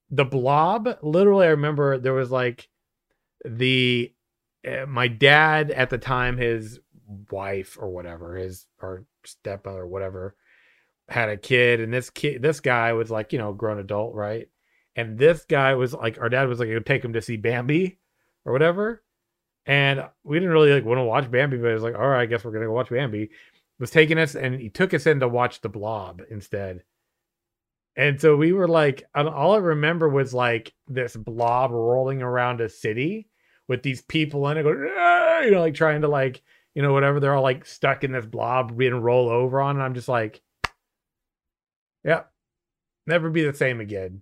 The 0.10 0.26
Blob, 0.26 0.90
literally 1.04 1.46
I 1.46 1.52
remember 1.52 2.00
there 2.00 2.14
was 2.14 2.32
like 2.32 2.68
the 3.46 4.12
uh, 4.68 4.88
my 4.88 5.08
dad 5.08 5.70
at 5.70 5.92
the 5.92 6.00
time 6.00 6.38
his 6.38 6.80
wife 7.30 7.78
or 7.80 7.90
whatever, 7.90 8.38
his 8.38 8.66
or 8.82 9.06
step 9.24 9.68
or 9.68 9.86
whatever, 9.86 10.36
had 11.10 11.30
a 11.30 11.38
kid, 11.38 11.80
and 11.80 11.94
this 11.94 12.10
kid, 12.10 12.42
this 12.42 12.60
guy 12.60 12.94
was 12.94 13.12
like, 13.12 13.34
you 13.34 13.40
know, 13.40 13.54
grown 13.54 13.78
adult, 13.78 14.16
right? 14.16 14.48
And 14.96 15.18
this 15.18 15.46
guy 15.46 15.76
was 15.76 15.94
like, 15.94 16.20
our 16.20 16.30
dad 16.30 16.48
was 16.48 16.60
like, 16.60 16.70
"Go 16.70 16.80
take 16.80 17.06
him 17.06 17.14
to 17.14 17.22
see 17.22 17.38
Bambi, 17.38 18.00
or 18.46 18.54
whatever." 18.54 19.04
And 19.66 20.06
we 20.24 20.38
didn't 20.38 20.54
really 20.54 20.74
like 20.74 20.86
want 20.86 20.98
to 21.00 21.04
watch 21.04 21.32
Bambi, 21.32 21.58
but 21.58 21.72
it 21.72 21.74
was 21.74 21.84
like, 21.84 21.96
all 21.96 22.08
right, 22.08 22.22
I 22.22 22.26
guess 22.26 22.44
we're 22.44 22.52
gonna 22.52 22.66
go 22.66 22.74
watch 22.74 22.90
Bambi. 22.90 23.30
Was 23.80 23.92
taking 23.92 24.20
us, 24.20 24.36
and 24.36 24.60
he 24.60 24.70
took 24.70 24.94
us 24.94 25.08
in 25.08 25.20
to 25.20 25.28
watch 25.28 25.62
The 25.62 25.70
Blob 25.70 26.22
instead. 26.30 26.84
And 27.96 28.20
so 28.20 28.36
we 28.36 28.54
were 28.54 28.68
like, 28.68 29.04
all 29.14 29.54
I 29.54 29.58
remember 29.58 30.10
was 30.10 30.34
like 30.34 30.74
this 30.88 31.16
blob 31.16 31.72
rolling 31.72 32.22
around 32.22 32.60
a 32.60 32.70
city 32.70 33.30
with 33.68 33.84
these 33.84 34.02
people 34.02 34.48
in 34.50 34.58
it, 34.58 34.64
going, 34.64 34.80
you 35.46 35.52
know, 35.52 35.60
like 35.60 35.76
trying 35.76 36.02
to 36.02 36.08
like, 36.08 36.42
you 36.74 36.82
know, 36.82 36.92
whatever. 36.94 37.20
They're 37.20 37.36
all 37.36 37.44
like 37.44 37.66
stuck 37.66 38.04
in 38.04 38.12
this 38.12 38.26
blob 38.26 38.76
being 38.78 38.96
roll 38.96 39.30
over 39.30 39.62
on. 39.62 39.76
And 39.76 39.84
I'm 39.84 39.94
just 39.94 40.08
like, 40.08 40.42
yeah, 42.04 42.24
never 43.06 43.30
be 43.30 43.44
the 43.44 43.54
same 43.54 43.80
again. 43.80 44.22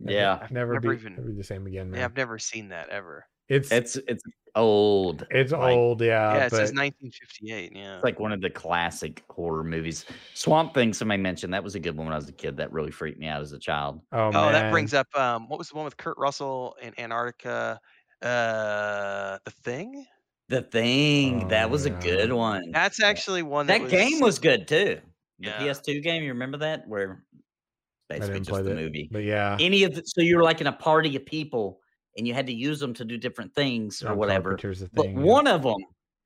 Never- 0.00 0.16
Yeah. 0.16 0.46
never, 0.50 0.74
Never 0.74 0.90
be, 0.90 0.96
even- 0.96 1.16
never 1.16 1.28
be 1.28 1.34
the 1.36 1.44
same 1.44 1.66
again, 1.66 1.90
man. 1.90 2.00
Yeah, 2.00 2.04
I've 2.06 2.16
never 2.16 2.38
seen 2.38 2.68
that 2.68 2.88
ever. 2.90 3.24
it's 3.48 3.72
it's 3.72 3.96
It's 3.96 4.06
it's 4.08 4.22
old. 4.54 5.26
it's 5.30 5.52
like- 5.52 5.74
old, 5.76 6.00
yeah. 6.02 6.34
yeah, 6.34 6.46
it 6.46 6.50
says 6.50 6.72
1958. 6.74 7.72
Yeah. 7.74 7.94
It's 7.96 8.04
like 8.04 8.18
one 8.20 8.32
of 8.32 8.40
the 8.40 8.50
classic 8.50 9.22
horror 9.30 9.64
movies. 9.64 10.04
Swamp 10.34 10.74
Thing, 10.74 10.92
somebody 10.92 11.22
mentioned 11.22 11.54
that 11.54 11.64
was 11.64 11.74
a 11.74 11.80
good 11.80 11.96
one 11.96 12.06
when 12.06 12.12
I 12.12 12.16
was 12.16 12.28
a 12.28 12.32
kid. 12.32 12.56
That 12.58 12.72
really 12.72 12.90
freaked 12.90 13.18
me 13.18 13.26
out 13.26 13.40
as 13.40 13.52
a 13.52 13.58
child. 13.58 14.00
oh, 14.12 14.28
Oh, 14.28 14.30
man. 14.32 14.52
that 14.52 14.70
brings 14.70 14.92
up 14.94 15.06
um, 15.16 15.48
what 15.48 15.58
was 15.58 15.68
the 15.70 15.76
one 15.76 15.84
with 15.84 15.96
Kurt 15.96 16.18
Russell 16.18 16.76
in 16.82 16.92
Antarctica? 16.98 17.80
Uh, 18.20 19.38
The 19.44 19.50
Thing. 19.62 20.06
The 20.48 20.62
Thing, 20.62 21.44
Oh, 21.44 21.48
that 21.48 21.68
was 21.70 21.86
yeah. 21.86 21.96
a 21.96 22.00
good 22.02 22.32
one. 22.32 22.70
That's 22.70 23.02
actually 23.02 23.42
one 23.42 23.66
that, 23.66 23.82
that 23.82 23.90
game 23.90 24.20
was 24.20 24.38
good 24.38 24.66
too. 24.66 25.00
The 25.40 25.48
Yeah. 25.50 25.58
PS2 25.58 26.02
game, 26.02 26.22
you 26.22 26.30
remember 26.32 26.58
that? 26.58 26.88
Where 26.88 27.22
basically 28.08 28.40
just 28.40 28.64
the 28.64 28.74
movie. 28.74 29.08
But 29.10 29.24
yeah, 29.24 29.56
Any 29.60 29.84
of 29.84 29.94
the, 29.94 30.02
so 30.04 30.20
you 30.20 30.36
were 30.36 30.42
like 30.42 30.60
in 30.60 30.66
a 30.66 30.72
party 30.72 31.14
of 31.16 31.24
people 31.26 31.80
and 32.16 32.26
you 32.26 32.34
had 32.34 32.46
to 32.46 32.52
use 32.52 32.80
them 32.80 32.94
to 32.94 33.04
do 33.04 33.16
different 33.16 33.54
things 33.54 34.02
or 34.02 34.06
John 34.08 34.18
whatever. 34.18 34.56
The 34.56 34.90
But 34.92 35.10
yeah. 35.10 35.18
one 35.18 35.46
of 35.46 35.62
them, 35.62 35.76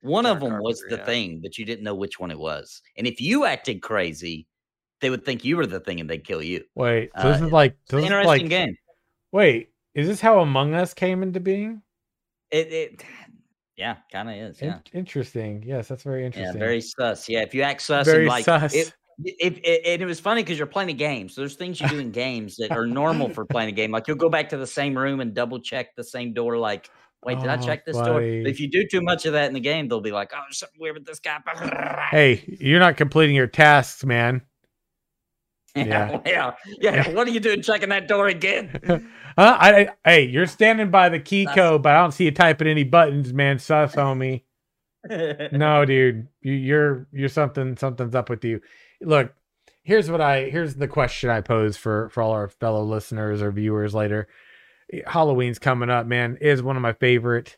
one 0.01 0.25
of 0.25 0.39
John 0.39 0.51
them 0.51 0.59
was 0.61 0.83
the 0.89 0.97
yeah. 0.97 1.05
thing, 1.05 1.39
but 1.41 1.57
you 1.57 1.65
didn't 1.65 1.83
know 1.83 1.95
which 1.95 2.19
one 2.19 2.31
it 2.31 2.39
was. 2.39 2.81
And 2.97 3.05
if 3.05 3.21
you 3.21 3.45
acted 3.45 3.81
crazy, 3.81 4.47
they 5.01 5.09
would 5.09 5.25
think 5.25 5.43
you 5.43 5.57
were 5.57 5.65
the 5.65 5.79
thing 5.79 5.99
and 5.99 6.09
they'd 6.09 6.25
kill 6.25 6.41
you. 6.41 6.63
Wait, 6.75 7.11
so 7.15 7.21
uh, 7.27 7.31
this 7.33 7.41
is 7.41 7.51
like 7.51 7.75
this 7.89 7.99
is 7.99 8.05
interesting 8.05 8.43
like 8.43 8.49
game. 8.49 8.75
wait, 9.31 9.69
is 9.93 10.07
this 10.07 10.21
how 10.21 10.39
Among 10.39 10.73
Us 10.73 10.93
came 10.93 11.21
into 11.21 11.39
being? 11.39 11.81
It, 12.51 12.71
it 12.71 13.03
yeah, 13.75 13.97
kind 14.11 14.29
of 14.29 14.35
is. 14.35 14.59
In- 14.61 14.67
Yeah. 14.69 14.79
interesting. 14.93 15.63
Yes, 15.65 15.87
that's 15.87 16.03
very 16.03 16.21
Yeah, 16.21 16.27
interesting. 16.27 16.59
very 16.59 16.81
sus. 16.81 17.27
Yeah, 17.27 17.41
if 17.41 17.53
you 17.53 17.63
act 17.63 17.81
sus 17.81 18.05
Very 18.05 18.19
and 18.19 18.29
like 18.29 18.45
sus. 18.45 18.73
It, 18.73 18.93
if, 19.23 19.57
it, 19.63 19.81
and 19.85 20.01
it 20.01 20.05
was 20.05 20.19
funny 20.19 20.43
because 20.43 20.57
you're 20.57 20.67
playing 20.67 20.89
a 20.89 20.93
game, 20.93 21.29
so 21.29 21.41
there's 21.41 21.55
things 21.55 21.79
you 21.79 21.87
do 21.87 21.99
in 21.99 22.11
games 22.11 22.55
that 22.57 22.71
are 22.71 22.85
normal 22.85 23.29
for 23.29 23.45
playing 23.45 23.69
a 23.69 23.73
game. 23.73 23.91
Like 23.91 24.07
you'll 24.07 24.17
go 24.17 24.29
back 24.29 24.49
to 24.49 24.57
the 24.57 24.67
same 24.67 24.97
room 24.97 25.19
and 25.19 25.33
double 25.33 25.59
check 25.59 25.95
the 25.95 26.03
same 26.03 26.33
door. 26.33 26.57
Like, 26.57 26.89
wait, 27.23 27.39
did 27.39 27.49
I 27.49 27.57
Oh, 27.57 27.65
check 27.65 27.85
this 27.85 27.95
door? 27.95 28.19
buddy. 28.19 28.43
But 28.43 28.51
if 28.51 28.59
you 28.59 28.69
do 28.69 28.85
too 28.89 29.01
much 29.01 29.25
of 29.25 29.33
that 29.33 29.47
in 29.47 29.53
the 29.53 29.59
game, 29.59 29.87
they'll 29.87 30.01
be 30.01 30.11
like, 30.11 30.31
"Oh, 30.33 30.39
there's 30.45 30.57
something 30.59 30.79
weird 30.79 30.95
with 30.95 31.05
this 31.05 31.19
guy." 31.19 31.39
Hey, 32.11 32.43
you're 32.59 32.79
not 32.79 32.97
completing 32.97 33.35
your 33.35 33.47
tasks, 33.47 34.03
man. 34.05 34.41
yeah, 35.75 36.19
yeah, 36.25 36.53
yeah. 36.79 37.09
What 37.09 37.27
are 37.27 37.31
you 37.31 37.39
doing 37.39 37.63
checking 37.63 37.89
that 37.89 38.07
door 38.07 38.27
again? 38.27 39.09
Huh? 39.35 39.57
I, 39.59 39.75
I 40.05 40.11
hey, 40.11 40.27
you're 40.27 40.45
standing 40.45 40.91
by 40.91 41.09
the 41.09 41.19
key 41.19 41.45
Sus. 41.45 41.55
code, 41.55 41.81
but 41.81 41.95
I 41.95 42.01
don't 42.01 42.11
see 42.11 42.25
you 42.25 42.31
typing 42.31 42.67
any 42.67 42.83
buttons, 42.83 43.33
man. 43.33 43.57
Sus, 43.57 43.95
homie. 43.95 44.43
no, 45.51 45.83
dude, 45.85 46.27
you, 46.41 46.53
you're 46.53 47.07
you're 47.11 47.29
something. 47.29 47.75
Something's 47.75 48.13
up 48.13 48.29
with 48.29 48.45
you. 48.45 48.61
Look, 49.03 49.33
here's 49.83 50.09
what 50.09 50.21
I 50.21 50.49
here's 50.49 50.75
the 50.75 50.87
question 50.87 51.29
I 51.29 51.41
pose 51.41 51.77
for 51.77 52.09
for 52.09 52.21
all 52.23 52.31
our 52.31 52.47
fellow 52.49 52.83
listeners 52.83 53.41
or 53.41 53.51
viewers 53.51 53.93
later. 53.93 54.27
Halloween's 55.07 55.59
coming 55.59 55.89
up, 55.89 56.05
man. 56.05 56.37
It 56.41 56.47
is 56.47 56.61
one 56.61 56.75
of 56.75 56.81
my 56.81 56.93
favorite 56.93 57.57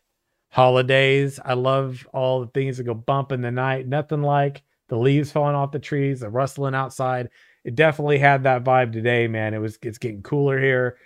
holidays. 0.50 1.40
I 1.44 1.54
love 1.54 2.08
all 2.14 2.42
the 2.42 2.48
things 2.48 2.78
that 2.78 2.84
go 2.84 2.94
bump 2.94 3.32
in 3.32 3.42
the 3.42 3.52
night. 3.52 3.88
Nothing 3.88 4.22
like 4.22 4.64
the 4.88 4.98
leaves 4.98 5.32
falling 5.32 5.56
off 5.56 5.72
the 5.72 5.80
trees, 5.80 6.22
the 6.22 6.30
rustling 6.30 6.76
outside. 6.76 7.30
It 7.64 7.76
definitely 7.76 8.20
had 8.20 8.44
that 8.44 8.64
vibe 8.64 8.94
today, 8.94 9.28
man. 9.28 9.54
It 9.54 9.58
was 9.60 9.78
it's 9.82 9.98
getting 9.98 10.22
cooler 10.24 10.60
here, 10.60 10.98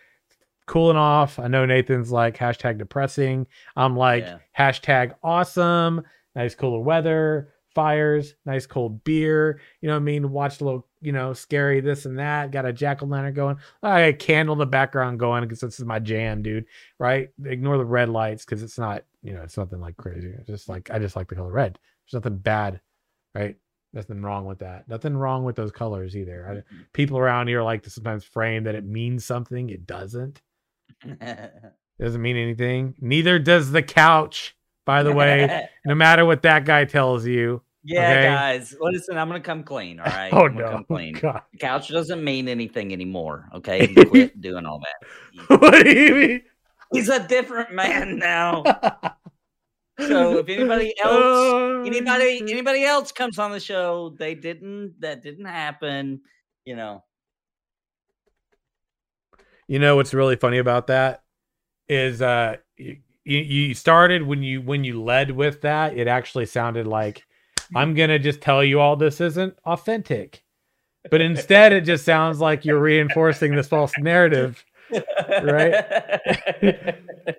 cooling 0.68 0.98
off. 0.98 1.40
I 1.40 1.48
know 1.48 1.66
Nathan's 1.66 2.12
like 2.12 2.38
hashtag 2.38 2.78
depressing. 2.78 3.48
I'm 3.76 3.96
like 3.96 4.24
Yeah. 4.24 4.38
hashtag 4.58 5.14
awesome. 5.24 6.04
Nice 6.36 6.54
cooler 6.56 6.80
weather, 6.80 7.54
fires, 7.76 8.36
nice 8.46 8.66
cold 8.66 9.04
beer. 9.04 9.60
You 9.82 9.88
know 9.88 9.96
what 9.96 10.02
I 10.02 10.04
mean? 10.04 10.32
Watch 10.32 10.62
a 10.62 10.64
little, 10.64 10.88
you 11.02 11.12
know, 11.12 11.34
scary 11.34 11.82
this 11.82 12.06
and 12.06 12.20
that. 12.20 12.52
Got 12.52 12.66
a 12.66 12.74
jack 12.74 13.02
o' 13.02 13.06
lantern 13.06 13.34
going. 13.34 13.58
I 13.84 14.02
got 14.02 14.10
a 14.10 14.14
candle 14.14 14.54
in 14.54 14.60
the 14.60 14.66
background 14.66 15.20
going 15.20 15.44
because 15.44 15.60
this 15.60 15.80
is 15.80 15.86
my 15.86 16.00
jam, 16.00 16.42
dude. 16.42 16.66
Right? 17.00 17.30
Ignore 17.46 17.78
the 17.78 17.86
red 17.86 18.10
lights 18.10 18.46
because 18.46 18.64
it's 18.64 18.78
not, 18.78 19.04
you 19.24 19.34
know, 19.34 19.42
it's 19.42 19.58
nothing 19.58 19.80
like 19.80 19.98
crazy. 19.98 20.34
It's 20.38 20.48
just 20.48 20.70
like 20.70 20.90
I 20.92 21.00
just 21.00 21.16
like 21.16 21.28
the 21.28 21.36
color 21.36 21.52
red. 21.52 21.78
There's 22.06 22.24
nothing 22.24 22.38
bad, 22.38 22.82
right? 23.36 23.56
Nothing 23.94 24.22
wrong 24.22 24.46
with 24.46 24.60
that. 24.60 24.88
Nothing 24.88 25.18
wrong 25.18 25.44
with 25.44 25.56
those 25.56 25.72
colors 25.72 26.16
either. 26.16 26.48
I, 26.48 26.54
mm-hmm. 26.54 26.84
people 26.94 27.18
around 27.18 27.48
here 27.48 27.64
like 27.64 27.84
to 27.84 27.90
sometimes 27.90 28.24
frame 28.24 28.66
that 28.66 28.76
it 28.76 28.86
means 28.86 29.26
something. 29.26 29.70
It 29.70 29.86
doesn't. 29.86 30.42
It 32.00 32.04
doesn't 32.04 32.22
mean 32.22 32.38
anything. 32.38 32.96
Neither 33.02 33.40
does 33.40 33.72
the 33.72 33.84
couch, 33.84 34.56
by 34.86 35.04
the 35.04 35.12
way. 35.14 35.68
no 35.86 35.96
matter 35.96 36.26
what 36.26 36.42
that 36.44 36.66
guy 36.66 36.86
tells 36.86 37.26
you. 37.26 37.62
yeah, 37.84 38.12
Okay. 38.12 38.24
guys, 38.24 38.76
listen, 38.80 39.18
I'm 39.18 39.28
gonna 39.28 39.40
come 39.40 39.64
clean. 39.64 40.00
All 40.00 40.06
right, 40.06 40.34
oh 40.34 40.48
no, 40.48 40.70
come 40.72 40.84
clean. 40.86 41.14
God. 41.22 41.42
The 41.52 41.58
couch 41.60 41.90
doesn't 41.90 42.24
mean 42.24 42.48
anything 42.48 42.92
anymore. 42.94 43.50
Okay, 43.56 43.94
quit 43.94 44.40
doing 44.42 44.66
all 44.66 44.80
that. 44.80 45.62
what 45.62 45.84
do 45.84 45.92
you 45.92 46.16
mean? 46.16 46.42
He's 46.92 47.10
a 47.10 47.26
different 47.28 47.72
man 47.72 48.18
now. 48.18 48.64
So 50.00 50.38
if 50.38 50.48
anybody 50.50 50.94
else, 51.04 51.14
Oh, 51.14 51.84
anybody, 51.86 52.40
anybody 52.50 52.84
else 52.86 53.12
comes 53.12 53.38
on 53.38 53.52
the 53.52 53.60
show, 53.60 54.16
they 54.18 54.34
didn't. 54.34 54.96
That 55.00 55.22
didn't 55.22 55.46
happen. 55.46 56.22
You 56.66 56.76
know. 56.78 57.04
You 59.68 59.78
know 59.78 59.96
what's 59.98 60.14
really 60.14 60.36
funny 60.36 60.58
about 60.58 60.88
that 60.88 61.24
is 61.88 62.22
uh 62.22 62.56
you, 63.30 63.40
you 63.40 63.74
started 63.74 64.24
when 64.24 64.42
you 64.44 64.62
when 64.62 64.84
you 64.84 65.02
led 65.02 65.32
with 65.32 65.62
that, 65.62 65.96
it 65.98 66.08
actually 66.08 66.46
sounded 66.48 66.88
like 66.88 67.26
I'm 67.76 67.94
gonna 67.94 68.20
just 68.20 68.42
tell 68.42 68.64
you 68.64 68.80
all 68.80 68.96
this 68.96 69.22
isn't 69.22 69.58
authentic. 69.66 70.44
But 71.10 71.22
instead 71.22 71.72
it 71.72 71.82
just 71.82 72.04
sounds 72.04 72.40
like 72.40 72.66
you're 72.66 72.80
reinforcing 72.82 73.56
this 73.56 73.68
false 73.68 73.94
narrative. 73.98 74.66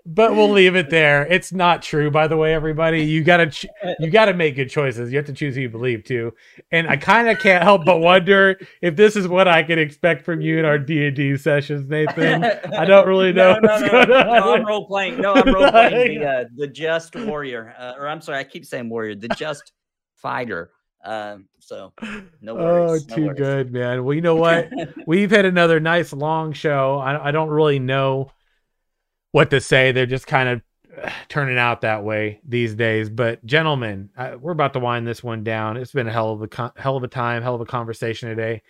But 0.07 0.35
we'll 0.35 0.51
leave 0.51 0.77
it 0.77 0.91
there. 0.91 1.27
It's 1.27 1.53
not 1.53 1.83
true, 1.83 2.11
by 2.11 2.27
the 2.27 2.37
way, 2.37 2.53
everybody. 2.53 3.05
You 3.05 3.23
gotta 3.23 3.47
ch- 3.47 3.67
you 3.99 4.11
gotta 4.11 4.35
make 4.35 4.57
good 4.57 4.69
choices. 4.69 5.11
You 5.11 5.19
have 5.19 5.27
to 5.27 5.33
choose 5.33 5.55
who 5.55 5.63
you 5.63 5.69
believe 5.69 6.05
to. 6.05 6.33
And 6.73 6.89
I 6.89 6.97
kind 6.97 7.29
of 7.29 7.39
can't 7.39 7.63
help 7.63 7.85
but 7.85 8.01
wonder 8.01 8.59
if 8.83 8.97
this 8.97 9.17
is 9.17 9.29
what 9.29 9.49
I 9.49 9.63
can 9.63 9.79
expect 9.79 10.25
from 10.25 10.41
you 10.41 10.59
in 10.59 10.65
our 10.65 10.79
D 10.79 11.07
and 11.07 11.17
D 11.17 11.37
sessions, 11.37 11.89
Nathan. 11.89 12.45
I 12.45 12.85
don't 12.85 13.07
really 13.07 13.33
know 13.33 13.59
No, 13.61 13.79
no, 13.79 13.87
no, 13.87 14.05
no, 14.05 14.23
no, 14.23 14.55
I'm 14.55 14.67
role 14.67 14.87
playing. 14.87 15.21
No, 15.21 15.35
I'm 15.35 15.55
role 15.55 15.71
playing 15.71 16.21
the 16.21 16.27
uh, 16.29 16.45
the 16.57 16.67
just 16.67 17.15
warrior, 17.17 17.75
uh, 17.79 17.95
or 17.97 18.09
I'm 18.09 18.21
sorry, 18.21 18.39
I 18.39 18.45
keep 18.45 18.65
saying 18.65 18.89
warrior, 18.89 19.15
the 19.15 19.29
just 19.29 19.73
fighter. 20.17 20.71
Um, 21.05 21.47
so 21.71 21.93
no 22.41 22.59
Oh, 22.59 22.87
worries. 22.89 23.07
no 23.09 23.15
too 23.17 23.27
worries. 23.27 23.39
good, 23.39 23.73
man. 23.73 24.05
Well, 24.05 24.13
you 24.15 24.21
know 24.23 24.35
what? 24.35 24.69
We've 25.07 25.31
had 25.31 25.45
another 25.45 25.79
nice 25.79 26.13
long 26.13 26.53
show. 26.53 26.99
I, 26.99 27.29
I 27.29 27.31
don't 27.31 27.49
really 27.49 27.79
know 27.79 28.33
what 29.31 29.51
to 29.51 29.61
say. 29.61 29.93
They're 29.93 30.05
just 30.05 30.27
kind 30.27 30.49
of 30.49 30.63
uh, 31.01 31.11
turning 31.29 31.59
out 31.59 31.83
that 31.83 32.03
way 32.03 32.41
these 32.45 32.75
days. 32.75 33.09
But 33.09 33.47
gentlemen, 33.47 34.11
I, 34.17 34.35
we're 34.35 34.51
about 34.51 34.73
to 34.73 34.81
wind 34.81 35.07
this 35.07 35.23
one 35.23 35.45
down. 35.45 35.77
It's 35.77 35.93
been 35.93 36.09
a 36.09 36.13
hell 36.13 36.33
of 36.33 36.43
a 36.43 36.49
con- 36.49 36.73
hell 36.75 36.97
of 36.97 37.05
a 37.05 37.09
time, 37.09 37.45
hell 37.45 37.55
of 37.55 37.61
a 37.61 37.67
conversation 37.67 38.29
today. 38.29 38.63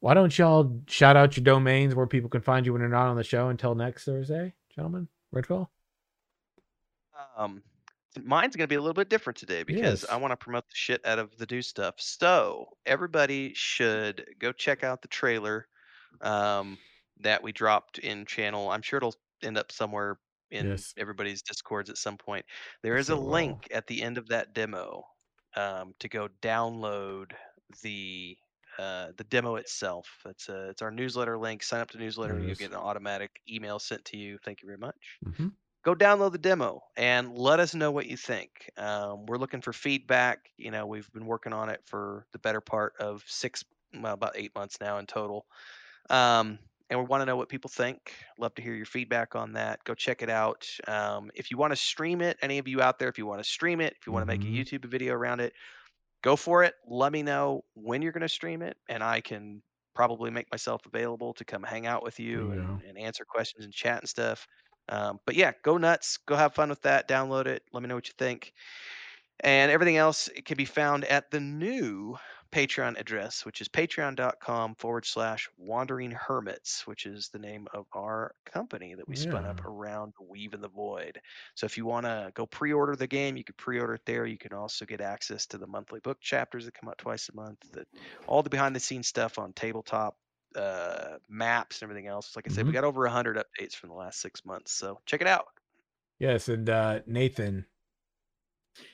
Why 0.00 0.14
don't 0.14 0.36
y'all 0.38 0.80
shout 0.88 1.14
out 1.16 1.36
your 1.36 1.44
domains 1.44 1.94
where 1.94 2.06
people 2.06 2.30
can 2.30 2.40
find 2.40 2.64
you 2.64 2.72
when 2.72 2.80
you're 2.80 2.88
not 2.88 3.08
on 3.08 3.16
the 3.16 3.24
show 3.24 3.48
until 3.50 3.74
next 3.74 4.04
Thursday, 4.04 4.54
gentlemen? 4.74 5.08
Redfall. 5.34 5.68
Um, 7.36 7.62
mine's 8.24 8.56
going 8.56 8.64
to 8.64 8.72
be 8.72 8.76
a 8.76 8.80
little 8.80 8.94
bit 8.94 9.08
different 9.08 9.36
today 9.36 9.62
because 9.62 10.04
I 10.04 10.16
want 10.16 10.32
to 10.32 10.36
promote 10.36 10.68
the 10.68 10.74
shit 10.74 11.04
out 11.06 11.18
of 11.18 11.36
the 11.36 11.46
do 11.46 11.62
stuff. 11.62 11.96
So 12.00 12.76
everybody 12.86 13.52
should 13.54 14.34
go 14.38 14.52
check 14.52 14.84
out 14.84 15.02
the 15.02 15.08
trailer 15.08 15.66
um, 16.20 16.78
that 17.18 17.42
we 17.42 17.52
dropped 17.52 17.98
in 17.98 18.26
channel. 18.26 18.70
I'm 18.70 18.82
sure 18.82 18.98
it'll 18.98 19.14
end 19.42 19.58
up 19.58 19.72
somewhere 19.72 20.20
in 20.50 20.76
Yes. 20.76 20.94
everybody's 20.96 21.42
discords 21.42 21.90
at 21.90 21.98
some 21.98 22.18
point. 22.18 22.46
There 22.82 22.96
is 22.96 23.08
Yes, 23.08 23.10
a 23.10 23.16
link 23.16 23.68
at 23.72 23.86
the 23.86 24.02
end 24.02 24.18
of 24.18 24.28
that 24.28 24.54
demo 24.54 25.04
um, 25.56 25.94
to 26.00 26.08
go 26.08 26.28
download 26.42 27.32
the 27.82 28.38
uh, 28.78 29.12
the 29.16 29.24
demo 29.24 29.56
itself. 29.56 30.06
It's 30.26 30.48
a, 30.50 30.68
it's 30.70 30.82
our 30.82 30.90
newsletter 30.90 31.38
link. 31.38 31.62
Sign 31.62 31.80
up 31.80 31.90
to 31.90 31.98
newsletter. 31.98 32.38
You 32.40 32.54
Yes. 32.54 32.58
get 32.58 32.72
an 32.72 32.76
automatic 32.76 33.40
email 33.48 33.78
sent 33.78 34.04
to 34.06 34.18
you. 34.18 34.38
Thank 34.44 34.62
you 34.62 34.66
very 34.66 34.78
much 34.78 35.18
Mhm. 35.24 35.48
Go 35.86 35.94
download 35.96 36.32
the 36.32 36.38
demo 36.38 36.82
and 36.98 37.38
let 37.38 37.60
us 37.60 37.74
know 37.74 37.92
what 37.92 38.06
you 38.08 38.18
think. 38.18 38.70
Um, 38.76 39.26
we're 39.26 39.38
looking 39.38 39.62
for 39.62 39.72
feedback. 39.72 40.50
You 40.58 40.72
know, 40.72 40.86
we've 40.86 41.10
been 41.12 41.26
working 41.26 41.54
on 41.54 41.70
it 41.70 41.82
for 41.86 42.26
the 42.32 42.40
better 42.40 42.60
part 42.60 42.94
of 43.00 43.24
six, 43.26 43.64
well, 43.94 44.14
about 44.14 44.34
eight 44.36 44.54
months 44.56 44.80
now 44.82 44.98
in 44.98 45.06
total. 45.06 45.46
Um, 46.10 46.58
and 46.90 47.00
we 47.00 47.06
want 47.06 47.22
to 47.22 47.26
know 47.26 47.36
what 47.36 47.48
people 47.48 47.70
think. 47.70 48.14
Love 48.38 48.54
to 48.56 48.62
hear 48.62 48.74
your 48.74 48.86
feedback 48.86 49.36
on 49.36 49.54
that. 49.54 49.84
Go 49.84 49.94
check 49.94 50.22
it 50.22 50.30
out. 50.30 50.68
Um, 50.88 51.30
if 51.34 51.50
you 51.50 51.58
want 51.58 51.72
to 51.72 51.76
stream 51.76 52.22
it, 52.22 52.38
any 52.42 52.58
of 52.58 52.68
you 52.68 52.82
out 52.82 52.98
there, 52.98 53.08
if 53.08 53.18
you 53.18 53.26
want 53.26 53.40
to 53.40 53.48
stream 53.50 53.80
it, 53.80 53.94
if 54.00 54.06
you 54.06 54.12
want 54.12 54.22
to 54.22 54.26
make 54.28 54.44
a 54.46 54.48
Mhm. 54.48 54.50
YouTube 54.50 54.86
video 54.86 55.14
around 55.14 55.40
it, 55.40 55.54
go 56.22 56.36
for 56.36 56.64
it. 56.64 56.74
Let 56.86 57.12
me 57.12 57.22
know 57.22 57.62
when 57.74 58.02
you're 58.02 58.12
going 58.12 58.22
to 58.22 58.28
stream 58.28 58.62
it, 58.62 58.76
and 58.88 59.02
I 59.02 59.20
can 59.20 59.62
probably 59.94 60.30
make 60.30 60.50
myself 60.52 60.84
available 60.86 61.32
to 61.34 61.44
come 61.44 61.62
hang 61.62 61.86
out 61.86 62.02
with 62.02 62.20
you 62.20 62.50
you 62.50 62.50
and, 62.52 62.80
and 62.82 62.98
answer 62.98 63.24
questions 63.24 63.64
and 63.64 63.72
chat 63.72 64.00
and 64.00 64.08
stuff. 64.08 64.46
Um, 64.88 65.20
but 65.24 65.34
yeah, 65.34 65.52
go 65.62 65.76
nuts. 65.76 66.18
Go 66.26 66.36
have 66.36 66.54
fun 66.54 66.68
with 66.68 66.82
that. 66.82 67.08
Download 67.08 67.46
it. 67.46 67.62
Let 67.72 67.82
me 67.82 67.88
know 67.88 67.94
what 67.94 68.08
you 68.08 68.14
think. 68.18 68.52
And 69.40 69.70
everything 69.70 69.96
else 69.96 70.28
it 70.28 70.44
can 70.44 70.56
be 70.56 70.64
found 70.64 71.04
at 71.04 71.30
the 71.30 71.40
new 71.40 72.16
Patreon 72.52 72.98
address, 72.98 73.44
which 73.44 73.60
is 73.60 73.68
patreon.com 73.68 74.76
forward 74.76 75.04
slash 75.04 75.50
wandering 75.58 76.10
hermits, 76.10 76.86
which 76.86 77.04
is 77.04 77.28
the 77.28 77.38
name 77.38 77.66
of 77.74 77.86
our 77.92 78.32
company 78.46 78.94
that 78.94 79.06
we 79.06 79.16
spun 79.16 79.44
up 79.44 79.64
around 79.66 80.14
Weave 80.20 80.54
in 80.54 80.60
the 80.60 80.68
Void. 80.68 81.20
So 81.54 81.66
if 81.66 81.76
you 81.76 81.84
want 81.84 82.06
to 82.06 82.30
go 82.34 82.46
pre 82.46 82.72
order 82.72 82.96
the 82.96 83.06
game, 83.06 83.36
you 83.36 83.44
can 83.44 83.56
pre 83.58 83.78
order 83.78 83.94
it 83.94 84.06
there. 84.06 84.24
You 84.24 84.38
can 84.38 84.52
also 84.52 84.86
get 84.86 85.00
access 85.00 85.46
to 85.48 85.58
the 85.58 85.66
monthly 85.66 86.00
book 86.00 86.18
chapters 86.20 86.64
that 86.64 86.74
come 86.74 86.88
out 86.88 86.98
twice 86.98 87.28
a 87.28 87.36
month, 87.36 87.58
that 87.72 87.88
all 88.26 88.42
the 88.42 88.50
behind 88.50 88.74
the 88.74 88.80
scenes 88.80 89.08
stuff 89.08 89.38
on 89.38 89.52
tabletop. 89.52 90.16
Uh, 90.54 91.18
maps 91.28 91.82
and 91.82 91.90
everything 91.90 92.06
else. 92.08 92.34
Like 92.36 92.46
I 92.50 92.54
said, 92.54 92.64
we 92.64 92.70
Mhm. 92.70 92.74
got 92.74 92.84
over 92.84 93.04
a 93.04 93.10
hundred 93.10 93.36
updates 93.36 93.74
from 93.74 93.90
the 93.90 93.94
last 93.94 94.20
six 94.20 94.44
months, 94.44 94.72
so 94.72 95.00
check 95.04 95.20
it 95.20 95.26
out. 95.26 95.46
Yes, 96.18 96.48
and 96.48 96.68
uh, 96.70 97.00
Nathan. 97.06 97.66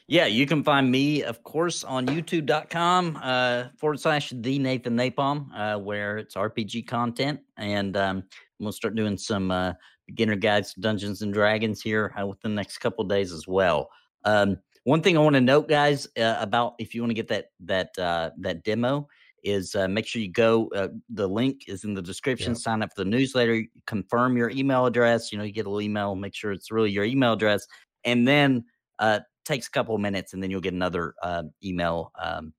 Yeah, 0.09 0.27
you 0.27 0.47
can 0.47 0.63
find 0.63 0.91
me, 0.91 1.23
of 1.23 1.43
course, 1.43 1.83
on 1.85 2.07
youtube.com 2.07 3.19
uh, 3.23 3.65
forward 3.79 3.99
slash 4.01 4.31
the 4.35 4.59
Nathan 4.59 4.97
Napalm, 4.97 5.49
uh, 5.55 5.79
where 5.79 6.19
it's 6.19 6.35
RPG 6.37 6.83
content. 6.87 7.41
And 7.57 7.97
um, 7.97 8.25
we'll 8.59 8.73
start 8.73 8.95
doing 8.95 9.17
some 9.17 9.51
uh, 9.51 9.73
beginner 10.07 10.37
guides 10.37 10.75
to 10.75 10.81
Dungeons 10.81 11.23
and 11.23 11.33
Dragons 11.33 11.81
here 11.83 12.15
uh, 12.21 12.27
within 12.27 12.53
the 12.53 12.57
next 12.57 12.79
couple 12.79 13.05
days 13.05 13.33
as 13.33 13.47
well. 13.49 13.89
Um, 14.25 14.59
one 14.85 15.03
thing 15.03 15.17
I 15.17 15.21
want 15.21 15.35
to 15.35 15.41
note, 15.41 15.69
guys, 15.69 16.07
uh, 16.17 16.37
about 16.41 16.75
if 16.79 16.95
you 16.95 17.03
want 17.03 17.11
to 17.11 17.15
get 17.15 17.29
that 17.29 17.47
that 17.61 17.97
uh, 17.99 18.31
that 18.39 18.65
demo 18.65 19.09
is 19.43 19.75
uh, 19.75 19.89
make 19.89 20.07
sure 20.07 20.23
you 20.23 20.31
go. 20.31 20.69
Uh, 20.75 20.89
the 21.11 21.29
link 21.29 21.69
is 21.69 21.85
in 21.85 21.95
the 21.95 22.03
description. 22.03 22.53
Yep. 22.53 22.59
Sign 22.59 22.83
up 22.83 22.91
for 22.95 23.05
the 23.05 23.11
newsletter. 23.11 23.65
Confirm 23.87 24.37
your 24.37 24.51
email 24.51 24.87
address. 24.87 25.33
You 25.33 25.39
know, 25.39 25.45
you 25.45 25.53
get 25.53 25.67
a 25.67 25.69
little 25.69 25.83
email. 25.83 26.15
Make 26.15 26.35
sure 26.35 26.53
it's 26.53 26.71
really 26.71 26.91
your 26.91 27.05
email 27.05 27.33
address, 27.33 27.67
and 28.05 28.27
then 28.27 28.65
uh, 28.99 29.21
takes 29.45 29.69
a 29.69 29.71
couple 29.71 29.95
of 29.95 30.01
minutes, 30.01 30.33
and 30.33 30.43
then 30.43 30.51
you'll 30.51 30.61
get 30.61 30.75
another 30.75 31.15
uh, 31.23 31.45
email 31.65 32.13
um, 32.21 32.53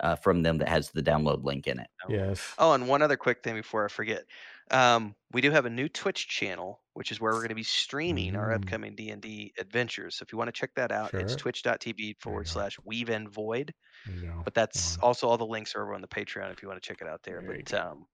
uh, 0.00 0.16
from 0.16 0.42
them 0.42 0.58
that 0.58 0.68
has 0.68 0.90
the 0.90 1.02
download 1.02 1.44
link 1.44 1.66
in 1.66 1.78
it. 1.78 1.88
Yes. 2.08 2.54
Oh, 2.58 2.72
and 2.72 2.88
one 2.88 3.02
other 3.02 3.16
quick 3.16 3.42
thing 3.42 3.54
before 3.54 3.84
I 3.84 3.88
forget. 3.88 4.24
Um, 4.70 5.14
we 5.32 5.40
do 5.40 5.50
have 5.50 5.66
a 5.66 5.70
new 5.70 5.88
Twitch 5.88 6.28
channel, 6.28 6.82
which 6.94 7.10
is 7.12 7.20
where 7.20 7.32
we're 7.32 7.40
going 7.40 7.48
to 7.50 7.54
be 7.54 7.62
streaming 7.62 8.36
our 8.36 8.50
Mm. 8.50 8.54
upcoming 8.56 8.94
D 8.94 9.10
and 9.10 9.22
D 9.22 9.52
adventures. 9.58 10.16
So 10.16 10.22
if 10.24 10.32
you 10.32 10.38
want 10.38 10.48
to 10.48 10.52
check 10.52 10.70
that 10.76 10.92
out, 10.92 11.14
it's 11.14 11.32
Sure. 11.32 11.36
twitch.tv 11.36 12.20
forward 12.20 12.46
slash 12.48 12.78
weave 12.84 13.08
and 13.10 13.28
void. 13.28 13.72
But 14.44 14.54
that's 14.54 14.98
also 14.98 15.28
all 15.28 15.38
the 15.38 15.46
links 15.46 15.74
are 15.74 15.82
over 15.82 15.94
on 15.94 16.00
the 16.00 16.08
Patreon 16.08 16.52
if 16.52 16.62
you 16.62 16.68
want 16.68 16.82
to 16.82 16.86
check 16.86 17.00
it 17.02 17.08
out 17.08 17.22
there. 17.22 17.42
There 17.42 17.56
you 17.56 17.62
but 17.64 17.74
um, 17.74 18.06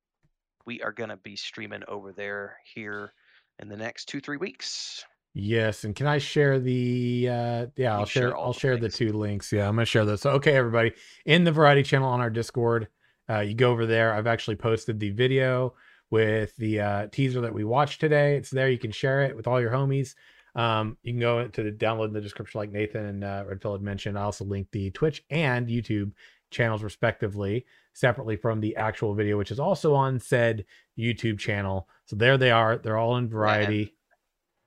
we 0.67 0.83
are 0.83 0.93
going 0.93 1.11
to 1.11 1.17
be 1.17 1.37
streaming 1.37 1.83
over 1.89 2.13
there 2.13 2.59
here 2.75 3.13
in 3.59 3.69
the 3.69 3.77
next 3.77 4.07
two 4.07 4.21
three 4.21 4.37
weeks. 4.39 5.05
Yes, 5.37 5.83
and 5.83 5.97
can 5.97 6.07
I 6.07 6.19
share 6.19 6.61
the 6.61 7.29
uh 7.29 7.67
yeah, 7.77 7.95
I'll 7.97 8.07
share 8.07 8.29
share 8.29 8.37
all 8.37 8.47
I'll 8.47 8.53
the 8.53 8.59
share 8.61 8.77
the 8.77 8.83
links. 8.83 8.97
two 8.99 9.13
links. 9.13 9.53
Yeah, 9.53 9.69
I'm 9.69 9.75
gonna 9.75 9.85
share 9.85 10.05
those. 10.05 10.21
So 10.23 10.31
okay, 10.33 10.55
everybody, 10.57 10.93
in 11.25 11.43
the 11.45 11.51
variety 11.53 11.83
channel 11.83 12.09
on 12.09 12.21
our 12.21 12.31
Discord, 12.31 12.89
uh 13.29 13.41
you 13.41 13.55
go 13.55 13.73
over 13.73 13.85
there. 13.85 14.15
I've 14.15 14.29
actually 14.29 14.57
posted 14.57 15.01
the 15.01 15.11
video 15.11 15.75
with 16.11 16.55
the 16.57 16.81
uh 16.81 17.07
teaser 17.09 17.41
that 17.41 17.55
we 17.55 17.65
watched 17.65 18.01
today. 18.01 18.37
It's 18.37 18.51
there, 18.51 18.69
you 18.69 18.79
can 18.79 18.93
share 18.93 19.23
it 19.23 19.37
with 19.37 19.47
all 19.47 19.61
your 19.61 19.71
homies. 19.71 20.15
Um, 20.55 20.97
you 21.03 21.13
can 21.13 21.21
go 21.21 21.49
to 21.49 21.63
the 21.63 21.73
download 21.73 22.09
in 22.09 22.13
the 22.13 22.21
description, 22.21 22.61
like 22.61 22.71
Nathan 22.71 23.07
and 23.07 23.25
uh, 23.25 23.45
Redfield 23.47 23.81
had 23.81 23.85
mentioned. 23.85 24.19
I 24.19 24.23
also 24.23 24.45
linked 24.45 24.71
the 24.73 24.91
Twitch 24.91 25.25
and 25.31 25.67
YouTube 25.67 26.13
channels 26.51 26.83
respectively, 26.83 27.67
separately 27.93 28.37
from 28.37 28.61
the 28.61 28.77
actual 28.77 29.15
video, 29.15 29.37
which 29.37 29.51
is 29.51 29.59
also 29.59 29.95
on 29.95 30.21
said 30.21 30.65
YouTube 30.99 31.39
channel. 31.39 31.89
So 32.07 32.17
there 32.17 32.39
they 32.39 32.53
are. 32.53 32.79
They're 32.79 32.99
all 32.99 33.17
in 33.17 33.29
variety. 33.29 33.95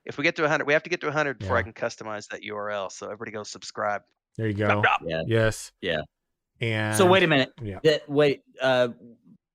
If 0.05 0.17
we 0.17 0.23
get 0.23 0.35
to 0.37 0.41
100, 0.43 0.65
we 0.65 0.73
have 0.73 0.83
to 0.83 0.89
get 0.89 1.01
to 1.01 1.07
100 1.07 1.39
before 1.39 1.57
I 1.57 1.63
can 1.63 1.73
customize 1.73 2.27
that 2.29 2.41
URL. 2.41 2.91
So 2.91 3.07
everybody 3.07 3.31
go 3.31 3.43
subscribe. 3.43 4.01
There 4.37 4.47
you 4.47 4.53
go. 4.53 4.83
Yeah. 5.05 5.23
Yes. 5.25 5.71
Yeah. 5.81 6.01
And 6.61 6.95
So 6.95 7.05
wait 7.05 7.23
a 7.23 7.27
minute. 7.27 7.51
Yeah. 7.61 7.79
That 7.83 8.09
wait. 8.09 8.41
Uh, 8.61 8.89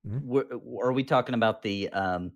Mhm. 0.07 0.81
are 0.83 0.93
we 0.93 1.05
talking 1.05 1.35
about 1.35 1.63
the 1.63 1.89
um, 1.91 2.33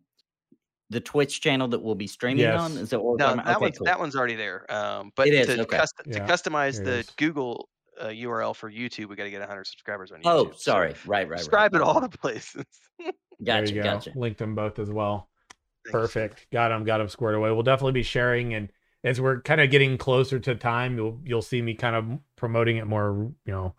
the 0.90 1.00
Twitch 1.00 1.40
channel 1.40 1.66
that 1.68 1.80
we'll 1.82 1.94
be 1.96 2.06
streaming 2.06 2.46
on? 2.46 2.72
Is 2.76 2.90
that 2.90 3.00
what 3.02 3.18
No, 3.18 3.34
that? 3.34 3.46
Okay, 3.48 3.56
one's 3.60 3.78
cool. 3.78 3.84
that 3.86 3.98
one's 3.98 4.14
already 4.16 4.36
there. 4.36 4.70
Um, 4.72 5.10
but 5.16 5.26
It 5.28 5.34
is, 5.34 5.46
to, 5.48 5.62
okay. 5.62 5.78
cust- 5.78 5.94
to 6.12 6.20
customize 6.20 6.82
the 6.82 6.98
is. 6.98 7.10
Google 7.16 7.68
uh, 8.00 8.06
URL 8.08 8.54
for 8.54 8.70
YouTube, 8.70 9.06
we 9.08 9.16
got 9.16 9.24
to 9.24 9.30
get 9.30 9.40
100 9.40 9.66
subscribers 9.66 10.12
on 10.12 10.18
YouTube. 10.20 10.22
Oh, 10.26 10.50
So 10.52 10.70
sorry. 10.72 10.94
Right, 11.06 11.28
right, 11.28 11.38
subscribe 11.40 11.72
right. 11.74 11.80
at 11.80 11.86
all 11.86 12.00
the 12.00 12.08
places. 12.10 12.64
there 12.98 13.12
Gotcha, 13.42 13.74
you 13.74 13.82
go. 13.82 13.94
gotcha. 13.94 14.12
Linked 14.14 14.38
them 14.38 14.54
both 14.54 14.78
as 14.78 14.90
well. 14.90 15.28
Thanks. 15.84 15.90
Perfect. 15.92 16.46
Got 16.52 16.68
them. 16.68 16.84
Got 16.84 16.98
them 16.98 17.08
squared 17.08 17.34
away. 17.34 17.50
We'll 17.50 17.62
definitely 17.62 17.92
be 17.92 18.02
sharing, 18.02 18.54
and 18.54 18.70
as 19.04 19.20
we're 19.20 19.40
kind 19.42 19.60
of 19.60 19.70
getting 19.70 19.96
closer 19.98 20.38
to 20.38 20.54
time, 20.56 20.96
you'll 20.96 21.20
you'll 21.24 21.42
see 21.42 21.62
me 21.62 21.74
kind 21.74 21.96
of 21.96 22.18
promoting 22.36 22.76
it 22.76 22.86
more, 22.86 23.32
you 23.44 23.52
know, 23.52 23.74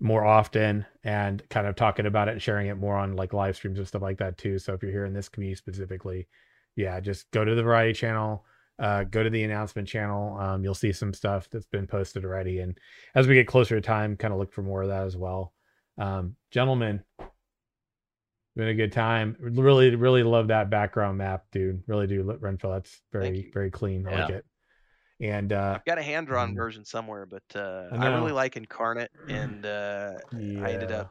more 0.00 0.24
often, 0.24 0.86
and 1.04 1.42
kind 1.48 1.66
of 1.66 1.74
talking 1.74 2.06
about 2.06 2.28
it 2.28 2.32
and 2.32 2.42
sharing 2.42 2.68
it 2.68 2.76
more 2.76 2.96
on 2.96 3.16
like 3.16 3.32
live 3.32 3.56
streams 3.56 3.78
and 3.78 3.88
stuff 3.88 4.02
like 4.02 4.18
that 4.18 4.38
too. 4.38 4.58
So 4.58 4.74
if 4.74 4.82
you're 4.82 4.92
here 4.92 5.06
in 5.06 5.12
this 5.12 5.28
community 5.28 5.56
specifically, 5.56 6.28
yeah, 6.76 7.00
just 7.00 7.30
go 7.32 7.44
to 7.44 7.54
the 7.54 7.62
variety 7.62 7.94
channel. 7.94 8.44
Uh, 8.80 9.02
go 9.02 9.24
to 9.24 9.30
the 9.30 9.42
announcement 9.42 9.88
channel. 9.88 10.38
Um, 10.38 10.62
you'll 10.62 10.72
see 10.72 10.92
some 10.92 11.12
stuff 11.12 11.48
that's 11.50 11.66
been 11.66 11.88
posted 11.88 12.24
already, 12.24 12.60
and 12.60 12.78
as 13.16 13.26
we 13.26 13.34
get 13.34 13.48
closer 13.48 13.74
to 13.74 13.80
time, 13.80 14.16
kind 14.16 14.32
of 14.32 14.38
look 14.38 14.52
for 14.52 14.62
more 14.62 14.82
of 14.82 14.88
that 14.88 15.04
as 15.04 15.16
well. 15.16 15.52
Um, 15.98 16.36
gentlemen, 16.52 17.02
been 18.54 18.68
a 18.68 18.74
good 18.74 18.92
time. 18.92 19.36
Really, 19.40 19.96
really 19.96 20.22
love 20.22 20.48
that 20.48 20.70
background 20.70 21.18
map, 21.18 21.46
dude. 21.50 21.82
Really 21.88 22.06
do, 22.06 22.22
Renfield. 22.40 22.74
That's 22.74 23.00
very, 23.12 23.50
very 23.52 23.70
clean. 23.70 24.06
I 24.06 24.20
like 24.20 24.30
it. 24.30 24.44
And 25.20 25.52
uh, 25.52 25.78
I've 25.78 25.84
got 25.84 25.98
a 25.98 26.02
hand 26.02 26.26
drawn 26.26 26.54
version 26.54 26.84
somewhere, 26.84 27.26
but 27.26 27.44
uh, 27.54 27.92
I 28.00 28.06
I, 28.06 28.08
really 28.08 28.32
like 28.32 28.54
Inkarnate, 28.54 29.08
and 29.28 29.64
uh, 29.66 30.18
I 30.56 30.72
ended 30.72 30.90
up 30.92 31.08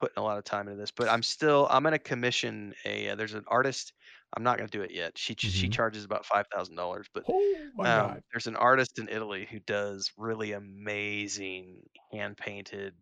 putting 0.00 0.18
a 0.18 0.22
lot 0.24 0.38
of 0.38 0.44
time 0.44 0.68
into 0.68 0.80
this. 0.80 0.90
But 0.90 1.08
I'm 1.08 1.22
still 1.22 1.66
I'm 1.70 1.82
gonna 1.82 1.98
commission 1.98 2.74
a. 2.84 3.10
Uh, 3.10 3.14
there's 3.16 3.34
an 3.34 3.44
artist. 3.48 3.92
I'm 4.36 4.42
not 4.42 4.56
gonna 4.58 4.68
do 4.68 4.82
it 4.82 4.90
yet. 4.90 5.16
She 5.18 5.34
ch- 5.34 5.50
she 5.52 5.68
charges 5.68 6.04
about 6.04 6.26
five 6.26 6.46
thousand 6.54 6.76
dollars, 6.76 7.06
but 7.12 7.24
Oh 7.26 7.70
my 7.74 7.90
um, 7.90 7.92
god. 7.92 8.22
there's 8.32 8.46
an 8.46 8.56
artist 8.56 8.98
in 8.98 9.08
Italy 9.08 9.46
who 9.50 9.60
does 9.60 10.12
really 10.16 10.52
amazing 10.52 11.84
hand 12.12 12.36
painted. 12.36 12.96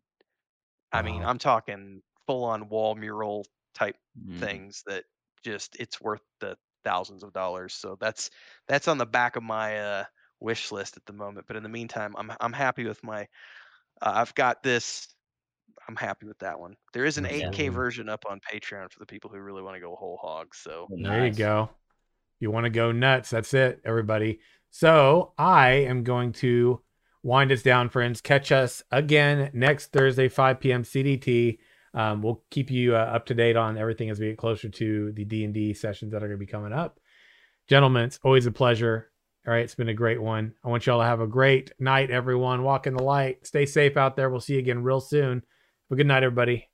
I 0.93 1.03
mean, 1.03 1.23
I'm 1.25 1.39
talking 1.39 2.03
full 2.27 2.45
on 2.45 2.69
wall 2.69 2.95
mural 2.95 3.47
type 3.75 3.97
Mhm. 4.15 4.33
things 4.39 4.83
that 4.87 5.05
just 5.45 5.77
it's 5.81 6.01
worth 6.01 6.23
the 6.41 6.57
thousands 6.85 7.23
of 7.23 7.33
dollars. 7.33 7.75
So 7.75 7.97
that's 8.01 8.31
that's 8.69 8.89
on 8.89 8.99
the 8.99 9.07
back 9.07 9.37
of 9.37 9.43
my 9.43 9.79
uh, 9.79 10.05
wish 10.41 10.73
list 10.73 10.97
at 10.97 11.07
the 11.07 11.13
moment. 11.13 11.47
But 11.47 11.57
in 11.57 11.63
the 11.63 11.69
meantime, 11.69 12.15
I'm 12.17 12.33
I'm 12.41 12.53
happy 12.53 12.85
with 12.85 13.03
my. 13.03 13.23
Uh, 14.01 14.13
I've 14.15 14.35
got 14.35 14.63
this. 14.63 15.09
I'm 15.89 15.97
happy 15.97 16.27
with 16.27 16.39
that 16.39 16.59
one. 16.59 16.77
There 16.93 17.05
is 17.05 17.19
an 17.19 17.25
8K 17.25 17.47
Absolutely. 17.47 17.69
version 17.69 18.09
up 18.09 18.25
on 18.29 18.41
Patreon 18.53 18.93
for 18.93 19.01
the 19.01 19.07
people 19.07 19.31
who 19.31 19.39
really 19.41 19.63
want 19.63 19.75
to 19.77 19.81
go 19.81 19.97
whole 19.97 20.19
hog. 20.23 20.55
So 20.55 20.87
Well, 20.89 21.01
There 21.03 21.27
you 21.27 21.33
go. 21.33 21.71
You 22.39 22.51
want 22.51 22.65
to 22.65 22.71
go 22.71 22.93
nuts. 22.93 23.31
That's 23.31 23.55
it, 23.55 23.81
everybody. 23.85 24.41
So 24.71 25.33
I 25.39 25.71
am 25.71 26.03
going 26.05 26.33
to 26.35 26.81
wind 27.23 27.53
us 27.53 27.63
down, 27.63 27.89
friends. 27.89 28.21
Catch 28.21 28.53
us 28.53 28.83
again 28.91 29.51
next 29.53 29.93
Thursday, 29.93 30.29
5 30.29 30.61
p.m. 30.61 30.83
CDT. 30.83 31.59
Um, 31.95 32.23
we'll 32.23 32.43
keep 32.51 32.71
you 32.71 32.97
uh, 32.97 33.01
up 33.01 33.27
to 33.27 33.35
date 33.35 33.57
on 33.57 33.77
everything 33.77 34.11
as 34.11 34.19
we 34.19 34.29
get 34.29 34.39
closer 34.39 34.69
to 34.69 35.13
the 35.13 35.25
D 35.25 35.45
and 35.45 35.53
D 35.53 35.75
sessions 35.75 36.13
that 36.13 36.23
are 36.23 36.29
going 36.29 36.39
to 36.39 36.47
be 36.47 36.51
coming 36.51 36.73
up. 36.73 36.99
Gentlemen, 37.69 38.05
it's 38.05 38.19
always 38.23 38.47
a 38.47 38.53
pleasure. 38.53 39.11
All 39.47 39.53
right, 39.53 39.65
it's 39.65 39.75
been 39.75 39.89
a 39.89 39.95
great 39.95 40.23
one. 40.23 40.55
I 40.65 40.69
want 40.69 40.87
y'all 40.87 41.01
to 41.01 41.07
have 41.07 41.21
a 41.21 41.27
great 41.27 41.73
night, 41.79 42.11
everyone. 42.11 42.63
Walk 42.63 42.87
in 42.87 42.95
the 42.95 43.03
light. 43.03 43.47
Stay 43.47 43.67
safe 43.67 43.97
out 43.97 44.17
there. 44.17 44.31
We'll 44.31 44.41
see 44.41 44.55
you 44.55 44.61
again 44.61 44.83
real 44.83 45.01
soon. 45.01 45.43
A 45.91 45.97
good 45.97 46.07
night, 46.07 46.23
everybody. 46.23 46.69